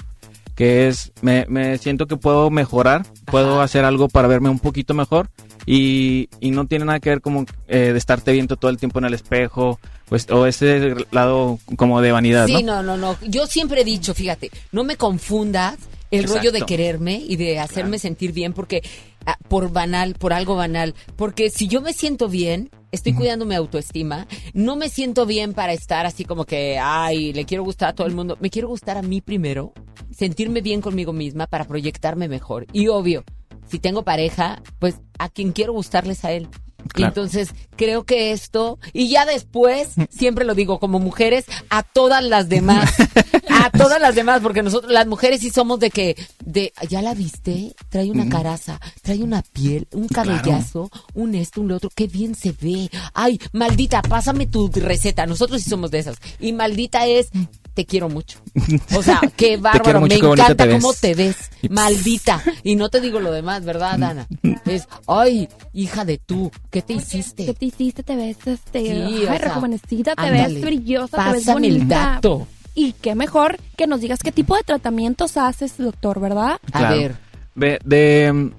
que 0.55 0.87
es, 0.87 1.11
me, 1.21 1.45
me 1.49 1.77
siento 1.77 2.05
que 2.07 2.15
puedo 2.17 2.49
mejorar, 2.49 3.05
puedo 3.25 3.61
hacer 3.61 3.85
algo 3.85 4.07
para 4.07 4.27
verme 4.27 4.49
un 4.49 4.59
poquito 4.59 4.93
mejor 4.93 5.29
y, 5.65 6.29
y 6.39 6.51
no 6.51 6.67
tiene 6.67 6.85
nada 6.85 6.99
que 6.99 7.09
ver 7.09 7.21
como 7.21 7.45
eh, 7.67 7.91
de 7.91 7.97
estarte 7.97 8.31
viendo 8.31 8.55
todo 8.55 8.69
el 8.69 8.77
tiempo 8.77 8.99
en 8.99 9.05
el 9.05 9.13
espejo, 9.15 9.79
pues, 10.05 10.29
o 10.29 10.45
ese 10.45 10.93
lado 11.11 11.57
como 11.75 12.01
de 12.01 12.11
vanidad, 12.11 12.45
Sí, 12.45 12.61
¿no? 12.61 12.83
no, 12.83 12.95
no, 12.95 12.97
no. 12.97 13.17
Yo 13.27 13.47
siempre 13.47 13.81
he 13.81 13.85
dicho, 13.85 14.13
fíjate, 14.13 14.51
no 14.71 14.83
me 14.83 14.95
confundas 14.95 15.75
el 16.13 16.21
Exacto. 16.21 16.37
rollo 16.37 16.51
de 16.51 16.61
quererme 16.61 17.23
y 17.27 17.37
de 17.37 17.59
hacerme 17.59 17.97
sentir 17.97 18.33
bien 18.33 18.53
porque 18.53 18.83
ah, 19.25 19.37
por 19.47 19.71
banal, 19.71 20.13
por 20.13 20.31
algo 20.31 20.55
banal, 20.55 20.93
porque 21.15 21.49
si 21.49 21.67
yo 21.67 21.81
me 21.81 21.91
siento 21.91 22.29
bien, 22.29 22.69
estoy 22.91 23.13
cuidando 23.13 23.45
mi 23.45 23.55
autoestima, 23.55 24.27
no 24.53 24.75
me 24.75 24.89
siento 24.89 25.25
bien 25.25 25.53
para 25.53 25.73
estar 25.73 26.05
así 26.05 26.23
como 26.23 26.45
que, 26.45 26.77
ay, 26.79 27.33
le 27.33 27.45
quiero 27.45 27.63
gustar 27.63 27.89
a 27.89 27.95
todo 27.95 28.05
el 28.05 28.13
mundo, 28.13 28.37
me 28.39 28.51
quiero 28.51 28.67
gustar 28.67 28.97
a 28.97 29.01
mí 29.01 29.21
primero, 29.21 29.73
sentirme 30.11 30.61
bien 30.61 30.81
conmigo 30.81 31.13
misma 31.13 31.47
para 31.47 31.65
proyectarme 31.65 32.27
mejor. 32.27 32.67
Y 32.71 32.89
obvio, 32.89 33.23
si 33.67 33.79
tengo 33.79 34.03
pareja, 34.03 34.61
pues 34.77 34.99
a 35.17 35.29
quien 35.29 35.51
quiero 35.51 35.73
gustarles 35.73 36.23
a 36.25 36.31
él. 36.31 36.47
Claro. 36.89 37.09
entonces 37.09 37.49
creo 37.75 38.03
que 38.03 38.31
esto, 38.31 38.77
y 38.93 39.09
ya 39.09 39.25
después, 39.25 39.89
siempre 40.09 40.45
lo 40.45 40.53
digo 40.53 40.79
como 40.79 40.99
mujeres, 40.99 41.45
a 41.69 41.83
todas 41.83 42.23
las 42.23 42.49
demás, 42.49 42.93
a 43.49 43.69
todas 43.71 43.99
las 43.99 44.15
demás, 44.15 44.41
porque 44.41 44.61
nosotros 44.61 44.91
las 44.91 45.07
mujeres 45.07 45.41
sí 45.41 45.49
somos 45.49 45.79
de 45.79 45.89
que, 45.89 46.15
de, 46.45 46.71
¿ya 46.89 47.01
la 47.01 47.13
viste? 47.13 47.75
Trae 47.89 48.11
una 48.11 48.23
Ujú. 48.23 48.31
caraza, 48.31 48.79
trae 49.01 49.23
una 49.23 49.41
piel, 49.41 49.87
un 49.91 50.07
cabellazo, 50.07 50.89
un 51.13 51.35
esto, 51.35 51.61
un 51.61 51.69
lo 51.69 51.77
otro, 51.77 51.89
qué 51.93 52.07
bien 52.07 52.35
se 52.35 52.51
ve. 52.51 52.89
Ay, 53.13 53.39
maldita, 53.53 54.01
pásame 54.01 54.45
tu 54.45 54.67
receta, 54.73 55.25
nosotros 55.25 55.61
sí 55.61 55.69
somos 55.69 55.89
de 55.91 55.99
esas. 55.99 56.17
Y 56.39 56.53
maldita 56.53 57.07
es, 57.07 57.29
te 57.73 57.85
quiero 57.85 58.09
mucho. 58.09 58.39
O 58.95 59.01
sea, 59.03 59.19
qué 59.35 59.57
bárbaro, 59.57 60.01
me 60.01 60.09
qué 60.09 60.21
bonita 60.25 60.45
encanta 60.47 60.63
te 60.65 60.71
cómo 60.71 60.89
ves. 60.89 60.99
te 61.01 61.13
ves, 61.15 61.35
maldita. 61.69 62.41
Y 62.63 62.75
no 62.75 62.89
te 62.89 63.01
digo 63.01 63.19
lo 63.19 63.31
demás, 63.31 63.65
¿verdad, 63.65 63.97
Dana? 63.97 64.27
Es, 64.65 64.87
ay, 65.07 65.49
hija 65.73 66.05
de 66.05 66.17
tú, 66.17 66.51
¿qué 66.71 66.81
te 66.81 66.93
hiciste? 66.93 67.45
¿Qué 67.45 67.53
te 67.53 67.65
hiciste? 67.65 68.03
Te 68.03 68.15
ves, 68.15 68.37
este, 68.45 68.79
Sí, 68.79 68.87
ay, 68.89 69.23
o 69.23 69.27
sea, 69.27 69.37
rejuvenecida, 69.37 70.15
te 70.15 70.21
ándale. 70.21 70.53
ves 70.53 70.61
brillosa, 70.61 71.17
te 71.25 71.31
ves 71.33 71.45
Pásame 71.45 71.67
el 71.67 71.73
bonita. 71.79 71.95
dato. 72.13 72.47
Y 72.75 72.93
qué 72.93 73.13
mejor 73.15 73.57
que 73.75 73.87
nos 73.87 74.01
digas 74.01 74.19
qué 74.23 74.31
tipo 74.31 74.55
de 74.55 74.63
tratamientos 74.63 75.37
haces, 75.37 75.77
doctor, 75.77 76.19
¿verdad? 76.19 76.59
Claro. 76.71 77.15
De, 77.55 77.79
de, 77.85 78.31
mm, 78.33 78.51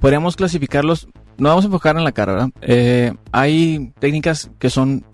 podríamos 0.00 0.36
clasificarlos, 0.36 1.08
no 1.38 1.48
vamos 1.48 1.64
a 1.64 1.66
enfocar 1.68 1.96
en 1.96 2.04
la 2.04 2.12
cara, 2.12 2.32
¿verdad? 2.34 2.50
Eh, 2.62 3.12
hay 3.32 3.92
técnicas 3.98 4.50
que 4.58 4.70
son 4.70 5.04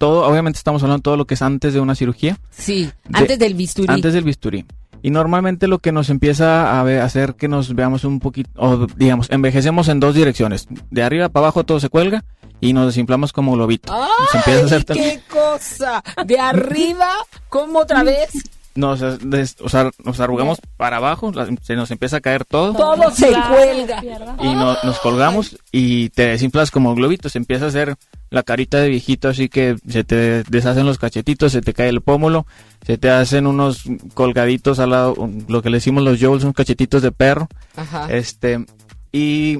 todo, 0.00 0.26
obviamente 0.26 0.56
estamos 0.56 0.82
hablando 0.82 0.98
de 1.00 1.02
todo 1.02 1.16
lo 1.18 1.26
que 1.26 1.34
es 1.34 1.42
antes 1.42 1.74
de 1.74 1.80
una 1.80 1.94
cirugía. 1.94 2.38
Sí, 2.50 2.90
De- 3.08 3.18
antes 3.18 3.38
del 3.38 3.52
bisturí. 3.54 3.92
Antes 3.92 4.14
del 4.14 4.24
bisturí. 4.24 4.64
Y 5.02 5.10
normalmente 5.10 5.68
lo 5.68 5.78
que 5.78 5.92
nos 5.92 6.08
empieza 6.08 6.80
a 6.80 6.82
ve- 6.84 7.00
hacer 7.00 7.34
que 7.34 7.48
nos 7.48 7.74
veamos 7.74 8.04
un 8.04 8.18
poquito, 8.18 8.50
o 8.56 8.86
digamos, 8.96 9.30
envejecemos 9.30 9.88
en 9.88 10.00
dos 10.00 10.14
direcciones. 10.14 10.66
De 10.90 11.02
arriba 11.02 11.28
para 11.28 11.46
abajo 11.46 11.64
todo 11.64 11.80
se 11.80 11.90
cuelga 11.90 12.24
y 12.62 12.72
nos 12.72 12.86
desinflamos 12.86 13.32
como 13.34 13.52
globito. 13.52 13.94
Se 14.32 14.38
empieza 14.38 14.60
a 14.62 14.64
hacer 14.66 14.84
¡Ay, 14.88 14.96
qué 14.98 15.20
cosa! 15.28 16.02
De 16.26 16.38
arriba, 16.40 17.08
¿cómo 17.50 17.80
otra 17.80 18.02
vez? 18.02 18.30
nos, 18.74 19.00
des- 19.28 19.56
o 19.60 19.68
sea, 19.68 19.90
nos 20.04 20.20
arrugamos 20.20 20.60
para 20.76 20.98
abajo, 20.98 21.32
la- 21.32 21.48
se 21.62 21.74
nos 21.76 21.90
empieza 21.90 22.18
a 22.18 22.20
caer 22.20 22.44
todo. 22.44 22.72
Todo 22.74 23.10
se 23.10 23.28
cuelga. 23.32 24.02
y 24.42 24.54
no- 24.54 24.76
nos 24.82 24.98
colgamos 25.00 25.56
y 25.72 26.10
te 26.10 26.26
desinflas 26.28 26.70
como 26.70 26.94
globito, 26.94 27.28
se 27.28 27.38
empieza 27.38 27.64
a 27.66 27.68
hacer 27.68 27.96
la 28.30 28.42
carita 28.44 28.78
de 28.78 28.88
viejito 28.88 29.28
así 29.28 29.48
que 29.48 29.76
se 29.88 30.04
te 30.04 30.44
deshacen 30.44 30.86
los 30.86 30.98
cachetitos, 30.98 31.50
se 31.52 31.62
te 31.62 31.74
cae 31.74 31.88
el 31.88 32.00
pómulo, 32.00 32.46
se 32.86 32.96
te 32.96 33.10
hacen 33.10 33.46
unos 33.48 33.82
colgaditos 34.14 34.78
al 34.78 34.90
lado, 34.90 35.28
lo 35.48 35.62
que 35.62 35.70
le 35.70 35.78
decimos 35.78 36.04
los 36.04 36.20
jowls, 36.20 36.44
unos 36.44 36.54
cachetitos 36.54 37.02
de 37.02 37.10
perro. 37.10 37.48
Ajá. 37.76 38.06
Este, 38.10 38.64
y 39.10 39.58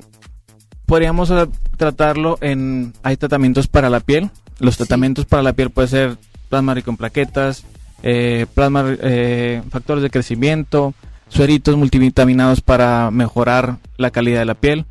podríamos 0.87 1.33
tratarlo 1.77 2.39
en, 2.41 2.93
hay 3.03 3.17
tratamientos 3.17 3.67
para 3.67 3.91
la 3.91 4.01
piel, 4.01 4.31
los 4.61 4.77
tratamientos 4.77 5.25
para 5.25 5.43
la 5.43 5.53
piel 5.53 5.71
puede 5.71 5.89
ser 5.89 6.17
plasma 6.49 6.75
rico 6.75 6.91
en 6.91 6.97
plaquetas, 6.97 7.65
eh, 8.03 8.47
plasma, 8.55 8.97
eh, 9.01 9.63
factores 9.71 10.03
de 10.03 10.11
crecimiento, 10.11 10.95
sueritos 11.29 11.77
multivitaminados 11.77 12.61
para 12.61 13.11
mejorar 13.11 13.79
la 13.97 14.11
calidad 14.11 14.41
de 14.41 14.45
la 14.47 14.55
piel 14.55 14.87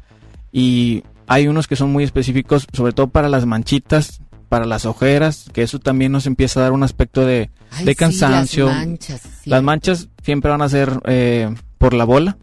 y 0.51 1.03
hay 1.27 1.47
unos 1.47 1.67
que 1.67 1.75
son 1.75 1.91
muy 1.91 2.03
específicos, 2.03 2.67
sobre 2.73 2.93
todo 2.93 3.07
para 3.07 3.29
las 3.29 3.45
manchitas, 3.45 4.21
para 4.49 4.65
las 4.65 4.85
ojeras, 4.85 5.45
que 5.53 5.61
eso 5.61 5.77
también 5.79 6.11
nos 6.11 6.25
empieza 6.25 6.59
a 6.59 6.63
dar 6.63 6.71
un 6.71 6.81
aspecto 6.81 7.23
de, 7.25 7.51
Ay, 7.71 7.85
de 7.85 7.91
sí, 7.91 7.95
cansancio. 7.95 8.65
las 8.65 8.75
manchas, 8.77 9.21
sí. 9.43 9.49
Las 9.49 9.63
manchas 9.63 10.09
siempre 10.23 10.49
van 10.49 10.63
a 10.63 10.69
ser 10.69 10.99
eh, 11.05 11.53
por 11.77 11.93
la 11.93 12.03
bola, 12.03 12.37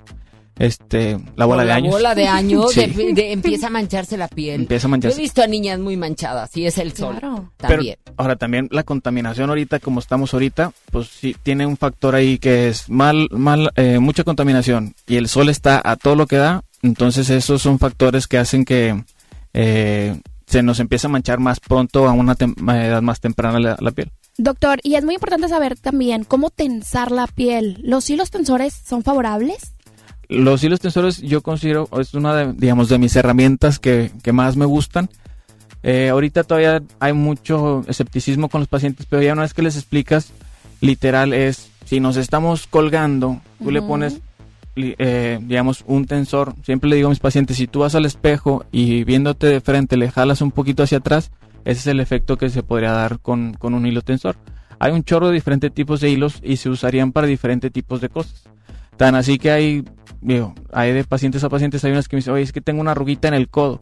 este, 0.59 1.19
la 1.37 1.45
bola 1.45 1.65
de 1.65 1.73
años. 1.73 1.93
bola 1.93 2.15
de 2.15 2.27
años 2.27 2.73
Sí. 2.75 2.87
de- 2.87 3.13
de- 3.13 3.33
empieza 3.33 3.67
a 3.67 3.71
mancharse 3.71 4.17
la 4.17 4.29
piel. 4.29 4.63
Empieza 4.63 4.87
a 4.87 4.91
mancharse. 4.91 5.17
Yo 5.17 5.21
he 5.21 5.25
visto 5.25 5.43
a 5.43 5.47
niñas 5.47 5.79
muy 5.79 5.97
manchadas 5.97 6.57
y 6.57 6.67
es 6.67 6.79
el 6.79 6.93
sol. 6.95 7.17
Pero 7.21 7.51
También. 7.57 7.97
ahora 8.17 8.37
también 8.37 8.69
la 8.71 8.83
contaminación 8.83 9.49
ahorita, 9.51 9.79
como 9.81 10.01
estamos 10.01 10.33
ahorita, 10.35 10.73
pues 10.91 11.09
sí 11.09 11.37
tiene 11.43 11.67
un 11.67 11.77
factor 11.77 12.15
ahí 12.15 12.39
que 12.39 12.69
es 12.69 12.89
mal, 12.89 13.29
mal, 13.31 13.71
eh, 13.77 13.99
mucha 13.99 14.25
contaminación 14.25 14.95
y 15.07 15.17
el 15.17 15.29
sol 15.29 15.49
está 15.49 15.81
a 15.85 15.97
todo 15.97 16.17
lo 16.17 16.27
que 16.27 16.37
da, 16.37 16.63
entonces 16.83 17.29
esos 17.31 17.61
son 17.63 17.79
factores 17.79 18.27
que 18.27 18.39
hacen 18.39 18.65
que 18.65 19.03
eh, 19.55 20.21
se 20.47 20.63
nos 20.63 20.81
empiece 20.81 21.07
a 21.07 21.11
manchar 21.11 21.39
más 21.41 21.61
pronto 21.61 22.07
a 22.09 22.13
una 22.13 22.37
edad 22.39 23.03
más 23.03 23.21
temprana 23.21 23.59
la, 23.59 23.77
la 23.81 23.91
piel. 23.91 24.11
Doctor, 24.39 24.81
y 24.83 24.95
es 24.97 25.05
muy 25.05 25.15
importante 25.15 25.49
saber 25.49 25.79
también 25.79 26.23
cómo 26.25 26.51
tensar 26.51 27.11
la 27.11 27.27
piel. 27.27 27.79
¿Los 27.83 28.09
hilos 28.11 28.31
tensores 28.31 28.75
son 28.75 29.03
favorables? 29.03 29.73
Los 30.29 30.65
hilos 30.65 30.81
tensores 30.81 31.21
yo 31.23 31.41
considero 31.41 31.89
es 32.01 32.15
una 32.15 32.35
de, 32.35 32.53
digamos, 32.53 32.89
de 32.89 32.99
mis 32.99 33.15
herramientas 33.15 33.79
que, 33.79 34.11
que 34.23 34.33
más 34.33 34.57
me 34.57 34.65
gustan. 34.65 35.09
Eh, 35.83 36.09
ahorita 36.09 36.43
todavía 36.43 36.83
hay 36.99 37.13
mucho 37.13 37.85
escepticismo 37.87 38.49
con 38.49 38.61
los 38.61 38.69
pacientes, 38.69 39.07
pero 39.09 39.23
ya 39.23 39.33
una 39.35 39.43
vez 39.43 39.55
que 39.55 39.63
les 39.63 39.77
explicas, 39.77 40.33
literal 40.81 41.33
es, 41.33 41.71
si 41.85 42.01
nos 42.01 42.17
estamos 42.17 42.67
colgando, 42.67 43.41
tú 43.63 43.71
le 43.71 43.83
pones, 43.83 44.21
eh, 44.75 45.39
digamos, 45.43 45.85
un 45.87 46.07
tensor. 46.07 46.55
Siempre 46.65 46.91
le 46.91 46.97
digo 46.97 47.07
a 47.07 47.11
mis 47.11 47.21
pacientes, 47.21 47.57
si 47.57 47.69
tú 47.69 47.81
vas 47.81 47.95
al 47.95 48.05
espejo 48.05 48.65
y 48.73 49.05
viéndote 49.05 49.47
de 49.47 49.61
frente 49.61 49.97
le 49.97 50.11
jalas 50.11 50.41
un 50.41 50.51
poquito 50.51 50.83
hacia 50.83 50.99
atrás, 50.99 51.31
ese 51.65 51.81
es 51.81 51.87
el 51.87 52.01
efecto 52.01 52.37
que 52.37 52.51
se 52.51 52.65
podría 52.65 52.91
dar 52.91 53.21
con, 53.21 53.55
con 53.55 53.75
un 53.75 53.87
hilo 53.87 54.03
tensor. 54.03 54.37
Hay 54.79 54.93
un 54.93 55.05
chorro 55.05 55.29
de 55.29 55.35
diferentes 55.35 55.73
tipos 55.73 56.01
de 56.01 56.11
hilos 56.11 56.41
y 56.43 56.57
se 56.57 56.69
usarían 56.69 57.13
para 57.13 57.27
diferentes 57.27 57.73
tipos 57.73 58.01
de 58.01 58.09
cosas. 58.09 58.45
Tan 58.97 59.15
así 59.15 59.39
que 59.39 59.51
hay, 59.51 59.85
digo, 60.21 60.55
hay 60.73 60.93
de 60.93 61.05
pacientes 61.05 61.45
a 61.45 61.49
pacientes, 61.49 61.85
hay 61.85 61.93
unas 61.93 62.09
que 62.09 62.17
me 62.17 62.19
dicen, 62.19 62.35
oye, 62.35 62.43
es 62.43 62.53
que 62.53 62.61
tengo 62.61 62.81
una 62.81 62.93
arruguita 62.93 63.29
en 63.29 63.35
el 63.35 63.49
codo. 63.49 63.81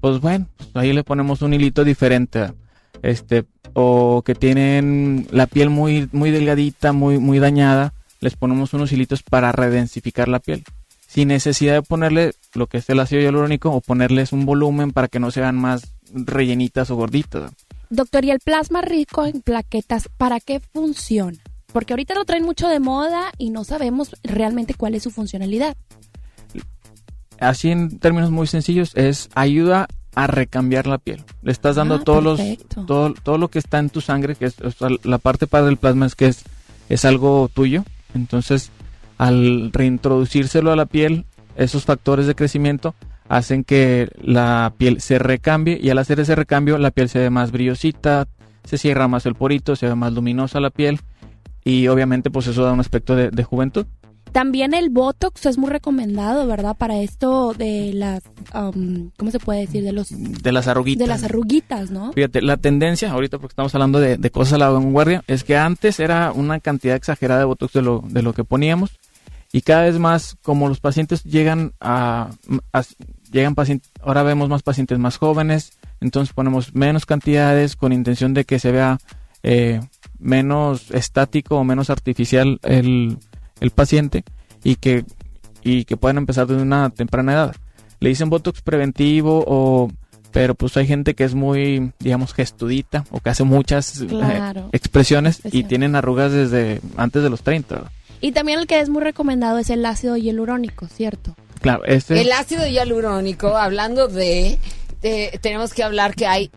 Pues 0.00 0.20
bueno, 0.20 0.46
pues 0.56 0.70
ahí 0.74 0.92
le 0.92 1.04
ponemos 1.04 1.42
un 1.42 1.54
hilito 1.54 1.84
diferente. 1.84 2.52
Este, 3.02 3.44
o 3.74 4.22
que 4.24 4.34
tienen 4.34 5.26
la 5.30 5.46
piel 5.46 5.70
muy, 5.70 6.08
muy 6.12 6.30
delgadita, 6.30 6.92
muy, 6.92 7.18
muy 7.18 7.38
dañada, 7.38 7.92
les 8.20 8.36
ponemos 8.36 8.72
unos 8.72 8.92
hilitos 8.92 9.22
para 9.22 9.52
redensificar 9.52 10.28
la 10.28 10.38
piel. 10.38 10.64
Sin 11.06 11.28
necesidad 11.28 11.74
de 11.74 11.82
ponerle 11.82 12.32
lo 12.54 12.66
que 12.66 12.78
es 12.78 12.88
el 12.88 12.98
ácido 13.00 13.20
hialurónico 13.20 13.70
o 13.70 13.80
ponerles 13.80 14.32
un 14.32 14.46
volumen 14.46 14.92
para 14.92 15.08
que 15.08 15.20
no 15.20 15.30
se 15.30 15.40
vean 15.40 15.56
más 15.56 15.94
rellenitas 16.12 16.90
o 16.90 16.96
gorditas. 16.96 17.52
Doctor, 17.90 18.24
¿y 18.24 18.30
el 18.30 18.40
plasma 18.40 18.80
rico 18.80 19.26
en 19.26 19.42
plaquetas, 19.42 20.08
para 20.16 20.40
qué 20.40 20.60
funciona? 20.60 21.38
Porque 21.74 21.92
ahorita 21.92 22.14
lo 22.14 22.24
traen 22.24 22.44
mucho 22.44 22.68
de 22.68 22.78
moda 22.78 23.32
y 23.36 23.50
no 23.50 23.64
sabemos 23.64 24.14
realmente 24.22 24.74
cuál 24.74 24.94
es 24.94 25.02
su 25.02 25.10
funcionalidad. 25.10 25.76
así 27.40 27.72
en 27.72 27.98
términos 27.98 28.30
muy 28.30 28.46
sencillos, 28.46 28.92
es 28.94 29.28
ayuda 29.34 29.88
a 30.14 30.28
recambiar 30.28 30.86
la 30.86 30.98
piel. 30.98 31.24
Le 31.42 31.50
estás 31.50 31.74
dando 31.74 31.96
Ah, 31.96 32.02
todos 32.04 32.22
los 32.22 32.40
todo, 32.86 33.12
todo 33.14 33.38
lo 33.38 33.48
que 33.48 33.58
está 33.58 33.80
en 33.80 33.90
tu 33.90 34.00
sangre, 34.00 34.36
que 34.36 34.46
es 34.46 34.60
o 34.60 34.70
sea, 34.70 34.88
la 35.02 35.18
parte 35.18 35.48
padre 35.48 35.66
del 35.66 35.76
plasma 35.76 36.06
es 36.06 36.14
que 36.14 36.28
es 36.28 36.44
es 36.88 37.04
algo 37.04 37.50
tuyo. 37.52 37.82
Entonces, 38.14 38.70
al 39.18 39.72
reintroducírselo 39.72 40.70
a 40.70 40.76
la 40.76 40.86
piel, 40.86 41.24
esos 41.56 41.84
factores 41.84 42.28
de 42.28 42.36
crecimiento 42.36 42.94
hacen 43.28 43.64
que 43.64 44.08
la 44.22 44.72
piel 44.78 45.00
se 45.00 45.18
recambie 45.18 45.80
y 45.82 45.90
al 45.90 45.98
hacer 45.98 46.20
ese 46.20 46.36
recambio 46.36 46.78
la 46.78 46.92
piel 46.92 47.08
se 47.08 47.18
ve 47.18 47.30
más 47.30 47.50
brillosita, 47.50 48.28
se 48.62 48.78
cierra 48.78 49.08
más 49.08 49.26
el 49.26 49.34
porito, 49.34 49.74
se 49.74 49.88
ve 49.88 49.96
más 49.96 50.12
luminosa 50.12 50.60
la 50.60 50.70
piel 50.70 51.00
y 51.64 51.88
obviamente 51.88 52.30
pues 52.30 52.46
eso 52.46 52.62
da 52.62 52.72
un 52.72 52.80
aspecto 52.80 53.16
de, 53.16 53.30
de 53.30 53.42
juventud. 53.44 53.86
También 54.32 54.74
el 54.74 54.90
Botox 54.90 55.46
es 55.46 55.58
muy 55.58 55.70
recomendado, 55.70 56.44
¿verdad? 56.48 56.76
Para 56.76 56.98
esto 56.98 57.54
de 57.56 57.92
las, 57.94 58.20
am, 58.52 59.12
¿cómo 59.16 59.30
se 59.30 59.38
puede 59.38 59.60
decir? 59.60 59.84
De 59.84 59.92
los 59.92 60.08
De 60.10 60.50
las 60.50 60.66
arruguitas. 60.66 60.98
de 60.98 61.06
las 61.06 61.22
arruguitas, 61.22 61.90
¿no? 61.92 62.12
Fíjate, 62.12 62.42
la 62.42 62.56
tendencia, 62.56 63.12
ahorita 63.12 63.38
porque 63.38 63.52
estamos 63.52 63.72
hablando 63.76 64.00
de, 64.00 64.16
de 64.16 64.30
cosas 64.30 64.54
a 64.54 64.58
la 64.58 64.70
vanguardia, 64.70 65.22
es 65.28 65.44
que 65.44 65.56
antes 65.56 66.00
era 66.00 66.32
una 66.32 66.58
cantidad 66.58 66.96
exagerada 66.96 67.38
de 67.40 67.46
Botox 67.46 67.72
de 67.74 67.82
lo, 67.82 68.02
de 68.08 68.22
lo 68.22 68.32
que 68.32 68.42
poníamos 68.42 68.98
y 69.52 69.60
cada 69.60 69.82
vez 69.84 70.00
más, 70.00 70.36
como 70.42 70.66
los 70.68 70.80
pacientes 70.80 71.22
llegan 71.22 71.72
a, 71.80 72.30
a- 72.72 72.82
llegan 73.30 73.54
pacientes, 73.54 73.88
ahora 74.02 74.24
vemos 74.24 74.48
más 74.48 74.64
pacientes 74.64 74.98
más 74.98 75.16
jóvenes, 75.16 75.78
entonces 76.00 76.34
ponemos 76.34 76.74
menos 76.74 77.06
cantidades 77.06 77.76
con 77.76 77.92
intención 77.92 78.34
de 78.34 78.44
que 78.44 78.58
se 78.58 78.72
vea 78.72 78.98
eh, 79.44 79.80
menos 80.24 80.90
estático 80.90 81.56
o 81.56 81.64
menos 81.64 81.90
artificial 81.90 82.58
el, 82.62 83.18
el 83.60 83.70
paciente 83.70 84.24
y 84.64 84.76
que, 84.76 85.04
y 85.62 85.84
que 85.84 85.96
puedan 85.96 86.16
empezar 86.18 86.46
desde 86.46 86.62
una 86.62 86.90
temprana 86.90 87.32
edad. 87.34 87.56
Le 88.00 88.08
dicen 88.08 88.30
Botox 88.30 88.60
preventivo 88.62 89.44
o 89.46 89.90
pero 90.32 90.56
pues 90.56 90.76
hay 90.76 90.84
gente 90.88 91.14
que 91.14 91.22
es 91.22 91.34
muy, 91.36 91.92
digamos, 92.00 92.34
gestudita 92.34 93.04
o 93.12 93.20
que 93.20 93.30
hace 93.30 93.44
muchas 93.44 94.00
eh, 94.00 94.08
expresiones 94.72 95.40
Es 95.44 95.54
y 95.54 95.62
tienen 95.62 95.94
arrugas 95.94 96.32
desde 96.32 96.80
antes 96.96 97.22
de 97.22 97.30
los 97.30 97.42
30. 97.42 97.74
¿verdad? 97.76 97.90
Y 98.20 98.32
también 98.32 98.58
el 98.58 98.66
que 98.66 98.80
es 98.80 98.88
muy 98.88 99.00
recomendado 99.02 99.58
es 99.58 99.70
el 99.70 99.86
ácido 99.86 100.16
hialurónico, 100.16 100.88
¿cierto? 100.88 101.36
Claro, 101.60 101.84
este 101.84 102.20
El 102.20 102.32
ácido 102.32 102.66
hialurónico, 102.66 103.56
hablando 103.56 104.08
de, 104.08 104.58
de- 105.02 105.38
tenemos 105.40 105.72
que 105.72 105.84
hablar 105.84 106.16
que 106.16 106.26
hay, 106.26 106.50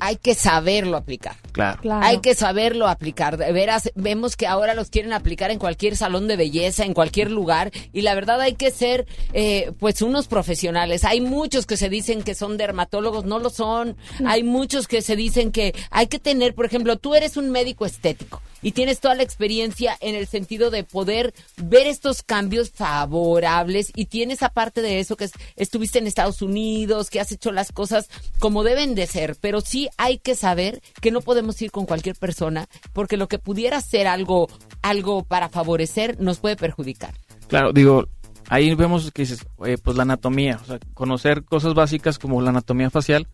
hay 0.00 0.16
que 0.16 0.34
saberlo 0.34 0.96
aplicar. 0.96 1.36
claro. 1.52 1.80
Hay 2.04 2.18
que 2.18 2.34
saberlo 2.34 2.88
aplicar. 2.88 3.36
De 3.36 3.52
veras, 3.52 3.90
vemos 3.94 4.36
que 4.36 4.46
ahora 4.46 4.74
los 4.74 4.90
quieren 4.90 5.12
aplicar 5.12 5.50
en 5.50 5.58
cualquier 5.58 5.96
salón 5.96 6.26
de 6.28 6.36
belleza, 6.36 6.84
en 6.84 6.94
cualquier 6.94 7.30
lugar, 7.30 7.70
y 7.92 8.02
la 8.02 8.14
verdad 8.14 8.40
hay 8.40 8.54
que 8.54 8.70
ser, 8.70 9.06
eh, 9.32 9.72
pues, 9.78 10.02
unos 10.02 10.26
profesionales. 10.26 11.04
Hay 11.04 11.20
muchos 11.20 11.66
que 11.66 11.76
se 11.76 11.88
dicen 11.88 12.22
que 12.22 12.34
son 12.34 12.56
dermatólogos, 12.56 13.24
no 13.24 13.38
lo 13.38 13.50
son. 13.50 13.96
Hay 14.26 14.42
muchos 14.42 14.88
que 14.88 15.02
se 15.02 15.16
dicen 15.16 15.52
que 15.52 15.74
hay 15.90 16.06
que 16.08 16.18
tener, 16.18 16.54
por 16.54 16.66
ejemplo, 16.66 16.96
tú 16.96 17.14
eres 17.14 17.36
un 17.36 17.50
médico 17.50 17.86
estético 17.86 18.42
y 18.62 18.72
tienes 18.72 18.98
toda 18.98 19.14
la 19.14 19.22
experiencia 19.22 19.96
en 20.00 20.14
el 20.14 20.26
sentido 20.26 20.70
de 20.70 20.84
poder 20.84 21.34
ver 21.56 21.86
estos 21.86 22.22
cambios 22.22 22.70
favorables 22.70 23.92
y 23.94 24.06
tienes 24.06 24.42
aparte 24.42 24.80
de 24.82 25.00
eso 25.00 25.16
que 25.16 25.24
es- 25.24 25.32
estuviste 25.56 25.98
en 25.98 26.06
Estados 26.06 26.42
Unidos, 26.42 27.10
que 27.10 27.20
has 27.20 27.30
hecho 27.30 27.52
las 27.52 27.72
cosas 27.72 28.08
como 28.38 28.64
deben 28.64 28.94
de 28.94 29.06
ser, 29.06 29.36
pero 29.40 29.60
sí 29.60 29.73
hay 29.96 30.18
que 30.18 30.34
saber 30.34 30.80
que 31.00 31.10
no 31.10 31.20
podemos 31.20 31.60
ir 31.62 31.70
con 31.70 31.86
cualquier 31.86 32.16
persona 32.16 32.66
porque 32.92 33.16
lo 33.16 33.28
que 33.28 33.38
pudiera 33.38 33.80
ser 33.80 34.06
algo 34.06 34.48
algo 34.82 35.22
para 35.24 35.48
favorecer 35.48 36.20
nos 36.20 36.38
puede 36.38 36.56
perjudicar. 36.56 37.14
Claro, 37.48 37.72
digo, 37.72 38.08
ahí 38.48 38.74
vemos 38.74 39.10
que 39.12 39.22
dices, 39.22 39.46
oye, 39.56 39.78
pues 39.78 39.96
la 39.96 40.02
anatomía, 40.02 40.60
o 40.62 40.66
sea, 40.66 40.78
conocer 40.94 41.44
cosas 41.44 41.74
básicas 41.74 42.18
como 42.18 42.40
la 42.42 42.50
anatomía 42.50 42.90
facial. 42.90 43.26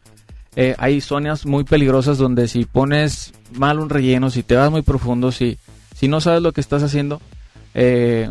eh, 0.56 0.74
hay 0.78 1.00
zonas 1.00 1.46
muy 1.46 1.64
peligrosas 1.64 2.18
donde 2.18 2.48
si 2.48 2.64
pones 2.64 3.32
mal 3.52 3.78
un 3.78 3.88
relleno, 3.88 4.30
si 4.30 4.42
te 4.42 4.56
vas 4.56 4.70
muy 4.70 4.82
profundo, 4.82 5.30
si, 5.30 5.58
si 5.94 6.08
no 6.08 6.20
sabes 6.20 6.42
lo 6.42 6.52
que 6.52 6.60
estás 6.60 6.82
haciendo, 6.82 7.20
eh, 7.74 8.30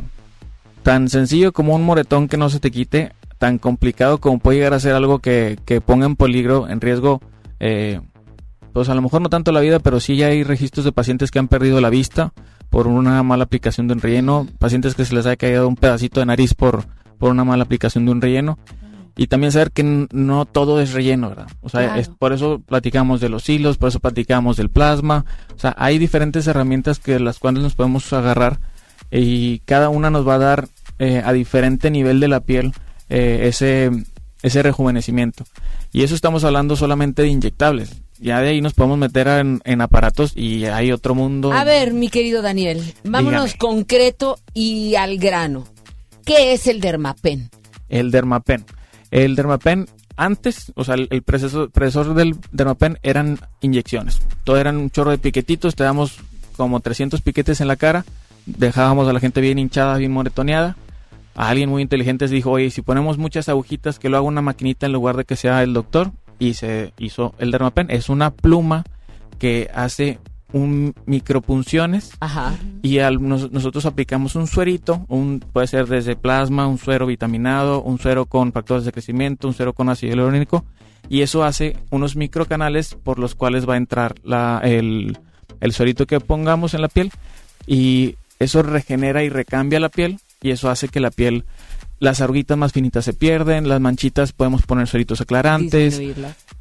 tan 0.84 1.10
sencillo 1.10 1.54
como 1.54 1.76
un 1.76 1.84
moretón 1.84 2.28
que 2.28 2.38
no 2.38 2.50
se 2.50 2.60
te 2.60 2.72
quite, 2.72 3.14
tan 3.38 3.58
complicado 3.58 4.18
como 4.18 4.40
puede 4.40 4.58
llegar 4.58 4.74
a 4.74 4.80
ser 4.80 4.96
algo 4.96 5.20
que, 5.20 5.58
que 5.66 5.80
ponga 5.80 6.06
en 6.06 6.18
peligro, 6.18 6.68
en 6.68 6.82
riesgo, 6.82 7.22
eh, 7.60 8.02
pues 8.74 8.90
a 8.90 8.96
lo 8.96 9.02
mejor 9.02 9.22
no 9.22 9.30
tanto 9.30 9.52
la 9.52 9.60
vida, 9.62 9.80
pero 9.80 10.00
sí 10.00 10.16
ya 10.16 10.28
hay 10.28 10.44
registros 10.44 10.86
de 10.86 10.92
pacientes 10.92 11.32
que 11.32 11.40
han 11.40 11.48
perdido 11.48 11.82
la 11.82 11.90
vista 11.90 12.34
por 12.70 12.88
una 12.88 13.24
mala 13.24 13.46
aplicación 13.46 13.88
de 13.88 13.94
un 13.94 14.00
relleno, 14.00 14.48
pacientes 14.60 14.96
que 14.96 15.06
se 15.06 15.16
les 15.16 15.26
ha 15.26 15.36
caído 15.36 15.68
un 15.68 15.76
pedacito 15.76 16.20
de 16.20 16.28
nariz 16.28 16.54
por, 16.54 16.86
por 17.18 17.32
una 17.32 17.44
mala 17.44 17.64
aplicación 17.64 18.06
de 18.06 18.12
un 18.12 18.22
relleno. 18.22 18.60
Y 19.18 19.28
también 19.28 19.52
saber 19.52 19.72
que 19.72 19.84
no 19.84 20.46
todo 20.46 20.80
es 20.80 20.94
relleno, 20.94 21.30
¿verdad? 21.30 21.48
O 21.62 21.68
sea, 21.68 21.82
Claro. 21.82 22.00
es, 22.00 22.08
por 22.08 22.32
eso 22.32 22.62
platicamos 22.66 23.20
de 23.20 23.28
los 23.28 23.50
hilos, 23.50 23.78
por 23.78 23.90
eso 23.90 24.00
platicamos 24.00 24.56
del 24.56 24.70
plasma. 24.70 25.26
O 25.54 25.60
sea, 25.60 25.76
hay 25.78 25.98
diferentes 25.98 26.48
herramientas 26.48 27.00
que 27.00 27.20
las 27.20 27.38
cuales 27.40 27.62
nos 27.62 27.76
podemos 27.76 28.14
agarrar 28.14 28.60
y 29.12 29.60
cada 29.60 29.90
una 29.90 30.10
nos 30.10 30.26
va 30.26 30.36
a 30.36 30.40
dar 30.40 30.68
eh, 31.00 31.22
a 31.26 31.34
diferente 31.34 31.92
nivel 31.92 32.22
de 32.22 32.28
la 32.30 32.40
piel 32.42 32.72
eh, 33.10 33.48
ese, 33.50 33.90
ese 34.42 34.64
rejuvenecimiento. 34.64 35.46
Y 35.92 36.04
eso 36.04 36.16
estamos 36.16 36.44
hablando 36.44 36.76
solamente 36.76 37.22
de 37.22 37.30
inyectables. 37.30 38.02
Ya 38.20 38.42
de 38.42 38.50
ahí 38.50 38.62
nos 38.62 38.74
podemos 38.74 38.98
meter 38.98 39.28
en, 39.28 39.62
en 39.64 39.82
aparatos 39.82 40.34
y 40.36 40.66
hay 40.66 40.92
otro 40.92 41.16
mundo. 41.16 41.54
A 41.54 41.64
ver, 41.64 41.94
mi 41.94 42.10
querido 42.10 42.42
Daniel, 42.42 42.94
vámonos 43.04 43.56
concreto 43.56 44.38
y 44.54 44.96
al 44.96 45.18
grano. 45.18 45.66
¿Qué 46.26 46.54
es 46.54 46.68
el 46.68 46.82
dermapen? 46.82 47.50
el 47.90 48.12
Dermapen. 48.12 48.66
El 49.12 49.36
Dermapen 49.36 49.88
antes, 50.16 50.72
o 50.76 50.84
sea, 50.84 50.96
el, 50.96 51.08
el 51.12 51.24
predecesor, 51.24 51.72
predecesor 51.72 52.14
del 52.14 52.36
Dermapen 52.52 53.00
eran 53.04 53.40
inyecciones. 53.62 54.22
Todo 54.44 54.58
eran 54.58 54.78
un 54.78 54.92
chorro 54.92 55.12
de 55.12 55.18
piquetitos, 55.18 55.76
te 55.76 55.84
damos 55.84 56.20
como 56.56 56.80
300 56.80 57.22
piquetes 57.22 57.62
en 57.62 57.68
la 57.68 57.78
cara, 57.78 58.06
dejábamos 58.46 59.08
a 59.08 59.14
la 59.14 59.20
gente 59.20 59.42
bien 59.42 59.60
hinchada, 59.60 59.98
bien 59.98 60.12
moretoneada. 60.12 60.76
A 61.40 61.50
alguien 61.50 61.70
muy 61.70 61.82
inteligente 61.82 62.28
se 62.28 62.36
dijo, 62.36 62.52
oye, 62.52 62.70
si 62.70 62.82
ponemos 62.82 63.18
muchas 63.18 63.48
agujitas, 63.48 63.98
que 63.98 64.10
lo 64.10 64.18
haga 64.18 64.28
una 64.28 64.42
maquinita 64.42 64.86
en 64.86 64.92
lugar 64.92 65.16
de 65.16 65.24
que 65.26 65.36
sea 65.38 65.64
el 65.64 65.74
doctor. 65.74 66.12
Y 66.38 66.54
se 66.54 66.94
hizo 67.00 67.34
el 67.40 67.52
Dermapen. 67.52 67.88
Es 67.90 68.10
una 68.10 68.32
pluma 68.32 68.84
que 69.40 69.70
hace 69.74 70.20
un 70.52 70.94
micropunciones 71.06 72.12
Ajá. 72.20 72.58
y 72.82 73.00
al- 73.00 73.22
nos- 73.28 73.52
nosotros 73.52 73.86
aplicamos 73.86 74.36
un 74.36 74.48
suerito, 74.48 75.06
un, 75.08 75.40
puede 75.54 75.68
ser 75.68 75.86
desde 75.88 76.16
plasma, 76.16 76.66
un 76.68 76.78
suero 76.78 77.06
vitaminado, 77.06 77.82
un 77.84 78.00
suero 78.00 78.26
con 78.26 78.52
factores 78.52 78.84
de 78.86 78.92
crecimiento, 78.92 79.48
un 79.48 79.54
suero 79.54 79.74
con 79.74 79.90
ácido 79.90 80.10
hialurónico 80.12 80.66
y 81.08 81.22
eso 81.22 81.44
hace 81.44 81.78
unos 81.92 82.16
microcanales 82.16 82.96
por 82.96 83.20
los 83.20 83.36
cuales 83.36 83.68
va 83.70 83.76
a 83.76 83.78
entrar 83.78 84.16
la, 84.24 84.60
el, 84.64 85.18
el 85.62 85.72
suerito 85.72 86.08
que 86.08 86.20
pongamos 86.20 86.74
en 86.74 86.82
la 86.82 86.88
piel 86.88 87.12
y 87.68 88.16
eso 88.40 88.64
regenera 88.64 89.24
y 89.24 89.30
recambia 89.30 89.80
la 89.80 89.90
piel 89.90 90.20
y 90.42 90.52
eso 90.52 90.70
hace 90.70 90.88
que 90.88 91.00
la 91.00 91.12
piel 91.12 91.46
las 92.00 92.22
arruguitas 92.22 92.58
más 92.58 92.72
finitas 92.72 93.04
se 93.04 93.12
pierden, 93.14 93.68
las 93.68 93.82
manchitas 93.82 94.32
podemos 94.32 94.62
poner 94.62 94.88
sueritos 94.88 95.20
aclarantes. 95.20 95.96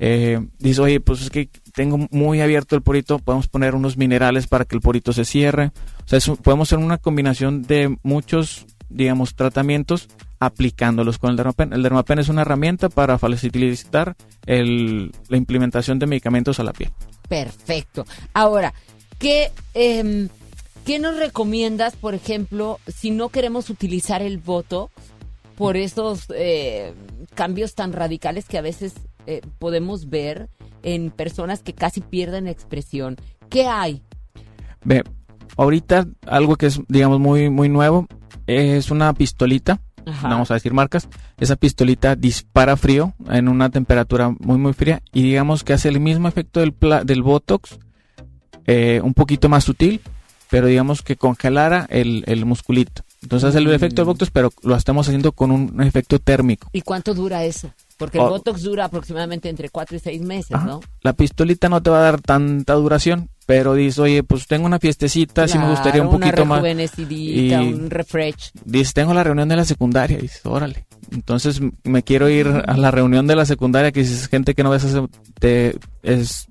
Eh, 0.01 0.41
dice, 0.59 0.81
oye, 0.81 0.99
pues 1.01 1.23
es 1.23 1.31
que 1.31 1.49
tengo 1.75 2.09
muy 2.11 2.41
abierto 2.41 2.75
el 2.75 2.83
porito, 2.83 3.21
podemos 3.21 3.47
poner 3.47 3.77
unos 3.77 3.97
minerales 3.97 4.49
para 4.49 4.65
que 4.65 4.75
el 4.75 4.83
porito 4.83 5.13
se 5.13 5.25
cierre. 5.25 5.71
O 6.05 6.09
sea, 6.09 6.19
un- 6.33 6.39
podemos 6.39 6.69
hacer 6.69 6.85
una 6.85 6.99
combinación 6.99 7.63
de 7.63 7.97
muchos, 8.03 8.67
digamos, 8.89 9.37
tratamientos 9.37 10.09
aplicándolos 10.41 11.19
con 11.19 11.31
el 11.31 11.37
Dermapen. 11.37 11.73
El 11.73 11.85
Dermapen 11.85 12.19
es 12.19 12.29
una 12.29 12.43
herramienta 12.43 12.89
para 12.89 13.17
facilitar 13.19 14.17
el- 14.45 15.13
la 15.29 15.37
implementación 15.37 16.01
de 16.01 16.07
medicamentos 16.07 16.59
a 16.59 16.65
la 16.65 16.73
piel. 16.73 16.91
Perfecto. 17.29 18.05
Ahora, 18.35 18.75
¿qué, 19.21 19.51
em, 19.75 20.29
¿qué 20.89 20.99
nos 20.99 21.19
recomiendas, 21.19 21.97
por 21.97 22.15
ejemplo, 22.15 22.81
si 22.87 23.11
no 23.11 23.29
queremos 23.29 23.69
utilizar 23.69 24.23
el 24.23 24.39
Botox 24.39 24.91
por 25.55 25.77
esos 25.77 26.25
eh, 26.35 26.95
cambios 27.35 27.75
tan 27.75 27.93
radicales 27.93 28.47
que 28.47 28.57
a 28.57 28.63
veces 28.63 28.95
eh, 29.27 29.43
podemos 29.59 30.09
ver 30.09 30.49
en 30.83 31.11
personas 31.11 31.63
que 31.63 31.75
casi 31.75 32.01
pierden 32.01 32.47
expresión? 32.47 33.17
¿Qué 33.51 33.67
hay? 33.67 34.03
Ve, 34.83 35.05
ahorita 35.59 36.07
algo 36.27 36.57
que 36.57 36.69
es, 36.69 36.81
digamos, 36.89 37.21
muy, 37.21 37.51
muy 37.51 37.69
nuevo 37.69 38.07
es 38.47 38.91
una 38.91 39.13
pistolita. 39.13 39.83
Ajá. 40.07 40.29
Vamos 40.29 40.51
a 40.51 40.55
decir 40.55 40.73
marcas. 40.73 41.07
Esa 41.39 41.57
pistolita 41.57 42.17
dispara 42.17 42.79
frío 42.79 43.13
en 43.29 43.49
una 43.49 43.69
temperatura 43.69 44.35
muy, 44.39 44.57
muy 44.57 44.73
fría 44.73 45.03
y 45.13 45.21
digamos 45.21 45.65
que 45.65 45.75
hace 45.75 45.91
el 45.91 46.01
mismo 46.01 46.29
efecto 46.29 46.61
del, 46.61 46.73
pla- 46.73 47.05
del 47.05 47.23
Botox, 47.23 47.79
eh, 48.67 49.03
un 49.05 49.13
poquito 49.13 49.51
más 49.51 49.65
sutil, 49.65 50.01
pero 50.51 50.67
digamos 50.67 51.03
que 51.03 51.17
congelara 51.17 51.87
el, 51.91 52.25
el 52.27 52.45
musculito. 52.47 53.03
Entonces 53.23 53.49
hace 53.49 53.59
el 53.59 53.69
efecto 53.73 54.03
del 54.03 54.07
Botox, 54.07 54.31
pero 54.31 54.53
lo 54.63 54.77
estamos 54.77 55.09
haciendo 55.09 55.33
con 55.33 55.51
un 55.51 55.83
efecto 55.83 56.19
térmico. 56.21 56.69
¿Y 56.73 56.83
cuánto 56.83 57.15
dura 57.15 57.45
eso? 57.45 57.73
Porque 57.97 58.19
el 58.19 58.25
Oh. 58.25 58.29
Botox 58.31 58.63
dura 58.63 58.85
aproximadamente 58.85 59.49
entre 59.49 59.71
4 59.71 59.97
y 59.97 60.01
6 60.01 60.23
meses, 60.23 60.53
Ajá. 60.53 60.67
¿no? 60.67 60.81
La 61.03 61.15
pistolita 61.15 61.69
no 61.69 61.83
te 61.83 61.91
va 61.91 61.99
a 61.99 62.03
dar 62.03 62.21
tanta 62.21 62.75
duración, 62.75 63.29
pero 63.45 63.75
dices, 63.75 63.99
oye, 63.99 64.23
pues 64.23 64.47
tengo 64.47 64.67
una 64.67 64.79
fiestecita, 64.79 65.49
sí 65.49 65.59
me 65.59 65.69
gustaría 65.69 66.01
un 66.03 66.09
Claro, 66.11 66.21
poquito 66.21 66.43
una 66.45 66.61
más. 66.61 66.99
Y 67.11 67.53
un 67.55 67.91
refresh. 67.91 68.53
dices, 68.65 68.95
tengo 68.95 69.13
la 69.15 69.25
reunión 69.25 69.49
de 69.49 69.57
la 69.57 69.65
secundaria, 69.65 70.17
dices, 70.19 70.41
órale. 70.45 70.87
Entonces 71.11 71.61
me 71.83 72.05
quiero 72.05 72.29
ir 72.29 72.47
a 72.47 72.77
la 72.77 72.93
reunión 72.93 73.27
de 73.27 73.35
la 73.35 73.47
secundaria, 73.47 73.91
que 73.91 74.01
dices, 74.01 74.29
gente 74.29 74.55
que 74.55 74.63
no 74.63 74.71
ves 74.71 74.85
hace, 74.85 75.03
te, 75.41 75.77
es, 76.05 76.47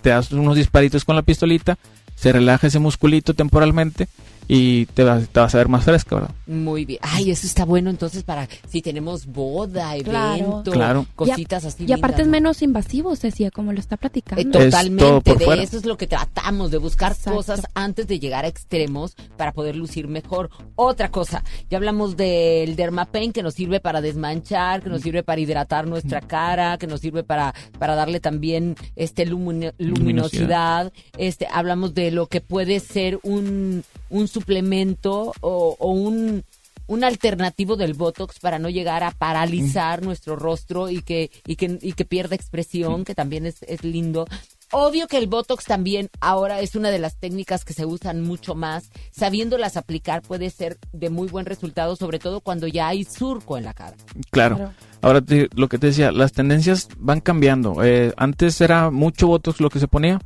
te 0.00 0.10
das 0.10 0.30
unos 0.30 0.54
disparitos 0.56 1.04
con 1.04 1.16
la 1.16 1.22
pistolita, 1.22 1.76
se 2.14 2.32
relaja 2.32 2.66
ese 2.66 2.78
musculito 2.78 3.34
temporalmente 3.34 4.08
y 4.46 4.86
te 4.86 5.04
vas, 5.04 5.28
te 5.28 5.40
vas 5.40 5.54
a 5.54 5.58
ver 5.58 5.68
más 5.68 5.84
fresca, 5.84 6.16
¿verdad? 6.16 6.30
Muy 6.46 6.84
bien. 6.84 6.98
Ay, 7.02 7.30
eso 7.30 7.46
está 7.46 7.64
bueno 7.64 7.88
entonces 7.90 8.22
para 8.22 8.48
si 8.68 8.82
tenemos 8.82 9.26
boda, 9.26 9.96
evento, 9.96 10.70
Claro. 10.72 11.06
cositas 11.16 11.62
y, 11.64 11.66
a- 11.66 11.68
así. 11.68 11.84
Y 11.86 11.92
aparte 11.92 12.22
es 12.22 12.28
menos 12.28 12.60
invasivo, 12.62 13.16
Cecilia, 13.16 13.50
como 13.50 13.72
lo 13.72 13.80
está 13.80 13.96
platicando. 13.96 14.42
Eh, 14.42 14.64
totalmente, 14.64 15.20
por 15.30 15.38
de 15.38 15.44
fuera. 15.44 15.62
eso 15.62 15.76
es 15.78 15.86
lo 15.86 15.96
que 15.96 16.06
tratamos, 16.06 16.70
de 16.70 16.78
buscar 16.78 17.12
Exacto. 17.12 17.36
cosas 17.36 17.62
antes 17.74 18.06
de 18.06 18.18
llegar 18.20 18.44
a 18.44 18.48
extremos 18.48 19.16
para 19.36 19.52
poder 19.52 19.76
lucir 19.76 20.08
mejor. 20.08 20.50
Otra 20.76 21.10
cosa, 21.10 21.42
ya 21.70 21.78
hablamos 21.78 22.16
del 22.16 22.76
Dermapen 22.76 23.32
que 23.32 23.42
nos 23.42 23.54
sirve 23.54 23.80
para 23.80 24.00
desmanchar, 24.00 24.82
que 24.82 24.90
nos 24.90 25.02
sirve 25.02 25.22
para 25.22 25.40
hidratar 25.40 25.86
nuestra 25.86 26.20
cara, 26.20 26.76
que 26.78 26.86
nos 26.86 27.00
sirve 27.00 27.22
para, 27.24 27.54
para 27.78 27.94
darle 27.94 28.20
también 28.20 28.76
este 28.96 29.24
lumino- 29.26 29.72
luminosidad. 29.78 30.92
Este, 31.16 31.46
hablamos 31.50 31.94
de 31.94 32.10
lo 32.10 32.26
que 32.26 32.40
puede 32.40 32.80
ser 32.80 33.18
un, 33.22 33.84
un 34.10 34.28
suplemento 34.28 35.32
o, 35.40 35.76
o 35.78 35.90
un 35.90 36.44
un 36.86 37.02
alternativo 37.02 37.76
del 37.76 37.94
Botox 37.94 38.40
para 38.40 38.58
no 38.58 38.68
llegar 38.68 39.04
a 39.04 39.10
paralizar 39.10 40.02
nuestro 40.02 40.36
rostro 40.36 40.90
y 40.90 41.00
que, 41.00 41.30
y 41.46 41.56
que, 41.56 41.78
y 41.80 41.94
que 41.94 42.04
pierda 42.04 42.36
expresión, 42.36 43.04
que 43.04 43.14
también 43.14 43.46
es, 43.46 43.62
es 43.62 43.82
lindo. 43.84 44.26
Obvio 44.70 45.06
que 45.06 45.16
el 45.16 45.26
Botox 45.26 45.64
también 45.64 46.10
ahora 46.20 46.60
es 46.60 46.74
una 46.74 46.90
de 46.90 46.98
las 46.98 47.16
técnicas 47.16 47.64
que 47.64 47.72
se 47.72 47.86
usan 47.86 48.20
mucho 48.20 48.54
más. 48.54 48.90
Sabiéndolas 49.12 49.78
aplicar 49.78 50.20
puede 50.20 50.50
ser 50.50 50.76
de 50.92 51.08
muy 51.08 51.26
buen 51.28 51.46
resultado, 51.46 51.96
sobre 51.96 52.18
todo 52.18 52.42
cuando 52.42 52.66
ya 52.66 52.88
hay 52.88 53.04
surco 53.04 53.56
en 53.56 53.64
la 53.64 53.72
cara. 53.72 53.96
Claro. 54.30 54.74
Ahora 55.00 55.22
te- 55.22 55.48
lo 55.54 55.68
que 55.70 55.78
te 55.78 55.86
decía, 55.86 56.12
las 56.12 56.32
tendencias 56.32 56.88
van 56.98 57.22
cambiando. 57.22 57.82
Eh, 57.82 58.12
antes 58.18 58.60
era 58.60 58.90
mucho 58.90 59.26
Botox 59.26 59.58
lo 59.58 59.70
que 59.70 59.80
se 59.80 59.88
ponía. 59.88 60.20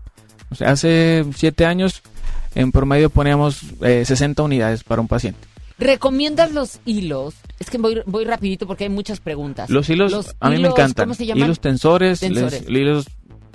O 0.51 0.57
sea, 0.57 0.71
hace 0.73 1.25
siete 1.37 1.67
años 1.67 2.03
en 2.59 2.73
promedio 2.73 3.09
poníamos 3.09 3.61
eh, 3.83 4.05
60 4.05 4.43
unidades 4.43 4.85
para 4.85 5.01
un 5.01 5.09
paciente. 5.09 5.41
¿Recomiendas 5.79 6.53
los 6.53 6.81
hilos? 6.85 7.35
Es 7.61 7.71
que 7.71 7.79
voy, 7.79 8.03
voy 8.05 8.25
rapidito 8.25 8.67
porque 8.67 8.85
hay 8.85 8.91
muchas 8.91 9.21
preguntas. 9.21 9.71
Los 9.71 9.89
hilos 9.89 10.35
a 10.41 10.49
mí 10.51 10.57
me 10.57 10.61
hilos, 10.63 10.73
encantan. 10.73 11.05
¿Cómo 11.07 11.15
se 11.15 11.25
llaman? 11.27 11.45
Hilos 11.45 11.61
tensores, 11.61 12.21
Tensores. 12.21 12.63
les- 12.69 12.71
hilos 12.71 13.07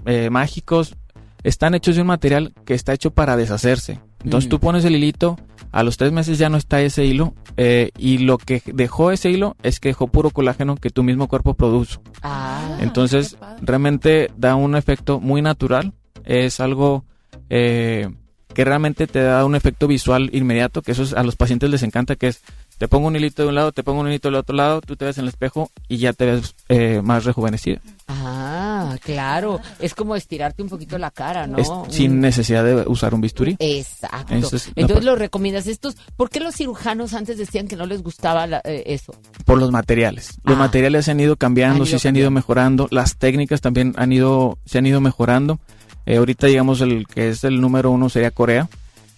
eh, 0.05 0.30
mágicos. 0.30 0.95
Están 1.43 1.75
hechos 1.75 1.95
de 1.95 2.01
un 2.01 2.07
material 2.07 2.53
que 2.65 2.73
está 2.73 2.93
hecho 2.93 3.11
para 3.11 3.35
deshacerse. 3.35 3.99
Entonces 4.23 4.47
Mm. 4.47 4.51
tú 4.51 4.59
pones 4.61 4.85
el 4.85 4.95
hilito, 4.95 5.38
a 5.73 5.84
los 5.84 5.97
tres 5.97 6.13
meses 6.13 6.38
ya 6.38 6.47
no 6.49 6.57
está 6.57 6.81
ese 6.81 7.05
hilo. 7.05 7.34
eh, 7.57 7.91
y 7.99 8.17
lo 8.19 8.38
que 8.39 8.63
dejó 8.65 9.11
ese 9.11 9.30
hilo 9.30 9.55
es 9.61 9.80
que 9.80 9.89
dejó 9.89 10.07
puro 10.07 10.31
colágeno 10.31 10.75
que 10.75 10.89
tu 10.89 11.03
mismo 11.03 11.27
cuerpo 11.27 11.53
produjo. 11.53 12.01
Ah, 12.23 12.77
Entonces, 12.80 13.38
realmente 13.61 14.31
da 14.38 14.55
un 14.55 14.75
efecto 14.75 15.19
muy 15.19 15.41
natural. 15.43 15.93
Es 16.23 16.59
algo 16.61 17.03
eh, 17.49 18.09
que 18.53 18.63
realmente 18.65 19.07
te 19.07 19.21
da 19.21 19.45
un 19.45 19.55
efecto 19.55 19.88
visual 19.88 20.30
inmediato, 20.34 20.81
que 20.81 20.91
eso 20.93 21.03
es- 21.03 21.13
a 21.13 21.23
los 21.23 21.35
pacientes 21.35 21.69
les 21.69 21.84
encanta, 21.84 22.15
que 22.15 22.27
es, 22.27 22.41
te 22.77 22.88
pongo 22.88 23.07
un 23.07 23.15
hilito 23.15 23.43
de 23.43 23.49
un 23.49 23.55
lado, 23.55 23.71
te 23.71 23.84
pongo 23.84 24.01
un 24.01 24.07
hilito 24.07 24.27
del 24.30 24.35
otro 24.35 24.55
lado, 24.55 24.81
tú 24.81 24.95
te 24.95 25.05
ves 25.05 25.17
en 25.17 25.23
el 25.23 25.30
espejo 25.30 25.71
y 25.88 25.97
ya 25.97 26.13
te 26.13 26.25
ves 26.25 26.55
eh, 26.69 27.01
más 27.03 27.23
rejuvenecida. 27.25 27.80
ah, 28.07 28.95
claro. 29.03 29.59
Es 29.80 29.93
como 29.95 30.15
estirarte 30.15 30.61
un 30.61 30.69
poquito 30.69 30.97
la 30.97 31.11
cara, 31.11 31.47
¿no? 31.47 31.57
Es 31.57 31.69
sin 31.89 32.19
necesidad 32.19 32.63
de 32.63 32.84
usar 32.88 33.13
un 33.13 33.21
bisturí. 33.21 33.55
Exacto. 33.59 34.34
Es 34.35 34.71
Entonces 34.75 35.03
lo 35.05 35.15
recomiendas. 35.15 35.67
Estos, 35.67 35.95
¿por 36.15 36.30
qué 36.30 36.39
los 36.39 36.55
cirujanos 36.55 37.13
antes 37.13 37.38
decían 37.38 37.67
que 37.67 37.75
no 37.75 37.85
les 37.85 38.01
gustaba 38.03 38.45
la- 38.47 38.61
eh, 38.63 38.84
eso? 38.88 39.13
Por 39.45 39.57
los 39.59 39.71
materiales. 39.71 40.38
Los 40.43 40.55
Ah. 40.55 40.59
materiales 40.59 41.05
se 41.05 41.11
han 41.11 41.19
ido 41.19 41.35
cambiando, 41.38 41.85
sí 41.85 41.97
se 41.99 42.07
han 42.09 42.15
ido 42.15 42.31
mejorando. 42.31 42.88
Las 42.91 43.17
técnicas 43.17 43.61
también 43.61 43.93
han 43.97 44.11
ido, 44.11 44.57
se 44.65 44.77
han 44.77 44.85
ido 44.85 44.99
mejorando. 45.01 45.59
Eh, 46.05 46.17
ahorita, 46.17 46.47
digamos, 46.47 46.81
el 46.81 47.07
que 47.07 47.30
es 47.30 47.43
el 47.43 47.61
número 47.61 47.91
uno 47.91 48.09
sería 48.09 48.31
Corea. 48.31 48.67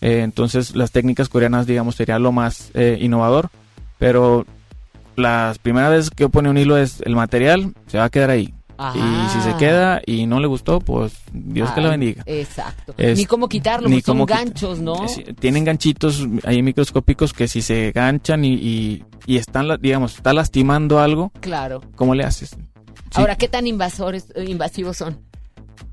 Eh, 0.01 0.21
entonces, 0.23 0.75
las 0.75 0.91
técnicas 0.91 1.29
coreanas, 1.29 1.65
digamos, 1.67 1.95
sería 1.95 2.19
lo 2.19 2.31
más 2.31 2.69
eh, 2.73 2.97
innovador. 3.01 3.49
Pero 3.97 4.45
las 5.15 5.57
primeras 5.57 5.91
veces 5.91 6.09
que 6.11 6.27
pone 6.29 6.49
un 6.49 6.57
hilo 6.57 6.77
es 6.77 7.01
el 7.01 7.15
material, 7.15 7.73
se 7.87 7.97
va 7.97 8.05
a 8.05 8.09
quedar 8.09 8.29
ahí. 8.29 8.53
Y 8.93 9.29
si 9.29 9.39
se 9.39 9.55
queda 9.55 10.01
y 10.05 10.25
no 10.25 10.41
le 10.41 10.47
gustó, 10.47 10.81
pues 10.81 11.13
Dios 11.31 11.71
que 11.71 11.79
la 11.79 11.91
bendiga. 11.91 12.23
Exacto. 12.25 12.93
Es- 12.97 13.17
ni 13.17 13.25
cómo 13.25 13.47
quitarlo, 13.47 13.87
ni 13.87 14.01
son 14.01 14.15
cómo 14.17 14.25
ganchos, 14.25 14.79
¿no? 14.79 14.95
Tienen 15.39 15.63
ganchitos 15.63 16.27
ahí 16.43 16.61
microscópicos 16.61 17.31
que 17.31 17.47
si 17.47 17.61
se 17.61 17.93
ganchan 17.93 18.43
y, 18.43 18.53
y, 18.55 19.03
y 19.25 19.37
están, 19.37 19.79
digamos, 19.79 20.15
está 20.17 20.33
lastimando 20.33 20.99
algo, 20.99 21.31
Claro. 21.39 21.81
¿cómo 21.95 22.15
le 22.15 22.25
haces? 22.25 22.49
Sí. 22.49 22.57
Ahora, 23.13 23.37
¿qué 23.37 23.47
tan 23.47 23.65
invasores, 23.65 24.27
invasivos 24.45 24.97
son? 24.97 25.19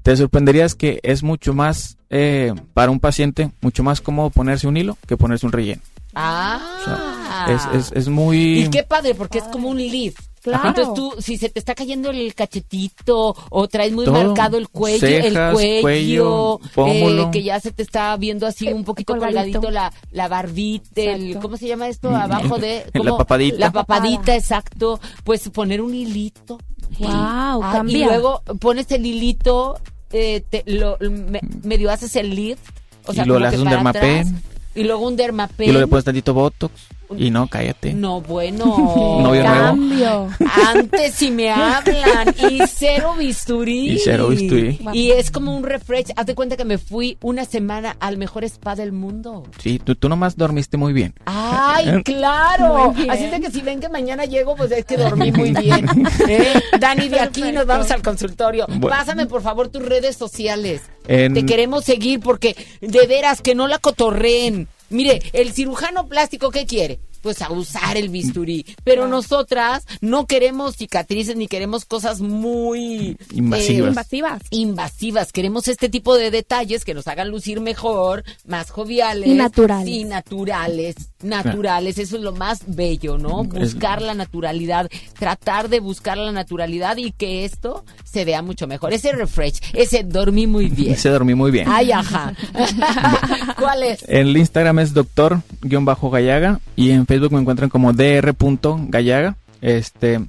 Te 0.03 0.17
sorprenderías 0.17 0.75
que 0.75 1.01
es 1.03 1.23
mucho 1.23 1.55
más, 1.55 1.97
eh, 2.11 2.53
para 2.75 2.91
un 2.91 3.01
paciente, 3.01 3.51
mucho 3.61 3.83
más 3.83 4.01
cómodo 4.01 4.31
ponerse 4.31 4.67
un 4.67 4.77
hilo 4.77 4.99
que 5.07 5.17
ponerse 5.17 5.47
un 5.47 5.53
relleno. 5.53 5.83
Ah. 6.15 7.47
Es, 7.49 7.87
es, 7.87 7.93
es 7.93 8.09
muy... 8.09 8.65
Y 8.65 8.71
qué 8.71 8.83
padre, 8.83 9.15
porque 9.15 9.39
es 9.39 9.45
como 9.45 9.69
un 9.69 9.79
lead. 9.79 10.13
Claro. 10.43 10.69
Entonces 10.71 10.95
tú, 10.95 11.15
si 11.21 11.37
se 11.39 11.49
te 11.51 11.61
está 11.61 11.75
cayendo 11.75 12.11
el 12.11 12.35
cachetito 12.35 13.37
o 13.51 13.69
traes 13.69 13.93
muy 13.93 14.05
Todo. 14.07 14.15
marcado 14.25 14.59
el 14.59 14.69
cuello, 14.69 15.07
el 15.07 15.33
cuello, 15.53 15.81
cuello, 15.83 16.61
pómulo. 16.75 17.23
eh, 17.25 17.29
que 17.33 17.43
ya 17.45 17.61
se 17.61 17.71
te 17.71 17.83
está 17.85 18.17
viendo 18.17 18.47
así 18.47 18.67
un 18.73 18.83
poquito 18.85 19.13
colgadito. 19.15 19.61
colgadito 19.61 19.71
la, 19.71 19.93
la 20.11 20.27
barbita, 20.29 21.01
el. 21.01 21.39
¿cómo 21.39 21.57
se 21.57 21.69
llama 21.69 21.89
esto? 21.89 22.11
Abajo 22.15 22.59
de... 22.59 22.85
La 22.95 23.17
papadita. 23.17 23.57
La 23.59 23.71
papadita, 23.71 24.35
exacto. 24.35 24.99
Pues 25.23 25.49
poner 25.51 25.81
un 25.81 25.95
hilito. 25.95 26.59
Wow, 26.99 27.09
Ah, 27.13 27.83
y 27.87 28.05
luego 28.05 28.43
pones 28.61 28.91
el 28.91 29.07
hilito, 29.07 29.79
eh, 30.11 30.43
te- 30.51 30.65
lo, 30.67 30.99
me- 31.01 31.41
medio 31.63 31.91
haces 31.91 32.17
el 32.17 32.35
lift. 32.35 32.63
O 33.07 33.13
sea, 33.13 33.25
Y 33.25 33.27
luego 33.29 33.39
le 33.41 33.45
que 33.45 33.49
haces 33.49 33.61
un 33.61 33.69
dermapen. 33.71 34.19
atrás, 34.29 34.43
Y 34.75 34.83
luego 34.85 35.07
un 35.07 35.17
dermapen. 35.17 35.69
Y 35.69 35.73
luego 35.73 35.87
le 35.87 35.91
pones 35.91 36.05
tantito 36.05 36.35
botox. 36.35 36.73
Y 37.19 37.31
no, 37.31 37.47
cállate. 37.47 37.93
No, 37.95 38.21
bueno. 38.21 38.65
Novio 39.23 39.43
nuevo. 39.43 39.59
Cambio. 39.67 40.29
Antes 40.69 41.15
si 41.15 41.31
me 41.31 41.51
hablan. 41.51 42.35
Y 42.51 42.61
cero 42.67 43.15
bisturí. 43.19 43.91
Y 43.93 43.99
cero 43.99 44.29
bisturí. 44.29 44.79
Y 44.93 45.11
es 45.13 45.31
como 45.31 45.57
un 45.57 45.63
refresh. 45.65 46.13
Hazte 46.17 46.35
cuenta 46.35 46.57
que 46.57 46.65
me 46.65 46.79
fui 46.79 47.19
una 47.23 47.45
semana 47.45 47.97
al 48.01 48.17
mejor 48.19 48.45
spa 48.45 48.75
del 48.75 48.93
mundo. 48.93 49.45
Sí, 49.59 49.79
tú, 49.79 49.95
tú 49.95 50.09
nomás 50.09 50.37
dormiste 50.37 50.77
muy 50.77 50.93
bien. 50.93 51.15
¡Ay, 51.27 52.03
claro! 52.05 52.93
Bien. 52.93 53.11
Así 53.11 53.25
es 53.25 53.31
de 53.31 53.41
que 53.41 53.51
si 53.51 53.61
ven 53.61 53.81
que 53.81 53.89
mañana 53.89 54.25
llego, 54.25 54.55
pues 54.57 54.71
es 54.73 54.85
que 54.85 54.97
dormí 54.97 55.33
muy 55.33 55.53
bien. 55.53 55.87
¿Eh? 56.29 56.53
Dani, 56.81 57.09
de 57.09 57.21
aquí 57.21 57.53
nos 57.53 57.67
vamos 57.67 57.91
al 57.91 58.03
consultorio. 58.03 58.67
Bueno. 58.69 58.89
Pásame, 58.89 59.27
por 59.27 59.43
favor, 59.43 59.69
tus 59.69 59.83
redes 59.85 60.17
sociales. 60.17 60.83
En- 61.09 61.35
Te 61.35 61.45
queremos 61.45 61.85
seguir 61.85 62.21
porque, 62.21 62.57
de 62.81 63.07
veras, 63.07 63.41
que 63.43 63.55
no 63.55 63.67
la 63.69 63.79
cotorreen. 63.79 64.69
Mire, 64.93 65.23
el 65.33 65.53
cirujano 65.53 66.07
plástico, 66.07 66.51
¿qué 66.51 66.67
quiere? 66.67 67.01
Pues 67.23 67.41
a 67.43 67.51
usar 67.51 67.97
el 67.97 68.09
bisturí. 68.11 68.67
Pero 68.85 69.09
nosotras 69.09 69.87
no 70.01 70.27
queremos 70.27 70.77
cicatrices 70.77 71.37
ni 71.37 71.47
queremos 71.49 71.85
cosas 71.85 72.21
muy... 72.21 73.17
Invasivas. 73.33 73.89
Invasivas. 73.91 74.43
invasivas. 74.51 75.33
Queremos 75.33 75.69
este 75.69 75.89
tipo 75.89 76.17
de 76.17 76.31
detalles 76.31 76.85
que 76.85 76.95
nos 76.95 77.07
hagan 77.09 77.31
lucir 77.31 77.61
mejor, 77.61 78.25
más 78.47 78.71
joviales. 78.71 79.29
Y 79.29 79.35
naturales. 79.35 79.89
Y 79.89 80.05
naturales, 80.05 80.97
naturales. 81.23 81.99
Eso 81.99 82.17
es 82.17 82.23
lo 82.23 82.33
más 82.33 82.61
bello, 82.67 83.19
¿no? 83.19 83.43
Es- 83.55 83.73
Buscar 83.73 84.03
la 84.03 84.15
naturalidad, 84.15 84.91
tratar 85.19 85.69
de 85.69 85.81
buscar 85.81 86.19
la 86.19 86.33
naturalidad 86.33 86.97
y 86.97 87.13
que 87.13 87.45
esto 87.45 87.85
se 88.05 88.25
vea 88.25 88.43
mucho 88.43 88.67
mejor. 88.67 88.93
Ese 88.93 89.13
refresh, 89.13 89.61
ese 89.73 90.03
dormí 90.03 90.47
muy 90.47 90.67
bien. 90.69 90.97
Se 90.97 91.09
dormí 91.09 91.35
muy 91.35 91.51
bien. 91.51 91.67
Ay, 91.69 91.93
ajá. 91.93 92.35
¿Cuál 93.59 93.83
es? 93.85 94.05
El 94.09 94.37
Instagram 94.37 94.79
es 94.81 94.93
doctor-gallaga 94.93 96.61
y 96.77 96.91
en 96.91 97.07
Facebook 97.13 97.33
me 97.33 97.41
encuentran 97.41 97.69
como 97.71 97.93
dr.gallaga. 97.93 99.37
Este, 99.61 100.21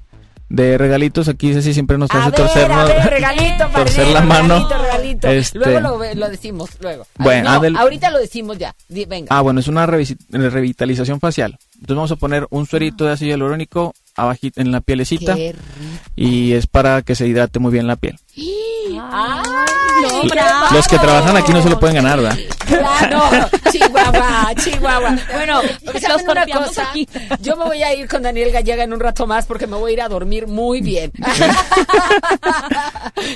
de 0.49 0.77
regalitos 0.77 1.27
aquí 1.29 1.53
Ceci 1.53 1.73
siempre 1.73 1.97
nos 1.97 2.11
A 2.11 2.19
hace 2.19 2.29
ver, 2.31 2.35
torcernos, 2.39 2.77
a 2.89 2.93
ver, 2.93 3.09
regalito, 3.09 3.65
torcer 3.73 4.07
la 4.09 4.21
mano. 4.21 4.67
regalito, 4.67 4.77
regalito. 4.83 5.27
Este- 5.29 5.59
Luego 5.59 5.79
lo, 5.79 5.97
ve- 5.97 6.15
lo 6.15 6.29
decimos, 6.29 6.69
luego. 6.81 7.07
Ay, 7.17 7.23
Bueno, 7.23 7.49
no, 7.49 7.59
Adel- 7.61 7.77
ahorita 7.77 8.11
lo 8.11 8.19
decimos 8.19 8.57
ya. 8.57 8.75
Venga. 8.89 9.27
Ah, 9.35 9.41
bueno, 9.41 9.59
es 9.61 9.67
una 9.67 9.85
revitalización 9.87 11.19
facial. 11.19 11.57
Entonces 11.75 11.95
vamos 11.95 12.11
a 12.11 12.15
poner 12.17 12.45
un 12.51 12.65
suerito 12.67 13.05
de 13.05 13.11
ácido 13.13 13.29
hialurónico 13.29 13.93
abajito 14.15 14.61
en 14.61 14.71
la 14.71 14.79
pielecita 14.81 15.33
Qué 15.35 15.55
y 16.15 16.51
es 16.53 16.67
para 16.67 17.01
que 17.01 17.15
se 17.15 17.27
hidrate 17.27 17.57
muy 17.59 17.71
bien 17.71 17.87
la 17.87 17.95
piel. 17.95 18.19
¡Ay! 18.35 18.99
¡Ay! 19.11 19.43
No, 20.01 20.23
Los- 20.23 20.31
bravo. 20.31 20.75
Los 20.75 20.87
que 20.87 20.97
trabajan 20.97 21.37
aquí 21.37 21.51
no 21.53 21.61
se 21.61 21.69
lo 21.69 21.79
pueden 21.79 21.97
ganar, 21.97 22.19
¿verdad? 22.21 22.37
Claro, 22.65 23.49
Chihuahua, 23.71 24.53
Chihuahua. 24.55 25.17
Bueno, 25.33 25.61
Los 25.93 26.01
¿saben 26.01 26.29
una 26.29 26.47
cosa? 26.47 26.89
aquí. 26.89 27.07
Yo 27.41 27.55
me 27.57 27.65
voy 27.65 27.83
a 27.83 27.93
ir 27.93 28.07
con 28.07 28.23
Daniel 28.23 28.51
Gallega 28.51 28.83
en 28.83 28.93
un 28.93 28.99
rato 28.99 29.27
más 29.27 29.45
porque 29.45 29.67
me 29.67 29.77
voy 29.77 29.91
a 29.91 29.93
ir 29.93 30.01
a 30.01 30.09
dormir 30.09 30.47
muy 30.47 30.81
bien. 30.81 31.11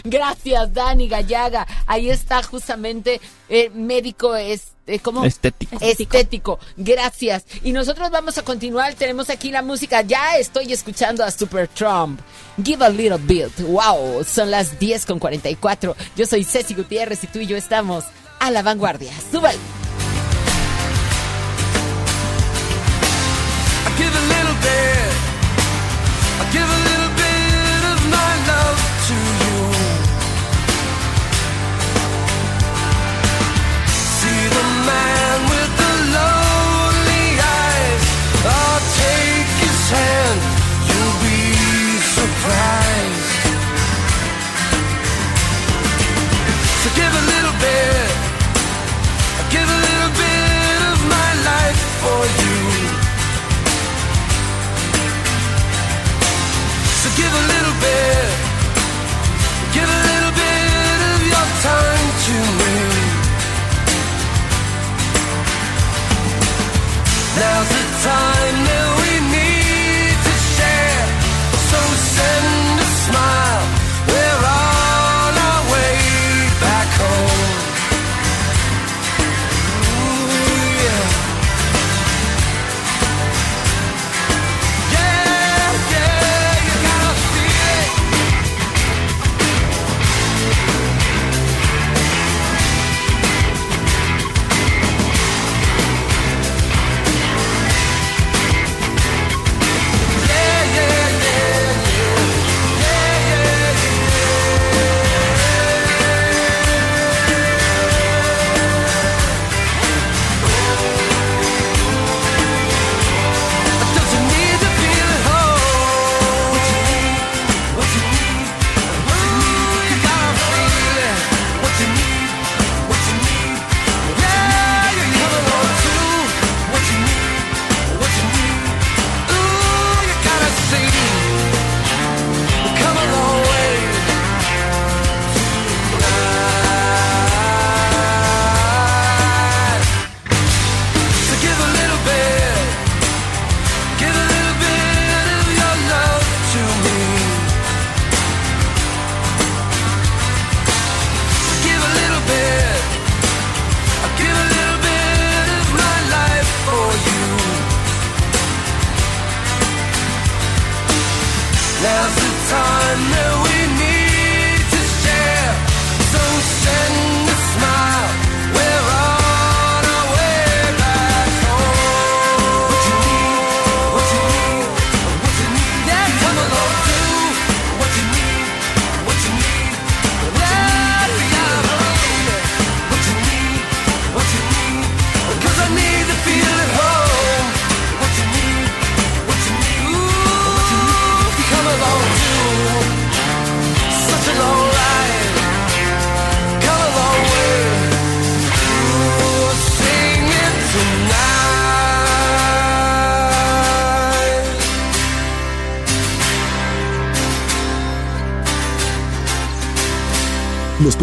Gracias, 0.03 0.73
Dani 0.73 1.07
Gallaga. 1.07 1.67
Ahí 1.85 2.09
está 2.09 2.41
justamente 2.43 3.19
el 3.49 3.71
médico 3.71 4.35
es 4.35 4.69
eh, 4.87 4.99
¿cómo? 4.99 5.25
Estético. 5.25 5.77
Estético. 5.81 6.59
Gracias. 6.77 7.43
Y 7.63 7.73
nosotros 7.73 8.09
vamos 8.09 8.37
a 8.37 8.43
continuar. 8.43 8.93
Tenemos 8.93 9.29
aquí 9.29 9.51
la 9.51 9.61
música. 9.61 10.01
Ya 10.01 10.37
estoy 10.37 10.71
escuchando 10.71 11.25
a 11.25 11.31
Super 11.31 11.67
Trump. 11.67 12.21
Give 12.63 12.83
a 12.85 12.89
little 12.89 13.17
bit. 13.17 13.51
Wow. 13.67 14.23
Son 14.23 14.49
las 14.49 14.79
10 14.79 14.86
con 15.05 15.19
44. 15.19 15.95
Yo 16.15 16.25
soy 16.25 16.43
Ceci 16.43 16.73
Gutiérrez 16.73 17.23
y 17.23 17.27
tú 17.27 17.39
y 17.39 17.47
yo 17.47 17.57
estamos 17.57 18.05
a 18.39 18.51
la 18.51 18.61
vanguardia. 18.61 19.11
Súbale. 19.31 19.76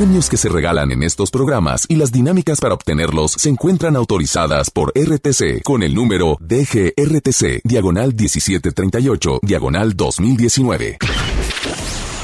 Premios 0.05 0.28
que 0.28 0.36
se 0.36 0.51
regalan 0.51 0.93
en 0.93 1.02
estos 1.02 1.31
programas 1.31 1.86
y 1.89 1.97
las 1.97 2.12
dinámicas 2.12 2.60
para 2.60 2.74
obtenerlos 2.74 3.32
se 3.39 3.48
encuentran 3.48 3.97
autorizadas 3.97 4.68
por 4.68 4.93
RTC 4.94 5.62
con 5.62 5.82
el 5.82 5.94
número 5.94 6.36
DGRTC, 6.40 7.62
diagonal 7.64 8.09
1738, 8.14 9.40
diagonal 9.40 9.97
2019. 9.97 10.98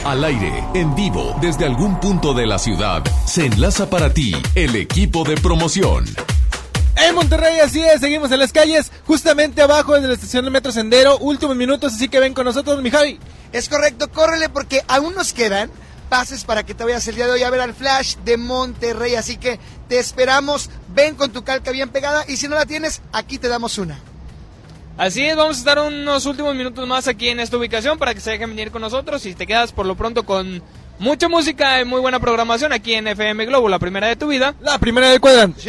Al 0.05 0.23
aire, 0.25 0.63
en 0.75 0.95
vivo, 0.95 1.35
desde 1.41 1.65
algún 1.65 1.99
punto 2.01 2.35
de 2.35 2.45
la 2.45 2.59
ciudad, 2.59 3.03
se 3.25 3.47
enlaza 3.47 3.89
para 3.89 4.13
ti 4.13 4.35
el 4.55 4.77
equipo 4.77 5.25
de 5.25 5.37
promoción. 5.37 6.05
En 6.97 7.15
Monterrey, 7.15 7.61
así 7.61 7.81
es, 7.81 8.03
seguimos 8.03 8.31
en 8.31 8.41
las 8.41 8.53
calles, 8.53 8.93
justamente 9.07 9.63
abajo 9.63 9.99
de 9.99 10.07
la 10.07 10.13
estación 10.13 10.45
de 10.45 10.51
Metro 10.51 10.71
Sendero, 10.71 11.17
últimos 11.17 11.57
minutos, 11.57 11.95
así 11.95 12.11
que 12.11 12.21
ven 12.21 12.35
con 12.35 12.45
nosotros, 12.45 12.83
mi 12.83 12.91
Javi. 12.91 13.19
Es 13.53 13.71
correcto, 13.71 14.11
córrele 14.11 14.51
porque 14.51 14.83
aún 14.87 15.15
nos 15.15 15.33
quedan 15.33 15.71
pases 16.11 16.45
para 16.45 16.67
que 16.67 16.75
te 16.75 16.85
vayas 16.85 17.07
el 17.09 17.15
día 17.15 17.27
de 17.27 17.33
hoy 17.33 17.43
a 17.45 17.51
ver 17.51 17.61
al 17.61 17.73
Flash 17.73 18.17
de 18.25 18.37
Monterrey, 18.37 19.15
así 19.15 19.37
que 19.39 19.59
te 19.89 19.99
esperamos, 19.99 20.69
ven 20.93 21.15
con 21.15 21.33
tu 21.33 21.45
calca 21.45 21.71
bien 21.71 21.89
pegada 21.89 22.25
y 22.29 22.37
si 22.37 22.49
no 22.49 22.57
la 22.57 22.67
tienes, 22.67 23.01
aquí 23.13 23.39
te 23.39 23.49
damos 23.49 23.79
una. 23.79 23.99
Así 24.99 25.25
es, 25.25 25.37
vamos 25.37 25.57
a 25.57 25.59
estar 25.61 25.79
unos 25.79 26.27
últimos 26.27 26.55
minutos 26.55 26.87
más 26.87 27.09
aquí 27.09 27.29
en 27.29 27.41
esta 27.41 27.57
ubicación 27.57 27.97
para 27.97 28.13
que 28.13 28.21
se 28.21 28.33
dejen 28.33 28.51
venir 28.51 28.71
con 28.71 28.83
nosotros 28.83 29.25
y 29.25 29.35
te 29.35 29.47
quedas 29.47 29.73
por 29.73 29.87
lo 29.87 29.95
pronto 29.95 30.25
con 30.25 30.63
mucha 30.99 31.29
música 31.29 31.81
y 31.81 31.85
muy 31.85 32.01
buena 32.01 32.19
programación 32.19 32.73
aquí 32.73 32.95
en 32.95 33.07
FM 33.07 33.47
Globo, 33.47 33.69
la 33.69 33.79
primera 33.79 34.09
de 34.09 34.17
tu 34.17 34.27
vida. 34.27 34.55
La 34.61 34.79
primera 34.79 35.09
de 35.11 35.21
cuadrante. 35.21 35.63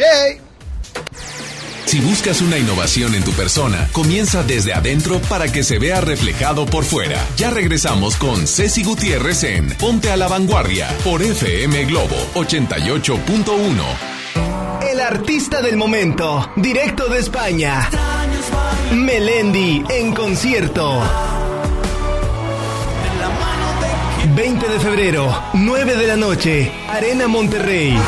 Si 1.86 2.00
buscas 2.00 2.40
una 2.40 2.58
innovación 2.58 3.14
en 3.14 3.22
tu 3.22 3.32
persona, 3.32 3.88
comienza 3.92 4.42
desde 4.42 4.72
adentro 4.72 5.20
para 5.28 5.50
que 5.50 5.62
se 5.62 5.78
vea 5.78 6.00
reflejado 6.00 6.64
por 6.66 6.84
fuera. 6.84 7.24
Ya 7.36 7.50
regresamos 7.50 8.16
con 8.16 8.46
Ceci 8.46 8.82
Gutiérrez 8.82 9.44
en 9.44 9.68
Ponte 9.76 10.10
a 10.10 10.16
la 10.16 10.28
Vanguardia 10.28 10.88
por 11.04 11.22
FM 11.22 11.84
Globo 11.86 12.16
88.1. 12.34 14.12
El 14.90 15.00
artista 15.00 15.60
del 15.60 15.76
momento, 15.76 16.50
directo 16.56 17.08
de 17.08 17.20
España. 17.20 17.88
Melendi 18.92 19.82
en 19.88 20.14
concierto. 20.14 21.02
20 24.34 24.68
de 24.68 24.80
febrero, 24.80 25.42
9 25.52 25.96
de 25.96 26.06
la 26.06 26.16
noche, 26.16 26.72
Arena 26.88 27.28
Monterrey. 27.28 27.98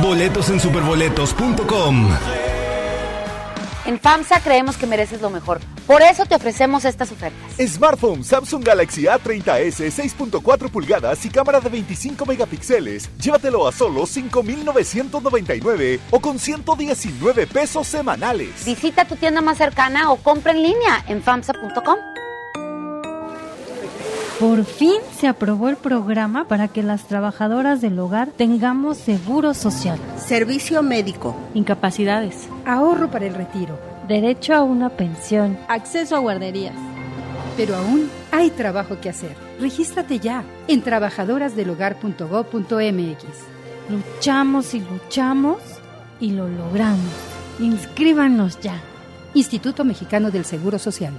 Boletos 0.00 0.50
en 0.50 0.60
superboletos.com. 0.60 2.08
En 3.86 4.00
FAMSA 4.00 4.40
creemos 4.40 4.76
que 4.78 4.86
mereces 4.86 5.20
lo 5.20 5.28
mejor. 5.28 5.60
Por 5.86 6.00
eso 6.00 6.24
te 6.24 6.34
ofrecemos 6.34 6.86
estas 6.86 7.12
ofertas. 7.12 7.38
Smartphone 7.58 8.24
Samsung 8.24 8.64
Galaxy 8.64 9.02
A30s 9.02 9.90
6.4 9.90 10.70
pulgadas 10.70 11.24
y 11.26 11.28
cámara 11.28 11.60
de 11.60 11.68
25 11.68 12.24
megapíxeles. 12.24 13.10
Llévatelo 13.18 13.68
a 13.68 13.72
solo 13.72 14.06
5,999 14.06 16.00
o 16.10 16.20
con 16.20 16.38
119 16.38 17.46
pesos 17.46 17.86
semanales. 17.86 18.64
Visita 18.64 19.04
tu 19.04 19.16
tienda 19.16 19.42
más 19.42 19.58
cercana 19.58 20.10
o 20.10 20.16
compra 20.16 20.52
en 20.52 20.62
línea 20.62 21.04
en 21.06 21.22
FAMSA.com. 21.22 21.98
Por 24.40 24.64
fin 24.64 24.96
se 25.18 25.28
aprobó 25.28 25.68
el 25.68 25.76
programa 25.76 26.48
para 26.48 26.66
que 26.68 26.82
las 26.82 27.04
trabajadoras 27.04 27.80
del 27.80 27.98
hogar 27.98 28.30
tengamos 28.36 28.98
seguro 28.98 29.54
social, 29.54 29.98
Servicio 30.18 30.82
médico. 30.82 31.34
incapacidades, 31.54 32.48
Ahorro 32.66 33.10
para 33.10 33.26
el 33.26 33.34
retiro. 33.34 33.78
derecho 34.08 34.52
a 34.54 34.62
una 34.62 34.90
pensión. 34.90 35.56
Acceso 35.68 36.16
a 36.16 36.18
guarderías. 36.18 36.74
Pero 37.56 37.76
aún 37.76 38.10
hay 38.32 38.50
trabajo 38.50 39.00
que 39.00 39.08
hacer. 39.08 39.34
Regístrate 39.60 40.18
ya 40.18 40.42
en 40.66 40.82
trabajadorasdelhogar.gov.mx. 40.82 43.24
Luchamos 43.88 44.74
y 44.74 44.80
luchamos 44.80 45.58
y 46.20 46.32
lo 46.32 46.48
logramos. 46.48 46.98
Inscríbanos 47.60 48.58
ya. 48.60 48.80
Instituto 49.34 49.84
Mexicano 49.84 50.32
del 50.32 50.44
Seguro 50.44 50.78
Social. 50.80 51.12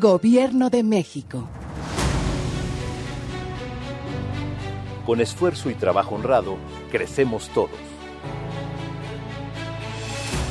Gobierno 0.00 0.70
de 0.70 0.84
México. 0.84 1.48
Con 5.10 5.20
esfuerzo 5.20 5.70
y 5.70 5.74
trabajo 5.74 6.14
honrado, 6.14 6.56
crecemos 6.92 7.48
todos. 7.48 7.80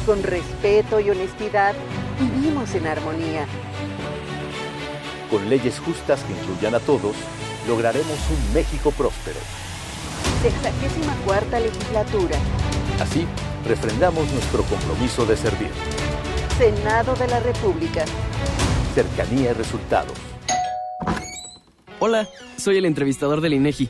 Con 0.05 0.21
respeto 0.21 0.99
y 0.99 1.09
honestidad, 1.09 1.73
vivimos 2.19 2.75
en 2.75 2.85
armonía. 2.85 3.45
Con 5.31 5.49
leyes 5.49 5.79
justas 5.79 6.25
que 6.25 6.33
incluyan 6.33 6.75
a 6.75 6.81
todos, 6.81 7.15
lograremos 7.69 8.17
un 8.29 8.53
México 8.53 8.91
próspero. 8.91 9.39
Sexagésima 10.41 11.15
cuarta 11.25 11.57
legislatura. 11.57 12.35
Así, 12.99 13.25
refrendamos 13.65 14.29
nuestro 14.33 14.63
compromiso 14.63 15.25
de 15.25 15.37
servir. 15.37 15.71
Senado 16.57 17.15
de 17.15 17.29
la 17.29 17.39
República. 17.39 18.03
Cercanía 18.93 19.51
y 19.51 19.53
resultados. 19.53 20.17
Hola, 21.99 22.27
soy 22.57 22.75
el 22.75 22.83
entrevistador 22.83 23.39
del 23.39 23.53
INEGI. 23.53 23.89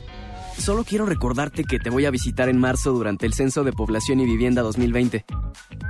Solo 0.60 0.84
quiero 0.84 1.06
recordarte 1.06 1.64
que 1.64 1.78
te 1.78 1.88
voy 1.88 2.04
a 2.04 2.10
visitar 2.10 2.50
en 2.50 2.60
marzo 2.60 2.92
durante 2.92 3.24
el 3.24 3.32
Censo 3.32 3.64
de 3.64 3.72
Población 3.72 4.20
y 4.20 4.26
Vivienda 4.26 4.60
2020. 4.60 5.24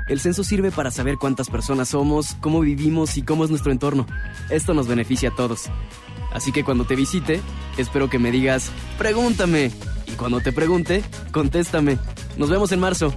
El 0.08 0.20
censo 0.20 0.44
sirve 0.44 0.70
para 0.70 0.92
saber 0.92 1.16
cuántas 1.16 1.50
personas 1.50 1.88
somos, 1.88 2.36
cómo 2.40 2.60
vivimos 2.60 3.16
y 3.16 3.22
cómo 3.22 3.42
es 3.42 3.50
nuestro 3.50 3.72
entorno. 3.72 4.06
Esto 4.48 4.72
nos 4.72 4.86
beneficia 4.86 5.30
a 5.30 5.34
todos. 5.34 5.64
Así 6.32 6.52
que 6.52 6.62
cuando 6.62 6.84
te 6.84 6.94
visite, 6.94 7.40
espero 7.78 8.08
que 8.08 8.20
me 8.20 8.30
digas, 8.30 8.70
pregúntame. 8.96 9.72
Y 10.06 10.12
cuando 10.12 10.40
te 10.40 10.52
pregunte, 10.52 11.02
contéstame. 11.32 11.98
Nos 12.36 12.48
vemos 12.48 12.70
en 12.70 12.78
marzo. 12.78 13.12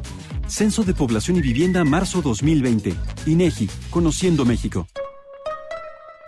Censo 0.47 0.83
de 0.83 0.95
Población 0.95 1.37
y 1.37 1.41
Vivienda 1.41 1.83
marzo 1.83 2.23
2020. 2.23 2.95
INEGI, 3.27 3.69
Conociendo 3.91 4.43
México. 4.43 4.87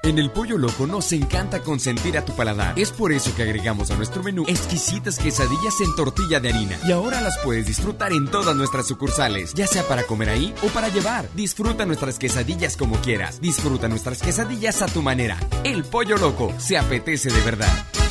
En 0.05 0.19
el 0.19 0.29
Pollo 0.29 0.59
Loco 0.59 0.85
nos 0.85 1.11
encanta 1.13 1.61
consentir 1.61 2.15
a 2.15 2.23
tu 2.23 2.35
paladar. 2.35 2.77
Es 2.77 2.91
por 2.91 3.11
eso 3.11 3.33
que 3.35 3.41
agregamos 3.41 3.89
a 3.89 3.95
nuestro 3.95 4.21
menú 4.21 4.43
exquisitas 4.47 5.17
quesadillas 5.17 5.81
en 5.81 5.95
tortilla 5.95 6.39
de 6.39 6.49
harina. 6.49 6.77
Y 6.85 6.91
ahora 6.91 7.21
las 7.21 7.39
puedes 7.39 7.65
disfrutar 7.65 8.13
en 8.13 8.27
todas 8.27 8.55
nuestras 8.55 8.87
sucursales, 8.87 9.55
ya 9.55 9.65
sea 9.65 9.81
para 9.87 10.03
comer 10.03 10.29
ahí 10.29 10.53
o 10.61 10.67
para 10.67 10.89
llevar. 10.89 11.27
Disfruta 11.33 11.87
nuestras 11.87 12.19
quesadillas 12.19 12.77
como 12.77 12.97
quieras. 12.97 13.41
Disfruta 13.41 13.87
nuestras 13.87 14.21
quesadillas 14.21 14.83
a 14.83 14.85
tu 14.85 15.01
manera. 15.01 15.39
El 15.63 15.83
Pollo 15.83 16.17
Loco 16.17 16.53
se 16.59 16.77
apetece 16.77 17.31
de 17.31 17.41
verdad. 17.41 18.04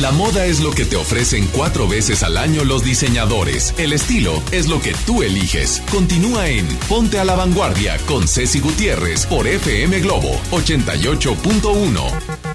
La 0.00 0.12
moda 0.12 0.44
es 0.44 0.60
lo 0.60 0.72
que 0.72 0.84
te 0.84 0.96
ofrecen 0.96 1.48
cuatro 1.52 1.88
veces 1.88 2.22
al 2.22 2.36
año 2.36 2.64
los 2.64 2.84
diseñadores. 2.84 3.72
El 3.78 3.94
estilo 3.94 4.42
es 4.52 4.68
lo 4.68 4.78
que 4.78 4.92
tú 5.06 5.22
eliges. 5.22 5.82
Continúa 5.90 6.50
en 6.50 6.66
Ponte 6.86 7.18
a 7.18 7.24
la 7.24 7.34
Vanguardia 7.34 7.96
con 8.06 8.28
Ceci 8.28 8.60
Gutiérrez 8.60 9.24
por 9.24 9.46
FM 9.46 10.00
Globo 10.00 10.38
88.1. 10.50 12.45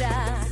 emborrachas 0.00 0.45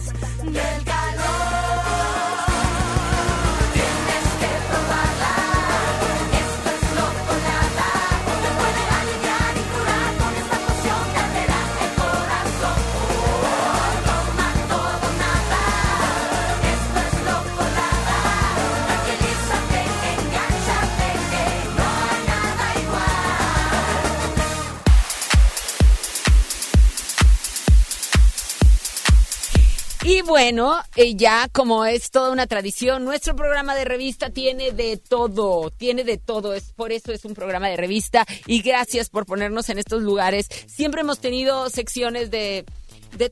bueno, 30.45 30.77
eh, 30.97 31.15
ya 31.16 31.49
como 31.51 31.87
es 31.87 32.11
toda 32.11 32.31
una 32.31 32.47
tradición, 32.47 33.03
nuestro 33.03 33.35
programa 33.35 33.75
de 33.75 33.87
revista 33.87 34.29
tiene 34.29 34.73
de 34.73 34.99
todo, 34.99 35.71
tiene 35.71 36.05
de 36.05 36.19
todo, 36.19 36.53
es 36.53 36.65
por 36.75 36.93
eso 36.93 37.12
es 37.12 37.25
un 37.25 37.33
programa 37.33 37.69
de 37.69 37.79
revista 37.79 38.27
y 38.47 38.61
gracias 38.61 39.09
por 39.09 39.25
ponernos 39.25 39.71
en 39.71 39.79
estos 39.79 40.03
lugares. 40.03 40.51
Siempre 40.66 41.01
hemos 41.01 41.21
tenido 41.21 41.71
secciones 41.71 42.31
de, 42.31 42.66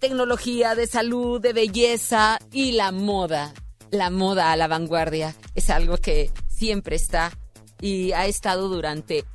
tecnología, 0.01 0.74
de 0.74 0.86
salud, 0.86 1.39
de 1.39 1.52
belleza 1.52 2.39
y 2.51 2.72
la 2.72 2.93
moda. 2.93 3.52
La 3.90 4.09
moda 4.09 4.51
a 4.51 4.56
la 4.56 4.66
vanguardia 4.66 5.36
es 5.55 5.68
algo 5.68 5.98
que 5.98 6.30
siempre 6.48 6.97
está 6.97 7.30
y 7.78 8.12
ha 8.12 8.24
estado 8.24 8.70
durante 8.70 9.26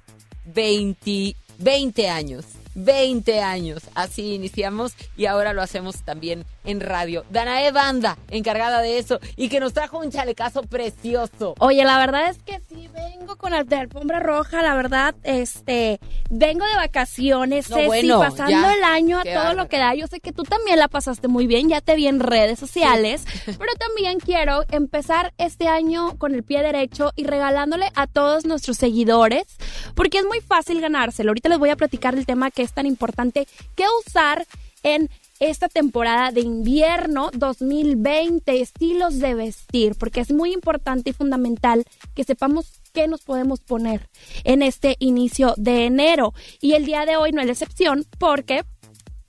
20, 0.45 1.35
20 1.59 2.09
años. 2.09 2.45
20 2.73 3.39
años. 3.41 3.83
Así 3.95 4.33
iniciamos 4.33 4.93
y 5.15 5.25
ahora 5.25 5.53
lo 5.53 5.61
hacemos 5.61 6.03
también 6.03 6.45
en 6.67 6.79
radio. 6.81 7.25
Danae 7.31 7.71
Banda, 7.71 8.17
encargada 8.29 8.81
de 8.81 8.99
eso 8.99 9.19
y 9.35 9.49
que 9.49 9.59
nos 9.59 9.73
trajo 9.73 9.97
un 9.99 10.11
chalecazo 10.11 10.61
precioso. 10.63 11.55
Oye, 11.59 11.83
la 11.83 11.97
verdad 11.97 12.29
es 12.29 12.37
que 12.43 12.59
sí 12.69 12.87
vengo 12.93 13.35
con 13.37 13.53
el 13.53 13.65
de 13.67 13.77
alfombra 13.77 14.19
roja, 14.19 14.61
la 14.61 14.75
verdad, 14.75 15.15
este, 15.23 15.99
vengo 16.29 16.65
de 16.65 16.75
vacaciones, 16.75 17.69
No, 17.69 17.77
Ceci, 17.77 17.87
bueno, 17.87 18.19
pasando 18.19 18.51
ya. 18.51 18.73
el 18.73 18.83
año 18.83 19.19
a 19.19 19.23
Qué 19.23 19.29
todo 19.33 19.39
bárbaro. 19.43 19.63
lo 19.63 19.69
que 19.69 19.77
da. 19.79 19.95
Yo 19.95 20.07
sé 20.07 20.19
que 20.19 20.31
tú 20.31 20.43
también 20.43 20.77
la 20.79 20.87
pasaste 20.87 21.27
muy 21.27 21.47
bien, 21.47 21.69
ya 21.69 21.81
te 21.81 21.95
vi 21.95 22.07
en 22.07 22.19
redes 22.19 22.59
sociales, 22.59 23.25
pero 23.45 23.73
también 23.79 24.19
quiero 24.19 24.63
empezar 24.69 25.33
este 25.37 25.67
año 25.67 26.17
con 26.17 26.35
el 26.35 26.43
pie 26.43 26.61
derecho 26.61 27.11
y 27.15 27.23
regalándole 27.25 27.89
a 27.95 28.07
todos 28.07 28.45
nuestros 28.45 28.77
seguidores, 28.77 29.45
porque 29.95 30.19
es 30.19 30.25
muy 30.25 30.41
fácil 30.41 30.81
ganárselo. 30.81 31.31
Ahorita 31.31 31.49
les 31.49 31.59
voy 31.59 31.69
a 31.69 31.75
platicar 31.75 32.15
del 32.15 32.25
tema 32.25 32.51
que 32.51 32.61
es 32.61 32.73
tan 32.73 32.85
importante, 32.85 33.47
qué 33.75 33.85
usar 34.05 34.45
en 34.83 35.09
esta 35.39 35.69
temporada 35.69 36.31
de 36.31 36.41
invierno 36.41 37.29
2020, 37.33 38.61
estilos 38.61 39.19
de 39.19 39.35
vestir, 39.35 39.95
porque 39.95 40.21
es 40.21 40.31
muy 40.31 40.53
importante 40.53 41.11
y 41.11 41.13
fundamental 41.13 41.85
que 42.15 42.23
sepamos 42.23 42.81
qué 42.93 43.07
nos 43.07 43.21
podemos 43.21 43.59
poner 43.59 44.09
en 44.43 44.61
este 44.61 44.95
inicio 44.99 45.53
de 45.57 45.85
enero. 45.85 46.33
Y 46.61 46.73
el 46.73 46.85
día 46.85 47.05
de 47.05 47.17
hoy 47.17 47.31
no 47.31 47.41
es 47.41 47.47
la 47.47 47.53
excepción 47.53 48.05
porque 48.17 48.63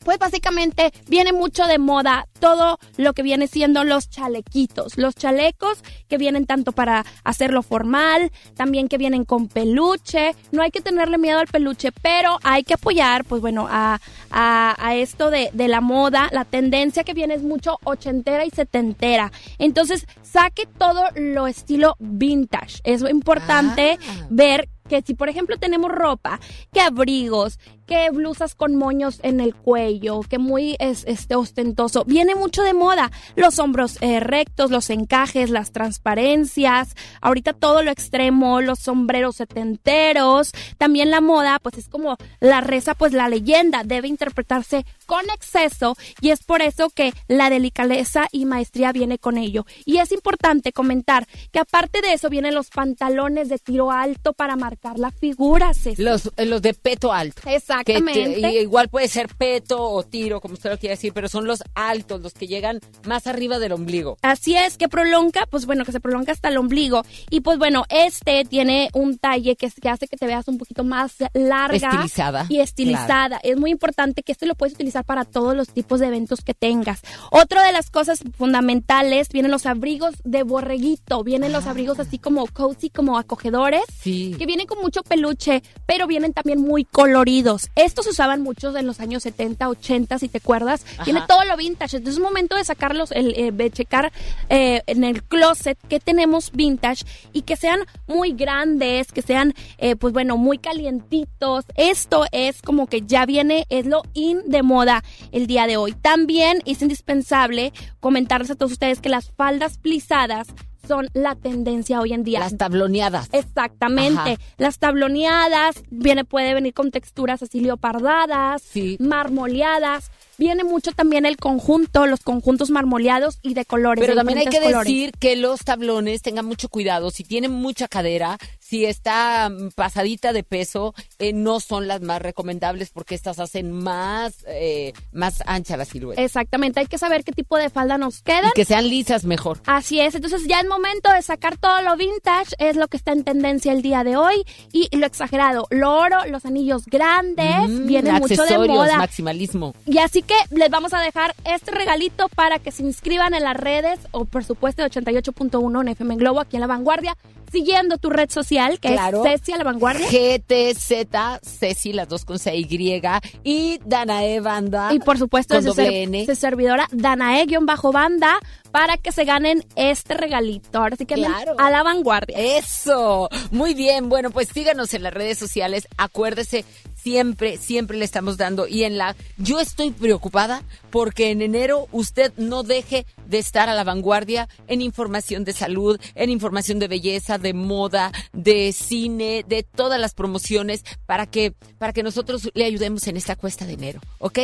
pues 0.09 0.19
básicamente 0.19 0.91
viene 1.07 1.35
mucho 1.35 1.67
de 1.67 1.77
moda 1.79 2.27
todo 2.41 2.79
lo 2.97 3.13
que 3.13 3.23
viene 3.23 3.47
siendo 3.47 3.85
los 3.85 4.09
chalequitos, 4.09 4.97
los 4.97 5.15
chalecos 5.15 5.85
que 6.09 6.17
vienen 6.17 6.47
tanto 6.47 6.73
para 6.73 7.05
hacerlo 7.25 7.63
formal, 7.63 8.33
también 8.57 8.89
que 8.89 8.97
vienen 8.97 9.27
con 9.27 9.49
peluche, 9.49 10.35
no 10.51 10.63
hay 10.63 10.71
que 10.71 10.81
tenerle 10.81 11.19
miedo 11.19 11.41
al 11.41 11.47
peluche, 11.47 11.93
pero 11.93 12.39
hay 12.43 12.63
que 12.65 12.73
apoyar, 12.73 13.27
pues 13.27 13.43
bueno, 13.43 13.67
a, 13.69 14.01
a- 14.31 14.77
a 14.79 14.95
esto 14.95 15.31
de, 15.31 15.51
de 15.53 15.69
la 15.69 15.83
moda, 15.83 16.31
la 16.33 16.47
tendencia 16.47 17.05
que 17.05 17.13
viene 17.13 17.35
es 17.35 17.43
mucho 17.43 17.77
ochentera 17.85 18.47
y 18.47 18.51
setentera, 18.51 19.31
entonces 19.59 20.07
saque 20.23 20.65
todo 20.79 21.03
lo 21.17 21.47
estilo 21.47 21.97
vintage, 21.99 22.81
es 22.83 23.03
importante 23.03 23.99
ver 24.31 24.71
que 24.89 25.03
si 25.03 25.13
por 25.13 25.29
ejemplo 25.29 25.59
tenemos 25.59 25.91
ropa, 25.93 26.41
que 26.73 26.81
abrigos, 26.81 27.59
que 27.89 28.11
blusas 28.11 28.55
con 28.55 28.77
moños 28.77 29.19
en 29.23 29.41
el 29.41 29.55
cuello, 29.55 30.21
que 30.21 30.39
muy 30.39 30.77
es, 30.79 31.05
este 31.07 31.35
ostentoso, 31.35 32.05
viene 32.05 32.35
mucho 32.35 32.63
de 32.63 32.75
moda. 32.75 33.11
Los 33.35 33.59
hombros 33.59 33.97
eh, 34.03 34.21
rectos, 34.21 34.71
los 34.71 34.91
encajes, 34.91 35.49
las 35.49 35.73
transparencias, 35.73 36.95
ahorita 37.23 37.55
todo 37.55 37.83
lo 37.83 37.91
extremo, 37.91 38.61
los 38.61 38.79
sombreros 38.79 39.37
setenteros, 39.37 40.53
también 40.77 41.11
la 41.11 41.23
moda, 41.23 41.59
pues 41.61 41.79
es 41.79 41.89
como 41.89 42.19
la 42.41 42.61
reza, 42.61 42.95
pues 42.95 43.15
la 43.15 43.29
leyenda 43.29 43.83
debe 43.85 44.07
interpretarse 44.07 44.85
con 45.07 45.25
exceso 45.31 45.97
y 46.21 46.31
es 46.31 46.45
por 46.45 46.61
eso 46.61 46.91
que 46.91 47.15
la 47.27 47.49
delicadeza 47.49 48.29
y 48.31 48.45
maestría 48.45 48.93
viene 48.93 49.19
con 49.19 49.39
ello. 49.39 49.65
Y 49.87 49.97
es 49.97 50.13
importante 50.13 50.73
comentar 50.73 51.27
que 51.51 51.59
aparte 51.59 52.03
de 52.03 52.13
eso 52.13 52.29
vienen 52.29 52.55
los 52.55 52.69
pantalones 52.69 53.49
de 53.49 53.59
tiro 53.59 53.91
alto 53.91 54.35
para 54.35 54.57
marcar 54.57 54.99
la 54.99 55.11
figura. 55.11 55.73
Los, 55.97 56.31
eh, 56.37 56.45
los 56.45 56.61
de 56.61 56.75
peto 56.75 57.15
alto. 57.15 57.41
Que 57.43 57.59
Exactamente. 57.81 58.41
te- 58.41 58.63
igual 58.63 58.89
puede 58.89 59.09
ser 59.09 59.29
peto 59.37 59.83
o 59.83 60.03
tiro, 60.03 60.41
como 60.41 60.55
usted 60.55 60.71
lo 60.71 60.79
quiera 60.79 60.95
decir, 60.95 61.13
pero 61.13 61.29
son 61.29 61.47
los 61.47 61.63
altos, 61.75 62.21
los 62.21 62.33
que 62.33 62.47
llegan 62.47 62.81
más 63.07 63.27
arriba 63.27 63.59
del 63.59 63.73
ombligo. 63.73 64.17
Así 64.23 64.57
es, 64.57 64.77
que 64.77 64.89
prolonga, 64.89 65.47
pues 65.51 65.67
bueno, 65.67 65.85
que 65.85 65.93
se 65.93 66.01
prolonga 66.01 66.33
hasta 66.33 66.49
el 66.49 66.57
ombligo. 66.59 67.03
Y 67.31 67.41
pues 67.41 67.59
bueno, 67.59 67.85
este 67.89 68.45
tiene 68.45 68.91
un 68.95 69.19
talle 69.19 69.57
que, 69.57 69.71
que 69.71 69.89
hace 69.89 70.07
que 70.09 70.17
te 70.17 70.27
veas 70.27 70.49
un 70.49 70.59
poquito 70.59 70.85
más 70.85 71.15
larga. 71.35 71.77
Estilizada, 71.91 72.47
Y 72.49 72.61
estilizada. 72.61 73.39
Es 73.43 73.57
muy 73.59 73.71
importante 73.71 74.23
que 74.23 74.33
este 74.33 74.47
lo 74.47 74.55
puedes 74.55 74.75
utilizar 74.75 75.05
para 75.05 75.25
todos 75.25 75.57
los 75.57 75.69
tipos 75.69 76.01
de 76.01 76.07
eventos 76.07 76.41
que 76.43 76.55
tengas. 76.55 77.01
Otra 77.31 77.63
de 77.65 77.73
las 77.73 77.91
cosas 77.91 78.23
fundamentales, 78.37 79.29
vienen 79.29 79.51
los 79.51 79.67
abrigos 79.67 80.15
de 80.25 80.43
borreguito. 80.43 81.23
Vienen 81.23 81.53
los 81.53 81.67
abrigos 81.67 81.99
así 82.01 82.19
como 82.19 82.47
cozy, 82.47 82.91
como 82.91 83.19
acogedores. 83.19 83.83
Sí. 84.01 84.35
Que 84.39 84.47
vienen 84.47 84.67
con 84.67 84.81
mucho 84.81 85.03
peluche, 85.03 85.63
pero 85.87 86.07
vienen 86.07 86.33
también 86.33 86.61
muy 86.61 86.85
coloridos. 86.85 87.68
Estos 87.75 88.05
se 88.05 88.11
usaban 88.11 88.43
muchos 88.43 88.75
en 88.77 88.87
los 88.87 89.01
años 89.01 89.23
70, 89.23 89.69
80, 89.69 90.19
si 90.19 90.29
te 90.29 90.39
acuerdas. 90.39 90.85
Ajá. 90.95 91.05
Tiene 91.05 91.23
todo 91.27 91.45
lo 91.45 91.57
vintage. 91.57 91.99
Entonces 91.99 92.19
es 92.19 92.23
momento 92.23 92.57
de 92.57 92.65
sacarlos, 92.65 93.13
el, 93.13 93.35
eh, 93.37 93.53
de 93.53 93.71
checar 93.71 94.13
eh, 94.49 94.83
en 94.87 95.05
el 95.05 95.23
closet 95.23 95.79
que 95.89 96.01
tenemos 96.01 96.53
vintage 96.53 97.05
y 97.33 97.43
que 97.43 97.57
sean 97.57 97.81
muy 98.07 98.33
grandes, 98.33 99.13
que 99.13 99.23
sean, 99.23 99.55
eh, 99.79 99.97
pues 99.97 100.13
bueno, 100.13 100.37
muy 100.37 100.59
calientitos. 100.59 101.65
Esto 101.77 102.25
es 102.33 102.63
como 102.63 102.87
que 102.87 103.03
ya 103.03 103.27
viene, 103.27 103.67
es 103.69 103.87
lo 103.87 104.03
in 104.15 104.43
de 104.47 104.63
moda 104.63 105.03
el 105.33 105.47
día 105.47 105.67
de 105.67 105.77
hoy. 105.77 105.93
También 105.93 106.63
es 106.65 106.83
indispensable 106.83 107.73
comentarles 108.01 108.51
a 108.51 108.55
todos 108.55 108.73
ustedes 108.73 109.01
que 109.01 109.09
las 109.09 109.31
faldas 109.33 109.79
plisadas 109.79 110.49
son 110.89 111.09
la 111.13 111.35
tendencia 111.37 112.01
hoy 112.01 112.13
en 112.13 112.25
día. 112.25 112.41
Las 112.41 112.57
tabloneadas. 112.57 113.29
Exactamente. 113.33 114.33
Ajá. 114.33 114.41
Las 114.57 114.79
tabloneadas, 114.79 115.83
viene, 115.91 116.25
puede 116.25 116.55
venir 116.55 116.75
con 116.75 116.91
texturas 116.91 117.43
así 117.43 117.61
leopardadas, 117.61 118.63
marmoleadas. 118.99 120.11
Viene 120.39 120.63
mucho 120.63 120.93
también 120.93 121.27
el 121.27 121.37
conjunto, 121.37 122.07
los 122.07 122.21
conjuntos 122.21 122.71
marmoleados 122.71 123.41
y 123.43 123.55
de 123.55 123.65
colores. 123.65 124.03
Pero 124.03 124.15
también 124.15 124.39
hay 124.39 124.47
que 124.47 124.61
colores. 124.61 124.87
decir 124.87 125.13
que 125.19 125.35
los 125.35 125.61
tablones 125.61 126.23
tengan 126.23 126.47
mucho 126.47 126.69
cuidado. 126.69 127.11
Si 127.11 127.25
tienen 127.25 127.51
mucha 127.51 127.89
cadera, 127.89 128.39
si 128.69 128.85
está 128.85 129.49
mm, 129.49 129.71
pasadita 129.75 130.33
de 130.33 130.43
peso, 130.43 130.95
eh, 131.19 131.33
no 131.33 131.61
son 131.61 131.89
las 131.89 132.03
más 132.03 132.21
recomendables 132.21 132.91
porque 132.91 133.15
estas 133.15 133.39
hacen 133.39 133.73
más, 133.73 134.45
eh, 134.47 134.93
más 135.13 135.43
ancha 135.47 135.77
la 135.77 135.85
silueta. 135.87 136.21
Exactamente, 136.23 136.81
hay 136.81 136.87
que 136.87 136.99
saber 136.99 137.25
qué 137.25 137.33
tipo 137.33 137.57
de 137.57 137.71
falda 137.71 137.97
nos 137.97 138.21
queda. 138.23 138.53
Que 138.55 138.65
sean 138.67 138.89
lisas 138.89 139.25
mejor. 139.25 139.61
Así 139.67 140.01
es, 140.01 140.15
entonces 140.15 140.43
ya 140.47 140.61
es 140.61 140.69
momento 140.69 141.11
de 141.13 141.23
sacar 141.23 141.57
todo 141.57 141.81
lo 141.83 141.97
vintage, 141.97 142.55
es 142.59 142.77
lo 142.77 142.89
que 142.89 142.99
está 142.99 143.13
en 143.13 143.25
tendencia 143.25 143.73
el 143.73 143.81
día 143.81 144.05
de 144.05 144.17
hoy 144.17 144.45
y 144.73 144.95
lo 144.97 145.07
exagerado, 145.07 145.67
lo 145.71 145.97
oro, 145.97 146.27
los 146.27 146.45
anillos 146.45 146.85
grandes, 146.87 147.69
Mm, 147.69 147.87
viene 147.87 148.13
mucho 148.13 148.35
de 148.35 148.43
accesorios, 148.43 148.77
moda. 148.77 148.99
maximalismo. 148.99 149.75
Y 149.87 149.99
así 149.99 150.23
que 150.23 150.35
les 150.51 150.69
vamos 150.71 150.93
a 150.93 151.01
dejar 151.01 151.35
este 151.45 151.71
regalito 151.71 152.29
para 152.35 152.59
que 152.59 152.71
se 152.71 152.83
inscriban 152.83 153.33
en 153.35 153.45
las 153.45 153.57
redes 153.57 153.99
o 154.11 154.25
por 154.25 154.45
supuesto 154.45 154.83
de 154.83 154.89
88.1 154.91 155.81
en 155.81 155.89
FM 155.89 156.17
Globo 156.17 156.41
aquí 156.41 156.57
en 156.57 156.61
La 156.61 156.67
Vanguardia, 156.67 157.17
siguiendo 157.51 157.97
tu 157.99 158.11
red 158.11 158.29
social 158.31 158.58
que 158.81 158.93
Claro. 158.93 159.25
es 159.25 159.41
Ceci 159.41 159.53
a 159.53 159.59
La 159.59 159.65
Vanguardia. 159.65 160.07
GTZ, 160.11 161.41
Ceci, 161.43 161.93
las 161.93 162.09
dos 162.09 162.25
con 162.25 162.39
C 162.39 162.57
Y, 162.57 163.01
y 163.45 163.81
Danae 163.85 164.41
Banda. 164.41 164.93
Y 164.93 164.99
por 165.01 165.19
supuesto 165.19 165.61
su, 165.63 165.73
ser- 165.73 166.27
su 166.27 166.35
servidora 166.35 166.89
Danae-Banda 166.93 168.39
para 168.71 168.97
que 168.97 169.13
se 169.13 169.25
ganen 169.25 169.65
este 169.77 170.15
regalito. 170.15 170.79
Ahora 170.79 170.97
sí 170.97 171.07
que 171.07 171.15
Claro. 171.15 171.55
a 171.59 171.71
la 171.71 171.83
vanguardia. 171.83 172.37
Eso, 172.39 173.29
muy 173.51 173.75
bien. 173.75 174.09
Bueno, 174.09 174.31
pues 174.31 174.49
síganos 174.53 174.95
en 174.95 175.03
las 175.03 175.13
redes 175.15 175.39
sociales. 175.39 175.89
Acuérdese 175.97 176.65
siempre, 176.95 177.57
siempre 177.57 177.97
le 177.97 178.05
estamos 178.05 178.37
dando. 178.37 178.67
Y 178.67 178.85
en 178.85 178.99
la, 178.99 179.17
yo 179.37 179.61
estoy 179.61 179.91
preocupada 179.91 180.63
porque 180.91 181.31
en 181.31 181.43
enero 181.43 181.87
usted 181.93 182.33
no 182.37 182.63
deje 182.63 183.07
de 183.27 183.39
estar 183.39 183.69
a 183.69 183.75
la 183.75 183.85
vanguardia 183.85 184.49
en 184.67 184.81
información 184.83 185.45
de 185.45 185.53
salud, 185.53 186.01
en 186.15 186.31
información 186.31 186.79
de 186.79 186.89
belleza, 186.89 187.39
de 187.39 187.55
moda, 187.55 188.13
de 188.33 188.73
cine, 188.73 189.45
de 189.47 189.63
todas 189.63 190.01
las 190.01 190.15
promociones 190.15 190.85
para 191.07 191.27
que, 191.27 191.53
para 191.79 191.93
que 191.93 192.03
nosotros 192.03 192.51
le 192.55 192.65
ayudemos 192.65 193.07
en 193.07 193.17
esta 193.17 193.37
cuesta 193.37 193.65
de 193.65 193.75
enero. 193.75 194.01
¿Ok? 194.19 194.39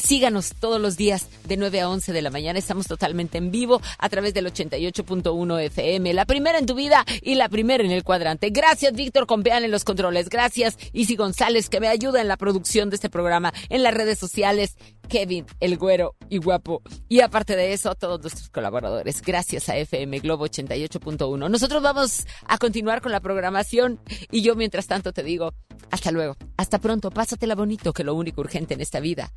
Síganos 0.00 0.54
todos 0.60 0.80
los 0.80 0.96
días 0.96 1.26
de 1.44 1.56
9 1.56 1.80
a 1.80 1.90
11 1.90 2.12
de 2.12 2.22
la 2.22 2.30
mañana. 2.30 2.58
Estamos 2.58 2.86
totalmente 2.86 3.38
en 3.38 3.50
vivo 3.50 3.65
a 3.98 4.08
través 4.08 4.34
del 4.34 4.46
88.1 4.46 5.62
FM. 5.62 6.14
La 6.14 6.24
primera 6.24 6.58
en 6.58 6.66
tu 6.66 6.74
vida 6.74 7.04
y 7.22 7.34
la 7.34 7.48
primera 7.48 7.84
en 7.84 7.90
el 7.90 8.04
cuadrante. 8.04 8.50
Gracias, 8.50 8.92
Víctor 8.92 9.26
Compeán 9.26 9.64
en 9.64 9.70
los 9.70 9.84
controles. 9.84 10.28
Gracias, 10.28 10.78
Isi 10.92 11.16
González, 11.16 11.68
que 11.68 11.80
me 11.80 11.88
ayuda 11.88 12.20
en 12.20 12.28
la 12.28 12.36
producción 12.36 12.90
de 12.90 12.96
este 12.96 13.10
programa, 13.10 13.52
en 13.68 13.82
las 13.82 13.94
redes 13.94 14.18
sociales. 14.18 14.76
Kevin, 15.08 15.46
el 15.60 15.76
güero 15.76 16.14
y 16.28 16.38
guapo. 16.38 16.82
Y 17.08 17.20
aparte 17.20 17.56
de 17.56 17.72
eso, 17.72 17.94
todos 17.94 18.20
nuestros 18.20 18.48
colaboradores. 18.50 19.22
Gracias 19.22 19.68
a 19.68 19.76
FM 19.76 20.20
Globo 20.20 20.46
88.1. 20.46 21.50
Nosotros 21.50 21.82
vamos 21.82 22.26
a 22.46 22.58
continuar 22.58 23.00
con 23.00 23.12
la 23.12 23.20
programación 23.20 24.00
y 24.30 24.42
yo 24.42 24.54
mientras 24.54 24.86
tanto 24.86 25.12
te 25.12 25.22
digo, 25.22 25.54
hasta 25.90 26.10
luego, 26.10 26.36
hasta 26.56 26.78
pronto, 26.78 27.10
pásatela 27.10 27.54
bonito, 27.54 27.92
que 27.92 28.04
lo 28.04 28.14
único 28.14 28.40
urgente 28.40 28.74
en 28.74 28.80
esta 28.80 29.00
vida 29.00 29.32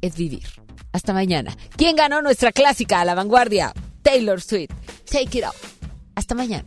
es 0.00 0.16
vivir. 0.16 0.46
Hasta 0.92 1.12
mañana. 1.12 1.56
¿Quién 1.76 1.96
ganó 1.96 2.22
nuestra 2.22 2.52
clásica 2.52 3.00
a 3.00 3.04
la 3.04 3.14
vanguardia? 3.14 3.72
Taylor 4.02 4.40
Swift. 4.40 4.70
Take 5.10 5.38
it 5.38 5.44
off. 5.44 5.56
Hasta 6.14 6.34
mañana. 6.34 6.64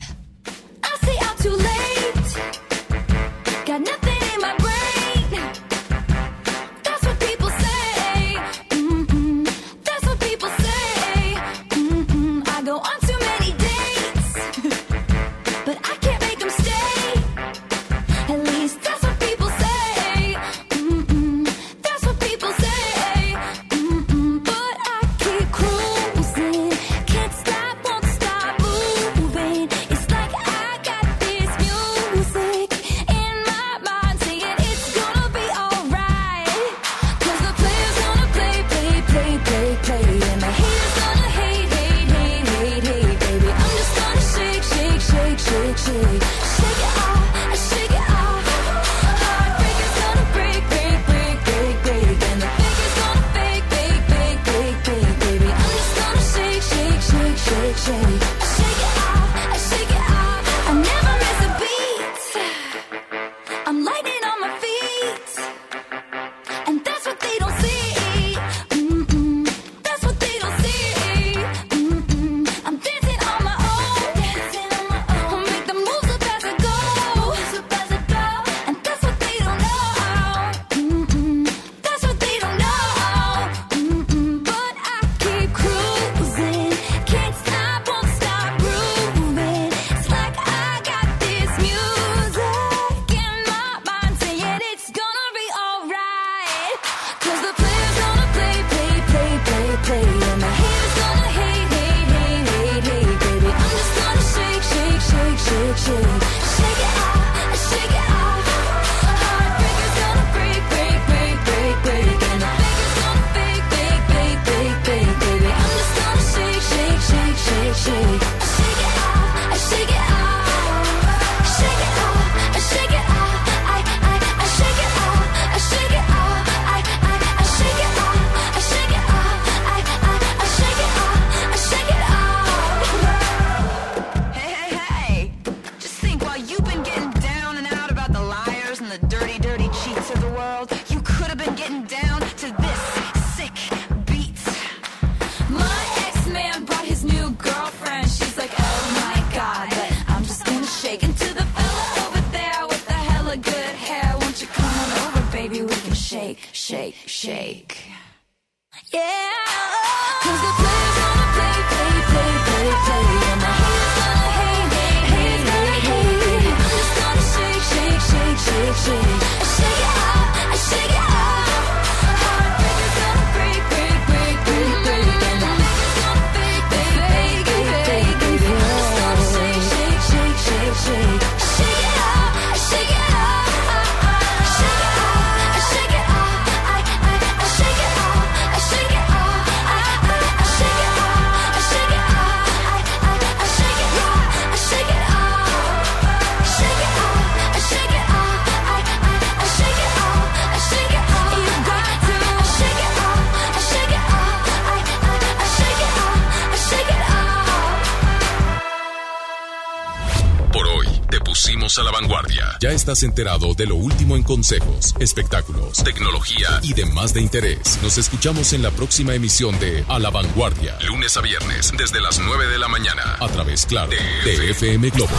Estás 212.88 213.04
enterado 213.04 213.54
de 213.54 213.66
lo 213.66 213.76
último 213.76 214.16
en 214.16 214.24
consejos, 214.24 214.96
espectáculos, 214.98 215.84
tecnología 215.84 216.48
y 216.64 216.74
demás 216.74 217.14
de 217.14 217.20
interés. 217.20 217.78
Nos 217.84 217.98
escuchamos 217.98 218.54
en 218.54 218.62
la 218.62 218.72
próxima 218.72 219.14
emisión 219.14 219.60
de 219.60 219.84
A 219.90 220.00
la 220.00 220.10
Vanguardia, 220.10 220.78
lunes 220.88 221.18
a 221.18 221.22
viernes 221.22 221.74
desde 221.78 222.00
las 222.00 222.18
9 222.18 222.48
de 222.48 222.58
la 222.58 222.70
mañana 222.70 223.18
a 223.20 223.28
través 223.28 223.66
claro 223.66 223.92
de 223.92 224.52
FM 224.52 224.90
Globo 224.92 225.18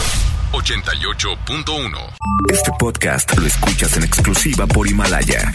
88.1. 0.53 2.15
Este 2.51 2.71
podcast 2.79 3.37
lo 3.37 3.45
escuchas 3.45 3.95
en 3.97 4.03
exclusiva 4.03 4.65
por 4.65 4.87
Himalaya. 4.87 5.53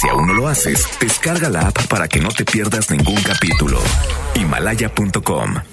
Si 0.00 0.08
aún 0.08 0.26
no 0.26 0.34
lo 0.34 0.48
haces, 0.48 0.88
descarga 0.98 1.48
la 1.48 1.68
app 1.68 1.86
para 1.86 2.08
que 2.08 2.18
no 2.18 2.30
te 2.30 2.44
pierdas 2.44 2.90
ningún 2.90 3.22
capítulo. 3.22 3.80
Himalaya.com 4.34 5.71